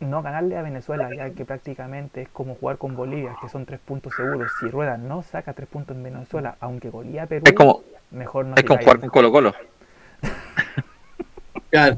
no 0.03 0.21
ganarle 0.21 0.57
a 0.57 0.61
Venezuela, 0.61 1.09
ya 1.15 1.29
que 1.31 1.45
prácticamente 1.45 2.23
es 2.23 2.29
como 2.29 2.55
jugar 2.55 2.77
con 2.77 2.95
Bolivia, 2.95 3.35
que 3.41 3.49
son 3.49 3.65
tres 3.65 3.79
puntos 3.79 4.13
seguros. 4.15 4.51
Si 4.59 4.69
Rueda 4.69 4.97
no 4.97 5.23
saca 5.23 5.53
tres 5.53 5.67
puntos 5.69 5.95
en 5.95 6.03
Venezuela, 6.03 6.55
aunque 6.59 6.89
golía 6.89 7.23
a 7.23 7.25
Perú, 7.27 7.43
Es 7.47 7.53
como, 7.53 7.83
mejor 8.11 8.45
no 8.45 8.55
es 8.55 8.63
como 8.63 8.79
jugar 8.79 8.99
con 8.99 9.09
Colo 9.09 9.31
Colo. 9.31 9.53
Claro. 11.69 11.97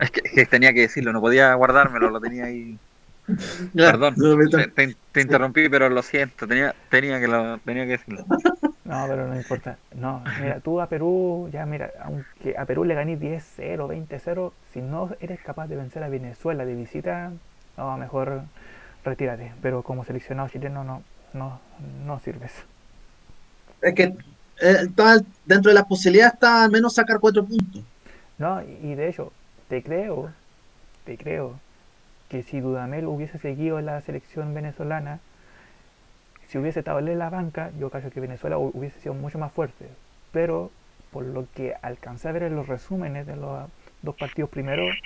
Es 0.00 0.10
que, 0.10 0.22
que 0.22 0.46
tenía 0.46 0.72
que 0.72 0.80
decirlo, 0.80 1.12
no 1.12 1.20
podía 1.20 1.54
guardármelo, 1.54 2.10
lo 2.10 2.20
tenía 2.20 2.46
ahí. 2.46 2.76
Perdón, 3.74 4.14
No, 4.16 4.36
te- 4.48 4.96
te 5.12 5.20
interrumpí, 5.20 5.68
pero 5.68 5.88
lo 5.88 6.02
siento, 6.02 6.48
tenía, 6.48 6.74
tenía, 6.90 7.20
que, 7.20 7.28
lo, 7.28 7.58
tenía 7.58 7.84
que 7.84 7.92
decirlo. 7.92 8.26
No, 8.84 9.06
pero 9.08 9.26
no 9.26 9.34
importa. 9.34 9.78
No, 9.94 10.22
mira, 10.40 10.60
tú 10.60 10.80
a 10.80 10.88
Perú, 10.88 11.48
ya 11.50 11.64
mira, 11.64 11.90
aunque 12.02 12.56
a 12.56 12.66
Perú 12.66 12.84
le 12.84 12.94
gané 12.94 13.18
10-0, 13.18 13.88
20-0, 13.88 14.52
si 14.72 14.82
no 14.82 15.10
eres 15.20 15.40
capaz 15.40 15.68
de 15.68 15.76
vencer 15.76 16.02
a 16.02 16.08
Venezuela 16.08 16.66
de 16.66 16.74
visita, 16.74 17.32
no, 17.78 17.96
mejor 17.96 18.42
retírate. 19.02 19.52
Pero 19.62 19.82
como 19.82 20.04
seleccionado 20.04 20.48
chileno 20.50 20.84
no, 20.84 21.02
no, 21.32 21.60
no 22.04 22.20
sirves. 22.20 22.52
Es 23.80 23.94
que 23.94 24.02
eh, 24.04 24.14
está 24.82 25.18
dentro 25.46 25.70
de 25.70 25.74
las 25.74 25.84
posibilidades 25.84 26.34
está 26.34 26.64
al 26.64 26.70
menos 26.70 26.94
sacar 26.94 27.20
cuatro 27.20 27.44
puntos. 27.44 27.82
No, 28.38 28.62
y 28.62 28.94
de 28.94 29.08
hecho, 29.08 29.32
te 29.68 29.82
creo, 29.82 30.30
te 31.04 31.16
creo 31.16 31.58
que 32.28 32.42
si 32.42 32.60
Dudamel 32.60 33.06
hubiese 33.06 33.38
seguido 33.38 33.80
la 33.80 34.00
selección 34.02 34.54
venezolana, 34.54 35.20
si 36.54 36.58
hubiese 36.58 36.78
estado 36.78 37.00
él 37.00 37.08
en 37.08 37.18
la 37.18 37.30
banca, 37.30 37.72
yo 37.80 37.90
creo 37.90 38.08
que 38.12 38.20
Venezuela 38.20 38.56
hu- 38.56 38.70
hubiese 38.74 39.00
sido 39.00 39.12
mucho 39.12 39.40
más 39.40 39.50
fuerte. 39.50 39.88
Pero 40.30 40.70
por 41.10 41.24
lo 41.24 41.48
que 41.52 41.74
alcancé 41.82 42.28
a 42.28 42.32
ver 42.32 42.44
en 42.44 42.54
los 42.54 42.68
resúmenes 42.68 43.26
de 43.26 43.34
los 43.34 43.68
dos 44.02 44.14
partidos 44.14 44.50
primeros, 44.50 44.96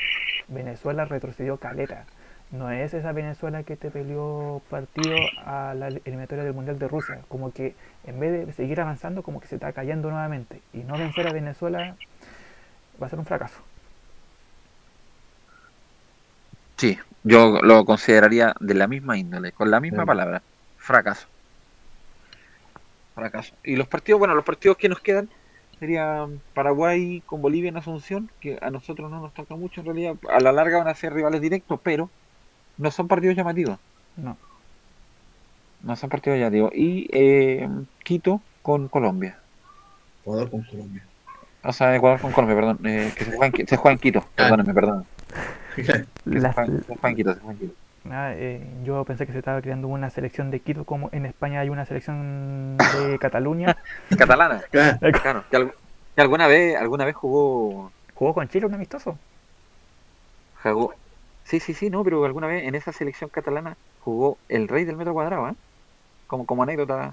Venezuela 0.48 1.06
retrocedió 1.06 1.56
caleta. 1.56 2.04
No 2.52 2.70
es 2.70 2.92
esa 2.92 3.12
Venezuela 3.12 3.62
que 3.62 3.76
te 3.76 3.90
peleó 3.90 4.60
partido 4.68 5.32
a 5.38 5.72
la 5.74 5.88
eliminatoria 5.88 6.44
del 6.44 6.52
Mundial 6.52 6.78
de 6.78 6.86
Rusia. 6.88 7.20
Como 7.28 7.50
que 7.52 7.76
en 8.04 8.20
vez 8.20 8.46
de 8.46 8.52
seguir 8.52 8.82
avanzando, 8.82 9.22
como 9.22 9.40
que 9.40 9.46
se 9.48 9.54
está 9.56 9.72
cayendo 9.72 10.10
nuevamente. 10.10 10.60
Y 10.74 10.80
no 10.84 10.98
vencer 10.98 11.26
a 11.26 11.32
Venezuela 11.32 11.96
va 13.00 13.06
a 13.06 13.10
ser 13.10 13.18
un 13.18 13.24
fracaso. 13.26 13.62
Sí, 16.78 16.98
yo 17.22 17.60
lo 17.62 17.84
consideraría 17.84 18.54
de 18.60 18.72
la 18.74 18.88
misma 18.88 19.18
índole, 19.18 19.52
con 19.52 19.70
la 19.70 19.80
misma 19.80 20.04
Sí. 20.04 20.06
palabra, 20.06 20.44
fracaso. 20.76 21.28
Fracaso. 23.18 23.54
Y 23.64 23.76
los 23.76 23.88
partidos, 23.88 24.18
bueno, 24.18 24.34
los 24.34 24.44
partidos 24.44 24.76
que 24.76 24.88
nos 24.88 25.00
quedan 25.00 25.28
serían 25.78 26.40
Paraguay 26.54 27.22
con 27.26 27.40
Bolivia 27.42 27.68
en 27.68 27.76
Asunción, 27.76 28.30
que 28.40 28.58
a 28.60 28.70
nosotros 28.70 29.10
no 29.10 29.20
nos 29.20 29.32
toca 29.34 29.54
mucho 29.56 29.80
en 29.80 29.86
realidad, 29.86 30.14
a 30.30 30.40
la 30.40 30.52
larga 30.52 30.78
van 30.78 30.88
a 30.88 30.94
ser 30.94 31.12
rivales 31.12 31.40
directos, 31.40 31.78
pero 31.82 32.10
no 32.78 32.90
son 32.90 33.06
partidos 33.08 33.36
llamativos, 33.36 33.78
No. 34.16 34.36
no 35.82 35.96
son 35.96 36.10
partidos 36.10 36.38
llamativos. 36.38 36.72
Y 36.74 37.08
eh, 37.12 37.68
Quito 38.02 38.40
con 38.62 38.88
Colombia. 38.88 39.38
Jugador 40.24 40.50
con 40.50 40.62
Colombia. 40.62 41.04
O 41.64 41.72
sea, 41.72 41.94
Ecuador 41.94 42.20
con 42.20 42.32
Colombia, 42.32 42.56
perdón, 42.56 42.78
eh, 42.86 43.12
que 43.16 43.24
se 43.24 43.36
juega, 43.36 43.56
en, 43.56 43.66
se 43.68 43.76
juega 43.76 43.92
en 43.92 43.98
Quito, 43.98 44.24
perdón. 44.74 45.04
Se 45.76 45.84
Las- 46.24 46.54
juega, 46.54 46.66
se 46.66 46.82
juega 46.96 47.08
en 47.10 47.16
Quito, 47.16 47.34
se 47.34 47.40
juega 47.40 47.52
en 47.52 47.58
Quito. 47.58 47.74
Ah, 48.10 48.32
eh, 48.34 48.62
yo 48.84 49.04
pensé 49.04 49.26
que 49.26 49.32
se 49.32 49.38
estaba 49.38 49.60
creando 49.60 49.88
una 49.88 50.08
selección 50.10 50.50
de 50.50 50.60
Quito 50.60 50.84
como 50.84 51.10
en 51.12 51.26
España 51.26 51.60
hay 51.60 51.68
una 51.68 51.84
selección 51.84 52.76
de 52.78 53.18
Cataluña. 53.20 53.76
Catalana, 54.16 54.62
Claro. 54.70 55.44
que, 55.50 55.56
al- 55.56 55.72
que 56.14 56.20
alguna 56.22 56.46
vez, 56.46 56.76
alguna 56.76 57.04
vez 57.04 57.14
jugó 57.14 57.92
Jugó 58.14 58.34
con 58.34 58.48
Chile 58.48 58.66
un 58.66 58.74
amistoso. 58.74 59.16
Jugó. 60.62 60.92
Sí, 61.44 61.60
sí, 61.60 61.72
sí, 61.72 61.88
no, 61.88 62.02
pero 62.02 62.24
alguna 62.24 62.46
vez 62.48 62.64
en 62.64 62.74
esa 62.74 62.92
selección 62.92 63.30
catalana 63.30 63.76
jugó 64.00 64.38
el 64.48 64.66
rey 64.68 64.84
del 64.84 64.96
metro 64.96 65.12
cuadrado, 65.14 65.48
¿eh? 65.48 65.54
Como, 66.26 66.44
como 66.44 66.62
anécdota, 66.64 67.12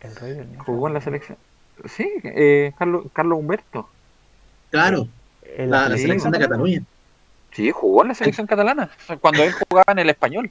El 0.00 0.14
rey 0.16 0.34
del 0.34 0.48
Ñojo. 0.52 0.64
jugó 0.64 0.88
en 0.88 0.94
la 0.94 1.00
selección. 1.00 1.38
Sí, 1.86 2.08
eh, 2.24 2.72
Carlos, 2.78 3.06
Carlos 3.14 3.38
Humberto. 3.38 3.88
Claro, 4.70 5.06
En 5.56 5.70
la, 5.70 5.88
la 5.88 5.96
selección 5.96 6.30
de. 6.32 6.38
Cataluña. 6.38 6.82
Sí, 7.52 7.70
jugó 7.70 8.02
en 8.02 8.08
la 8.08 8.14
selección 8.14 8.46
catalana. 8.46 8.90
Cuando 9.20 9.42
él 9.42 9.52
jugaba 9.52 9.92
en 9.92 9.98
el 9.98 10.10
español. 10.10 10.50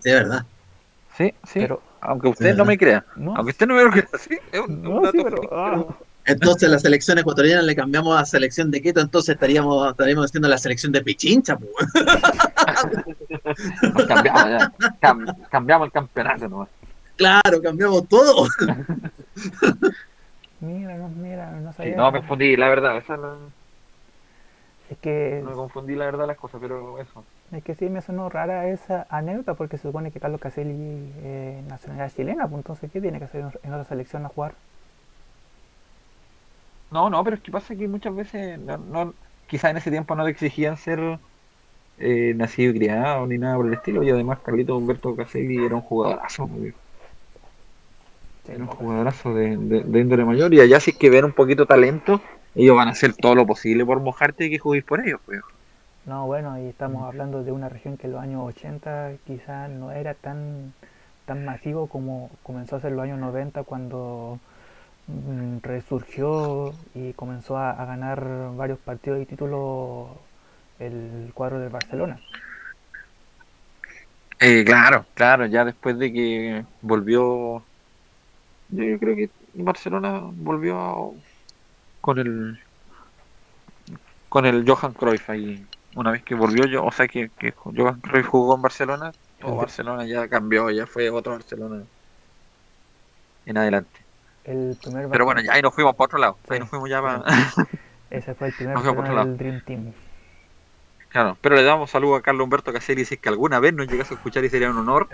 Sí, 0.00 0.10
es 0.10 0.14
verdad. 0.14 0.44
Sí, 1.16 1.34
sí. 1.44 1.60
Pero, 1.60 1.82
aunque 2.00 2.28
usted 2.28 2.52
Sí, 2.52 2.56
no 2.58 2.64
me 2.64 2.78
crea. 2.78 3.04
no, 3.16 3.34
Aunque 3.36 3.50
usted 3.50 3.66
no 3.66 3.74
me 3.74 3.82
lo 3.84 3.90
crea, 3.90 4.06
sí. 4.20 4.38
Es 4.52 4.60
un, 4.60 4.70
un 4.70 4.82
no, 4.82 5.00
dato 5.00 5.12
sí, 5.18 5.24
pero, 5.24 5.40
ah, 5.52 5.84
Entonces 6.26 6.68
la 6.70 6.78
selección 6.78 7.18
ecuatoriana 7.18 7.62
le 7.62 7.74
cambiamos 7.74 8.20
a 8.20 8.24
selección 8.24 8.70
de 8.70 8.82
Quito, 8.82 9.00
entonces 9.00 9.34
estaríamos, 9.34 9.90
estaríamos 9.90 10.26
haciendo 10.26 10.48
la 10.48 10.58
selección 10.58 10.92
de 10.92 11.02
Pichincha, 11.02 11.56
pues. 11.56 11.70
Cambiamos 14.06 14.44
ya. 14.44 14.72
Cam- 15.00 15.48
cambiamos 15.48 15.86
el 15.86 15.92
campeonato 15.92 16.48
nomás. 16.48 16.68
Claro, 17.16 17.62
cambiamos 17.62 18.06
todo. 18.08 18.46
mira, 20.60 20.96
no, 20.98 21.08
mira, 21.08 21.50
no 21.52 21.70
Sí, 21.72 21.76
sabía. 21.78 21.96
no, 21.96 22.12
me 22.12 22.18
confundí, 22.18 22.56
la 22.56 22.68
verdad. 22.68 22.98
Esa 22.98 23.16
la- 23.16 23.36
es, 24.90 24.98
que, 24.98 25.42
me 25.44 25.52
confundí, 25.52 25.96
la 25.96 26.04
verdad, 26.04 26.26
las 26.26 26.36
cosas, 26.36 26.60
pero 26.60 26.98
eso. 27.00 27.24
es 27.50 27.64
que 27.64 27.74
sí 27.74 27.88
me 27.88 28.02
sonó 28.02 28.28
rara 28.28 28.68
esa 28.68 29.06
anécdota 29.10 29.54
porque 29.54 29.78
se 29.78 29.88
supone 29.88 30.12
que 30.12 30.20
Carlos 30.20 30.40
Caselli 30.40 31.12
es 31.24 31.64
nacionalidad 31.64 32.12
chilena, 32.14 32.46
pues 32.46 32.60
entonces, 32.60 32.90
¿qué 32.92 33.00
tiene 33.00 33.18
que 33.18 33.24
hacer 33.24 33.40
en 33.40 33.72
otra 33.72 33.84
selección 33.84 34.24
a 34.24 34.28
jugar? 34.28 34.54
No, 36.92 37.10
no, 37.10 37.24
pero 37.24 37.36
es 37.36 37.42
que 37.42 37.50
pasa 37.50 37.74
que 37.74 37.88
muchas 37.88 38.14
veces, 38.14 38.60
no, 38.60 38.78
no, 38.78 39.14
quizás 39.48 39.72
en 39.72 39.78
ese 39.78 39.90
tiempo 39.90 40.14
no 40.14 40.24
le 40.24 40.30
exigían 40.30 40.76
ser 40.76 41.18
eh, 41.98 42.32
nacido 42.36 42.70
y 42.72 42.78
criado 42.78 43.26
ni 43.26 43.38
nada 43.38 43.56
por 43.56 43.66
el 43.66 43.74
estilo, 43.74 44.04
y 44.04 44.10
además 44.10 44.38
Carlito 44.44 44.76
Humberto 44.76 45.16
Caselli 45.16 45.64
era 45.64 45.74
un 45.74 45.80
jugadorazo. 45.80 46.46
bien. 46.46 46.74
Tiene 48.44 48.62
un 48.62 48.68
jugadorazo 48.68 49.34
de, 49.34 49.56
de, 49.56 49.82
de 49.82 50.00
índole 50.00 50.24
mayor 50.24 50.54
y 50.54 50.60
allá 50.60 50.76
es 50.76 50.96
que 50.96 51.10
ven 51.10 51.24
un 51.24 51.32
poquito 51.32 51.66
talento, 51.66 52.20
ellos 52.56 52.76
van 52.76 52.88
a 52.88 52.92
hacer 52.92 53.14
todo 53.16 53.34
lo 53.36 53.46
posible 53.46 53.86
por 53.86 54.00
mojarte 54.00 54.46
y 54.46 54.50
que 54.50 54.58
juguéis 54.58 54.84
por 54.84 55.06
ellos, 55.06 55.20
pues. 55.26 55.40
No, 56.06 56.26
bueno, 56.26 56.58
y 56.60 56.66
estamos 56.68 57.04
hablando 57.04 57.42
de 57.42 57.50
una 57.52 57.68
región 57.68 57.96
que 57.96 58.06
en 58.06 58.12
los 58.12 58.22
años 58.22 58.42
80 58.46 59.12
quizás 59.26 59.68
no 59.70 59.90
era 59.92 60.14
tan, 60.14 60.72
tan 61.26 61.44
masivo 61.44 61.88
como 61.88 62.30
comenzó 62.44 62.76
a 62.76 62.80
ser 62.80 62.92
los 62.92 63.02
años 63.04 63.18
90 63.18 63.64
cuando 63.64 64.38
mm, 65.08 65.58
resurgió 65.62 66.74
y 66.94 67.12
comenzó 67.14 67.58
a, 67.58 67.70
a 67.72 67.86
ganar 67.86 68.24
varios 68.56 68.78
partidos 68.80 69.20
y 69.22 69.26
títulos 69.26 70.18
el 70.80 71.32
cuadro 71.34 71.60
del 71.60 71.70
Barcelona. 71.70 72.20
Eh, 74.38 74.64
claro, 74.64 75.06
claro, 75.14 75.46
ya 75.46 75.64
después 75.64 75.98
de 75.98 76.12
que 76.12 76.66
volvió, 76.82 77.68
yo 78.68 78.98
creo 78.98 79.16
que 79.16 79.32
Barcelona 79.54 80.20
volvió 80.34 80.78
a- 80.80 81.12
con 82.06 82.18
el 82.20 82.58
con 84.28 84.46
el 84.46 84.64
Johan 84.64 84.92
Cruyff 84.92 85.28
ahí, 85.28 85.66
una 85.96 86.12
vez 86.12 86.22
que 86.22 86.36
volvió 86.36 86.66
yo, 86.66 86.84
o 86.84 86.92
sea 86.92 87.08
que, 87.08 87.30
que 87.36 87.52
Johan 87.56 88.00
Cruyff 88.00 88.28
jugó 88.28 88.54
en 88.54 88.62
Barcelona, 88.62 89.12
El- 89.40 89.56
Barcelona 89.56 90.06
ya 90.06 90.28
cambió, 90.28 90.70
ya 90.70 90.86
fue 90.86 91.10
otro 91.10 91.32
Barcelona 91.32 91.82
en 93.44 93.58
adelante. 93.58 94.00
El 94.44 94.76
primer 94.80 95.08
Pero 95.10 95.24
bueno, 95.24 95.40
ya 95.42 95.54
ahí 95.54 95.62
nos 95.62 95.74
fuimos 95.74 95.94
para 95.94 96.04
otro 96.04 96.18
lado, 96.18 96.38
ahí 96.48 96.60
nos 96.60 96.68
fuimos 96.68 96.88
ya 96.88 97.02
para... 97.02 97.24
Ese 98.10 98.34
fue 98.34 98.48
el 98.48 98.54
primer 98.54 98.78
del 99.24 99.36
Dream 99.36 99.60
Team. 99.66 99.92
Claro, 101.08 101.36
pero 101.40 101.56
le 101.56 101.62
damos 101.62 101.90
saludo 101.90 102.16
a 102.16 102.22
Carlos 102.22 102.44
Humberto 102.44 102.72
Caselli, 102.72 103.04
si 103.04 103.14
es 103.14 103.20
que 103.20 103.28
alguna 103.28 103.58
vez 103.58 103.72
nos 103.72 103.88
llegase 103.88 104.14
a 104.14 104.16
escuchar 104.16 104.44
y 104.44 104.50
sería 104.50 104.70
un 104.70 104.76
honor, 104.78 105.08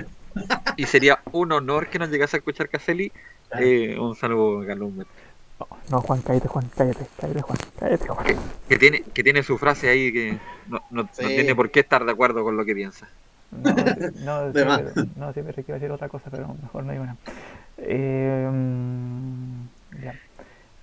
y 0.77 0.85
sería 0.86 1.23
un 1.32 1.52
honor 1.52 1.89
que 1.89 1.98
nos 1.98 2.10
llegase 2.10 2.36
a 2.36 2.39
escuchar 2.39 2.69
Caselli, 2.69 3.12
eh, 3.59 3.97
un 3.98 4.16
saludo 4.16 4.62
a 4.62 4.66
Carlos 4.66 4.89
Humberto. 4.89 5.32
No, 5.70 5.76
no, 5.90 6.01
Juan, 6.01 6.20
cállate, 6.22 6.48
Juan, 6.48 6.68
cállate, 6.76 7.06
cállate, 7.20 7.43
Juan, 7.43 7.59
cállate, 7.78 8.09
Juan. 8.09 8.26
Que 8.68 8.78
tiene, 8.78 9.02
que 9.02 9.22
tiene 9.22 9.43
su 9.43 9.59
frase 9.59 9.89
ahí 9.89 10.12
que 10.12 10.39
no, 10.68 10.80
no- 10.90 11.05
tiene 11.06 11.55
por 11.55 11.70
qué 11.70 11.80
estar 11.80 12.05
de 12.05 12.12
acuerdo 12.12 12.43
con 12.43 12.56
lo 12.56 12.64
que 12.64 12.74
piensa. 12.74 13.09
No, 13.51 13.72
no, 14.47 14.51
pero- 14.52 14.78
no, 15.16 15.32
que 15.32 15.40
iba 15.40 15.51
a 15.51 15.52
decir 15.74 15.90
otra 15.90 16.09
cosa, 16.09 16.30
pero 16.30 16.55
mejor 16.62 16.84
no 16.84 16.93
hay 16.93 16.98
una. 16.98 17.16
Eh, 17.78 18.48
ya. 20.02 20.14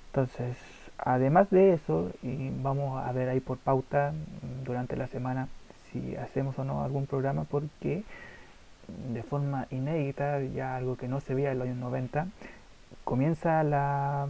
Entonces, 0.07 0.55
además 0.97 1.49
de 1.49 1.73
eso, 1.73 2.11
y 2.23 2.49
vamos 2.61 3.03
a 3.05 3.11
ver 3.11 3.29
ahí 3.29 3.39
por 3.39 3.57
pauta 3.57 4.13
durante 4.63 4.95
la 4.95 5.07
semana 5.07 5.47
si 5.91 6.15
hacemos 6.15 6.57
o 6.59 6.63
no 6.63 6.83
algún 6.83 7.05
programa, 7.07 7.45
porque 7.45 8.03
de 9.13 9.23
forma 9.23 9.67
inédita, 9.71 10.41
ya 10.41 10.75
algo 10.75 10.95
que 10.97 11.07
no 11.07 11.19
se 11.21 11.33
veía 11.33 11.51
en 11.51 11.59
los 11.59 11.67
años 11.67 11.77
90, 11.77 12.27
comienza 13.03 13.63
la 13.63 14.27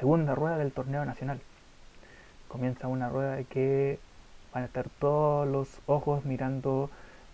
segunda 0.00 0.34
rueda 0.34 0.56
del 0.56 0.72
torneo 0.72 1.04
nacional. 1.04 1.40
Comienza 2.48 2.88
una 2.88 3.10
rueda 3.10 3.36
de 3.36 3.44
que 3.44 3.98
van 4.52 4.62
a 4.62 4.66
estar 4.66 4.88
todos 4.98 5.46
los 5.46 5.68
ojos 5.86 6.24
mirando 6.24 6.90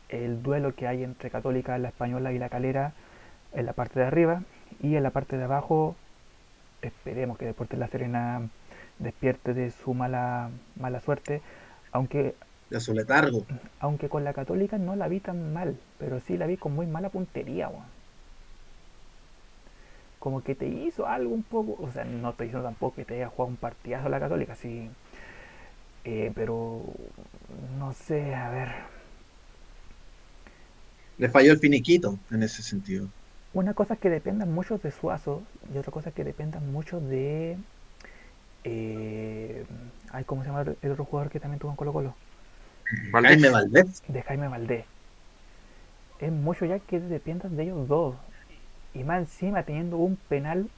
el 0.09 0.43
duelo 0.43 0.75
que 0.75 0.89
hay 0.89 1.05
entre 1.05 1.31
Católica, 1.31 1.79
la 1.79 1.89
Española 1.89 2.33
y 2.33 2.39
la 2.39 2.49
Calera 2.49 2.93
en 3.53 3.67
la 3.67 3.73
parte 3.73 4.01
de 4.01 4.07
arriba 4.07 4.43
y 4.83 4.97
en 4.97 5.03
la 5.05 5.11
parte 5.11 5.39
de 5.39 5.45
abajo 5.45 5.95
esperemos 6.83 7.39
que 7.39 7.47
Deportes 7.47 7.79
La 7.79 7.87
Serena 7.89 8.43
despierte 8.99 9.55
de 9.55 9.71
su 9.71 9.95
mala 9.95 10.51
mala 10.79 11.01
suerte 11.01 11.41
aunque 11.93 12.35
De 12.69 12.81
su 12.81 12.93
letargo. 12.93 13.47
aunque 13.81 14.09
con 14.09 14.25
la 14.25 14.33
Católica 14.33 14.77
no 14.77 14.97
la 14.97 15.09
vi 15.09 15.21
tan 15.21 15.53
mal 15.53 15.77
pero 15.99 16.21
sí 16.21 16.37
la 16.37 16.47
vi 16.47 16.57
con 16.57 16.75
muy 16.75 16.87
mala 16.87 17.11
puntería. 17.11 17.71
Como 20.27 20.43
que 20.43 20.57
te 20.57 20.67
hizo 20.67 21.07
algo 21.07 21.33
un 21.33 21.45
poco 21.45 21.77
o 21.81 21.89
sea 21.93 22.05
no 22.05 22.33
te 22.35 22.47
hizo 22.47 22.61
tampoco 22.61 22.97
que 22.97 23.05
te 23.05 23.15
haya 23.15 23.29
jugado 23.29 23.51
un 23.51 23.57
partidazo 23.57 24.09
la 24.09 24.19
Católica 24.19 24.57
sí 24.57 24.91
Eh, 26.05 26.31
pero 26.35 26.83
no 27.79 27.93
sé 27.93 28.35
a 28.35 28.51
ver 28.51 28.69
Le 31.19 31.29
falló 31.29 31.53
el 31.53 31.59
finiquito 31.59 32.19
en 32.31 32.43
ese 32.43 32.63
sentido. 32.63 33.09
Una 33.53 33.75
cosa 33.75 33.95
es 33.95 34.01
que 34.01 34.09
dependan 34.11 34.53
mucho 34.53 34.79
de 34.79 34.93
Suazo 34.93 35.43
y 35.75 35.79
otra 35.79 35.91
cosa 35.91 36.11
es 36.11 36.15
que 36.15 36.23
dependan 36.25 36.71
mucho 36.71 37.01
de. 37.01 37.57
Eh, 38.65 39.65
ay, 40.11 40.25
¿Cómo 40.25 40.43
se 40.43 40.49
llama 40.49 40.63
el 40.63 40.77
el 40.83 40.91
otro 40.93 41.05
jugador 41.05 41.31
que 41.31 41.41
también 41.41 41.61
tuvo 41.61 41.71
en 41.71 41.77
Colo 41.77 41.93
Colo? 41.93 42.15
Valdés. 43.13 43.41
Jaime 43.41 43.51
Valdés. 43.51 44.03
De 44.09 44.23
Jaime 44.23 44.49
Valdés. 44.49 44.87
Es 46.19 46.31
mucho 46.31 46.67
ya 46.67 46.79
que 46.79 47.01
dependan 47.01 47.57
de 47.57 47.63
ellos 47.63 47.89
dos. 47.89 48.17
Y 48.99 49.05
más 49.05 49.21
encima 49.21 49.63
teniendo 49.63 49.99
un 49.99 50.17
penal, 50.29 50.69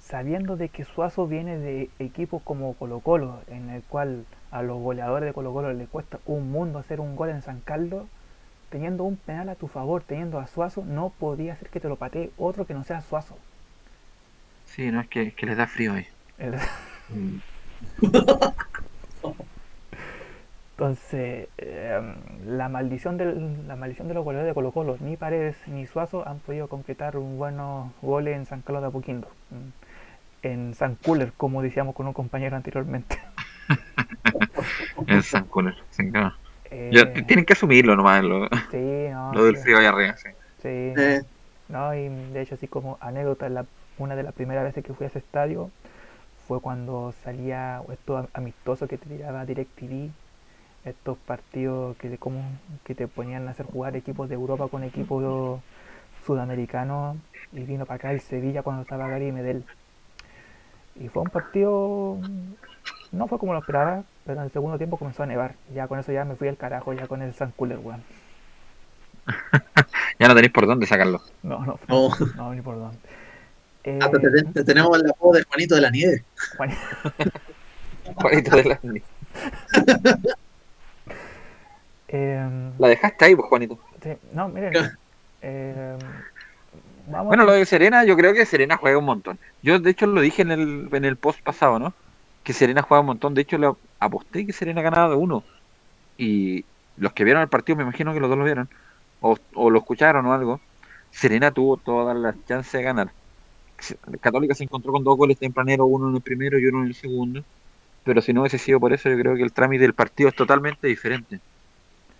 sabiendo 0.00 0.56
de 0.56 0.68
que 0.68 0.84
Suazo 0.84 1.26
viene 1.26 1.58
de 1.58 1.90
equipos 1.98 2.42
como 2.42 2.74
Colo 2.74 3.00
Colo, 3.00 3.40
en 3.48 3.70
el 3.70 3.82
cual 3.82 4.24
a 4.50 4.62
los 4.62 4.80
goleadores 4.80 5.26
de 5.26 5.32
Colo 5.32 5.52
Colo 5.52 5.72
les 5.72 5.88
cuesta 5.88 6.18
un 6.26 6.50
mundo 6.50 6.78
hacer 6.78 7.00
un 7.00 7.16
gol 7.16 7.30
en 7.30 7.42
San 7.42 7.60
Carlos. 7.60 8.06
Teniendo 8.70 9.04
un 9.04 9.16
penal 9.16 9.48
a 9.48 9.54
tu 9.54 9.68
favor, 9.68 10.02
teniendo 10.02 10.40
a 10.40 10.48
Suazo, 10.48 10.84
no 10.84 11.10
podía 11.20 11.56
ser 11.56 11.68
que 11.68 11.78
te 11.80 11.88
lo 11.88 11.96
patee 11.96 12.30
otro 12.36 12.66
que 12.66 12.74
no 12.74 12.82
sea 12.82 13.00
Suazo. 13.00 13.36
Sí, 14.64 14.90
no, 14.90 15.00
es 15.00 15.08
que, 15.08 15.22
es 15.22 15.34
que 15.34 15.46
les 15.46 15.56
da 15.56 15.66
frío 15.66 15.94
ahí. 15.94 16.06
El- 16.38 16.56
Entonces, 20.76 21.48
eh, 21.56 22.14
la 22.44 22.68
maldición 22.68 23.16
del, 23.16 23.66
la 23.66 23.76
maldición 23.76 24.08
de 24.08 24.14
los 24.14 24.24
goleadores 24.24 24.50
de 24.50 24.54
Colo 24.54 24.72
Colo, 24.72 24.96
ni 25.00 25.16
Paredes 25.16 25.56
ni 25.66 25.86
Suazo 25.86 26.26
han 26.28 26.38
podido 26.40 26.68
concretar 26.68 27.16
un 27.16 27.38
buenos 27.38 27.92
goles 28.02 28.36
en 28.36 28.44
San 28.44 28.60
Carlos 28.60 28.82
de 28.82 28.88
Apoquindo. 28.88 29.28
mm, 29.50 29.70
En 30.42 30.74
San 30.74 30.96
Cooler, 30.96 31.32
como 31.36 31.62
decíamos 31.62 31.94
con 31.94 32.06
un 32.06 32.12
compañero 32.14 32.56
anteriormente. 32.56 33.18
En 35.06 35.22
San 35.22 35.44
Cooler, 35.46 35.74
sí, 35.90 36.10
claro. 36.10 36.34
Eh, 36.70 37.24
tienen 37.26 37.44
que 37.44 37.52
asumirlo 37.52 37.96
nomás, 37.96 38.22
lo, 38.24 38.48
sí, 38.70 39.08
no, 39.10 39.32
lo 39.32 39.44
del 39.44 39.56
frío 39.56 39.78
ahí 39.78 39.86
arriba, 39.86 40.16
sí. 40.16 40.28
sí. 40.62 40.68
Eh, 40.68 41.22
No, 41.68 41.94
y 41.94 42.08
de 42.08 42.42
hecho, 42.42 42.54
así 42.54 42.68
como 42.68 42.96
anécdota, 43.00 43.48
la, 43.48 43.66
una 43.98 44.16
de 44.16 44.22
las 44.22 44.34
primeras 44.34 44.64
veces 44.64 44.84
que 44.84 44.94
fui 44.94 45.04
a 45.04 45.08
ese 45.08 45.18
estadio 45.18 45.70
fue 46.46 46.60
cuando 46.60 47.12
salía 47.24 47.82
estos 47.92 48.28
amistosos 48.34 48.88
que 48.88 48.98
te 48.98 49.08
tiraba 49.08 49.46
DirecTV, 49.46 50.10
estos 50.86 51.18
partidos 51.18 51.96
que, 51.98 52.08
te- 52.10 52.18
como, 52.18 52.42
que 52.84 52.94
te 52.94 53.08
ponían 53.08 53.46
a 53.48 53.50
hacer 53.50 53.66
jugar 53.66 53.96
equipos 53.96 54.28
de 54.28 54.34
Europa 54.36 54.68
con 54.68 54.82
equipos 54.84 55.60
sudamericanos, 56.24 57.16
y 57.52 57.60
vino 57.60 57.86
para 57.86 57.96
acá 57.96 58.12
el 58.12 58.20
Sevilla 58.20 58.62
cuando 58.62 58.82
estaba 58.82 59.08
Gary 59.08 59.32
Medel. 59.32 59.64
Y 60.98 61.08
fue 61.08 61.22
un 61.22 61.30
partido, 61.30 62.16
no 63.12 63.28
fue 63.28 63.38
como 63.38 63.52
lo 63.52 63.58
esperaba, 63.60 64.02
pero 64.24 64.38
en 64.40 64.46
el 64.46 64.52
segundo 64.52 64.78
tiempo 64.78 64.96
comenzó 64.96 65.22
a 65.24 65.26
nevar. 65.26 65.54
Ya 65.74 65.86
con 65.88 65.98
eso 65.98 66.10
ya 66.12 66.24
me 66.24 66.36
fui 66.36 66.48
al 66.48 66.56
carajo, 66.56 66.92
ya 66.94 67.06
con 67.06 67.22
el 67.22 67.34
San 67.34 67.50
Cooler, 67.52 67.78
weón. 67.78 68.02
Ya 70.18 70.28
no 70.28 70.34
tenéis 70.34 70.52
por 70.52 70.66
dónde 70.66 70.86
sacarlo. 70.86 71.20
No, 71.42 71.58
no, 71.66 71.78
No. 71.88 72.08
no, 72.36 72.54
ni 72.54 72.62
por 72.62 72.76
dónde. 72.76 72.96
Eh, 73.84 73.98
hasta 74.02 74.18
te, 74.18 74.42
te 74.54 74.64
tenemos 74.64 74.98
el 74.98 75.10
apodo 75.10 75.34
de 75.36 75.42
Juanito 75.44 75.74
de 75.74 75.80
la 75.82 75.90
Nieve. 75.90 76.24
Juan- 76.56 76.70
Juanito 78.16 78.56
de 78.56 78.64
la... 78.64 78.80
Em, 82.08 82.72
La 82.78 82.88
dejaste 82.88 83.24
ahí, 83.24 83.34
pues, 83.36 83.48
Juanito. 83.48 83.78
sí, 84.02 84.10
no, 84.32 84.48
miren. 84.48 84.72
em, 85.40 85.98
vamos 87.06 87.26
Bueno, 87.28 87.44
lo 87.44 87.52
de 87.52 87.66
Serena, 87.66 88.04
yo 88.04 88.16
creo 88.16 88.32
que 88.34 88.46
Serena 88.46 88.76
juega 88.76 88.98
un 88.98 89.04
montón. 89.04 89.38
Yo, 89.62 89.78
de 89.80 89.90
hecho, 89.90 90.06
lo 90.06 90.20
dije 90.20 90.42
en 90.42 90.50
el, 90.52 90.88
en 90.92 91.04
el 91.04 91.16
post 91.16 91.42
pasado, 91.42 91.78
¿no? 91.78 91.94
Que 92.42 92.52
Serena 92.52 92.82
juega 92.82 93.00
un 93.00 93.06
montón. 93.06 93.34
De 93.34 93.42
hecho, 93.42 93.58
le 93.58 93.70
aposté 94.00 94.46
que 94.46 94.52
Serena 94.52 94.82
ganaba 94.82 95.10
de 95.10 95.16
uno. 95.16 95.44
Y 96.18 96.64
los 96.96 97.12
que 97.12 97.24
vieron 97.24 97.42
el 97.42 97.48
partido, 97.48 97.76
me 97.76 97.82
imagino 97.84 98.14
que 98.14 98.20
los 98.20 98.28
dos 98.30 98.38
lo 98.38 98.44
vieron, 98.44 98.68
o, 99.20 99.36
o 99.54 99.70
lo 99.70 99.78
escucharon 99.78 100.26
o 100.26 100.32
algo. 100.34 100.60
Serena 101.10 101.52
tuvo 101.52 101.76
todas 101.78 102.16
las 102.16 102.36
chances 102.46 102.72
de 102.72 102.82
ganar. 102.82 103.12
Católica 104.20 104.54
se 104.54 104.64
encontró 104.64 104.92
con 104.92 105.04
dos 105.04 105.16
goles 105.16 105.38
tempraneros, 105.38 105.86
uno 105.90 106.08
en 106.08 106.16
el 106.16 106.22
primero 106.22 106.58
y 106.58 106.66
uno 106.66 106.80
en 106.82 106.88
el 106.88 106.94
segundo. 106.94 107.44
Pero 108.04 108.22
si 108.22 108.32
no 108.32 108.42
hubiese 108.42 108.58
sido 108.58 108.80
por 108.80 108.92
eso, 108.92 109.08
yo 109.10 109.18
creo 109.18 109.36
que 109.36 109.42
el 109.42 109.52
trámite 109.52 109.82
del 109.82 109.94
partido 109.94 110.28
es 110.28 110.34
totalmente 110.36 110.86
diferente. 110.88 111.40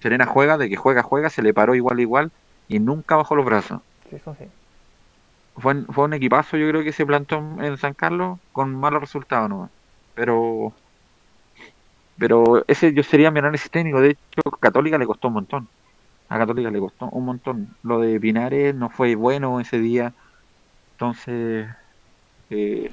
Serena 0.07 0.27
juega, 0.27 0.59
de 0.59 0.69
que 0.71 0.77
juega, 0.77 1.03
juega, 1.03 1.31
se 1.31 1.43
le 1.43 1.55
paró 1.55 1.75
igual, 1.75 2.01
igual, 2.01 2.33
y 2.69 2.81
nunca 2.81 3.17
bajó 3.17 3.37
los 3.37 3.47
brazos 3.47 3.81
sí, 4.09 4.17
eso 4.17 4.35
sí. 4.35 4.45
fue, 5.55 5.85
fue 5.93 6.05
un 6.05 6.15
equipazo, 6.15 6.57
yo 6.57 6.69
creo 6.69 6.85
que 6.85 6.93
se 6.93 7.07
plantó 7.07 7.37
en- 7.39 7.79
San 7.79 7.95
Carlos 7.95 8.39
con 8.53 8.75
malos 8.75 9.01
resultados 9.01 9.49
nomás. 9.49 9.71
Pero 10.15 10.77
pero 12.19 12.65
ese 12.69 12.95
yo 12.95 13.03
sería 13.03 13.31
mi 13.31 13.39
análisis 13.41 13.71
técnico. 13.71 14.01
De 14.01 14.11
hecho, 14.11 14.51
Católica 14.61 14.99
le 14.99 15.07
costó 15.07 15.29
un 15.29 15.35
montón. 15.35 15.71
A 16.29 16.39
Católica 16.39 16.71
le 16.71 16.81
costó 16.81 17.11
un 17.11 17.27
montón. 17.27 17.79
Lo 17.83 18.01
de 18.01 18.21
Pinares 18.21 18.75
no 18.75 18.91
fue 18.91 19.17
bueno 19.17 19.61
ese 19.61 19.81
día. 19.81 20.15
Entonces, 20.93 21.69
eh, 22.51 22.91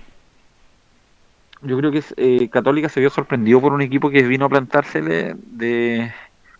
yo 1.62 1.78
creo 1.78 1.92
que 1.92 2.04
eh, 2.18 2.50
Católica 2.50 2.90
se 2.90 3.00
vio 3.00 3.10
sorprendido 3.10 3.62
por 3.62 3.74
un 3.74 3.82
equipo 3.82 4.10
que 4.10 4.24
vino 4.24 4.46
a 4.46 4.50
plantársele 4.50 5.36
de 5.38 6.12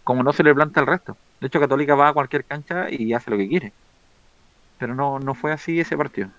como 0.04 0.24
no 0.24 0.34
se 0.34 0.44
le 0.44 0.54
planta 0.56 0.80
al 0.82 0.88
resto. 0.88 1.20
De 1.40 1.48
hecho, 1.48 1.60
Católica 1.60 1.96
va 1.96 2.10
a 2.10 2.14
cualquier 2.14 2.46
cancha 2.46 2.88
y 2.90 3.14
hace 3.14 3.32
lo 3.32 3.38
que 3.38 3.48
quiere. 3.50 3.76
Pero 4.78 4.94
no, 4.94 5.18
no 5.18 5.34
fue 5.34 5.52
así 5.52 5.80
ese 5.80 5.98
partido. 5.98 6.32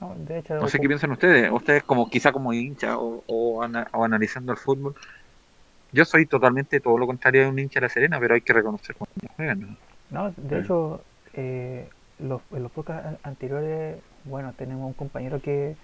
No, 0.00 0.14
de 0.16 0.38
hecho, 0.38 0.54
No 0.60 0.68
sé 0.68 0.80
qué 0.80 0.88
piensan 0.88 1.12
ustedes. 1.12 1.50
Ustedes 1.52 1.84
como 1.84 2.08
quizá 2.10 2.32
como 2.32 2.52
hincha 2.52 2.98
o, 2.98 3.24
o, 3.26 3.62
ana- 3.62 3.88
o 3.92 4.04
analizando 4.04 4.52
el 4.52 4.58
fútbol. 4.58 4.94
Yo 5.92 6.04
soy 6.06 6.26
totalmente 6.26 6.80
todo 6.80 6.98
lo 6.98 7.06
contrario 7.06 7.42
de 7.42 7.48
un 7.50 7.58
hincha 7.58 7.80
de 7.80 7.86
la 7.86 7.90
Serena, 7.90 8.20
pero 8.20 8.34
hay 8.34 8.42
que 8.42 8.52
reconocer 8.54 8.96
cuando 8.96 9.34
juegan. 9.36 9.78
¿no? 10.10 10.30
De 10.36 10.58
Sí. 10.58 10.58
hecho, 10.58 11.00
eh, 11.34 11.88
los, 12.18 12.42
en 12.52 12.62
los 12.62 12.72
podcasts 12.72 13.06
an- 13.06 13.18
anteriores, 13.22 13.98
bueno, 14.24 14.52
tenemos 14.56 14.86
un 14.86 14.94
compañero 14.94 15.40
que, 15.40 15.76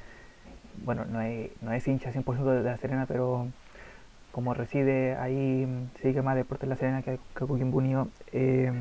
bueno, 0.85 1.05
no 1.07 1.21
es, 1.21 1.51
no 1.63 1.73
es 1.73 1.87
hincha 1.89 2.13
100% 2.13 2.53
de 2.53 2.63
La 2.63 2.77
Serena, 2.79 3.07
pero 3.07 3.49
como 4.35 4.55
reside 4.55 5.17
ahí, 5.17 5.67
mm, 5.67 5.91
sigue 6.03 6.23
más 6.23 6.37
deporte 6.37 6.67
en 6.67 6.71
La 6.71 6.77
Serena 6.77 7.03
que, 7.03 7.19
que 7.37 7.47
Coquimbo 7.47 7.79
Unido. 7.79 8.09
eh, 8.33 8.73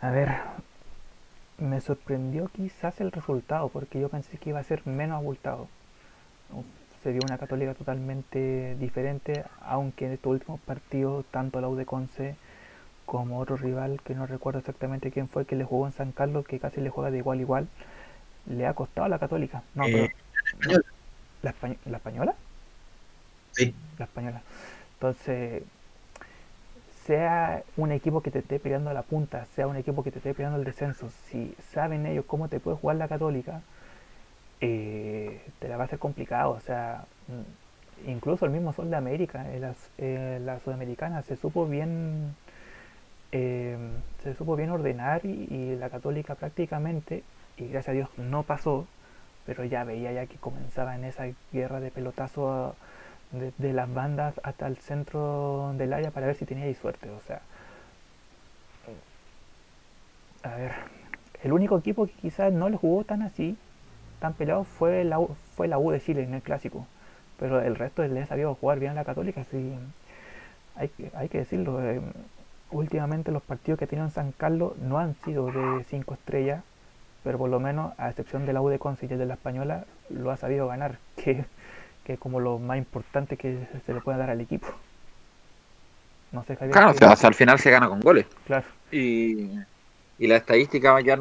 a 0.00 0.10
ver, 0.10 0.30
me 1.58 1.80
sorprendió 1.80 2.48
quizás 2.48 3.00
el 3.00 3.12
resultado, 3.12 3.68
porque 3.68 4.00
yo 4.00 4.08
pensé 4.08 4.36
que 4.38 4.50
iba 4.50 4.58
a 4.58 4.64
ser 4.64 4.84
menos 4.86 5.16
abultado. 5.18 5.68
Se 7.02 7.12
vio 7.12 7.24
una 7.24 7.38
católica 7.38 7.74
totalmente 7.74 8.76
diferente, 8.78 9.44
aunque 9.60 10.06
en 10.06 10.12
estos 10.12 10.32
últimos 10.32 10.60
partidos, 10.60 11.24
tanto 11.30 11.60
la 11.60 11.68
U 11.68 11.76
de 11.76 11.86
Conce 11.86 12.36
como 13.06 13.40
otro 13.40 13.56
rival 13.56 14.00
que 14.04 14.14
no 14.14 14.26
recuerdo 14.26 14.60
exactamente 14.60 15.10
quién 15.12 15.28
fue 15.28 15.46
que 15.46 15.56
le 15.56 15.64
jugó 15.64 15.86
en 15.86 15.92
San 15.92 16.12
Carlos, 16.12 16.46
que 16.46 16.60
casi 16.60 16.80
le 16.80 16.90
juega 16.90 17.10
de 17.10 17.18
igual 17.18 17.38
a 17.38 17.42
igual, 17.42 17.68
le 18.46 18.66
ha 18.66 18.74
costado 18.74 19.06
a 19.06 19.08
la 19.10 19.18
Católica. 19.20 19.62
No, 19.74 19.84
Eh, 19.84 19.92
pero 19.92 20.10
Española. 20.52 20.82
¿la, 21.42 21.52
españ- 21.54 21.78
¿la 21.84 21.96
española? 21.98 22.34
La 23.98 24.04
española. 24.04 24.42
Entonces, 24.94 25.62
sea 27.06 27.62
un 27.76 27.92
equipo 27.92 28.22
que 28.22 28.30
te 28.30 28.40
esté 28.40 28.58
peleando 28.60 28.90
a 28.90 28.94
la 28.94 29.02
punta, 29.02 29.46
sea 29.56 29.66
un 29.66 29.76
equipo 29.76 30.02
que 30.02 30.10
te 30.10 30.18
esté 30.18 30.34
peleando 30.34 30.58
el 30.58 30.64
descenso, 30.64 31.10
si 31.26 31.54
saben 31.72 32.06
ellos 32.06 32.24
cómo 32.26 32.48
te 32.48 32.60
puede 32.60 32.76
jugar 32.76 32.96
la 32.96 33.08
Católica, 33.08 33.62
eh, 34.60 35.40
te 35.58 35.68
la 35.68 35.76
va 35.76 35.84
a 35.84 35.86
hacer 35.86 35.98
complicado. 35.98 36.52
O 36.52 36.60
sea, 36.60 37.04
mm, 37.28 38.10
incluso 38.10 38.44
el 38.44 38.52
mismo 38.52 38.72
Sol 38.72 38.90
de 38.90 38.96
América, 38.96 39.44
en 39.52 39.60
la, 39.62 39.74
eh, 39.98 40.40
la 40.44 40.60
Sudamericana, 40.60 41.22
se 41.22 41.36
supo 41.36 41.66
bien 41.66 42.34
eh, 43.32 43.76
se 44.22 44.34
supo 44.34 44.56
bien 44.56 44.70
ordenar 44.70 45.24
y, 45.24 45.46
y 45.50 45.76
la 45.76 45.88
Católica 45.90 46.34
prácticamente, 46.34 47.22
y 47.56 47.64
gracias 47.68 47.88
a 47.88 47.92
Dios 47.92 48.08
no 48.18 48.42
pasó, 48.42 48.86
pero 49.46 49.64
ya 49.64 49.84
veía 49.84 50.12
ya 50.12 50.26
que 50.26 50.36
comenzaba 50.36 50.94
en 50.96 51.04
esa 51.04 51.26
guerra 51.52 51.80
de 51.80 51.90
pelotazo 51.90 52.74
de 53.32 53.72
las 53.72 53.92
bandas 53.92 54.40
hasta 54.42 54.66
el 54.66 54.76
centro 54.78 55.72
del 55.76 55.92
área 55.92 56.10
para 56.10 56.26
ver 56.26 56.34
si 56.36 56.44
tenía 56.46 56.64
ahí 56.64 56.74
suerte. 56.74 57.08
O 57.10 57.20
sea, 57.20 57.40
a 60.42 60.54
ver, 60.56 60.72
el 61.42 61.52
único 61.52 61.78
equipo 61.78 62.06
que 62.06 62.12
quizás 62.12 62.52
no 62.52 62.68
le 62.68 62.76
jugó 62.76 63.04
tan 63.04 63.22
así, 63.22 63.56
tan 64.20 64.32
peleado, 64.34 64.64
fue 64.64 65.04
la, 65.04 65.18
U- 65.18 65.36
fue 65.56 65.68
la 65.68 65.78
U 65.78 65.90
de 65.90 66.00
Chile 66.00 66.22
en 66.22 66.34
el 66.34 66.42
clásico. 66.42 66.86
Pero 67.38 67.60
el 67.60 67.76
resto 67.76 68.02
le 68.06 68.20
ha 68.20 68.26
sabido 68.26 68.54
jugar 68.54 68.78
bien 68.78 68.92
a 68.92 68.94
la 68.94 69.04
Católica, 69.04 69.44
sí. 69.44 69.72
Hay, 70.76 70.88
que- 70.88 71.10
hay 71.14 71.28
que 71.28 71.38
decirlo. 71.38 71.82
eh, 71.84 72.00
últimamente 72.72 73.32
los 73.32 73.42
partidos 73.42 73.78
que 73.80 73.86
tienen 73.88 74.10
San 74.10 74.30
Carlos 74.32 74.76
no 74.78 74.98
han 74.98 75.14
sido 75.24 75.50
de 75.50 75.84
5 75.88 76.14
estrellas, 76.14 76.62
pero 77.24 77.36
por 77.38 77.50
lo 77.50 77.58
menos, 77.60 77.92
a 77.98 78.08
excepción 78.08 78.46
de 78.46 78.52
la 78.52 78.62
U 78.62 78.68
de 78.68 78.78
Conce 78.78 79.06
y 79.06 79.12
el 79.12 79.18
de 79.18 79.26
la 79.26 79.34
Española, 79.34 79.84
lo 80.08 80.30
ha 80.30 80.36
sabido 80.36 80.68
ganar, 80.68 80.98
que, 81.16 81.44
que 82.04 82.14
es 82.14 82.18
como 82.18 82.40
lo 82.40 82.58
más 82.58 82.78
importante 82.78 83.36
que 83.36 83.66
se 83.86 83.92
le 83.94 84.00
puede 84.00 84.18
dar 84.18 84.30
al 84.30 84.40
equipo. 84.40 84.68
No 86.32 86.44
sé, 86.44 86.54
Javier. 86.56 86.72
Claro, 86.72 86.90
o 86.90 86.92
¿qué- 86.92 86.98
sea, 86.98 87.12
hasta 87.12 87.26
al 87.28 87.34
final 87.34 87.58
se 87.58 87.70
gana 87.70 87.88
con 87.88 88.00
goles. 88.00 88.26
claro. 88.46 88.66
Y, 88.92 89.50
y 90.18 90.26
la 90.26 90.36
estadística 90.36 90.92
va 90.92 90.98
a 90.98 91.02
quedar 91.02 91.20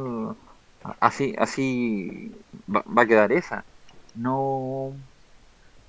así, 1.00 1.36
así 1.38 2.32
va, 2.74 2.84
va 2.86 3.04
a 3.04 3.06
quedar 3.06 3.32
esa. 3.32 3.64
No, 4.16 4.92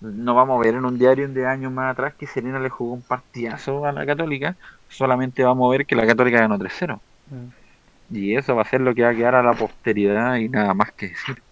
no 0.00 0.34
vamos 0.34 0.58
a 0.58 0.64
ver 0.64 0.74
en 0.74 0.84
un 0.84 0.98
diario 0.98 1.28
de 1.28 1.46
años 1.46 1.72
más 1.72 1.92
atrás 1.92 2.14
que 2.14 2.26
Serena 2.26 2.58
le 2.60 2.68
jugó 2.70 2.94
un 2.94 3.02
partidazo 3.02 3.84
a 3.84 3.92
la 3.92 4.04
Católica, 4.06 4.56
solamente 4.88 5.42
vamos 5.44 5.68
a 5.68 5.72
ver 5.76 5.86
que 5.86 5.96
la 5.96 6.06
Católica 6.06 6.38
ganó 6.40 6.58
3-0. 6.58 7.00
Mm. 7.30 8.14
Y 8.16 8.36
eso 8.36 8.56
va 8.56 8.62
a 8.62 8.66
ser 8.66 8.80
lo 8.80 8.94
que 8.94 9.02
va 9.04 9.10
a 9.10 9.14
quedar 9.14 9.34
a 9.36 9.42
la 9.42 9.52
posteridad 9.54 10.36
y 10.36 10.48
nada 10.48 10.74
más 10.74 10.92
que 10.92 11.08
decir. 11.08 11.42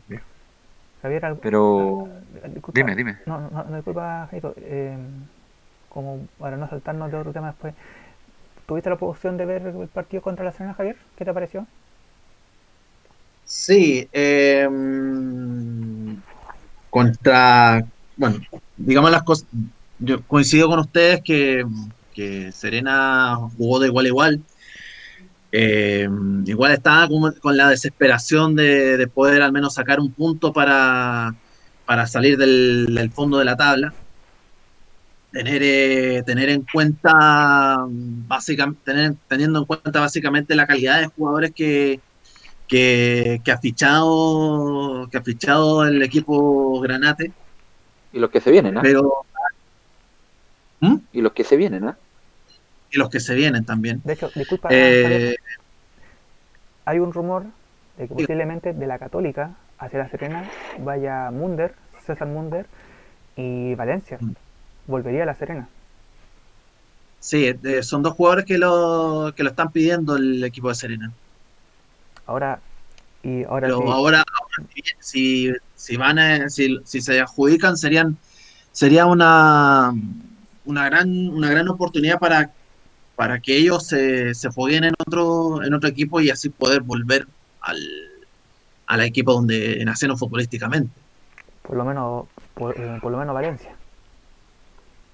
Javier, 1.02 1.24
algo- 1.24 1.40
Pero 1.42 2.06
ah, 2.44 2.48
disculpa. 2.48 2.80
dime, 2.80 2.94
dime. 2.96 3.16
No, 3.26 3.40
no, 3.40 3.64
no, 3.64 3.76
disculpa, 3.76 4.28
Jaito. 4.30 4.54
eh, 4.58 4.96
como 5.88 6.26
para 6.38 6.56
no 6.56 6.68
saltarnos 6.68 7.10
de 7.10 7.18
otro 7.18 7.32
tema 7.32 7.48
después. 7.48 7.74
¿Tuviste 8.66 8.90
la 8.90 8.96
opción 8.96 9.36
de 9.36 9.46
ver 9.46 9.62
el 9.66 9.88
partido 9.88 10.22
contra 10.22 10.44
la 10.44 10.52
Serena, 10.52 10.74
Javier? 10.74 10.96
¿Qué 11.16 11.24
te 11.24 11.32
pareció? 11.34 11.66
Sí, 13.44 14.08
eh, 14.12 14.68
contra, 16.90 17.80
bueno, 18.16 18.38
digamos 18.76 19.10
las 19.10 19.22
cosas, 19.22 19.48
yo 19.98 20.24
coincido 20.26 20.68
con 20.68 20.80
ustedes 20.80 21.20
que, 21.24 21.64
que 22.12 22.52
Serena 22.52 23.36
jugó 23.56 23.78
de 23.80 23.88
igual 23.88 24.04
a 24.06 24.08
igual. 24.08 24.44
Eh, 25.50 26.08
igual 26.44 26.72
estaba 26.72 27.08
como 27.08 27.32
con 27.40 27.56
la 27.56 27.70
desesperación 27.70 28.54
de, 28.54 28.96
de 28.96 29.06
poder 29.06 29.40
al 29.42 29.52
menos 29.52 29.74
sacar 29.74 29.98
un 29.98 30.12
punto 30.12 30.52
para, 30.52 31.34
para 31.86 32.06
salir 32.06 32.36
del, 32.36 32.94
del 32.94 33.10
fondo 33.10 33.38
de 33.38 33.44
la 33.44 33.56
tabla. 33.56 33.94
Tener, 35.32 35.62
eh, 35.62 36.22
tener 36.24 36.48
en 36.48 36.64
cuenta, 36.70 37.86
básicamente, 37.88 38.80
tener, 38.84 39.14
teniendo 39.28 39.58
en 39.58 39.64
cuenta 39.66 40.00
básicamente 40.00 40.54
la 40.54 40.66
calidad 40.66 41.00
de 41.00 41.06
jugadores 41.06 41.52
que, 41.54 42.00
que, 42.66 43.40
que 43.44 43.52
ha 43.52 43.58
fichado 43.58 45.06
que 45.10 45.18
ha 45.18 45.22
fichado 45.22 45.86
el 45.86 46.02
equipo 46.02 46.80
Granate, 46.80 47.32
Y 48.12 48.18
los 48.18 48.30
que 48.30 48.40
se 48.40 48.50
vienen, 48.50 48.78
¿ah? 48.78 48.80
pero. 48.82 49.24
Y 51.12 51.20
los 51.20 51.32
que 51.32 51.44
se 51.44 51.56
vienen, 51.56 51.84
¿ah? 51.84 51.98
Y 52.90 52.98
los 52.98 53.08
que 53.10 53.20
se 53.20 53.34
vienen 53.34 53.64
también. 53.64 54.04
De 54.04 54.12
hecho, 54.14 54.32
disculpa, 54.34 54.76
Eh, 54.76 55.34
hay 56.84 56.98
un 56.98 57.12
rumor 57.12 57.46
de 57.96 58.08
que 58.08 58.14
posiblemente 58.14 58.72
de 58.72 58.86
la 58.86 58.98
Católica 58.98 59.56
hacia 59.78 59.98
la 60.00 60.08
Serena 60.08 60.50
vaya 60.76 61.30
Munder, 61.30 61.74
César 61.98 62.28
Munder 62.28 62.66
y 63.36 63.74
Valencia. 63.76 64.20
Mm. 64.20 64.34
Volvería 64.86 65.24
a 65.24 65.26
la 65.26 65.34
Serena. 65.34 65.68
sí, 67.18 67.46
eh, 67.46 67.82
son 67.82 68.02
dos 68.02 68.14
jugadores 68.14 68.44
que 68.44 68.58
lo, 68.58 69.32
que 69.36 69.42
lo 69.42 69.50
están 69.50 69.72
pidiendo 69.72 70.16
el 70.16 70.42
equipo 70.44 70.68
de 70.68 70.74
Serena. 70.74 71.14
Ahora, 72.26 72.62
y 73.22 73.44
ahora 73.44 73.70
Pero 73.70 73.72
sí, 73.72 73.92
ahora, 73.92 74.18
ahora 74.18 74.68
si, 75.00 75.52
si 75.74 75.96
van 75.96 76.18
a- 76.18 76.48
si, 76.48 76.78
si 76.84 77.00
se 77.00 77.20
adjudican 77.20 77.76
serían 77.76 78.18
sería 78.72 79.06
una 79.06 79.92
una 80.64 80.84
gran 80.86 81.08
una 81.30 81.50
gran 81.50 81.68
oportunidad 81.68 82.18
para 82.18 82.54
para 83.18 83.40
que 83.40 83.58
ellos 83.58 83.86
se, 83.88 84.34
se 84.34 84.52
fogueen 84.52 84.84
en 84.86 84.94
otro 85.06 85.64
en 85.64 85.74
otro 85.74 85.90
equipo 85.90 86.22
y 86.22 86.30
así 86.30 86.50
poder 86.50 86.82
volver 86.82 87.26
al 87.60 87.78
al 88.86 89.00
equipo 89.02 89.32
donde 89.34 89.84
nacieron 89.84 90.18
futbolísticamente. 90.18 91.00
por 91.64 91.76
lo 91.76 91.84
menos, 91.84 92.28
por, 92.54 92.80
eh, 92.80 92.98
por 93.00 93.12
lo 93.12 93.18
menos 93.18 93.34
Valencia. 93.34 93.78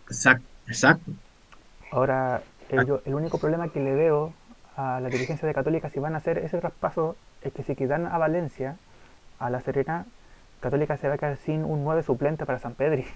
Exacto, 0.08 0.48
exacto. 0.66 1.12
Ahora, 1.90 2.44
el, 2.68 2.84
yo- 2.86 3.02
el 3.04 3.14
único 3.14 3.38
problema 3.38 3.68
que 3.70 3.80
le 3.80 3.94
veo 3.94 4.34
a 4.76 5.00
la 5.00 5.10
dirigencia 5.10 5.46
de 5.46 5.54
Católica 5.54 5.88
si 5.90 6.00
van 6.00 6.14
a 6.14 6.18
hacer 6.18 6.38
ese 6.38 6.58
traspaso 6.58 7.16
es 7.40 7.52
que 7.52 7.62
si 7.62 7.76
quitan 7.76 8.06
a 8.06 8.18
Valencia, 8.18 8.78
a 9.38 9.50
la 9.50 9.60
Serena, 9.60 10.06
Católica 10.60 10.96
se 10.96 11.08
va 11.08 11.14
a 11.14 11.18
quedar 11.18 11.36
sin 11.36 11.64
un 11.64 11.84
9 11.84 12.02
suplente 12.02 12.46
para 12.46 12.58
San 12.58 12.74
Pedri. 12.74 13.06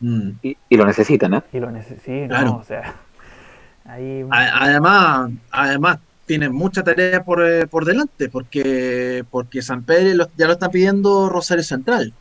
Mm. 0.00 0.30
Y, 0.42 0.56
y 0.68 0.76
lo 0.76 0.84
necesitan, 0.86 1.34
¿ah? 1.34 1.44
Y 1.52 1.58
lo 1.60 1.70
necesito, 1.70 2.28
Claro. 2.28 2.56
o 2.56 2.64
sea, 2.64 2.94
ahí 3.86 4.24
A- 4.30 4.64
Además, 4.64 5.30
además 5.50 5.98
tienen 6.26 6.52
mucha 6.52 6.82
tarea 6.82 7.24
por, 7.24 7.42
eh, 7.46 7.66
por 7.66 7.84
delante, 7.84 8.28
porque, 8.28 9.24
porque 9.30 9.62
San 9.62 9.84
Pedro 9.84 10.14
lo- 10.14 10.28
ya 10.36 10.46
lo 10.46 10.52
está 10.54 10.68
pidiendo 10.70 11.28
Rosario 11.28 11.62
Central. 11.64 12.12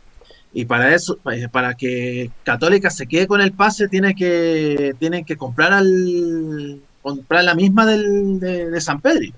Y 0.53 0.63
para 0.65 0.93
eso, 0.95 1.17
pa- 1.17 1.33
para 1.51 1.73
que 1.73 2.31
Católica 2.43 2.89
se 2.89 3.07
quede 3.07 3.27
con 3.27 3.41
el 3.41 3.51
pase, 3.51 3.89
tiene 3.89 4.15
que, 4.15 4.95
tienen 4.99 5.25
que 5.25 5.35
comprar 5.35 5.73
al 5.73 6.79
comprar 7.01 7.43
la 7.43 7.55
misma 7.55 7.85
del, 7.85 8.39
de, 8.39 8.69
de 8.71 8.81
San 8.81 8.99
Pedro 9.01 9.31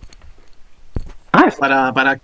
Ah, 1.33 1.49
para, 1.59 1.91
para, 1.93 2.19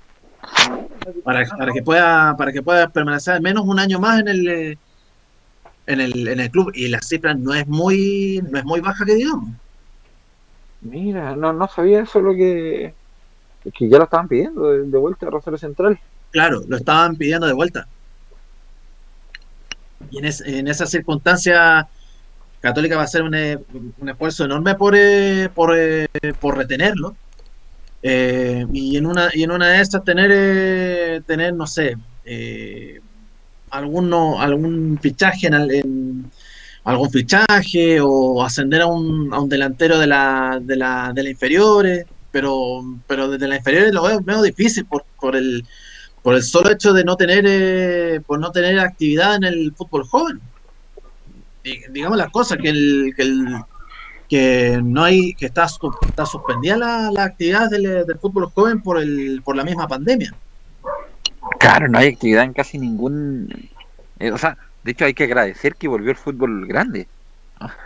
para, 1.23 1.45
para 1.57 1.71
que 1.73 1.81
pueda, 1.83 2.35
para 2.37 2.51
que 2.51 2.61
pueda 2.61 2.87
permanecer 2.89 3.33
al 3.35 3.41
menos 3.41 3.65
un 3.65 3.79
año 3.79 3.99
más 3.99 4.19
en 4.21 4.27
el 4.27 4.47
eh, 4.47 4.77
en 5.85 6.01
el, 6.01 6.27
en 6.27 6.39
el 6.39 6.49
club. 6.51 6.71
Y 6.73 6.87
la 6.89 6.99
cifra 7.01 7.33
no 7.35 7.53
es 7.53 7.67
muy, 7.67 8.41
no 8.49 8.59
es 8.59 8.65
muy 8.65 8.81
baja 8.81 9.05
que 9.05 9.15
digamos. 9.15 9.55
Mira, 10.81 11.35
no, 11.35 11.51
no 11.53 11.67
sabía 11.67 12.01
eso 12.01 12.19
lo 12.21 12.33
que, 12.33 12.95
que 13.73 13.89
ya 13.89 13.97
lo 13.99 14.05
estaban 14.05 14.27
pidiendo 14.29 14.69
de, 14.71 14.83
de 14.89 14.97
vuelta 14.99 15.27
a 15.27 15.31
Rosario 15.31 15.57
Central. 15.59 15.99
Claro, 16.31 16.59
lo 16.67 16.75
estaban 16.75 17.15
pidiendo 17.15 17.47
de 17.47 17.53
vuelta. 17.53 17.87
Y 20.09 20.19
en, 20.19 20.25
es- 20.25 20.41
en 20.41 20.67
esa 20.67 20.85
circunstancia, 20.85 21.87
Católica 22.59 22.95
va 22.97 23.03
a 23.03 23.05
hacer 23.05 23.23
un, 23.23 23.35
eh, 23.35 23.57
un 23.97 24.09
esfuerzo 24.09 24.45
enorme 24.45 24.75
por, 24.75 24.95
eh, 24.97 25.49
por, 25.53 25.75
eh, 25.77 26.07
por 26.39 26.57
retenerlo. 26.57 27.17
Eh, 28.03 28.65
y 28.73 28.97
en 28.97 29.05
una 29.07 29.29
y 29.33 29.43
en 29.43 29.51
una 29.51 29.69
de 29.69 29.81
esas 29.81 30.03
tener 30.03 31.23
tener 31.25 31.53
no 31.55 31.67
sé 31.67 31.95
eh, 32.23 32.99
alguno, 33.73 34.39
algún 34.39 34.99
fichaje 35.01 35.47
en, 35.47 35.53
en, 35.53 36.31
algún 36.83 37.09
fichaje 37.09 37.99
o 38.01 38.43
ascender 38.43 38.81
a 38.81 38.87
un, 38.87 39.33
a 39.33 39.39
un 39.39 39.49
delantero 39.49 39.99
de 39.99 40.07
la, 40.07 40.59
de 40.61 40.75
la, 40.75 41.11
de 41.13 41.23
la 41.23 41.29
inferiores 41.29 42.05
pero 42.33 42.83
pero 43.07 43.29
desde 43.29 43.47
la 43.47 43.57
inferiores 43.57 43.93
lo 43.93 44.03
veo 44.03 44.19
medio 44.21 44.41
difícil 44.41 44.85
por, 44.85 45.05
por 45.21 45.35
el 45.35 45.63
por 46.23 46.35
el 46.35 46.43
solo 46.43 46.71
hecho 46.71 46.91
de 46.91 47.03
no 47.03 47.15
tener 47.15 47.45
eh, 47.47 48.21
por 48.25 48.39
no 48.39 48.51
tener 48.51 48.79
actividad 48.79 49.35
en 49.35 49.43
el 49.43 49.73
fútbol 49.75 50.03
joven. 50.05 50.41
Digamos 51.91 52.17
las 52.17 52.31
cosas 52.31 52.57
que 52.61 52.69
el, 52.69 53.13
que 53.15 53.21
el 53.21 53.45
que 54.27 54.81
no 54.83 55.03
hay 55.03 55.33
que 55.35 55.45
está, 55.45 55.65
está 55.65 56.25
suspendida 56.25 56.75
la, 56.75 57.11
la 57.11 57.23
actividad 57.25 57.69
del, 57.69 57.83
del, 57.83 58.19
fútbol 58.19 58.49
joven 58.49 58.81
por 58.81 58.99
el 58.99 59.41
por 59.45 59.55
la 59.55 59.63
misma 59.63 59.87
pandemia 59.87 60.33
claro 61.63 61.87
no 61.87 61.97
hay 61.97 62.09
actividad 62.09 62.43
en 62.43 62.53
casi 62.53 62.77
ningún 62.77 63.69
eh, 64.19 64.31
o 64.31 64.37
sea 64.37 64.57
de 64.83 64.91
hecho 64.91 65.05
hay 65.05 65.13
que 65.13 65.23
agradecer 65.23 65.75
que 65.75 65.87
volvió 65.87 66.11
el 66.11 66.17
fútbol 66.17 66.67
grande 66.67 67.07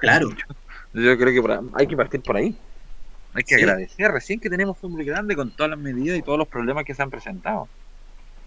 claro 0.02 0.30
yo, 0.94 1.02
yo 1.02 1.18
creo 1.18 1.34
que 1.34 1.42
por, 1.42 1.70
hay 1.76 1.88
que 1.88 1.96
partir 1.96 2.22
por 2.22 2.38
ahí 2.38 2.56
hay 3.34 3.44
que 3.44 3.56
sí. 3.56 3.62
agradecer 3.62 4.12
recién 4.12 4.40
que 4.40 4.50
tenemos 4.50 4.78
fútbol 4.78 5.04
grande 5.04 5.36
con 5.36 5.52
todas 5.52 5.70
las 5.70 5.80
medidas 5.80 6.18
y 6.18 6.22
todos 6.22 6.38
los 6.38 6.48
problemas 6.48 6.84
que 6.86 6.94
se 6.94 7.02
han 7.02 7.10
presentado 7.10 7.68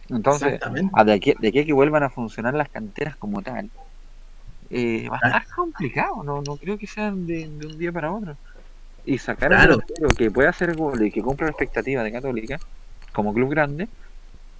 entonces 0.09 0.61
de 0.61 1.13
aquí, 1.13 1.35
de 1.39 1.49
aquí 1.49 1.59
a 1.61 1.65
que 1.65 1.73
vuelvan 1.73 2.03
a 2.03 2.11
funcionar 2.11 2.55
las 2.55 2.69
canteras 2.69 3.17
como 3.17 3.43
tal 3.43 3.71
eh, 4.71 5.09
va 5.09 5.19
a 5.21 5.27
estar 5.27 5.47
complicado, 5.55 6.23
no, 6.23 6.43
no 6.43 6.57
creo 6.57 6.79
que 6.79 6.87
sean 6.87 7.27
de, 7.27 7.49
de 7.49 7.67
un 7.67 7.77
día 7.77 7.91
para 7.91 8.13
otro. 8.13 8.37
Y 9.05 9.19
sacar 9.19 9.49
claro. 9.49 9.75
a 9.75 10.03
un 10.03 10.09
que 10.11 10.31
pueda 10.31 10.51
hacer 10.51 10.77
gol 10.77 11.05
y 11.05 11.11
que 11.11 11.23
cumpla 11.23 11.47
la 11.47 11.51
expectativa 11.51 12.05
de 12.05 12.13
Católica 12.13 12.61
como 13.13 13.35
club 13.35 13.51
grande, 13.51 13.89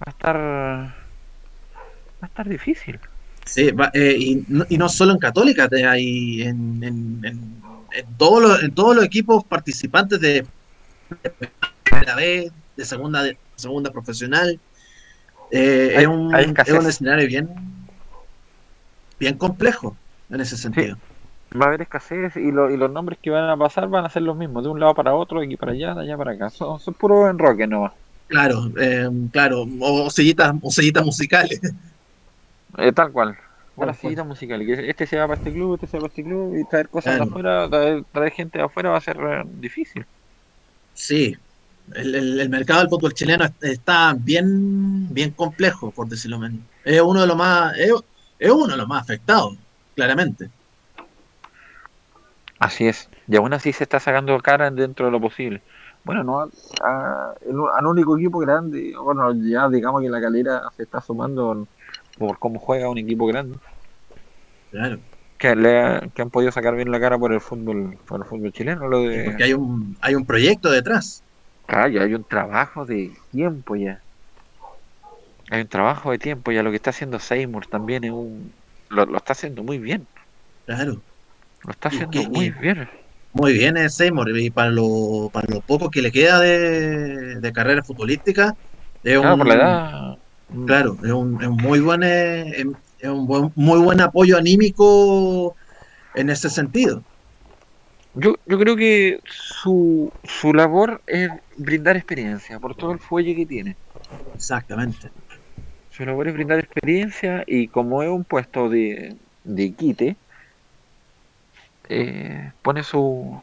va 0.01 0.05
a 0.07 0.09
estar 0.09 0.37
va 0.37 0.93
a 2.21 2.25
estar 2.25 2.49
difícil. 2.49 2.99
Sí, 3.45 3.71
va, 3.71 3.91
eh, 3.93 4.15
y, 4.17 4.45
no, 4.47 4.65
y, 4.69 4.77
no, 4.77 4.87
solo 4.87 5.13
en 5.13 5.17
Católica, 5.17 5.67
hay 5.89 6.43
en, 6.43 6.83
en, 6.83 7.25
en, 7.25 7.61
en, 7.91 8.17
todos 8.17 8.41
los, 8.41 8.63
en 8.63 8.73
todos 8.73 8.95
los 8.95 9.03
equipos 9.03 9.43
participantes 9.43 10.19
de, 10.21 10.45
de 11.23 11.51
primera 11.83 12.15
vez, 12.15 12.51
de 12.77 12.85
segunda, 12.85 13.23
de 13.23 13.37
segunda 13.55 13.91
profesional. 13.91 14.59
Eh, 15.49 15.95
hay, 15.97 16.03
es, 16.03 16.07
un, 16.07 16.33
es 16.33 16.71
un 16.71 16.87
escenario 16.87 17.27
bien 17.27 17.49
bien 19.19 19.37
complejo 19.37 19.95
en 20.29 20.41
ese 20.41 20.57
sentido. 20.57 20.95
Sí. 20.95 21.57
Va 21.57 21.65
a 21.65 21.67
haber 21.67 21.81
escasez 21.81 22.37
y, 22.37 22.51
lo, 22.51 22.71
y, 22.71 22.77
los 22.77 22.89
nombres 22.89 23.19
que 23.21 23.29
van 23.29 23.49
a 23.49 23.57
pasar 23.57 23.89
van 23.89 24.05
a 24.05 24.09
ser 24.09 24.21
los 24.21 24.37
mismos, 24.37 24.63
de 24.63 24.69
un 24.69 24.79
lado 24.79 24.95
para 24.95 25.13
otro, 25.13 25.41
de 25.41 25.47
aquí 25.47 25.57
para 25.57 25.73
allá, 25.73 25.93
de 25.93 26.01
allá 26.01 26.17
para 26.17 26.31
acá. 26.31 26.49
Son, 26.49 26.79
son 26.79 26.93
puro 26.93 27.29
enroque 27.29 27.67
no 27.67 27.91
Claro, 28.31 28.71
eh, 28.79 29.09
claro, 29.29 29.67
o 29.81 30.09
sellitas, 30.09 30.55
o 30.61 30.71
sellitas 30.71 31.03
musicales. 31.03 31.59
Eh, 32.77 32.93
tal 32.93 33.11
cual. 33.11 33.37
Una 33.75 33.93
sillita 33.93 34.23
musical. 34.23 34.61
Este 34.61 35.05
se 35.05 35.17
va 35.17 35.27
para 35.27 35.37
este 35.37 35.51
club, 35.51 35.73
este 35.73 35.87
se 35.87 35.97
va 35.97 36.03
para 36.03 36.11
este 36.11 36.23
club, 36.23 36.57
y 36.57 36.63
traer 36.63 36.87
cosas 36.87 37.17
claro. 37.17 37.25
de 37.25 37.29
afuera, 37.29 37.69
traer, 37.69 38.03
traer, 38.13 38.31
gente 38.31 38.57
de 38.57 38.63
afuera 38.63 38.89
va 38.91 38.97
a 38.97 39.01
ser 39.01 39.17
eh, 39.17 39.43
difícil. 39.59 40.05
Sí, 40.93 41.35
el, 41.93 42.15
el, 42.15 42.39
el, 42.39 42.49
mercado 42.49 42.79
del 42.79 42.89
fútbol 42.89 43.13
chileno 43.13 43.45
está 43.59 44.15
bien, 44.17 45.13
bien 45.13 45.31
complejo, 45.31 45.91
por 45.91 46.07
decirlo 46.07 46.39
menos. 46.39 46.61
Es 46.85 47.01
uno 47.01 47.19
de 47.19 47.27
los 47.27 47.35
más. 47.35 47.77
Es, 47.77 47.91
es 48.39 48.49
uno 48.49 48.67
de 48.67 48.77
los 48.77 48.87
más 48.87 49.01
afectados, 49.03 49.57
claramente. 49.93 50.49
Así 52.59 52.87
es, 52.87 53.09
y 53.27 53.35
aún 53.35 53.51
así 53.51 53.73
se 53.73 53.83
está 53.83 53.99
sacando 53.99 54.39
cara 54.39 54.71
dentro 54.71 55.07
de 55.07 55.11
lo 55.11 55.19
posible. 55.19 55.61
Bueno, 56.03 56.23
no 56.23 56.49
al 57.73 57.85
único 57.85 58.17
equipo 58.17 58.39
grande, 58.39 58.93
bueno, 59.01 59.33
ya 59.33 59.69
digamos 59.69 60.01
que 60.01 60.09
la 60.09 60.19
calera 60.19 60.63
se 60.75 60.83
está 60.83 60.99
sumando 60.99 61.67
por 62.17 62.39
cómo 62.39 62.59
juega 62.59 62.89
un 62.89 62.97
equipo 62.97 63.27
grande. 63.27 63.57
Claro. 64.71 64.99
Que, 65.37 65.55
le, 65.55 66.09
que 66.13 66.21
han 66.21 66.29
podido 66.29 66.51
sacar 66.51 66.75
bien 66.75 66.91
la 66.91 66.99
cara 66.99 67.17
por 67.17 67.33
el 67.33 67.41
fútbol, 67.41 67.97
por 68.07 68.21
el 68.21 68.25
fútbol 68.25 68.51
chileno. 68.51 68.87
Lo 68.87 69.01
de... 69.01 69.25
Porque 69.25 69.43
hay 69.43 69.53
un, 69.53 69.97
hay 70.01 70.15
un 70.15 70.25
proyecto 70.25 70.71
detrás. 70.71 71.23
Claro, 71.65 72.01
hay 72.01 72.13
un 72.13 72.23
trabajo 72.23 72.85
de 72.85 73.11
tiempo 73.31 73.75
ya 73.75 74.01
hay 75.51 75.61
un 75.61 75.67
trabajo 75.67 76.11
de 76.11 76.17
tiempo, 76.17 76.53
ya 76.53 76.63
lo 76.63 76.69
que 76.69 76.77
está 76.77 76.91
haciendo 76.91 77.19
Seymour 77.19 77.67
también 77.67 78.05
es 78.05 78.11
un 78.11 78.53
lo, 78.89 79.05
lo 79.05 79.17
está 79.17 79.33
haciendo 79.33 79.63
muy 79.63 79.79
bien. 79.79 80.07
Claro. 80.65 81.01
Lo 81.63 81.71
está 81.71 81.89
haciendo 81.89 82.23
muy 82.29 82.51
bien. 82.51 82.89
Muy 83.33 83.53
bien 83.53 83.77
es 83.77 83.95
Seymour, 83.95 84.37
y 84.37 84.49
para 84.49 84.69
lo, 84.69 85.29
para 85.31 85.47
lo 85.49 85.61
poco 85.61 85.89
que 85.89 86.01
le 86.01 86.11
queda 86.11 86.39
de, 86.39 87.39
de 87.39 87.53
carrera 87.53 87.83
futbolística, 87.83 88.55
es 89.03 89.17
claro, 89.17 89.33
un, 89.33 89.39
por 89.39 89.47
la 89.47 89.53
edad. 89.53 90.17
Claro, 90.67 90.97
es 91.03 91.11
un, 91.11 91.41
es 91.41 91.47
un 91.47 91.57
muy 91.57 91.79
buen 91.79 92.03
es 92.03 92.65
un 93.03 93.25
buen, 93.25 93.51
muy 93.55 93.79
buen 93.79 94.01
apoyo 94.01 94.37
anímico 94.37 95.55
en 96.15 96.29
ese 96.29 96.49
sentido. 96.49 97.03
Yo, 98.15 98.35
yo 98.45 98.59
creo 98.59 98.75
que 98.75 99.19
su, 99.23 100.11
su 100.25 100.53
labor 100.53 101.01
es 101.07 101.29
brindar 101.55 101.95
experiencia 101.95 102.59
por 102.59 102.75
todo 102.75 102.91
el 102.91 102.99
fuelle 102.99 103.35
que 103.35 103.45
tiene. 103.45 103.77
Exactamente 104.35 105.09
su 105.91 106.05
labor 106.05 106.27
es 106.27 106.33
brindar 106.33 106.59
experiencia 106.59 107.43
y 107.45 107.67
como 107.67 108.01
es 108.01 108.09
un 108.09 108.23
puesto 108.23 108.69
de, 108.69 109.15
de 109.43 109.71
quite, 109.73 110.15
eh, 111.93 112.51
pone 112.61 112.83
su, 112.83 113.41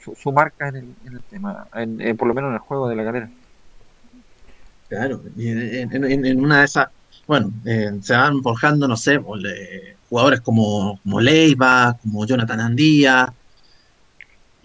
su, 0.00 0.14
su, 0.14 0.32
marca 0.32 0.68
en 0.68 0.76
el, 0.76 1.20
tema, 1.28 1.66
en, 1.74 2.00
en, 2.00 2.16
por 2.16 2.26
lo 2.26 2.34
menos 2.34 2.48
en 2.48 2.54
el 2.54 2.60
juego 2.60 2.88
de 2.88 2.96
la 2.96 3.02
galera. 3.02 3.30
Claro, 4.88 5.20
y 5.36 5.48
en, 5.48 6.40
una 6.40 6.60
de 6.60 6.64
esas, 6.64 6.88
bueno, 7.26 7.50
eh, 7.64 7.92
se 8.00 8.14
van 8.14 8.42
forjando, 8.42 8.86
no 8.88 8.96
sé, 8.96 9.20
jugadores 10.08 10.40
como, 10.40 11.00
como 11.02 11.20
Leiva, 11.20 11.98
como 12.00 12.24
Jonathan 12.24 12.60
Andía, 12.60 13.32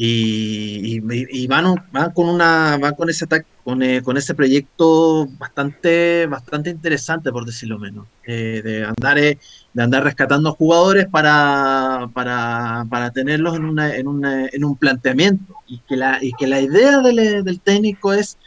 y, 0.03 0.99
y, 1.29 1.45
van, 1.45 1.75
con 2.15 2.27
una 2.27 2.75
van 2.79 2.95
con 2.95 3.11
ese 3.11 3.27
con, 3.63 3.83
eh, 3.83 4.01
con, 4.01 4.17
ese 4.17 4.33
proyecto 4.33 5.27
bastante 5.37 6.25
bastante 6.25 6.71
interesante 6.71 7.31
por 7.31 7.45
decirlo 7.45 7.77
menos 7.77 8.07
eh, 8.25 8.63
de 8.63 8.83
andar 8.83 9.19
eh, 9.19 9.37
de 9.73 9.83
andar 9.83 10.03
rescatando 10.03 10.53
jugadores 10.53 11.05
para, 11.07 12.09
para, 12.15 12.87
para 12.89 13.11
tenerlos 13.11 13.55
en, 13.55 13.65
una, 13.65 13.95
en, 13.95 14.07
una, 14.07 14.47
en 14.47 14.65
un 14.65 14.75
planteamiento. 14.75 15.55
Y 15.67 15.77
que 15.87 15.95
la 15.95 16.17
y 16.19 16.33
que 16.33 16.47
la 16.47 16.59
idea 16.59 17.01
del, 17.01 17.43
del 17.43 17.59
técnico 17.59 18.11
es 18.11 18.39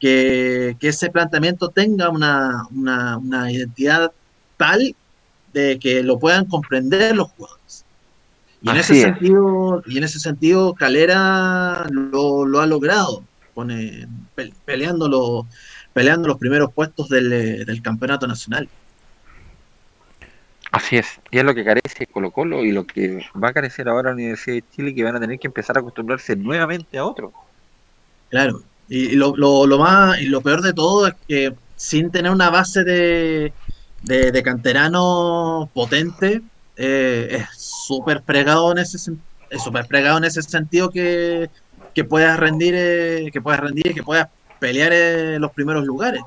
que, 0.00 0.78
que, 0.80 0.88
ese 0.88 1.10
planteamiento 1.10 1.68
tenga 1.68 2.08
una, 2.08 2.66
una, 2.70 3.18
una 3.18 3.52
identidad 3.52 4.12
tal 4.56 4.96
de 5.52 5.78
que 5.78 6.02
lo 6.02 6.18
puedan 6.18 6.46
comprender 6.46 7.14
los 7.14 7.28
jugadores 7.32 7.85
y 8.66 8.70
en, 8.70 8.76
ese 8.78 9.00
sentido, 9.00 9.82
y 9.86 9.98
en 9.98 10.04
ese 10.04 10.18
sentido, 10.18 10.74
Calera 10.74 11.86
lo, 11.88 12.44
lo 12.44 12.60
ha 12.60 12.66
logrado, 12.66 13.22
pone, 13.54 14.08
pe, 14.34 14.52
peleando, 14.64 15.08
los, 15.08 15.46
peleando 15.92 16.26
los 16.26 16.36
primeros 16.36 16.72
puestos 16.72 17.08
del, 17.08 17.30
del, 17.64 17.82
campeonato 17.82 18.26
nacional. 18.26 18.68
Así 20.72 20.96
es, 20.96 21.20
y 21.30 21.38
es 21.38 21.44
lo 21.44 21.54
que 21.54 21.64
carece 21.64 22.08
Colo 22.08 22.32
Colo 22.32 22.64
y 22.64 22.72
lo 22.72 22.84
que 22.84 23.24
va 23.40 23.50
a 23.50 23.52
carecer 23.52 23.88
ahora 23.88 24.10
la 24.10 24.16
Universidad 24.16 24.56
de 24.56 24.64
Chile, 24.74 24.94
que 24.96 25.04
van 25.04 25.14
a 25.14 25.20
tener 25.20 25.38
que 25.38 25.46
empezar 25.46 25.76
a 25.76 25.80
acostumbrarse 25.80 26.34
nuevamente 26.34 26.98
a 26.98 27.04
otro. 27.04 27.32
Claro, 28.30 28.62
y, 28.88 29.14
lo, 29.14 29.36
lo, 29.36 29.64
lo, 29.64 29.78
más, 29.78 30.20
y 30.20 30.26
lo 30.26 30.40
peor 30.40 30.60
de 30.60 30.72
todo 30.72 31.06
es 31.06 31.14
que 31.28 31.54
sin 31.76 32.10
tener 32.10 32.32
una 32.32 32.50
base 32.50 32.82
de, 32.82 33.52
de, 34.02 34.32
de 34.32 34.42
canterano 34.42 35.70
potente, 35.72 36.42
eh, 36.76 37.28
es 37.30 37.48
súper 37.86 38.22
fregado 38.22 38.72
en 38.72 38.78
ese 38.78 38.96
es 39.50 39.62
súper 39.62 39.86
fregado 39.86 40.18
en 40.18 40.24
ese 40.24 40.42
sentido 40.42 40.90
que, 40.90 41.48
que 41.94 42.04
puedas 42.04 42.38
rendir 42.38 42.74
eh, 42.76 43.30
que 43.32 43.40
puedas 43.40 43.60
rendir 43.60 43.94
que 43.94 44.02
puedas 44.02 44.28
pelear 44.58 44.92
en 44.92 45.40
los 45.40 45.52
primeros 45.52 45.84
lugares. 45.84 46.22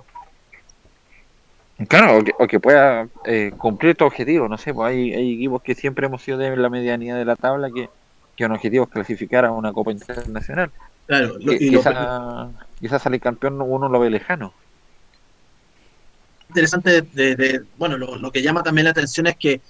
Claro 1.88 2.18
o 2.18 2.24
que, 2.24 2.32
o 2.38 2.48
que 2.48 2.60
pueda 2.60 3.08
eh, 3.26 3.52
cumplir 3.58 3.96
tu 3.96 4.06
objetivo 4.06 4.48
no 4.48 4.58
sé 4.58 4.74
pues 4.74 4.90
hay, 4.90 5.14
hay, 5.14 5.34
equipos 5.36 5.62
que 5.62 5.76
siempre 5.76 6.06
hemos 6.08 6.22
sido 6.22 6.38
de 6.38 6.56
la 6.56 6.70
medianía 6.70 7.16
de 7.16 7.24
la 7.26 7.36
tabla 7.36 7.70
que, 7.74 7.90
que 8.36 8.46
un 8.46 8.52
objetivo 8.52 8.86
es 8.86 8.90
clasificar 8.90 9.46
a 9.46 9.52
una 9.52 9.74
copa 9.74 9.92
internacional. 9.92 10.72
Claro 11.08 11.38
lo, 11.40 11.54
y 11.54 11.70
quizás 11.70 12.50
quizá 12.80 13.00
salir 13.00 13.22
campeón 13.22 13.62
uno 13.62 13.90
lo 13.90 14.00
ve 14.00 14.10
lejano. 14.10 14.54
Interesante 16.50 17.02
de, 17.02 17.36
de 17.36 17.62
bueno 17.78 17.98
lo, 17.98 18.16
lo 18.16 18.32
que 18.32 18.42
llama 18.42 18.64
también 18.64 18.86
la 18.86 18.92
atención 18.92 19.28
es 19.28 19.36
que 19.36 19.62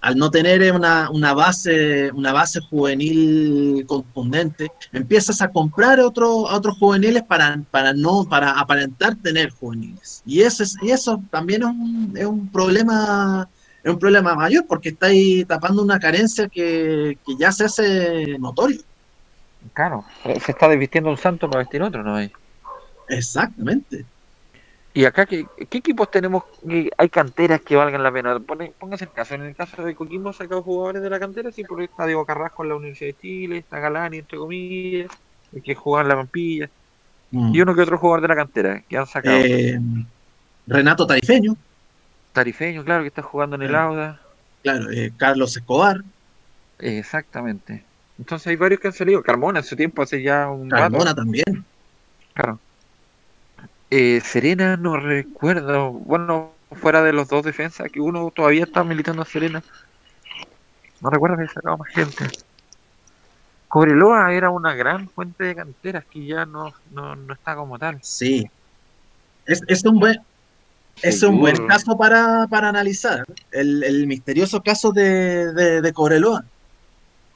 al 0.00 0.16
no 0.16 0.30
tener 0.30 0.72
una, 0.72 1.10
una, 1.10 1.34
base, 1.34 2.10
una 2.12 2.32
base 2.32 2.60
juvenil 2.60 3.84
contundente, 3.86 4.70
empiezas 4.92 5.42
a 5.42 5.48
comprar 5.48 6.00
otro, 6.00 6.38
otros 6.38 6.78
juveniles 6.78 7.22
para, 7.24 7.60
para, 7.70 7.92
no, 7.92 8.24
para 8.28 8.52
aparentar 8.52 9.16
tener 9.16 9.50
juveniles. 9.50 10.22
Y 10.24 10.42
eso, 10.42 10.62
es, 10.62 10.76
y 10.82 10.90
eso 10.90 11.22
también 11.30 11.62
es 11.62 11.68
un, 11.68 12.12
es 12.16 12.26
un 12.26 12.48
problema 12.48 13.48
es 13.82 13.92
un 13.92 13.98
problema 13.98 14.34
mayor 14.34 14.66
porque 14.66 14.90
está 14.90 15.06
ahí 15.06 15.44
tapando 15.44 15.82
una 15.82 16.00
carencia 16.00 16.48
que, 16.48 17.16
que 17.24 17.36
ya 17.38 17.52
se 17.52 17.64
hace 17.64 18.36
notorio. 18.38 18.80
Claro, 19.72 20.04
se 20.22 20.52
está 20.52 20.68
desvistiendo 20.68 21.10
un 21.10 21.16
santo 21.16 21.48
para 21.48 21.60
vestir 21.60 21.82
otro, 21.82 22.02
¿no? 22.02 22.18
Exactamente. 23.08 24.04
Y 24.98 25.04
acá, 25.04 25.26
¿qué, 25.26 25.46
qué 25.70 25.78
equipos 25.78 26.10
tenemos? 26.10 26.42
que 26.68 26.90
hay 26.98 27.08
canteras 27.08 27.60
que 27.60 27.76
valgan 27.76 28.02
la 28.02 28.10
pena. 28.10 28.36
Póngase 28.80 29.04
el 29.04 29.12
caso. 29.12 29.36
En 29.36 29.42
el 29.42 29.54
caso 29.54 29.84
de 29.84 29.94
Coquimbo, 29.94 30.32
sacado 30.32 30.60
jugadores 30.60 31.00
de 31.00 31.08
la 31.08 31.20
cantera. 31.20 31.52
Sí, 31.52 31.62
porque 31.62 31.84
está 31.84 32.04
Diego 32.04 32.26
Carrasco 32.26 32.64
en 32.64 32.70
la 32.70 32.74
Universidad 32.74 33.14
de 33.14 33.20
Chile, 33.20 33.58
está 33.58 33.78
Galani, 33.78 34.18
entre 34.18 34.38
comillas, 34.38 35.08
el 35.52 35.62
que 35.62 35.76
juega 35.76 36.02
en 36.02 36.08
la 36.08 36.16
Pampilla. 36.16 36.68
Mm. 37.30 37.54
Y 37.54 37.60
uno 37.60 37.76
que 37.76 37.82
otro 37.82 37.96
jugador 37.96 38.22
de 38.22 38.26
la 38.26 38.34
cantera 38.34 38.82
que 38.88 38.96
han 38.98 39.06
sacado. 39.06 39.36
Eh, 39.36 39.80
Renato 40.66 41.06
Tarifeño, 41.06 41.56
Tarifeño, 42.32 42.84
claro, 42.84 43.02
que 43.02 43.08
está 43.08 43.22
jugando 43.22 43.54
en 43.54 43.62
el. 43.62 43.76
Auda. 43.76 44.20
claro, 44.64 44.90
eh, 44.90 45.12
Carlos 45.16 45.56
Escobar, 45.56 46.02
Exactamente. 46.80 47.84
Entonces 48.18 48.48
hay 48.48 48.56
varios 48.56 48.80
que 48.80 48.88
han 48.88 48.94
salido. 48.94 49.22
Carmona 49.22 49.60
en 49.60 49.64
su 49.64 49.76
tiempo, 49.76 50.02
hace 50.02 50.20
ya 50.22 50.50
un 50.50 50.68
rato. 50.68 50.82
Carmona 50.82 51.14
también. 51.14 51.64
Claro. 52.34 52.58
Eh, 53.90 54.20
Serena 54.22 54.76
no 54.76 54.96
recuerdo. 54.96 55.92
Bueno, 55.92 56.52
fuera 56.72 57.02
de 57.02 57.12
los 57.12 57.28
dos 57.28 57.44
defensas, 57.44 57.90
que 57.90 58.00
uno 58.00 58.30
todavía 58.34 58.64
está 58.64 58.84
militando 58.84 59.22
a 59.22 59.24
Serena. 59.26 59.62
No 61.00 61.10
recuerdo 61.10 61.36
que 61.36 61.48
sacado 61.48 61.78
más 61.78 61.88
gente. 61.88 62.28
Cobreloa 63.68 64.32
era 64.32 64.50
una 64.50 64.74
gran 64.74 65.08
fuente 65.08 65.44
de 65.44 65.54
canteras 65.54 66.04
que 66.10 66.24
ya 66.24 66.46
no, 66.46 66.72
no, 66.90 67.14
no 67.14 67.34
está 67.34 67.54
como 67.54 67.78
tal. 67.78 67.98
Sí. 68.02 68.50
Es, 69.46 69.62
es 69.68 69.84
un 69.84 69.98
buen, 69.98 70.18
es 71.02 71.22
un 71.22 71.38
buen 71.38 71.66
caso 71.66 71.96
para, 71.96 72.46
para 72.48 72.70
analizar. 72.70 73.24
El, 73.52 73.84
el 73.84 74.06
misterioso 74.06 74.62
caso 74.62 74.90
de, 74.90 75.52
de, 75.52 75.80
de 75.82 75.92
Cobreloa. 75.92 76.44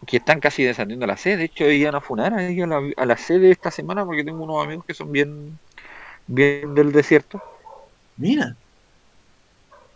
Que 0.07 0.17
están 0.17 0.41
casi 0.41 0.65
descendiendo 0.65 1.05
a 1.05 1.09
la 1.09 1.17
sede. 1.17 1.37
De 1.37 1.45
hecho, 1.45 1.71
iban 1.71 1.95
a 1.95 2.01
funar 2.01 2.35
a, 2.35 2.45
ellos 2.45 2.65
a 2.65 2.81
la, 2.81 2.91
a 2.97 3.07
la 3.07 3.17
sede 3.17 3.51
esta 3.51 3.71
semana 3.71 4.05
porque 4.05 4.25
tengo 4.25 4.43
unos 4.43 4.65
amigos 4.65 4.85
que 4.85 4.95
son 4.95 5.13
bien, 5.13 5.59
bien 6.27 6.75
del 6.75 6.93
desierto. 6.93 7.41
Mira, 8.17 8.57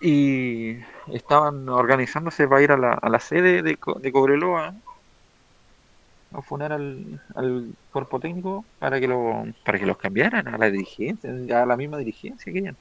y 0.01 0.77
estaban 1.13 1.69
organizándose 1.69 2.47
para 2.47 2.63
ir 2.63 2.73
a 2.73 2.77
la, 2.77 2.93
a 2.93 3.09
la 3.09 3.19
sede 3.21 3.63
de, 3.63 3.77
Co- 3.77 3.99
de 3.99 4.13
Cobreloa 4.13 4.75
a 6.33 6.43
funar 6.43 6.73
al, 6.73 7.21
al 7.35 7.73
cuerpo 7.93 8.21
técnico 8.21 8.65
para 8.79 9.01
que 9.01 9.09
lo 9.09 9.45
para 9.65 9.79
que 9.79 9.87
los 9.87 9.97
cambiaran 9.97 10.47
a 10.49 10.59
la 10.59 10.71
dirigencia, 10.71 11.31
a 11.63 11.67
la 11.67 11.77
misma 11.77 11.99
dirigencia 11.99 12.53
que 12.53 12.59
ellos. 12.59 12.77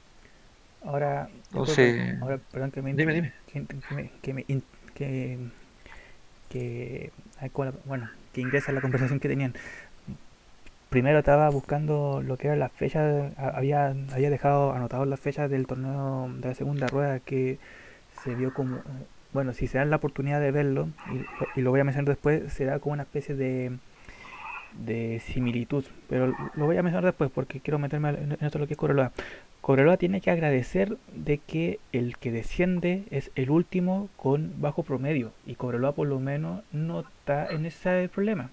Ahora, 0.84 1.28
Entonces- 1.50 2.20
ahora, 2.22 2.38
perdón 2.52 2.70
que 2.70 2.82
me, 2.82 2.94
Dime, 2.94 3.14
dime. 3.14 3.32
Que, 3.46 3.64
que 3.66 3.94
me, 3.94 4.10
que, 4.22 4.34
me 4.34 4.44
in- 4.48 4.62
que, 4.94 5.38
que- 6.50 7.10
ay, 7.40 7.50
¿cuál- 7.50 7.74
bueno, 7.84 8.08
que 8.32 8.40
ingresa 8.40 8.70
a 8.70 8.74
la 8.74 8.80
conversación 8.80 9.20
que 9.20 9.28
tenían. 9.28 9.54
Primero 10.90 11.18
estaba 11.18 11.50
buscando 11.50 12.22
lo 12.22 12.36
que 12.36 12.46
eran 12.46 12.60
las 12.60 12.72
fechas, 12.72 13.32
había, 13.36 13.94
había 14.12 14.30
dejado 14.30 14.72
anotadas 14.72 15.08
las 15.08 15.18
fechas 15.18 15.50
del 15.50 15.66
torneo 15.66 16.30
de 16.38 16.48
la 16.48 16.54
segunda 16.54 16.86
rueda 16.86 17.18
que 17.20 17.58
se 18.22 18.34
vio 18.34 18.54
como, 18.54 18.78
bueno, 19.32 19.52
si 19.52 19.66
se 19.66 19.78
dan 19.78 19.90
la 19.90 19.96
oportunidad 19.96 20.40
de 20.40 20.52
verlo, 20.52 20.88
y, 21.56 21.60
lo 21.60 21.70
voy 21.70 21.80
a 21.80 21.84
mencionar 21.84 22.08
después, 22.08 22.52
será 22.52 22.78
como 22.78 22.92
una 22.94 23.02
especie 23.02 23.34
de, 23.34 23.76
de 24.84 25.20
similitud, 25.20 25.84
pero 26.08 26.34
lo 26.54 26.66
voy 26.66 26.76
a 26.76 26.82
mencionar 26.82 27.04
después 27.04 27.30
porque 27.34 27.60
quiero 27.60 27.78
meterme 27.78 28.10
en 28.10 28.38
esto 28.40 28.58
lo 28.58 28.66
que 28.66 28.74
es 28.74 28.78
Cobreloa. 28.78 29.12
Cobreloa 29.60 29.96
tiene 29.96 30.20
que 30.20 30.30
agradecer 30.30 30.96
de 31.12 31.38
que 31.38 31.80
el 31.92 32.16
que 32.18 32.30
desciende 32.30 33.04
es 33.10 33.32
el 33.34 33.50
último 33.50 34.08
con 34.16 34.60
bajo 34.60 34.84
promedio 34.84 35.32
y 35.44 35.56
Cobreloa 35.56 35.92
por 35.92 36.06
lo 36.06 36.20
menos 36.20 36.62
no 36.72 37.00
está 37.00 37.46
en 37.48 37.66
ese 37.66 38.08
problema. 38.08 38.50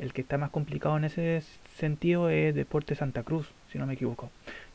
El 0.00 0.14
que 0.14 0.22
está 0.22 0.38
más 0.38 0.50
complicado 0.50 0.96
en 0.96 1.04
ese 1.04 1.42
sentido 1.76 2.30
es 2.30 2.54
Deportes 2.54 2.98
Santa 2.98 3.22
Cruz, 3.22 3.52
si 3.70 3.78
no 3.78 3.86
me 3.86 3.94
equivoco, 3.94 4.30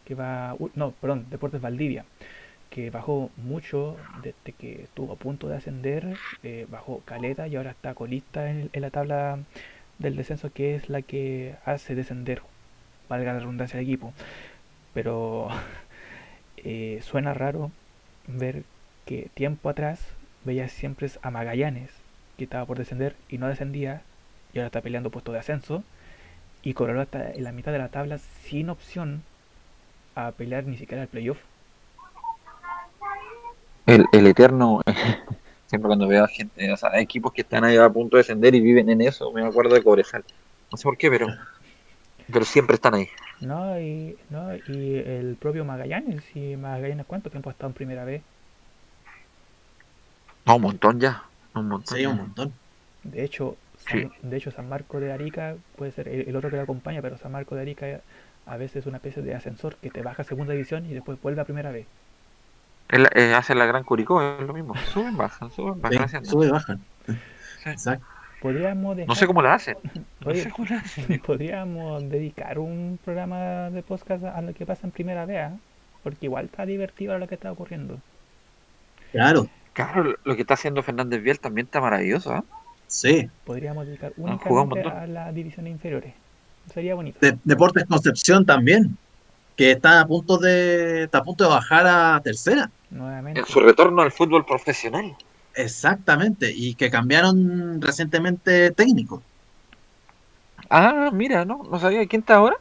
que 0.06 0.14
va, 0.14 0.56
no, 0.76 0.92
perdón, 0.92 1.26
Deportes 1.32 1.62
Valdivia, 1.62 2.06
que 2.70 2.92
bajó 2.92 3.32
mucho 3.36 3.98
desde 4.22 4.54
que 4.58 4.84
estuvo 4.84 5.14
a 5.14 5.16
punto 5.16 5.48
de 5.48 5.56
ascender, 5.56 6.16
eh, 6.44 6.68
bajó 6.70 7.02
caleta 7.06 7.48
y 7.48 7.56
ahora 7.56 7.72
está 7.72 7.96
colista 7.96 8.52
en, 8.52 8.70
en 8.72 8.82
la 8.82 8.92
tabla 8.92 9.40
del 9.98 10.16
descenso 10.16 10.52
que 10.54 10.76
es 10.76 10.90
la 10.90 11.02
que 11.02 11.56
hace 11.66 11.96
descender, 11.96 12.42
valga 13.10 13.34
la 13.34 13.40
redundancia 13.40 13.80
del 13.80 13.88
equipo. 13.88 14.14
Pero 14.94 15.50
eh, 16.58 17.00
suena 17.02 17.34
raro 17.34 17.72
ver 18.28 18.64
que 19.06 19.30
tiempo 19.34 19.70
atrás 19.70 20.06
veías 20.44 20.72
siempre 20.72 21.10
a 21.22 21.32
Magallanes, 21.32 21.92
que 22.38 22.44
estaba 22.44 22.66
por 22.66 22.78
descender 22.78 23.16
y 23.30 23.38
no 23.40 23.48
descendía, 23.48 24.02
y 24.56 24.60
ahora 24.60 24.68
está 24.68 24.82
peleando 24.82 25.12
puesto 25.12 25.34
de 25.34 25.40
ascenso, 25.40 25.84
y 26.64 26.74
Cobreloa 26.74 27.04
está 27.04 27.32
en 27.32 27.44
la 27.44 27.52
mitad 27.52 27.72
de 27.72 27.78
la 27.78 27.90
tabla 27.90 28.18
sin 28.18 28.70
opción 28.70 29.22
a 30.16 30.32
pelear 30.32 30.64
ni 30.64 30.78
siquiera 30.78 31.04
el 31.04 31.10
playoff. 31.10 31.38
El, 33.86 34.06
el 34.14 34.26
eterno, 34.26 34.82
siempre 35.68 35.88
cuando 35.88 36.08
veo 36.08 36.24
a 36.24 36.28
gente, 36.28 36.72
o 36.72 36.78
sea, 36.78 37.00
equipos 37.00 37.34
que 37.34 37.42
están 37.42 37.66
ahí 37.66 37.78
a 37.78 37.90
punto 37.90 38.16
de 38.16 38.22
descender 38.22 38.56
y 38.56 38.62
viven 38.62 38.90
en 38.90 39.02
eso, 39.02 39.32
me 39.32 39.46
acuerdo 39.46 39.76
de 39.76 39.84
Cobresal. 39.84 40.24
No 40.72 40.78
sé 40.78 40.84
por 40.84 40.98
qué, 40.98 41.12
pero 41.12 41.28
pero 42.32 42.46
siempre 42.46 42.76
están 42.76 42.96
ahí. 42.96 43.08
No, 43.42 43.80
y, 43.80 44.18
no, 44.30 44.56
y 44.56 44.96
el 44.96 45.38
propio 45.40 45.66
Magallanes, 45.66 46.24
y 46.34 46.56
Magallanes 46.56 47.06
cuánto 47.06 47.30
tiempo 47.30 47.50
ha 47.50 47.52
estado 47.52 47.70
en 47.70 47.74
primera 47.74 48.06
vez. 48.06 48.24
No, 50.46 50.56
un 50.56 50.62
montón 50.62 51.00
ya, 51.00 51.24
un 51.54 51.68
montón. 51.68 51.98
sí, 51.98 52.06
un 52.06 52.18
montón. 52.18 52.54
De 53.04 53.24
hecho. 53.24 53.58
San, 53.88 54.12
de 54.22 54.38
hecho 54.38 54.52
San 54.52 54.70
Marco 54.70 55.00
de 55.00 55.12
Arica 55.12 55.56
puede 55.76 55.92
ser 55.92 56.08
el, 56.08 56.28
el 56.28 56.36
otro 56.36 56.50
que 56.50 56.56
lo 56.58 56.64
acompaña, 56.64 57.02
pero 57.02 57.18
San 57.18 57.32
Marco 57.32 57.56
de 57.56 57.62
Arica 57.62 58.02
a 58.46 58.58
veces 58.58 58.78
es 58.78 58.86
una 58.86 58.98
especie 58.98 59.22
de 59.22 59.36
ascensor 59.36 59.76
que 59.78 59.90
te 59.90 60.02
baja 60.02 60.22
a 60.22 60.26
segunda 60.26 60.54
división 60.54 60.86
y 60.86 60.94
después 60.94 61.22
vuelve 61.22 61.42
a 61.42 61.46
primera 61.46 61.72
vez. 61.72 61.88
Él, 62.90 63.08
eh, 63.16 63.34
hace 63.34 63.56
la 63.56 63.66
gran 63.66 63.84
Curicó, 63.84 64.22
es 64.22 64.46
lo 64.46 64.54
mismo. 64.54 64.76
Suben, 64.94 65.18
bajan, 65.18 65.52
suben, 65.52 65.82
bajan. 65.82 66.04
haciendo. 66.04 66.30
sube 66.30 66.48
y 66.48 66.52
bajan. 66.52 66.80
Sí. 67.08 67.14
Exacto. 67.66 68.06
Podríamos 68.42 68.96
dejar, 68.96 69.10
No 69.10 69.16
sé 69.16 69.26
cómo 69.26 69.42
la 69.42 69.56
hacen. 69.56 69.78
No 70.22 70.32
Oye, 70.32 70.44
sé 70.44 70.52
cómo 70.52 70.68
la 70.70 70.78
hacen. 70.78 71.20
podríamos 71.26 72.10
dedicar 72.10 72.60
un 72.60 73.00
programa 73.04 73.70
de 73.72 73.82
podcast 73.82 74.24
a 74.24 74.42
lo 74.42 74.54
que 74.54 74.66
pasa 74.66 74.86
en 74.86 74.92
primera 74.92 75.26
vez, 75.26 75.40
¿ah? 75.46 75.58
porque 76.04 76.28
igual 76.28 76.46
está 76.46 76.66
divertido 76.66 77.18
lo 77.18 77.28
que 77.28 77.36
está 77.36 77.52
ocurriendo. 77.52 78.00
Claro, 79.12 79.50
Claro, 79.76 80.16
lo 80.24 80.36
que 80.38 80.44
está 80.44 80.54
haciendo 80.54 80.82
Fernández 80.84 81.22
Vial 81.22 81.40
también 81.42 81.66
está 81.66 81.82
maravilloso, 81.82 82.32
¿ah? 82.32 82.46
Sí. 82.88 83.30
Podríamos 83.46 83.86
dedicar 83.86 84.14
un 84.18 84.30
únicamente 84.30 84.84
montón. 84.84 84.92
a 84.92 85.08
las 85.08 85.34
divisiones 85.36 85.72
inferiores. 85.72 86.14
Sería 86.74 86.96
bonito. 86.96 87.18
De- 87.22 87.38
Deportes 87.44 87.86
Concepción 87.86 88.46
también, 88.46 88.98
que 89.56 89.72
está 89.72 90.02
a 90.02 90.08
punto 90.08 90.38
de, 90.38 91.04
está 91.04 91.20
a 91.20 91.24
punto 91.24 91.44
de 91.44 91.50
bajar 91.52 91.86
a 91.88 92.22
tercera. 92.24 92.70
Nuevamente. 92.90 93.40
En 93.40 93.46
su 93.46 93.60
retorno 93.60 94.02
al 94.02 94.12
fútbol 94.12 94.46
profesional. 94.46 95.16
Exactamente, 95.56 96.52
y 96.54 96.76
que 96.76 96.90
cambiaron 96.90 97.82
recientemente 97.82 98.72
técnico. 98.72 99.22
Ah, 100.70 101.10
mira, 101.14 101.46
no, 101.46 101.64
no 101.64 101.80
sabía 101.80 102.06
quién 102.08 102.22
está 102.22 102.36
ahora. 102.36 102.58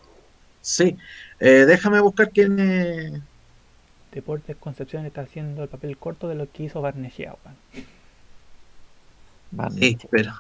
Sí, 0.61 0.97
Eh, 1.41 1.65
déjame 1.67 2.01
buscar 2.01 2.31
quién 2.31 2.59
es. 2.59 3.13
Deportes 4.13 4.57
Concepción 4.57 5.05
está 5.05 5.23
haciendo 5.23 5.63
el 5.65 5.69
papel 5.69 5.97
corto 5.99 6.29
de 6.29 6.37
lo 6.37 6.51
que 6.51 6.63
hizo 6.63 6.81
Barnechea. 6.81 7.35
Weón. 9.59 9.75
Van- 9.75 9.79
Sí, 9.79 9.99
pero 10.11 10.33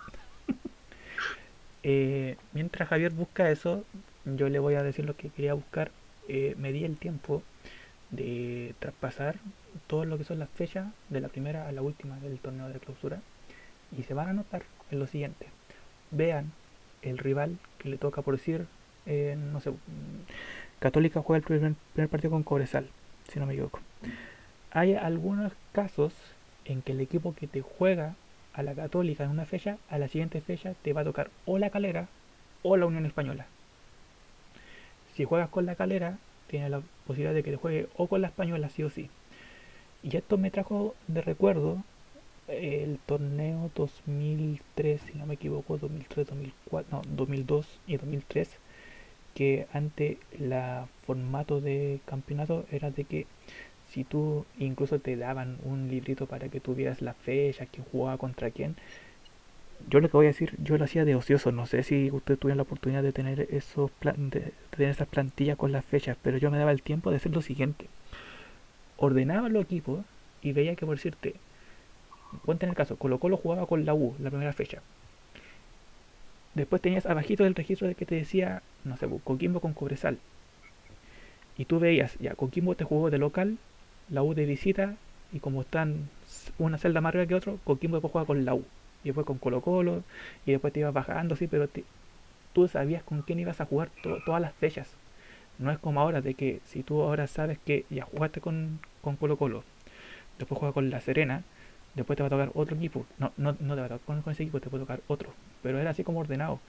Eh, 1.82 2.36
mientras 2.52 2.88
Javier 2.88 3.12
busca 3.12 3.50
eso, 3.50 3.84
yo 4.24 4.48
le 4.48 4.58
voy 4.58 4.74
a 4.74 4.82
decir 4.82 5.04
lo 5.04 5.16
que 5.16 5.28
quería 5.30 5.54
buscar. 5.54 5.90
Eh, 6.28 6.54
me 6.58 6.72
di 6.72 6.84
el 6.84 6.96
tiempo 6.98 7.42
de 8.10 8.74
traspasar 8.78 9.36
todo 9.86 10.04
lo 10.04 10.18
que 10.18 10.24
son 10.24 10.38
las 10.38 10.48
fechas 10.50 10.86
de 11.10 11.20
la 11.20 11.28
primera 11.28 11.68
a 11.68 11.72
la 11.72 11.82
última 11.82 12.18
del 12.20 12.38
torneo 12.38 12.68
de 12.68 12.80
clausura 12.80 13.20
y 13.96 14.02
se 14.04 14.14
van 14.14 14.28
a 14.28 14.32
notar 14.32 14.62
en 14.90 14.98
lo 15.00 15.06
siguiente. 15.06 15.46
Vean 16.10 16.52
el 17.02 17.18
rival 17.18 17.58
que 17.78 17.88
le 17.90 17.98
toca 17.98 18.22
por 18.22 18.36
decir, 18.36 18.66
eh, 19.06 19.36
no 19.52 19.60
sé, 19.60 19.72
Católica 20.80 21.22
juega 21.22 21.38
el 21.38 21.44
primer, 21.44 21.74
primer 21.94 22.08
partido 22.10 22.30
con 22.32 22.42
Cobresal, 22.42 22.88
si 23.32 23.38
no 23.38 23.46
me 23.46 23.54
equivoco. 23.54 23.80
Hay 24.70 24.94
algunos 24.94 25.52
casos 25.72 26.12
en 26.64 26.82
que 26.82 26.92
el 26.92 27.00
equipo 27.00 27.34
que 27.34 27.46
te 27.46 27.62
juega 27.62 28.16
a 28.54 28.62
la 28.62 28.74
Católica 28.74 29.24
en 29.24 29.30
una 29.30 29.44
fecha, 29.44 29.78
a 29.90 29.98
la 29.98 30.08
siguiente 30.08 30.40
fecha 30.40 30.74
te 30.82 30.92
va 30.92 31.02
a 31.02 31.04
tocar 31.04 31.30
o 31.44 31.58
la 31.58 31.70
Calera 31.70 32.08
o 32.62 32.76
la 32.76 32.86
Unión 32.86 33.04
Española. 33.04 33.46
Si 35.14 35.24
juegas 35.24 35.48
con 35.48 35.66
la 35.66 35.74
Calera, 35.74 36.18
tienes 36.48 36.70
la 36.70 36.80
posibilidad 37.06 37.34
de 37.34 37.42
que 37.42 37.50
te 37.52 37.56
juegue 37.56 37.88
o 37.96 38.06
con 38.06 38.22
la 38.22 38.28
Española, 38.28 38.68
sí 38.68 38.82
o 38.82 38.90
sí. 38.90 39.10
Y 40.02 40.16
esto 40.16 40.38
me 40.38 40.50
trajo 40.50 40.94
de 41.08 41.20
recuerdo 41.20 41.82
el 42.48 42.98
torneo 43.06 43.70
2003, 43.74 45.00
si 45.00 45.18
no 45.18 45.26
me 45.26 45.34
equivoco, 45.34 45.78
2003, 45.78 46.26
2004, 46.28 46.88
no, 46.90 47.02
2002 47.16 47.66
y 47.86 47.96
2003, 47.96 48.50
que 49.34 49.66
ante 49.72 50.18
la 50.38 50.86
formato 51.06 51.60
de 51.60 52.00
campeonato 52.04 52.66
era 52.70 52.90
de 52.90 53.04
que 53.04 53.26
si 53.94 54.02
tú 54.02 54.44
incluso 54.58 54.98
te 54.98 55.16
daban 55.16 55.58
un 55.62 55.88
librito 55.88 56.26
para 56.26 56.48
que 56.48 56.58
tuvieras 56.58 57.00
la 57.00 57.14
fecha, 57.14 57.66
quién 57.66 57.86
jugaba 57.92 58.18
contra 58.18 58.50
quién, 58.50 58.74
yo 59.88 60.00
lo 60.00 60.08
que 60.08 60.16
voy 60.16 60.26
a 60.26 60.30
decir, 60.30 60.54
yo 60.58 60.76
lo 60.76 60.84
hacía 60.84 61.04
de 61.04 61.14
ocioso. 61.14 61.52
No 61.52 61.66
sé 61.66 61.84
si 61.84 62.10
ustedes 62.10 62.40
tuvieron 62.40 62.56
la 62.56 62.64
oportunidad 62.64 63.04
de 63.04 63.12
tener 63.12 63.46
esos 63.52 63.92
plan, 63.92 64.30
de, 64.30 64.52
tener 64.70 64.90
esas 64.90 65.06
plantillas 65.06 65.56
con 65.56 65.70
las 65.70 65.84
fechas, 65.84 66.16
pero 66.22 66.38
yo 66.38 66.50
me 66.50 66.58
daba 66.58 66.72
el 66.72 66.82
tiempo 66.82 67.10
de 67.10 67.18
hacer 67.18 67.32
lo 67.32 67.40
siguiente. 67.40 67.86
Ordenaba 68.96 69.48
los 69.48 69.62
equipos 69.62 70.04
y 70.42 70.52
veía 70.52 70.74
que, 70.74 70.86
por 70.86 70.96
decirte, 70.96 71.34
ponte 72.44 72.66
en 72.66 72.70
el 72.70 72.76
caso, 72.76 72.96
Colo 72.96 73.20
Colo 73.20 73.36
jugaba 73.36 73.66
con 73.66 73.84
la 73.84 73.94
U 73.94 74.16
la 74.18 74.30
primera 74.30 74.52
fecha. 74.52 74.82
Después 76.54 76.82
tenías 76.82 77.06
abajito 77.06 77.44
del 77.44 77.54
registro 77.54 77.86
de 77.86 77.94
que 77.94 78.06
te 78.06 78.16
decía, 78.16 78.62
no 78.82 78.96
sé, 78.96 79.08
Coquimbo 79.22 79.60
con 79.60 79.72
Cobresal. 79.72 80.18
Y 81.56 81.66
tú 81.66 81.78
veías, 81.78 82.16
ya, 82.18 82.34
Coquimbo 82.34 82.74
te 82.74 82.84
jugó 82.84 83.10
de 83.10 83.18
local, 83.18 83.58
la 84.10 84.22
U 84.22 84.34
de 84.34 84.46
visita, 84.46 84.96
y 85.32 85.40
como 85.40 85.62
están 85.62 86.08
una 86.58 86.78
celda 86.78 87.00
más 87.00 87.10
arriba 87.10 87.26
que 87.26 87.34
otro, 87.34 87.58
Coquimbo 87.64 87.96
después 87.96 88.12
juega 88.12 88.26
con 88.26 88.44
la 88.44 88.54
U 88.54 88.64
y 89.02 89.08
después 89.08 89.26
con 89.26 89.38
Colo 89.38 89.60
Colo, 89.60 90.02
y 90.46 90.52
después 90.52 90.72
te 90.72 90.80
ibas 90.80 90.94
bajando, 90.94 91.36
sí, 91.36 91.46
pero 91.46 91.68
tú 92.52 92.68
sabías 92.68 93.02
con 93.02 93.22
quién 93.22 93.38
ibas 93.38 93.60
a 93.60 93.66
jugar 93.66 93.90
todas 94.24 94.40
las 94.40 94.54
fechas. 94.54 94.88
No 95.58 95.70
es 95.70 95.78
como 95.78 96.00
ahora, 96.00 96.20
de 96.20 96.34
que 96.34 96.60
si 96.64 96.82
tú 96.82 97.02
ahora 97.02 97.26
sabes 97.26 97.58
que 97.58 97.84
ya 97.90 98.04
jugaste 98.04 98.40
con, 98.40 98.80
con 99.02 99.16
Colo 99.16 99.36
Colo, 99.36 99.62
después 100.38 100.58
juegas 100.58 100.74
con 100.74 100.90
La 100.90 101.00
Serena, 101.00 101.44
después 101.94 102.16
te 102.16 102.22
va 102.22 102.26
a 102.28 102.30
tocar 102.30 102.50
otro 102.54 102.76
equipo. 102.76 103.06
No, 103.18 103.32
no, 103.36 103.56
no 103.60 103.74
te 103.74 103.80
va 103.80 103.86
a 103.86 103.98
tocar 103.98 104.22
con 104.22 104.32
ese 104.32 104.42
equipo, 104.44 104.60
te 104.60 104.68
puede 104.70 104.84
tocar 104.84 105.00
otro. 105.06 105.30
Pero 105.62 105.78
era 105.78 105.90
así 105.90 106.02
como 106.04 106.20
ordenado. 106.20 106.60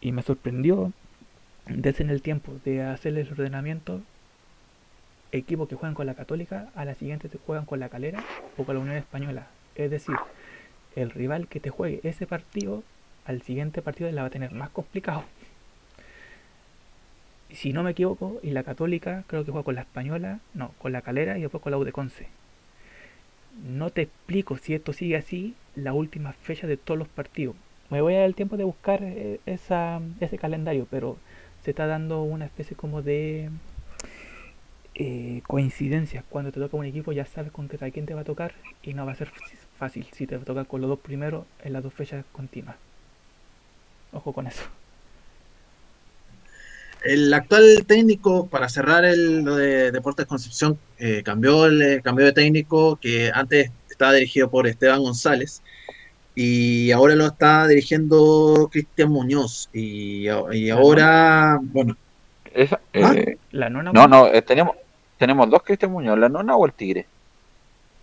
Y 0.00 0.12
me 0.12 0.22
sorprendió 0.22 0.92
desde 1.66 2.04
en 2.04 2.10
el 2.10 2.22
tiempo 2.22 2.52
de 2.64 2.82
hacer 2.82 3.16
el 3.18 3.28
ordenamiento 3.30 4.02
equipos 5.36 5.68
que 5.68 5.76
juegan 5.76 5.94
con 5.94 6.06
la 6.06 6.14
Católica, 6.14 6.70
a 6.74 6.84
la 6.84 6.94
siguiente 6.94 7.28
te 7.28 7.38
juegan 7.38 7.66
con 7.66 7.80
la 7.80 7.88
Calera 7.88 8.22
o 8.56 8.64
con 8.64 8.74
la 8.74 8.80
Unión 8.80 8.96
Española. 8.96 9.46
Es 9.74 9.90
decir, 9.90 10.16
el 10.96 11.10
rival 11.10 11.48
que 11.48 11.60
te 11.60 11.70
juegue 11.70 12.00
ese 12.02 12.26
partido, 12.26 12.82
al 13.24 13.42
siguiente 13.42 13.82
partido 13.82 14.10
la 14.10 14.22
va 14.22 14.28
a 14.28 14.30
tener 14.30 14.52
más 14.52 14.70
complicado. 14.70 15.24
Si 17.50 17.72
no 17.72 17.82
me 17.82 17.92
equivoco, 17.92 18.40
y 18.42 18.50
la 18.50 18.64
Católica 18.64 19.24
creo 19.26 19.44
que 19.44 19.52
juega 19.52 19.64
con 19.64 19.76
la 19.76 19.82
Española, 19.82 20.40
no, 20.54 20.72
con 20.78 20.92
la 20.92 21.02
Calera 21.02 21.38
y 21.38 21.42
después 21.42 21.62
con 21.62 21.70
la 21.70 21.78
U 21.78 21.84
de. 21.84 21.92
No 23.64 23.90
te 23.90 24.02
explico 24.02 24.56
si 24.58 24.74
esto 24.74 24.92
sigue 24.92 25.16
así 25.16 25.54
la 25.74 25.92
última 25.92 26.32
fecha 26.32 26.66
de 26.66 26.76
todos 26.76 26.98
los 26.98 27.08
partidos. 27.08 27.56
Me 27.88 28.00
voy 28.00 28.14
a 28.14 28.18
dar 28.18 28.26
el 28.26 28.34
tiempo 28.34 28.56
de 28.56 28.64
buscar 28.64 29.00
eh, 29.02 29.40
esa, 29.46 30.00
ese 30.20 30.38
calendario, 30.38 30.86
pero 30.90 31.16
se 31.62 31.70
está 31.70 31.86
dando 31.86 32.22
una 32.22 32.44
especie 32.46 32.76
como 32.76 33.02
de 33.02 33.50
eh, 34.98 35.42
coincidencia. 35.46 36.24
Cuando 36.28 36.52
te 36.52 36.60
toca 36.60 36.76
un 36.76 36.86
equipo 36.86 37.12
ya 37.12 37.26
sabes 37.26 37.52
con 37.52 37.68
qué, 37.68 37.78
quién 37.92 38.06
te 38.06 38.14
va 38.14 38.22
a 38.22 38.24
tocar 38.24 38.54
y 38.82 38.94
no 38.94 39.04
va 39.04 39.12
a 39.12 39.16
ser 39.16 39.30
fácil 39.78 40.06
si 40.12 40.26
te 40.26 40.38
toca 40.38 40.64
con 40.64 40.80
los 40.80 40.88
dos 40.88 41.00
primeros 41.00 41.44
en 41.62 41.74
las 41.74 41.82
dos 41.82 41.92
fechas 41.92 42.24
continuas. 42.32 42.76
Ojo 44.12 44.32
con 44.32 44.46
eso. 44.46 44.62
El 47.04 47.32
actual 47.34 47.84
técnico, 47.86 48.46
para 48.46 48.68
cerrar 48.68 49.04
el, 49.04 49.42
lo 49.42 49.54
de 49.56 49.92
Deportes 49.92 50.26
Concepción, 50.26 50.78
eh, 50.98 51.22
cambió, 51.22 51.66
el, 51.66 51.82
eh, 51.82 52.00
cambió 52.02 52.24
de 52.24 52.32
técnico 52.32 52.96
que 52.96 53.30
antes 53.32 53.70
estaba 53.90 54.14
dirigido 54.14 54.50
por 54.50 54.66
Esteban 54.66 55.02
González 55.02 55.62
y 56.34 56.90
ahora 56.90 57.14
lo 57.14 57.26
está 57.26 57.68
dirigiendo 57.68 58.68
Cristian 58.72 59.10
Muñoz. 59.10 59.68
Y, 59.72 60.26
ahora, 60.28 61.58
bueno. 61.60 61.96
¿Ah? 62.54 62.80
Eh, 62.94 63.36
¿La 63.52 63.68
nona? 63.68 63.92
No, 63.92 64.08
no, 64.08 64.30
tenemos, 64.42 64.76
tenemos 65.18 65.50
dos 65.50 65.62
Cristian 65.62 65.92
Muñoz, 65.92 66.18
¿la 66.18 66.28
nona 66.28 66.56
o 66.56 66.66
el 66.66 66.72
Tigre? 66.72 67.06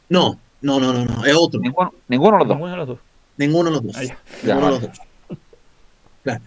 No, 0.10 0.40
no, 0.62 0.80
no, 0.80 0.94
no, 0.94 1.06
no, 1.06 1.26
es 1.26 1.36
otro. 1.36 1.60
Ninguno, 1.60 1.94
ninguno 2.08 2.38
de 2.38 2.40
los 2.40 2.48
dos. 2.48 2.58
Ninguno 2.58 2.72
de 2.72 2.78
los 2.78 2.88
dos. 2.88 3.00
Ninguno 3.38 3.70
de 3.70 3.72
los 3.72 3.84
dos. 3.84 3.96
Ah, 3.98 4.18
ninguno 4.44 4.66
de 4.66 4.72
los 4.72 4.82
dos. 4.82 4.92
Claro. 6.24 6.42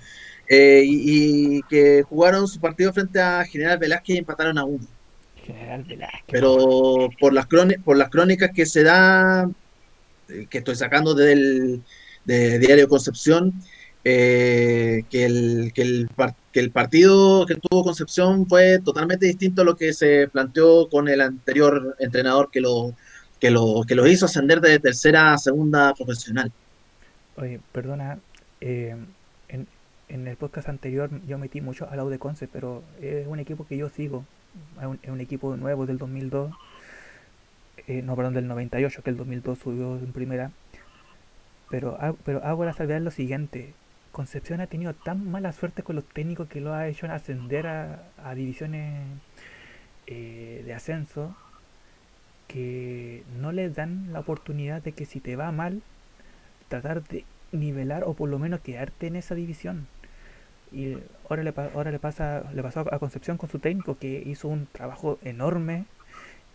Eh, 0.48 0.82
y, 0.86 1.62
que 1.64 2.02
jugaron 2.02 2.47
su 2.47 2.60
partido 2.60 2.93
frente 2.93 3.20
a 3.20 3.44
General 3.44 3.78
Velázquez 3.78 4.16
y 4.16 4.18
empataron 4.18 4.59
a 4.59 4.64
uno. 4.64 4.86
General 5.44 5.82
Velázquez. 5.82 6.22
Pero 6.28 7.09
por 7.20 7.32
las, 7.32 7.47
por 7.84 7.97
las 7.97 8.09
crónicas 8.10 8.52
que 8.55 8.64
se 8.64 8.82
da, 8.82 9.51
eh, 10.28 10.47
que 10.48 10.59
estoy 10.59 10.76
sacando 10.76 11.14
del 11.14 11.82
de 12.24 12.59
Diario 12.59 12.88
Concepción, 12.88 13.52
eh, 14.08 15.02
que, 15.10 15.24
el, 15.24 15.72
que, 15.74 15.82
el, 15.82 16.70
partido 16.70 17.44
que 17.44 17.56
tuvo 17.56 17.82
Concepción 17.82 18.46
fue 18.46 18.78
totalmente 18.78 19.26
distinto 19.26 19.62
a 19.62 19.64
lo 19.64 19.74
que 19.74 19.92
se 19.92 20.28
planteó 20.28 20.88
con 20.88 21.08
el 21.08 21.20
anterior 21.20 21.96
entrenador 21.98 22.52
que 22.52 22.60
lo, 22.60 22.94
que 23.40 23.50
lo, 23.50 23.82
que 23.82 23.96
lo 23.96 24.06
hizo 24.06 24.26
ascender 24.26 24.60
de 24.60 24.78
tercera 24.78 25.32
a 25.32 25.38
segunda 25.38 25.92
profesional. 25.92 26.52
Oye, 27.36 27.58
perdona, 27.72 28.20
eh, 28.60 28.94
en, 29.48 29.66
el 30.08 30.36
podcast 30.36 30.68
anterior 30.68 31.10
yo 31.26 31.36
metí 31.36 31.60
mucho 31.60 31.90
al 31.90 32.08
de 32.08 32.20
Conce, 32.20 32.46
pero 32.46 32.84
es 33.02 33.26
un 33.26 33.40
equipo 33.40 33.66
que 33.66 33.76
yo 33.76 33.88
sigo, 33.88 34.24
es 35.02 35.10
un, 35.10 35.20
equipo 35.20 35.56
nuevo 35.56 35.84
del 35.84 35.98
2002, 35.98 36.52
eh, 37.88 38.02
no, 38.02 38.14
perdón, 38.14 38.34
del 38.34 38.46
98, 38.46 39.02
que 39.02 39.10
el 39.10 39.16
2002 39.16 39.58
subió 39.58 39.96
en 39.98 40.12
primera, 40.12 40.52
pero, 41.70 41.98
pero 42.24 42.44
hago 42.44 42.64
la 42.64 42.72
salvedad 42.72 42.98
en 42.98 43.04
lo 43.04 43.10
siguiente, 43.10 43.74
Concepción 44.16 44.62
ha 44.62 44.66
tenido 44.66 44.94
tan 44.94 45.30
mala 45.30 45.52
suerte 45.52 45.82
con 45.82 45.94
los 45.94 46.06
técnicos 46.06 46.48
que 46.48 46.62
lo 46.62 46.72
ha 46.72 46.88
hecho 46.88 47.05
ascender 47.05 47.66
a, 47.66 48.34
divisiones 48.34 49.05
eh, 50.06 50.62
de 50.64 50.72
ascenso 50.72 51.36
que 52.48 53.24
no 53.38 53.52
les 53.52 53.74
dan 53.74 54.14
la 54.14 54.20
oportunidad 54.20 54.80
de 54.80 54.93
que 54.93 55.05
si 55.05 55.20
te 55.20 55.36
va 55.36 55.52
mal, 55.52 55.82
tratar 56.68 57.06
de 57.06 57.26
nivelar 57.52 58.05
o 58.05 58.14
por 58.14 58.30
lo 58.30 58.38
menos 58.38 58.60
quedarte 58.60 59.06
en 59.06 59.16
esa 59.16 59.34
división. 59.34 59.86
Y 60.72 60.97
ahora 61.28 61.43
le, 61.43 61.52
ahora 61.74 61.90
le, 61.90 61.98
pasa, 61.98 62.51
le 62.55 62.62
pasó 62.62 62.86
a 62.90 62.98
Concepción 62.98 63.36
con 63.36 63.51
su 63.51 63.59
técnico 63.59 63.98
que 63.98 64.22
hizo 64.24 64.48
un 64.48 64.66
trabajo 64.72 65.18
enorme 65.24 65.84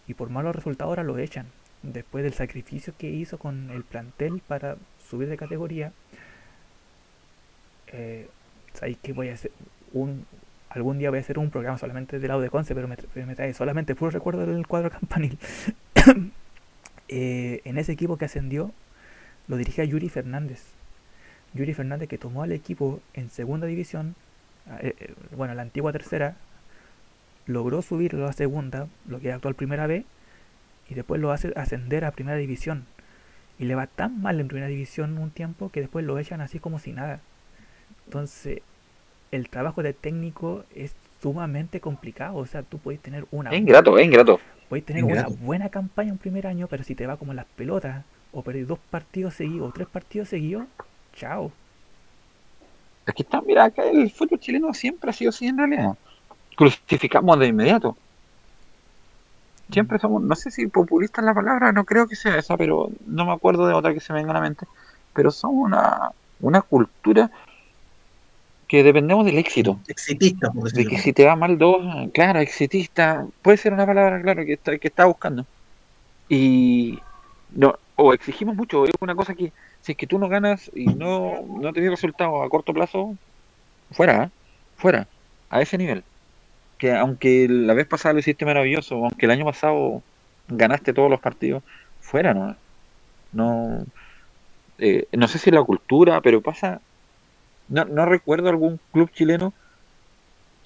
y 0.08 0.16
por 0.16 0.32
malos 0.32 0.56
resultados 0.56 0.90
ahora 0.90 1.04
lo 1.04 1.20
echan. 1.20 1.46
Después 1.84 2.24
del 2.24 2.34
sacrificio 2.34 2.96
que 2.98 3.12
hizo 3.12 3.38
con 3.38 3.70
el 3.70 3.84
plantel 3.84 4.42
para 4.48 4.78
subir 4.98 5.30
de 5.30 5.38
categoría, 5.38 5.94
eh, 7.92 8.28
que 9.02 9.14
voy 9.14 9.30
a 9.30 9.34
hacer 9.34 9.52
un, 9.94 10.26
algún 10.70 10.98
día 10.98 11.10
voy 11.10 11.20
a 11.20 11.22
hacer 11.22 11.38
un 11.38 11.50
programa 11.50 11.78
solamente 11.78 12.20
del 12.20 12.28
lado 12.30 12.42
de 12.42 12.50
Conce, 12.50 12.74
pero 12.74 12.88
me, 12.88 13.36
trae 13.36 13.54
solamente 13.54 13.96
puro 13.96 14.12
recuerdo 14.12 14.46
del 14.46 14.68
cuadro 14.68 14.90
campanil. 15.00 15.38
Eh, 17.14 17.60
en 17.66 17.78
ese 17.78 17.92
equipo 17.92 18.18
que 18.18 18.24
ascendió, 18.24 18.72
lo 19.50 19.58
dirigía 19.58 19.84
Yuri 19.84 20.08
Fernández. 20.08 20.64
Yuri 21.54 21.74
Fernández 21.74 22.08
que 22.08 22.18
tomó 22.18 22.42
al 22.42 22.54
equipo 22.54 23.02
en 23.14 23.30
segunda 23.30 23.68
división, 23.68 24.16
eh, 24.80 24.96
eh, 24.98 25.14
bueno, 25.36 25.54
la 25.54 25.62
antigua 25.62 25.92
tercera, 25.92 26.38
logró 27.48 27.82
subirlo 27.82 28.28
a 28.28 28.32
segunda, 28.32 28.88
lo 29.10 29.20
que 29.20 29.28
es 29.28 29.36
actual 29.36 29.56
primera 29.56 29.88
B, 29.88 30.06
y 30.88 30.94
después 30.94 31.20
lo 31.20 31.34
hace 31.34 31.52
ascender 31.58 32.06
a 32.06 32.12
primera 32.12 32.38
división. 32.38 32.86
Y 33.60 33.66
le 33.66 33.76
va 33.76 33.88
tan 33.88 34.22
mal 34.22 34.40
en 34.40 34.48
primera 34.48 34.68
división 34.68 35.18
un 35.18 35.32
tiempo 35.32 35.70
que 35.70 35.82
después 35.82 36.06
lo 36.06 36.18
echan 36.18 36.40
así 36.40 36.60
como 36.60 36.80
si 36.80 36.94
nada. 36.94 37.20
Entonces, 38.06 38.62
el 39.32 39.50
trabajo 39.50 39.84
de 39.84 39.94
técnico 39.94 40.64
es 40.76 40.96
sumamente 41.22 41.80
complicado. 41.80 42.38
O 42.38 42.46
sea, 42.46 42.64
tú 42.64 42.78
puedes 42.78 43.02
tener 43.02 43.26
una. 43.32 43.52
Es 43.52 43.60
ingrato, 43.60 43.98
es 43.98 44.06
ingrato. 44.06 44.40
Puedes 44.70 44.86
tener 44.86 45.04
una 45.04 45.28
buena 45.28 45.70
campaña 45.70 46.12
en 46.12 46.18
primer 46.18 46.48
año, 46.48 46.68
pero 46.68 46.84
si 46.84 46.96
te 46.96 47.06
va 47.06 47.18
como 47.18 47.34
las 47.34 47.46
pelotas, 47.46 48.06
o 48.32 48.42
perdés 48.42 48.68
dos 48.68 48.80
partidos 48.90 49.34
seguidos, 49.34 49.70
o 49.70 49.74
tres 49.74 49.88
partidos 49.88 50.30
seguidos, 50.30 50.66
chao. 51.14 51.52
Aquí 53.06 53.24
está, 53.24 53.42
mira, 53.42 53.66
acá 53.66 53.84
el 53.84 54.10
fútbol 54.12 54.40
chileno 54.40 54.74
siempre 54.74 55.10
ha 55.10 55.14
sido 55.14 55.30
así 55.30 55.48
en 55.48 55.58
realidad. 55.58 55.98
Crucificamos 56.56 57.38
de 57.40 57.48
inmediato. 57.48 57.98
Siempre 59.72 60.00
somos, 60.00 60.22
no 60.22 60.36
sé 60.36 60.52
si 60.52 60.68
populista 60.68 61.22
es 61.22 61.26
la 61.26 61.34
palabra, 61.34 61.72
no 61.72 61.84
creo 61.84 62.08
que 62.08 62.16
sea 62.16 62.38
esa, 62.38 62.56
pero 62.58 62.90
no 63.06 63.26
me 63.26 63.32
acuerdo 63.34 63.68
de 63.68 63.74
otra 63.74 63.94
que 63.94 64.00
se 64.00 64.14
me 64.14 64.20
venga 64.20 64.32
a 64.32 64.36
la 64.36 64.42
mente. 64.42 64.66
Pero 65.14 65.32
somos 65.32 65.66
una, 65.66 66.12
una 66.40 66.62
cultura 66.62 67.32
que 68.72 68.84
dependemos 68.84 69.26
del 69.26 69.38
éxito. 69.38 69.82
Exitista, 69.90 70.50
por 70.50 70.64
decirlo. 70.64 70.90
De 70.90 70.96
que 70.96 71.02
si 71.02 71.12
te 71.12 71.26
va 71.26 71.36
mal 71.36 71.58
dos, 71.58 72.10
claro, 72.14 72.40
exitista, 72.40 73.28
puede 73.42 73.58
ser 73.58 73.74
una 73.74 73.86
palabra, 73.86 74.22
claro, 74.22 74.46
que 74.46 74.54
está, 74.54 74.78
que 74.78 74.88
está 74.88 75.04
buscando. 75.04 75.46
Y 76.30 76.98
no, 77.54 77.78
o 77.98 78.14
exigimos 78.14 78.56
mucho, 78.56 78.86
es 78.86 78.94
una 79.02 79.14
cosa 79.14 79.36
que 79.36 79.52
si 79.82 79.92
es 79.92 79.98
que 79.98 80.08
tú 80.08 80.18
no 80.18 80.30
ganas 80.30 80.72
y 80.74 80.86
no, 80.86 81.42
no 81.46 81.74
tienes 81.74 81.92
resultados 81.92 82.46
a 82.46 82.48
corto 82.48 82.74
plazo, 82.74 83.18
fuera, 83.92 84.24
¿eh? 84.24 84.30
fuera, 84.78 85.06
a 85.50 85.62
ese 85.62 85.78
nivel. 85.78 86.06
Que 86.78 86.94
aunque 86.94 87.50
la 87.50 87.74
vez 87.74 87.88
pasada 87.88 88.14
lo 88.14 88.20
hiciste 88.20 88.46
maravilloso, 88.46 88.96
aunque 88.96 89.26
el 89.26 89.34
año 89.34 89.44
pasado 89.44 90.02
ganaste 90.48 90.94
todos 90.94 91.12
los 91.12 91.20
partidos, 91.20 91.62
fuera, 92.00 92.34
¿no? 92.34 92.56
No, 93.34 93.86
eh, 94.78 95.08
no 95.12 95.28
sé 95.28 95.40
si 95.40 95.52
la 95.52 95.62
cultura, 95.62 96.22
pero 96.22 96.40
pasa 96.40 96.80
no, 97.72 97.86
no 97.86 98.06
recuerdo 98.06 98.50
algún 98.50 98.80
club 98.92 99.10
chileno 99.12 99.54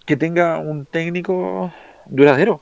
que 0.06 0.18
tenga 0.18 0.58
un 0.58 0.86
técnico 0.86 1.72
duradero. 2.08 2.62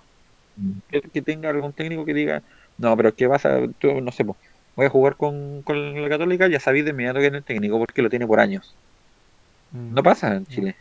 Mm. 0.58 0.72
Que, 1.12 1.22
tenga 1.22 1.50
algún 1.50 1.74
técnico 1.74 2.06
que 2.06 2.14
diga, 2.14 2.44
no, 2.78 2.96
pero 2.98 3.16
¿qué 3.16 3.26
vas 3.28 3.46
a, 3.46 3.60
tú, 3.80 4.02
no 4.02 4.12
sé, 4.12 4.24
voy 4.24 4.86
a 4.86 4.90
jugar 4.90 5.16
con, 5.16 5.62
con 5.64 6.02
la 6.02 6.10
Católica, 6.10 6.48
ya 6.48 6.60
sabéis 6.60 6.86
de 6.86 6.92
inmediato 6.92 7.20
que 7.20 7.28
es 7.28 7.34
el 7.34 7.44
técnico, 7.44 7.80
porque 7.80 8.02
lo 8.02 8.10
tiene 8.10 8.28
por 8.28 8.40
años. 8.40 8.76
Mm. 9.72 9.94
No 9.94 10.04
pasa 10.04 10.36
en 10.36 10.46
Chile. 10.46 10.76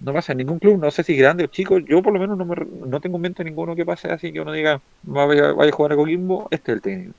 No 0.00 0.14
pasa 0.14 0.32
en 0.32 0.38
ningún 0.38 0.58
club, 0.58 0.80
no 0.80 0.90
sé 0.90 1.02
si 1.04 1.14
grande 1.14 1.44
o 1.44 1.48
chico, 1.48 1.78
yo 1.78 2.02
por 2.02 2.14
lo 2.14 2.18
menos 2.18 2.38
no, 2.38 2.46
me, 2.46 2.56
no 2.86 3.00
tengo 3.00 3.16
en 3.16 3.22
mente 3.22 3.44
ninguno 3.44 3.76
que 3.76 3.84
pase 3.84 4.10
así 4.10 4.32
que 4.32 4.40
uno 4.40 4.52
diga, 4.52 4.80
vaya, 5.02 5.52
vaya 5.52 5.70
a 5.70 5.74
jugar 5.74 5.92
a 5.92 5.96
Coquimbo, 5.96 6.48
este 6.50 6.72
es 6.72 6.76
el 6.76 6.82
técnico. 6.82 7.14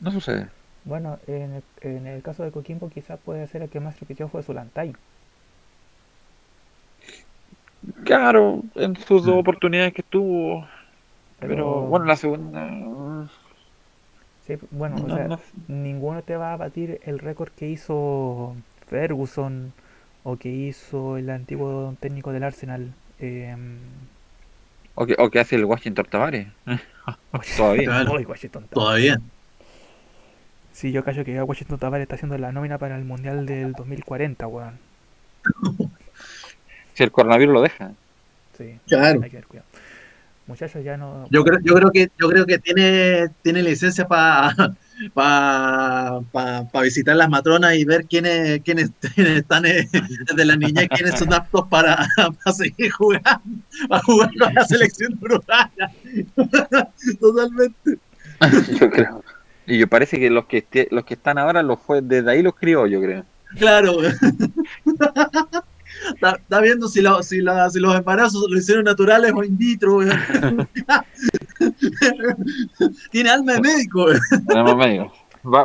No 0.00 0.10
sucede. 0.10 0.48
Bueno, 0.84 1.18
en 1.26 1.54
el, 1.54 1.62
en 1.80 2.06
el 2.06 2.22
caso 2.22 2.42
de 2.44 2.50
Coquimbo 2.50 2.90
quizás 2.90 3.18
puede 3.24 3.46
ser 3.46 3.62
el 3.62 3.70
que 3.70 3.80
más 3.80 3.98
repitió 4.00 4.28
fue 4.28 4.42
Zulantay. 4.42 4.94
Claro, 8.04 8.62
en 8.74 8.96
sus 8.96 9.24
dos 9.24 9.36
Mm. 9.36 9.38
oportunidades 9.38 9.92
que 9.92 10.00
estuvo, 10.00 10.66
pero, 11.38 11.54
Pero- 11.54 11.80
bueno, 11.82 12.06
la 12.06 12.16
segunda... 12.16 13.28
Sí, 14.46 14.56
bueno, 14.70 14.96
o 14.96 15.06
no- 15.08 15.16
sea, 15.16 15.28
no- 15.28 15.40
ninguno 15.68 16.22
te 16.22 16.36
va 16.36 16.52
a 16.52 16.56
batir 16.58 17.00
el 17.04 17.18
récord 17.18 17.50
que 17.50 17.68
hizo 17.68 18.54
Ferguson 18.88 19.72
o 20.22 20.36
que 20.36 20.50
hizo 20.50 21.16
el 21.16 21.30
antiguo 21.30 21.94
técnico 22.00 22.32
del 22.32 22.44
Arsenal. 22.44 22.92
em, 23.20 23.78
o, 24.96 25.06
que, 25.06 25.14
o 25.18 25.30
que 25.30 25.40
hace 25.40 25.56
el 25.56 25.64
Washington 25.64 26.06
Tavares. 26.10 26.48
Todavía. 27.56 28.04
Todavía. 28.74 29.20
Sí, 30.74 30.90
yo 30.92 31.04
callo 31.04 31.24
que 31.24 31.32
ya 31.32 31.44
Washington 31.44 31.78
Tavares 31.78 32.02
está 32.02 32.16
haciendo 32.16 32.36
la 32.36 32.50
nómina 32.52 32.78
para 32.78 32.96
el 32.96 33.04
Mundial 33.04 33.46
del 33.46 33.72
2040, 33.72 34.46
weón. 34.48 34.78
Si 36.94 37.02
el 37.04 37.12
coronavirus 37.12 37.54
lo 37.54 37.62
deja. 37.62 37.92
Sí, 38.58 38.78
Claro. 38.88 39.18
hay 39.22 39.30
que 39.30 39.30
tener 39.30 39.46
cuidado. 39.46 39.68
Muchachos, 40.46 40.84
ya 40.84 40.96
no... 40.98 41.26
Yo 41.30 41.42
creo, 41.42 41.58
yo 41.62 41.74
creo 41.74 41.90
que 41.90 42.10
yo 42.20 42.28
creo 42.28 42.44
que 42.44 42.58
tiene, 42.58 43.28
tiene 43.42 43.62
licencia 43.62 44.06
para 44.06 44.52
pa, 45.14 46.20
pa- 46.32 46.68
pa 46.70 46.82
visitar 46.82 47.16
las 47.16 47.30
matronas 47.30 47.76
y 47.76 47.84
ver 47.84 48.04
quiénes, 48.06 48.60
quiénes, 48.62 48.90
quiénes 49.14 49.36
están 49.38 49.64
eh, 49.64 49.88
desde 49.92 50.44
la 50.44 50.56
niñez, 50.56 50.88
quiénes 50.90 51.18
son 51.18 51.32
aptos 51.32 51.66
para, 51.68 51.96
para 52.44 52.52
seguir 52.56 52.90
jugando, 52.90 53.30
para 53.88 54.02
jugar 54.02 54.30
con 54.38 54.52
la 54.54 54.64
selección 54.66 55.16
uruguaya. 55.22 55.90
Totalmente. 57.20 57.98
yo 58.78 58.90
creo. 58.90 59.23
Y 59.66 59.78
yo 59.78 59.86
parece 59.88 60.18
que 60.18 60.28
los 60.30 60.44
que 60.46 60.66
los 60.90 61.04
que 61.04 61.14
están 61.14 61.38
ahora 61.38 61.62
los 61.62 61.80
fue 61.80 62.00
desde 62.02 62.30
ahí 62.30 62.42
los 62.42 62.54
crió, 62.54 62.86
yo 62.86 63.00
creo. 63.00 63.24
Claro. 63.58 63.96
Está, 66.14 66.32
está 66.32 66.60
viendo 66.60 66.88
si, 66.88 67.00
lo- 67.00 67.22
si, 67.22 67.40
la- 67.40 67.70
si 67.70 67.78
los 67.78 67.94
embarazos 67.96 68.44
lo 68.50 68.58
hicieron 68.58 68.84
naturales 68.84 69.32
o 69.34 69.42
in 69.44 69.56
vitro. 69.56 69.98
weón. 69.98 70.68
Tiene 73.10 73.30
alma 73.30 73.54
de 73.54 73.60
médico. 73.60 74.06
Tenemos 74.48 74.76
medio. 74.76 75.12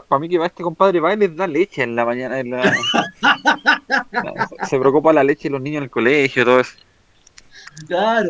Para 0.07 0.19
mí 0.19 0.29
que 0.29 0.37
va 0.37 0.45
este 0.47 0.61
compadre 0.63 0.99
va 0.99 1.13
y 1.13 1.17
les 1.17 1.35
da 1.35 1.47
leche 1.47 1.83
en 1.83 1.95
la 1.95 2.05
mañana. 2.05 2.39
en 2.39 2.51
la- 2.51 2.73
Se 4.69 4.79
preocupa 4.79 5.11
la 5.13 5.23
leche 5.23 5.43
de 5.49 5.51
los 5.53 5.61
niños 5.61 5.77
en 5.79 5.83
el 5.85 5.89
colegio, 5.89 6.45
todo 6.45 6.59
eso. 6.59 6.77
Claro. 7.87 8.29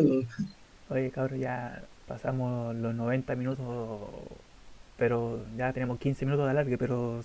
Oye, 0.88 1.10
cabrón, 1.10 1.40
ya 1.40 1.82
pasamos 2.08 2.74
los 2.76 2.94
90 2.94 3.34
minutos, 3.36 3.66
pero 5.00 5.40
ya 5.56 5.72
tenemos 5.72 5.98
15 5.98 6.26
minutos 6.26 6.44
de 6.44 6.50
alargue, 6.50 6.76
pero 6.76 7.22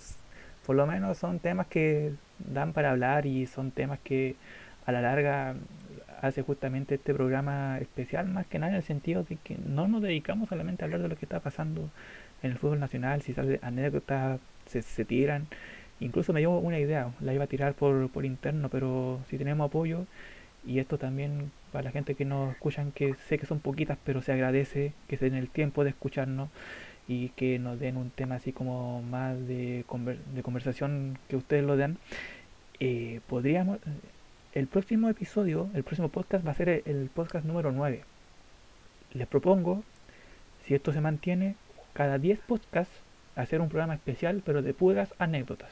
por 0.64 0.76
lo 0.76 0.86
menos 0.86 1.18
son 1.18 1.40
temas 1.40 1.66
que 1.66 2.14
dan 2.38 2.72
para 2.72 2.90
hablar 2.90 3.26
y 3.26 3.46
son 3.46 3.70
temas 3.70 3.98
que 4.02 4.34
a 4.86 4.92
la 4.92 5.02
larga 5.02 5.54
hace 6.22 6.40
justamente 6.40 6.94
este 6.94 7.12
programa 7.12 7.76
especial, 7.78 8.28
más 8.28 8.46
que 8.46 8.58
nada 8.58 8.72
en 8.72 8.76
el 8.78 8.82
sentido 8.82 9.24
de 9.24 9.36
que 9.36 9.58
no 9.66 9.88
nos 9.88 10.00
dedicamos 10.00 10.48
solamente 10.48 10.82
a 10.82 10.86
hablar 10.86 11.02
de 11.02 11.08
lo 11.08 11.16
que 11.18 11.26
está 11.26 11.40
pasando 11.40 11.90
en 12.42 12.52
el 12.52 12.56
fútbol 12.56 12.80
nacional, 12.80 13.20
si 13.20 13.34
sale 13.34 13.60
anécdotas, 13.60 14.40
se, 14.64 14.80
se 14.80 15.04
tiran. 15.04 15.46
Incluso 16.00 16.32
me 16.32 16.40
dio 16.40 16.52
una 16.52 16.78
idea, 16.78 17.10
la 17.20 17.34
iba 17.34 17.44
a 17.44 17.46
tirar 17.46 17.74
por, 17.74 18.08
por 18.08 18.24
interno, 18.24 18.70
pero 18.70 19.20
si 19.28 19.36
tenemos 19.36 19.66
apoyo, 19.66 20.06
y 20.64 20.78
esto 20.78 20.96
también 20.96 21.52
para 21.72 21.84
la 21.84 21.90
gente 21.90 22.14
que 22.14 22.24
nos 22.24 22.52
escuchan, 22.52 22.90
que 22.92 23.16
sé 23.28 23.38
que 23.38 23.44
son 23.44 23.60
poquitas, 23.60 23.98
pero 24.02 24.22
se 24.22 24.32
agradece 24.32 24.94
que 25.08 25.18
se 25.18 25.26
den 25.26 25.34
el 25.34 25.50
tiempo 25.50 25.84
de 25.84 25.90
escucharnos 25.90 26.48
y 27.08 27.28
que 27.30 27.58
nos 27.58 27.78
den 27.78 27.96
un 27.96 28.10
tema 28.10 28.36
así 28.36 28.52
como 28.52 29.02
más 29.02 29.36
de, 29.46 29.84
conver- 29.88 30.22
de 30.34 30.42
conversación 30.42 31.18
que 31.28 31.36
ustedes 31.36 31.64
lo 31.64 31.76
dan. 31.76 31.98
Eh, 32.80 33.20
podríamos, 33.28 33.78
el 34.54 34.66
próximo 34.66 35.08
episodio, 35.08 35.68
el 35.74 35.84
próximo 35.84 36.08
podcast 36.08 36.46
va 36.46 36.50
a 36.50 36.54
ser 36.54 36.82
el, 36.84 37.10
podcast 37.14 37.44
número 37.46 37.72
9. 37.72 38.02
Les 39.14 39.26
propongo, 39.26 39.82
si 40.64 40.74
esto 40.74 40.92
se 40.92 41.00
mantiene, 41.00 41.54
cada 41.92 42.18
10 42.18 42.40
podcasts 42.40 42.92
hacer 43.36 43.60
un 43.60 43.68
programa 43.68 43.94
especial, 43.94 44.42
pero 44.44 44.62
de 44.62 44.74
puras 44.74 45.14
anécdotas. 45.18 45.70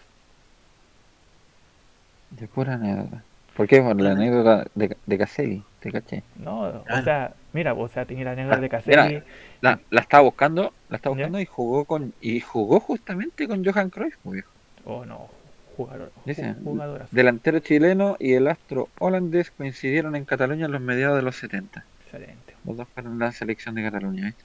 De 2.30 2.46
pura 2.48 2.74
anécdota. 2.74 3.22
¿Por 3.54 3.66
qué? 3.68 3.80
Por 3.82 4.00
la 4.00 4.12
anécdota 4.12 4.64
de, 4.74 4.98
de 5.06 5.18
Caselli, 5.18 5.66
¿te 5.80 5.90
caché? 5.92 6.24
No, 6.34 6.84
o 6.90 7.00
Claro. 7.00 7.02
sea, 7.02 7.36
mira, 7.52 7.74
o 7.74 7.88
sea, 7.88 8.06
tenía 8.06 8.24
la 8.24 8.32
anécdota 8.32 8.60
de 8.60 8.68
Mira, 8.84 9.12
Caselli. 9.14 9.24
La, 9.60 9.82
la 9.90 10.00
estaba 10.00 10.22
buscando, 10.22 10.74
la 10.88 10.96
estaba 10.96 11.12
Ya. 11.12 11.14
buscando 11.14 11.38
y 11.40 11.44
jugó 11.46 11.84
con 11.86 12.14
y 12.18 12.40
jugó 12.40 12.80
justamente 12.80 13.46
con 13.48 13.64
Johan 13.64 13.90
Cruyff, 13.90 14.14
muy 14.22 14.34
viejo. 14.36 14.52
Oh, 14.84 15.04
no, 15.04 15.30
jugador, 15.76 16.12
Dice, 16.22 16.56
ju- 16.56 16.84
jugadorazo. 16.86 17.10
Delantero 17.10 17.60
chileno 17.60 18.16
y 18.18 18.34
el 18.34 18.48
astro 18.48 18.92
holandés 18.98 19.52
coincidieron 19.52 20.16
en 20.16 20.26
Cataluña 20.26 20.66
en 20.66 20.72
los 20.72 20.82
mediados 20.82 21.16
de 21.16 21.22
los 21.22 21.36
70. 21.36 21.88
Excelente. 22.00 22.54
Los 22.64 22.76
dos 22.76 22.88
fueron 22.94 23.18
la 23.18 23.32
selección 23.32 23.74
de 23.76 23.84
Cataluña, 23.84 24.26
¿viste? 24.26 24.44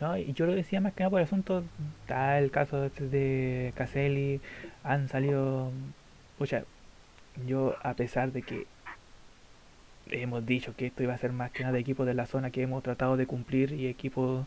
No, 0.00 0.16
y 0.18 0.32
yo 0.32 0.46
lo 0.46 0.54
decía 0.54 0.80
más 0.80 0.92
que 0.94 1.02
nada 1.04 1.10
por 1.10 1.20
el 1.20 1.24
asunto, 1.24 1.70
está 2.00 2.38
el 2.38 2.50
caso 2.50 2.84
este 2.84 3.08
de 3.08 3.72
Caselli, 3.76 4.42
han 4.82 5.08
salido, 5.08 5.72
pucha, 6.36 6.64
yo 7.46 7.76
a 7.82 7.94
pesar 7.94 8.32
de 8.32 8.42
que 8.42 8.66
hemos 10.08 10.44
dicho 10.44 10.74
que 10.76 10.86
esto 10.86 11.02
iba 11.02 11.14
a 11.14 11.18
ser 11.18 11.32
más 11.32 11.50
que 11.50 11.64
nada 11.64 11.78
equipos 11.78 12.06
de 12.06 12.14
la 12.14 12.26
zona 12.26 12.50
que 12.50 12.62
hemos 12.62 12.82
tratado 12.82 13.16
de 13.16 13.26
cumplir 13.26 13.72
y 13.72 13.86
equipos 13.86 14.46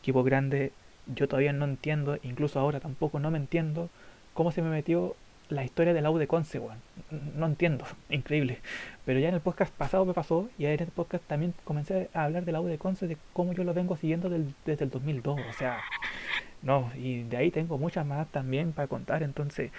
equipo 0.00 0.22
grandes, 0.22 0.70
yo 1.06 1.26
todavía 1.26 1.52
no 1.52 1.64
entiendo, 1.64 2.18
incluso 2.22 2.60
ahora 2.60 2.80
tampoco 2.80 3.18
no 3.18 3.30
me 3.30 3.38
entiendo 3.38 3.90
cómo 4.34 4.52
se 4.52 4.62
me 4.62 4.70
metió 4.70 5.16
la 5.48 5.64
historia 5.64 5.94
del 5.94 6.06
U 6.06 6.18
de 6.18 6.26
Conce, 6.26 6.58
weón. 6.58 6.78
No 7.36 7.46
entiendo, 7.46 7.84
increíble. 8.10 8.60
Pero 9.04 9.18
ya 9.18 9.28
en 9.28 9.34
el 9.34 9.40
podcast 9.40 9.72
pasado 9.74 10.04
me 10.04 10.14
pasó 10.14 10.48
y 10.58 10.66
en 10.66 10.80
el 10.80 10.88
podcast 10.88 11.24
también 11.24 11.54
comencé 11.64 12.08
a 12.14 12.24
hablar 12.24 12.44
del 12.44 12.56
U 12.56 12.66
de 12.66 12.78
Conce, 12.78 13.06
de 13.06 13.16
cómo 13.32 13.52
yo 13.52 13.64
lo 13.64 13.74
vengo 13.74 13.96
siguiendo 13.96 14.28
desde 14.28 14.84
el 14.84 14.90
2002. 14.90 15.40
O 15.48 15.52
sea, 15.52 15.80
no, 16.62 16.90
y 16.96 17.22
de 17.24 17.36
ahí 17.36 17.50
tengo 17.50 17.78
muchas 17.78 18.06
más 18.06 18.28
también 18.30 18.72
para 18.72 18.88
contar. 18.88 19.22
Entonces, 19.22 19.70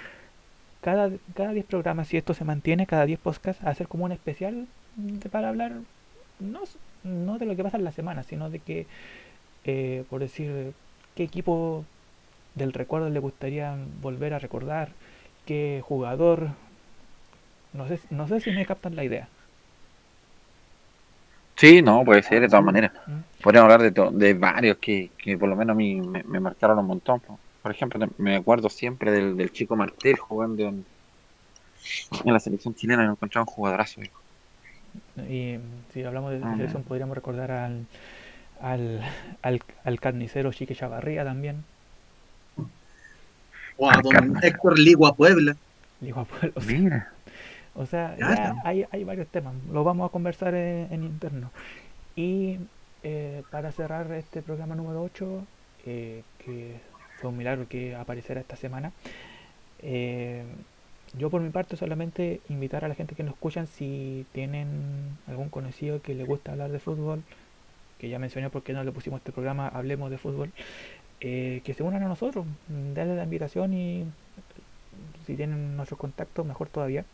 cada, 0.88 1.06
cada 1.40 1.52
10 1.58 1.66
programas, 1.74 2.08
si 2.10 2.18
esto 2.18 2.34
se 2.40 2.46
mantiene, 2.52 2.88
cada 2.94 3.06
10 3.12 3.20
podcasts, 3.28 3.64
hacer 3.72 3.88
como 3.92 4.06
un 4.06 4.14
especial 4.20 4.56
de- 4.96 5.30
para 5.30 5.50
hablar 5.50 5.72
no, 6.40 6.62
no 7.04 7.34
de 7.40 7.46
lo 7.48 7.56
que 7.56 7.64
pasa 7.68 7.78
en 7.78 7.84
la 7.90 7.92
semana, 8.00 8.24
sino 8.24 8.50
de 8.50 8.60
que, 8.60 8.78
eh, 9.66 10.04
por 10.10 10.20
decir, 10.22 10.50
qué 11.16 11.24
equipo 11.24 11.84
del 12.56 12.74
recuerdo 12.74 13.10
le 13.10 13.20
gustaría 13.28 13.76
volver 14.02 14.34
a 14.34 14.40
recordar, 14.40 14.90
qué 15.46 15.82
jugador. 15.84 16.50
No 17.74 17.88
sé, 17.88 18.00
no 18.10 18.28
sé 18.28 18.40
si 18.42 18.52
me 18.52 18.66
captan 18.66 18.96
la 18.96 19.04
idea. 19.06 19.30
Sí, 21.56 21.82
no, 21.82 22.06
puede 22.06 22.22
ser, 22.24 22.42
de 22.42 22.48
todas 22.48 22.64
maneras. 22.64 22.92
¿Mm? 23.08 23.20
Podríamos 23.42 23.66
hablar 23.72 23.82
de, 23.82 23.92
to- 23.92 24.12
de 24.12 24.34
varios 24.34 24.78
que, 24.78 25.12
que 25.18 25.38
por 25.38 25.50
lo 25.50 25.56
menos 25.56 25.74
a 25.74 25.78
mí 25.78 26.02
me, 26.02 26.24
me 26.24 26.40
marcaron 26.40 26.80
un 26.80 26.86
montón. 26.88 27.22
Por 27.68 27.76
ejemplo, 27.76 28.08
me 28.18 28.38
acuerdo 28.38 28.70
siempre 28.70 29.12
del, 29.12 29.36
del 29.36 29.52
chico 29.52 29.76
Martel 29.76 30.18
jugando 30.18 30.64
en, 30.70 30.86
en 32.24 32.34
la 32.34 32.40
selección 32.40 32.76
chilena, 32.76 33.04
me 33.06 33.12
encontraba 33.12 33.44
un 33.44 33.54
jugadorazo. 33.54 34.02
Y 35.18 35.60
si 35.94 36.04
hablamos 36.04 36.32
de 36.32 36.42
Ah, 36.42 36.56
selección, 36.56 36.84
ya. 36.84 36.88
podríamos 36.88 37.16
recordar 37.16 37.52
al, 37.52 37.88
al, 38.62 39.02
al, 39.42 39.62
al 39.84 40.00
carnicero 40.00 40.54
Chique 40.54 40.76
Chavarría 40.76 41.24
también. 41.26 41.66
O 43.76 43.90
a 43.90 44.02
don 44.02 44.38
Héctor 44.42 44.78
Ligua 44.80 45.16
Puebla. 45.16 45.58
Digo, 46.00 46.26
pues, 46.26 46.52
o 46.56 46.62
sea, 46.62 46.80
Mira, 46.80 47.14
O 47.74 47.86
sea, 47.86 48.16
Ya, 48.18 48.56
hay, 48.64 48.86
hay 48.92 49.04
varios 49.04 49.30
temas, 49.30 49.56
lo 49.72 49.84
vamos 49.84 50.08
a 50.08 50.12
conversar 50.12 50.56
en, 50.56 50.92
en 50.92 51.04
interno. 51.04 51.54
Y 52.16 52.70
eh, 53.04 53.44
para 53.52 53.72
cerrar 53.72 54.12
este 54.14 54.44
programa 54.44 54.76
número 54.76 55.04
8, 55.04 55.50
eh, 55.86 56.26
que 56.40 56.87
fue 57.18 57.30
un 57.30 57.38
milagro 57.38 57.68
que 57.68 57.96
apareciera 57.96 58.42
esta 58.42 58.56
semana, 58.56 58.92
eh, 59.82 60.44
yo 61.18 61.30
por 61.30 61.42
mi 61.42 61.50
parte 61.50 61.78
solamente 61.78 62.42
invitar 62.50 62.84
a 62.84 62.88
la 62.88 62.96
gente 62.96 63.16
que 63.16 63.24
nos 63.24 63.34
escuchan 63.34 63.68
si 63.68 64.26
tienen 64.34 65.18
algún 65.28 65.50
conocido 65.50 66.02
que 66.02 66.14
le 66.14 66.26
gusta 66.26 66.52
hablar 66.52 66.72
de 66.72 66.80
fútbol, 66.80 67.24
que 68.00 68.10
ya 68.10 68.20
mencioné 68.20 68.50
porque 68.50 68.74
no 68.74 68.84
le 68.84 68.92
pusimos 68.92 69.20
este 69.20 69.32
programa, 69.32 69.68
hablemos 69.68 70.12
de 70.12 70.18
fútbol, 70.18 70.52
eh, 71.22 71.62
que 71.64 71.74
se 71.74 71.84
unan 71.84 72.04
a 72.04 72.08
nosotros, 72.08 72.46
darle 72.94 73.16
la 73.16 73.24
invitación 73.24 73.74
y 73.74 74.06
si 75.26 75.36
tienen 75.36 75.76
nuestros 75.76 76.00
contactos, 76.00 76.46
mejor 76.46 76.70
todavía 76.70 77.06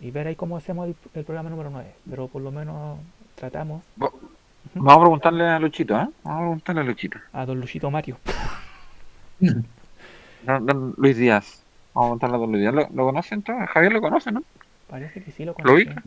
y 0.00 0.10
ver 0.10 0.26
ahí 0.26 0.36
cómo 0.36 0.56
hacemos 0.56 0.88
el, 0.88 0.96
el 1.14 1.24
programa 1.24 1.50
número 1.50 1.70
9. 1.70 1.94
Pero 2.08 2.28
por 2.28 2.42
lo 2.42 2.50
menos 2.50 2.98
tratamos. 3.34 3.82
Vamos 3.96 4.94
a 4.94 5.00
preguntarle 5.00 5.48
a 5.48 5.58
Luchito, 5.58 5.94
¿eh? 5.94 6.08
Vamos 6.22 6.36
a 6.36 6.38
preguntarle 6.40 6.80
a 6.80 6.84
Luchito. 6.84 7.18
A 7.32 7.46
don 7.46 7.60
Luchito 7.60 7.90
Mario. 7.90 8.18
Don- 10.46 10.66
don 10.66 10.94
Luis 10.96 11.16
Díaz. 11.16 11.46
Vamos 11.94 12.06
a 12.06 12.18
preguntarle 12.18 12.36
a 12.36 12.38
don 12.40 12.50
Luis 12.52 12.62
Díaz. 12.62 12.74
¿Lo, 12.74 12.82
lo 12.96 13.04
conocen 13.06 13.42
todos? 13.42 13.68
Javier 13.72 13.92
lo 13.92 14.00
conoce, 14.00 14.32
¿no? 14.32 14.42
Parece 14.86 15.22
que 15.22 15.30
sí 15.30 15.44
lo 15.44 15.52
¿Lo 15.64 15.72
conocí. 15.72 15.74
ubica? 15.74 16.02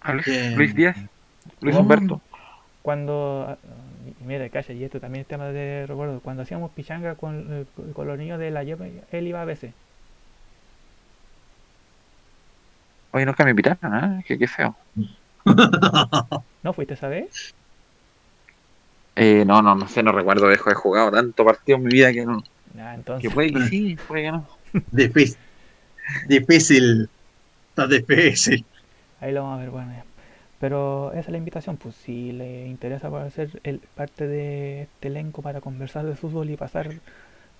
¿A 0.00 0.12
Luis. 0.12 0.26
Luis 0.56 0.74
Díaz? 0.74 0.96
Luis. 1.60 1.76
Humberto. 1.78 2.22
Cuando, 2.82 3.44
ah, 3.48 3.58
mira, 4.20 4.48
calla, 4.50 4.74
y 4.74 4.84
esto 4.84 5.00
también 5.00 5.22
es 5.22 5.28
tema 5.28 5.48
de 5.48 5.86
recuerdo, 5.86 6.20
cuando 6.22 6.42
hacíamos 6.42 6.72
pichanga 6.72 7.16
con, 7.16 7.46
eh, 7.52 7.66
con 7.94 8.06
los 8.06 8.18
niños 8.18 8.38
de 8.38 8.50
la 8.50 8.62
YEP, 8.64 9.04
él 9.10 9.26
iba 9.28 9.42
a 9.42 9.44
veces. 9.44 9.74
Oye, 13.12 13.26
nunca 13.26 13.44
me 13.44 13.50
invitaron, 13.50 13.94
¿eh? 14.18 14.22
Qué, 14.26 14.38
qué 14.38 14.46
feo. 14.48 14.76
¿No 16.62 16.72
fuiste 16.72 16.94
esa 16.94 17.08
vez? 17.08 17.34
Eh, 19.22 19.44
no, 19.44 19.60
no, 19.60 19.74
no 19.74 19.86
sé, 19.86 20.02
no 20.02 20.12
recuerdo. 20.12 20.48
Dejo, 20.48 20.70
he 20.70 20.74
jugado 20.74 21.10
tanto 21.10 21.44
partido 21.44 21.76
en 21.76 21.84
mi 21.84 21.90
vida 21.90 22.10
que 22.12 22.24
no. 22.24 22.42
Ah, 22.78 22.94
entonces, 22.94 23.28
Que 23.28 23.34
puede 23.34 23.52
que 23.52 23.60
sí, 23.68 23.96
puede 24.08 24.22
que 24.22 24.32
no. 24.32 24.46
Difícil. 24.90 25.36
Difícil. 26.26 27.08
Está 27.70 27.86
difícil. 27.86 28.64
ahí 29.20 29.32
lo 29.32 29.42
vamos 29.42 29.58
a 29.58 29.60
ver, 29.60 29.70
bueno, 29.70 29.92
ya. 29.92 30.04
Pero 30.58 31.10
esa 31.12 31.20
es 31.20 31.28
la 31.28 31.38
invitación, 31.38 31.76
pues 31.76 31.94
si 31.94 32.32
le 32.32 32.66
interesa 32.66 33.10
para 33.10 33.30
ser 33.30 33.60
el, 33.62 33.80
parte 33.94 34.26
de 34.26 34.82
este 34.82 35.08
elenco 35.08 35.42
para 35.42 35.60
conversar 35.60 36.04
de 36.06 36.16
fútbol 36.16 36.50
y 36.50 36.56
pasar 36.56 36.90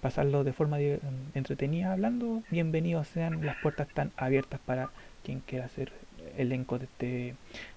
pasarlo 0.02 0.44
de 0.44 0.54
forma 0.54 0.78
di- 0.78 0.98
entretenida 1.34 1.92
hablando, 1.92 2.42
bienvenidos 2.50 3.06
sean, 3.08 3.44
las 3.44 3.56
puertas 3.58 3.86
están 3.88 4.12
abiertas 4.16 4.58
para 4.64 4.88
quien 5.24 5.40
quiera 5.40 5.68
ser 5.68 5.92
elenco 6.38 6.78
de 6.78 6.84
este, 6.86 7.34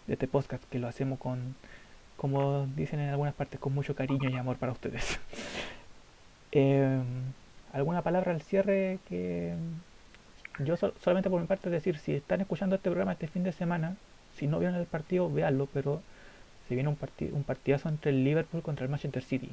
de 0.07 0.13
este 0.13 0.27
podcast, 0.29 0.63
que 0.69 0.79
lo 0.79 0.87
hacemos 0.87 1.19
con, 1.19 1.55
como 2.17 2.67
dicen 2.75 2.99
en 2.99 3.09
algunas 3.09 3.33
partes, 3.33 3.59
con 3.59 3.73
mucho 3.73 3.95
cariño 3.95 4.29
y 4.29 4.35
amor 4.37 4.57
para 4.57 4.71
ustedes. 4.71 5.19
Em, 6.51 7.03
¿Alguna 7.73 8.03
palabra 8.03 8.31
al 8.31 8.41
cierre 8.41 8.99
que 9.09 9.55
yo 10.59 10.77
sol- 10.77 10.93
solamente 11.03 11.29
por 11.31 11.41
mi 11.41 11.47
parte 11.47 11.71
decir, 11.71 11.97
si 11.97 12.13
están 12.13 12.41
escuchando 12.41 12.75
este 12.75 12.89
programa 12.91 13.13
este 13.13 13.27
fin 13.27 13.43
de 13.43 13.51
semana, 13.51 13.95
si 14.37 14.45
no 14.45 14.59
vieron 14.59 14.77
el 14.77 14.85
partido, 14.85 15.31
véanlo, 15.31 15.67
pero 15.73 16.01
se 16.67 16.75
viene 16.75 16.89
un, 16.89 16.95
parti- 16.95 17.31
un 17.33 17.43
partidazo 17.43 17.89
entre 17.89 18.11
el 18.11 18.23
Liverpool 18.23 18.61
contra 18.61 18.85
el 18.85 18.91
Manchester 18.91 19.23
City. 19.23 19.49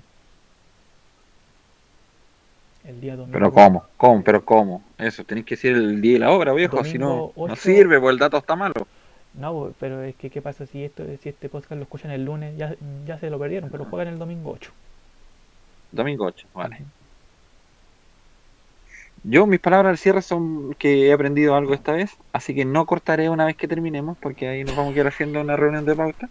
El 2.84 3.00
día 3.00 3.16
domingo. 3.16 3.32
Pero 3.32 3.52
cómo, 3.52 3.84
cómo, 3.96 4.22
pero 4.24 4.44
cómo. 4.44 4.82
Eso, 4.98 5.24
tenéis 5.24 5.46
que 5.46 5.54
decir 5.54 5.72
el 5.72 6.00
día 6.00 6.16
y 6.16 6.18
la 6.18 6.30
hora, 6.30 6.52
viejo. 6.52 6.82
Si 6.84 6.98
no, 6.98 7.32
no 7.36 7.56
sirve, 7.56 7.98
pues 8.00 8.12
el 8.12 8.18
dato 8.18 8.36
está 8.38 8.56
malo. 8.56 8.86
No, 9.34 9.72
pero 9.78 10.02
es 10.02 10.14
que 10.16 10.28
¿qué 10.28 10.42
pasa 10.42 10.66
si 10.66 10.84
esto 10.84 11.04
si 11.22 11.28
este 11.28 11.48
podcast 11.48 11.72
lo 11.72 11.82
escuchan 11.82 12.10
el 12.10 12.24
lunes? 12.24 12.56
Ya, 12.56 12.74
ya 13.06 13.18
se 13.18 13.30
lo 13.30 13.38
perdieron, 13.38 13.70
pero 13.70 13.84
juegan 13.84 14.08
el 14.08 14.18
domingo 14.18 14.50
8. 14.52 14.72
Domingo 15.92 16.26
8, 16.26 16.46
vale. 16.54 16.78
Yo, 19.22 19.46
mis 19.46 19.60
palabras 19.60 19.90
al 19.90 19.98
cierre 19.98 20.22
son 20.22 20.74
que 20.74 21.08
he 21.08 21.12
aprendido 21.12 21.54
algo 21.54 21.74
esta 21.74 21.92
vez, 21.92 22.10
así 22.32 22.54
que 22.54 22.64
no 22.64 22.86
cortaré 22.86 23.28
una 23.28 23.44
vez 23.44 23.54
que 23.56 23.68
terminemos, 23.68 24.16
porque 24.18 24.48
ahí 24.48 24.64
nos 24.64 24.74
vamos 24.76 24.92
a 24.92 24.94
quedar 24.94 25.08
haciendo 25.08 25.40
una 25.42 25.56
reunión 25.56 25.84
de 25.84 25.94
pauta. 25.94 26.28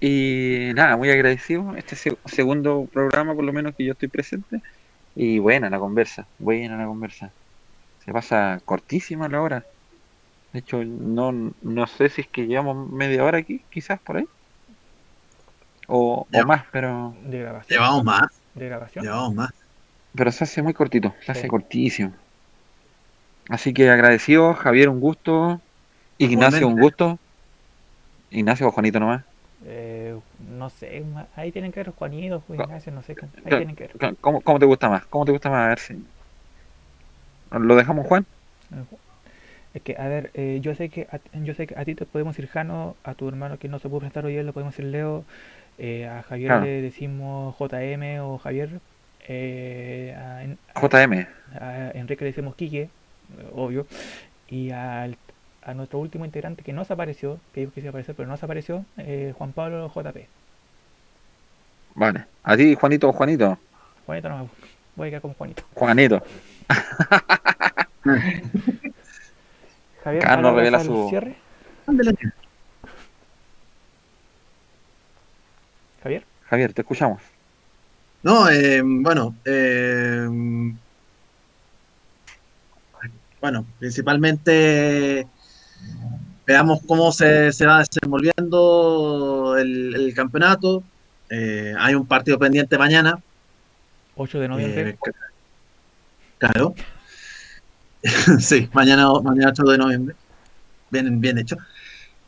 Y 0.00 0.70
nada, 0.74 0.96
muy 0.96 1.10
agradecido. 1.10 1.74
Este 1.76 1.96
se- 1.96 2.16
segundo 2.26 2.88
programa, 2.92 3.34
por 3.34 3.44
lo 3.44 3.52
menos, 3.52 3.74
que 3.74 3.84
yo 3.84 3.92
estoy 3.92 4.08
presente. 4.08 4.60
Y 5.14 5.38
buena 5.38 5.68
la 5.70 5.78
conversa, 5.78 6.26
buena 6.38 6.76
la 6.76 6.86
conversa. 6.86 7.30
Se 8.04 8.12
pasa 8.12 8.60
cortísima 8.64 9.28
la 9.28 9.42
hora. 9.42 9.64
De 10.52 10.60
hecho, 10.60 10.84
no, 10.84 11.32
no 11.60 11.86
sé 11.88 12.08
si 12.08 12.20
es 12.22 12.28
que 12.28 12.46
llevamos 12.46 12.88
media 12.92 13.24
hora 13.24 13.38
aquí, 13.38 13.66
quizás 13.70 14.00
por 14.00 14.18
ahí. 14.18 14.26
O, 15.88 16.26
o 16.32 16.44
más, 16.44 16.64
pero 16.72 17.14
De 17.24 17.38
grabación. 17.40 17.80
Llevamos 17.80 18.04
más. 18.04 18.28
De 18.54 18.66
grabación. 18.66 19.04
Llevamos 19.04 19.34
más. 19.34 19.50
pero 20.16 20.32
se 20.32 20.44
hace 20.44 20.62
muy 20.62 20.74
cortito, 20.74 21.14
se 21.24 21.32
hace 21.32 21.48
cortísimo. 21.48 22.16
Así 23.50 23.74
que 23.74 23.90
agradecido, 23.90 24.54
Javier, 24.54 24.88
un 24.88 24.98
gusto. 25.00 25.62
Ignacio, 26.18 26.68
un 26.68 26.78
gusto. 26.78 27.20
Ignacio 28.30 28.66
o 28.68 28.72
Juanito 28.72 28.98
nomás. 28.98 29.24
Eh, 29.62 30.18
no 30.38 30.70
sé, 30.70 31.04
ahí 31.34 31.52
tienen 31.52 31.70
que 31.72 31.80
ver 31.80 31.90
Juanito, 31.94 32.40
Juan 32.40 32.58
Co- 32.58 32.64
Ignacio, 32.64 32.92
no 32.92 33.02
sé, 33.02 33.16
ahí 33.44 33.54
tienen 33.56 33.76
que 33.76 33.84
ver. 33.84 33.96
¿Cómo, 34.20 34.40
cómo 34.42 34.58
te 34.58 34.66
gusta 34.66 34.88
más? 34.88 35.06
¿Cómo 35.06 35.24
te 35.24 35.32
gusta 35.32 35.50
más? 35.50 35.64
A 35.66 35.68
ver 35.68 35.78
si. 35.78 35.94
¿Lo 37.50 37.76
dejamos, 37.76 38.06
Juan? 38.06 38.26
Es 39.74 39.82
que, 39.82 39.96
a 39.98 40.08
ver, 40.08 40.30
eh, 40.34 40.58
yo 40.62 40.74
sé 40.74 40.88
que 40.88 41.06
a, 41.12 41.20
yo 41.44 41.54
sé 41.54 41.66
que 41.66 41.78
a 41.78 41.84
ti 41.84 41.94
te 41.94 42.04
podemos 42.04 42.36
decir 42.36 42.50
Jano, 42.50 42.96
a 43.04 43.14
tu 43.14 43.28
hermano 43.28 43.58
que 43.58 43.68
no 43.68 43.78
se 43.78 43.88
pudo 43.88 44.00
prestar 44.00 44.24
hoy, 44.24 44.42
le 44.42 44.52
podemos 44.52 44.74
decir 44.74 44.90
Leo, 44.90 45.22
eh, 45.78 46.06
a 46.08 46.22
Javier 46.22 46.50
le 46.62 46.82
decimos 46.82 47.54
JM 47.58 48.20
o 48.20 48.38
Javier, 48.38 48.70
eh, 49.28 50.14
a, 50.18 50.80
JM. 50.80 51.26
a 51.60 51.90
Enrique 51.94 52.24
le 52.24 52.30
decimos 52.32 52.56
Quique, 52.56 52.88
obvio, 53.54 53.86
y 54.48 54.70
al- 54.72 55.16
a 55.62 55.74
nuestro 55.74 56.00
último 56.00 56.24
integrante 56.24 56.64
que 56.64 56.72
no 56.72 56.84
se 56.84 56.92
apareció, 56.94 57.38
que 57.54 57.60
dijo 57.60 57.72
que 57.72 57.80
se 57.80 57.86
iba 57.86 57.90
a 57.90 57.92
aparecer, 57.92 58.16
pero 58.16 58.28
no 58.28 58.36
se 58.36 58.44
apareció, 58.44 58.84
eh, 58.98 59.32
Juan 59.38 59.52
Pablo 59.52 59.88
JP. 59.94 60.26
Vale. 61.94 62.24
A 62.42 62.56
ti, 62.56 62.74
Juanito 62.74 63.08
o 63.08 63.12
Juanito. 63.12 63.56
Juanito 64.06 64.28
no, 64.30 64.48
voy 64.96 65.08
a 65.08 65.10
quedar 65.10 65.22
como 65.22 65.34
Juanito. 65.34 65.62
Juanito. 65.74 66.22
Javier, 70.04 70.22
Carlos 70.22 70.54
revela 70.54 70.80
su- 70.80 71.08
cierre. 71.08 71.36
Javier, 76.02 76.24
Javier, 76.48 76.72
te 76.72 76.82
escuchamos. 76.82 77.20
No, 78.22 78.48
eh, 78.50 78.82
bueno, 78.84 79.34
eh, 79.44 80.26
bueno, 83.40 83.64
principalmente 83.78 85.26
veamos 86.46 86.80
cómo 86.86 87.12
se, 87.12 87.52
se 87.52 87.66
va 87.66 87.78
desenvolviendo 87.78 89.56
el, 89.58 89.94
el 89.94 90.14
campeonato. 90.14 90.82
Eh, 91.30 91.72
hay 91.78 91.94
un 91.94 92.06
partido 92.06 92.38
pendiente 92.38 92.76
mañana. 92.76 93.18
8 94.16 94.40
de 94.40 94.48
noviembre. 94.48 94.90
Eh, 94.90 94.98
claro. 96.38 96.74
sí, 98.40 98.68
mañana, 98.72 99.08
mañana 99.22 99.50
8 99.50 99.62
de 99.64 99.78
noviembre. 99.78 100.16
Bien, 100.90 101.20
bien 101.20 101.38
hecho. 101.38 101.56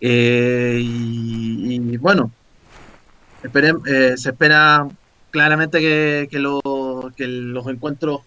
Eh, 0.01 0.78
y, 0.82 1.97
bueno, 1.99 2.32
esperem- 3.43 3.82
eh, 3.86 4.16
se 4.16 4.31
espera 4.31 4.86
claramente 5.31 5.81
que, 5.81 6.28
que, 6.31 6.39
lo- 6.39 6.61
que 7.16 7.27
los 7.27 7.66
encuentros, 7.69 8.20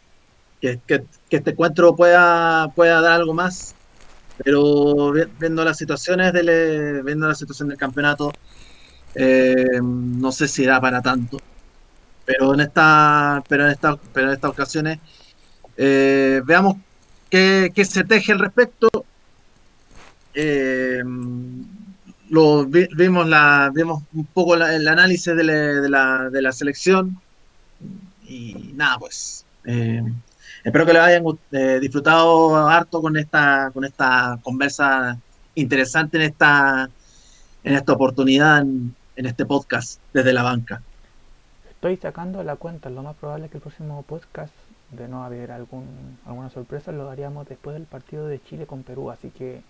que, 0.62 0.82
que- 0.88 1.06
este 1.30 1.52
encuentro 1.52 1.96
pueda, 1.96 2.70
pueda 2.76 3.02
dar 3.02 3.14
algo 3.14 3.34
más. 3.34 3.76
Pero 4.44 5.12
vi- 5.14 5.24
viendo 5.40 5.64
las 5.66 5.78
situaciones 5.78 6.34
del, 6.34 6.50
eh, 6.50 7.02
viendo 7.04 7.28
la 7.28 7.36
situación 7.36 7.70
del 7.70 7.78
campeonato, 7.78 8.32
eh, 9.16 9.80
no 9.84 10.32
sé 10.32 10.48
si 10.48 10.66
da 10.66 10.82
para 10.82 11.02
tanto 11.02 11.40
pero 12.26 12.54
en 12.54 12.62
esta 12.62 13.44
pero 13.50 13.66
en 13.66 13.72
esta 13.72 13.98
pero 14.14 14.28
en 14.28 14.34
estas 14.34 14.52
ocasiones 14.52 15.00
veamos 16.46 16.78
qué 17.74 17.86
se 17.86 18.04
teje 18.04 18.32
al 18.32 18.40
respecto. 18.40 18.90
Eh, 20.34 21.04
lo 22.30 22.66
vi- 22.66 22.88
vimos 22.96 23.28
la 23.28 23.72
vimos 23.74 24.04
un 24.14 24.26
poco 24.26 24.56
la- 24.56 24.76
el 24.76 24.88
análisis 24.88 25.36
de 25.36 25.44
la, 25.44 25.54
de 25.54 25.90
la, 25.90 26.30
de 26.30 26.42
la 26.42 26.52
selección. 26.52 27.20
Y 28.28 28.72
nada 28.76 28.98
pues 28.98 29.46
eh, 29.66 30.02
espero 30.64 30.86
que 30.86 30.94
le 30.94 31.00
hayan 31.00 31.24
eh, 31.52 31.78
disfrutado 31.80 32.68
harto 32.68 33.02
con 33.02 33.16
esta 33.18 33.70
con 33.74 33.86
esta 33.86 34.40
conversa 34.44 35.18
interesante 35.54 36.18
en 36.18 36.24
esta 36.24 36.90
en 37.64 37.74
esta 37.76 37.94
oportunidad 37.94 38.62
en, 38.62 38.96
en 39.16 39.26
este 39.26 39.46
podcast 39.46 40.00
desde 40.14 40.34
la 40.34 40.44
banca. 40.44 40.82
Estoy 41.70 41.98
sacando 41.98 42.44
la 42.44 42.56
cuenta, 42.56 42.90
lo 42.90 43.04
más 43.04 43.16
probable 43.16 43.46
es 43.46 43.52
que 43.52 43.58
el 43.58 43.62
próximo 43.62 44.02
podcast, 44.04 44.52
de 44.92 45.08
no 45.08 45.24
haber 45.24 45.52
algún, 45.52 46.18
alguna 46.26 46.50
sorpresa, 46.50 46.92
lo 46.92 47.10
haríamos 47.10 47.48
después 47.48 47.74
del 47.76 47.86
partido 47.86 48.28
de 48.28 48.42
Chile 48.42 48.66
con 48.66 48.84
Perú, 48.84 49.12
así 49.12 49.30
que 49.30 49.62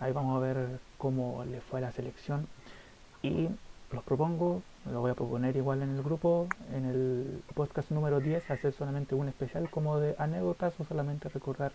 ahí 0.00 0.12
vamos 0.12 0.36
a 0.36 0.40
ver 0.40 0.80
cómo 0.98 1.44
le 1.44 1.60
fue 1.60 1.80
a 1.80 1.82
la 1.82 1.92
selección. 1.92 2.46
Y 3.22 3.48
los 3.92 4.02
propongo, 4.04 4.62
lo 4.90 5.00
voy 5.00 5.10
a 5.10 5.14
proponer 5.14 5.56
igual 5.56 5.82
en 5.82 5.96
el 5.96 6.02
grupo, 6.02 6.46
en 6.74 6.84
el 6.84 7.42
podcast 7.54 7.90
número 7.90 8.20
10, 8.20 8.50
hacer 8.50 8.72
solamente 8.72 9.14
un 9.14 9.28
especial 9.28 9.70
como 9.70 9.98
de 9.98 10.14
anécdotas 10.18 10.78
o 10.78 10.84
solamente 10.84 11.28
recordar 11.28 11.72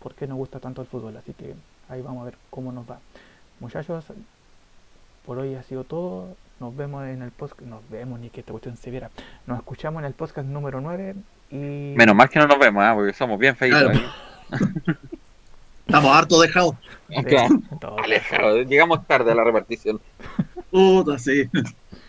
por 0.00 0.14
qué 0.14 0.26
nos 0.26 0.38
gusta 0.38 0.60
tanto 0.60 0.80
el 0.80 0.88
fútbol, 0.88 1.16
así 1.16 1.34
que 1.34 1.54
ahí 1.88 2.00
vamos 2.00 2.22
a 2.22 2.24
ver 2.26 2.38
cómo 2.50 2.72
nos 2.72 2.88
va. 2.90 2.98
Muchachos, 3.60 4.06
por 5.26 5.38
hoy 5.38 5.54
ha 5.54 5.62
sido 5.62 5.84
todo. 5.84 6.34
Nos 6.60 6.74
vemos 6.76 7.06
en 7.06 7.22
el 7.22 7.30
podcast. 7.30 7.62
Nos 7.62 7.88
vemos, 7.90 8.18
ni 8.20 8.30
que 8.30 8.40
esta 8.40 8.52
cuestión 8.52 8.76
se 8.76 8.90
viera. 8.90 9.10
Nos 9.46 9.58
escuchamos 9.58 10.00
en 10.00 10.06
el 10.06 10.14
podcast 10.14 10.48
número 10.48 10.80
9. 10.80 11.14
Y 11.50 11.94
Menos 11.96 12.14
mal 12.14 12.28
que 12.28 12.38
no 12.38 12.46
nos 12.46 12.58
vemos, 12.58 12.82
¿ah? 12.84 12.92
porque 12.94 13.12
somos 13.12 13.38
bien 13.38 13.56
feitos. 13.56 13.80
Claro. 13.80 14.00
Estamos 15.86 16.16
harto 16.16 16.40
dejados. 16.40 16.76
Claro. 17.08 18.62
Llegamos 18.62 19.04
tarde 19.06 19.32
a 19.32 19.34
la 19.34 19.42
repartición. 19.42 20.00
Puta, 20.70 21.18
sí. 21.18 21.50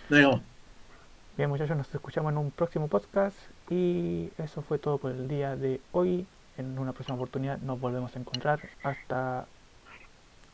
Bien, 0.10 1.50
muchachos, 1.50 1.76
nos 1.76 1.94
escuchamos 1.94 2.32
en 2.32 2.38
un 2.38 2.52
próximo 2.52 2.88
podcast. 2.88 3.36
Y 3.70 4.30
eso 4.38 4.62
fue 4.62 4.78
todo 4.78 5.00
por 5.00 5.12
el 5.12 5.28
día 5.28 5.56
de 5.56 5.82
hoy. 5.94 6.28
En 6.58 6.78
una 6.78 6.94
próxima 6.94 7.16
oportunidad 7.16 7.58
nos 7.58 7.80
volvemos 7.80 8.16
a 8.16 8.20
encontrar. 8.20 8.60
Hasta, 8.84 9.48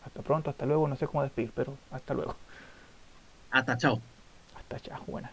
hasta 0.06 0.22
pronto, 0.22 0.50
hasta 0.50 0.66
luego. 0.66 0.88
No 0.88 0.96
sé 0.96 1.08
cómo 1.08 1.24
despedir, 1.24 1.52
pero 1.54 1.76
hasta 1.92 2.14
luego. 2.14 2.36
hasta 3.52 3.78
chao. 3.78 4.00
Hasta 4.56 4.80
chao, 4.80 5.04
buena. 5.06 5.30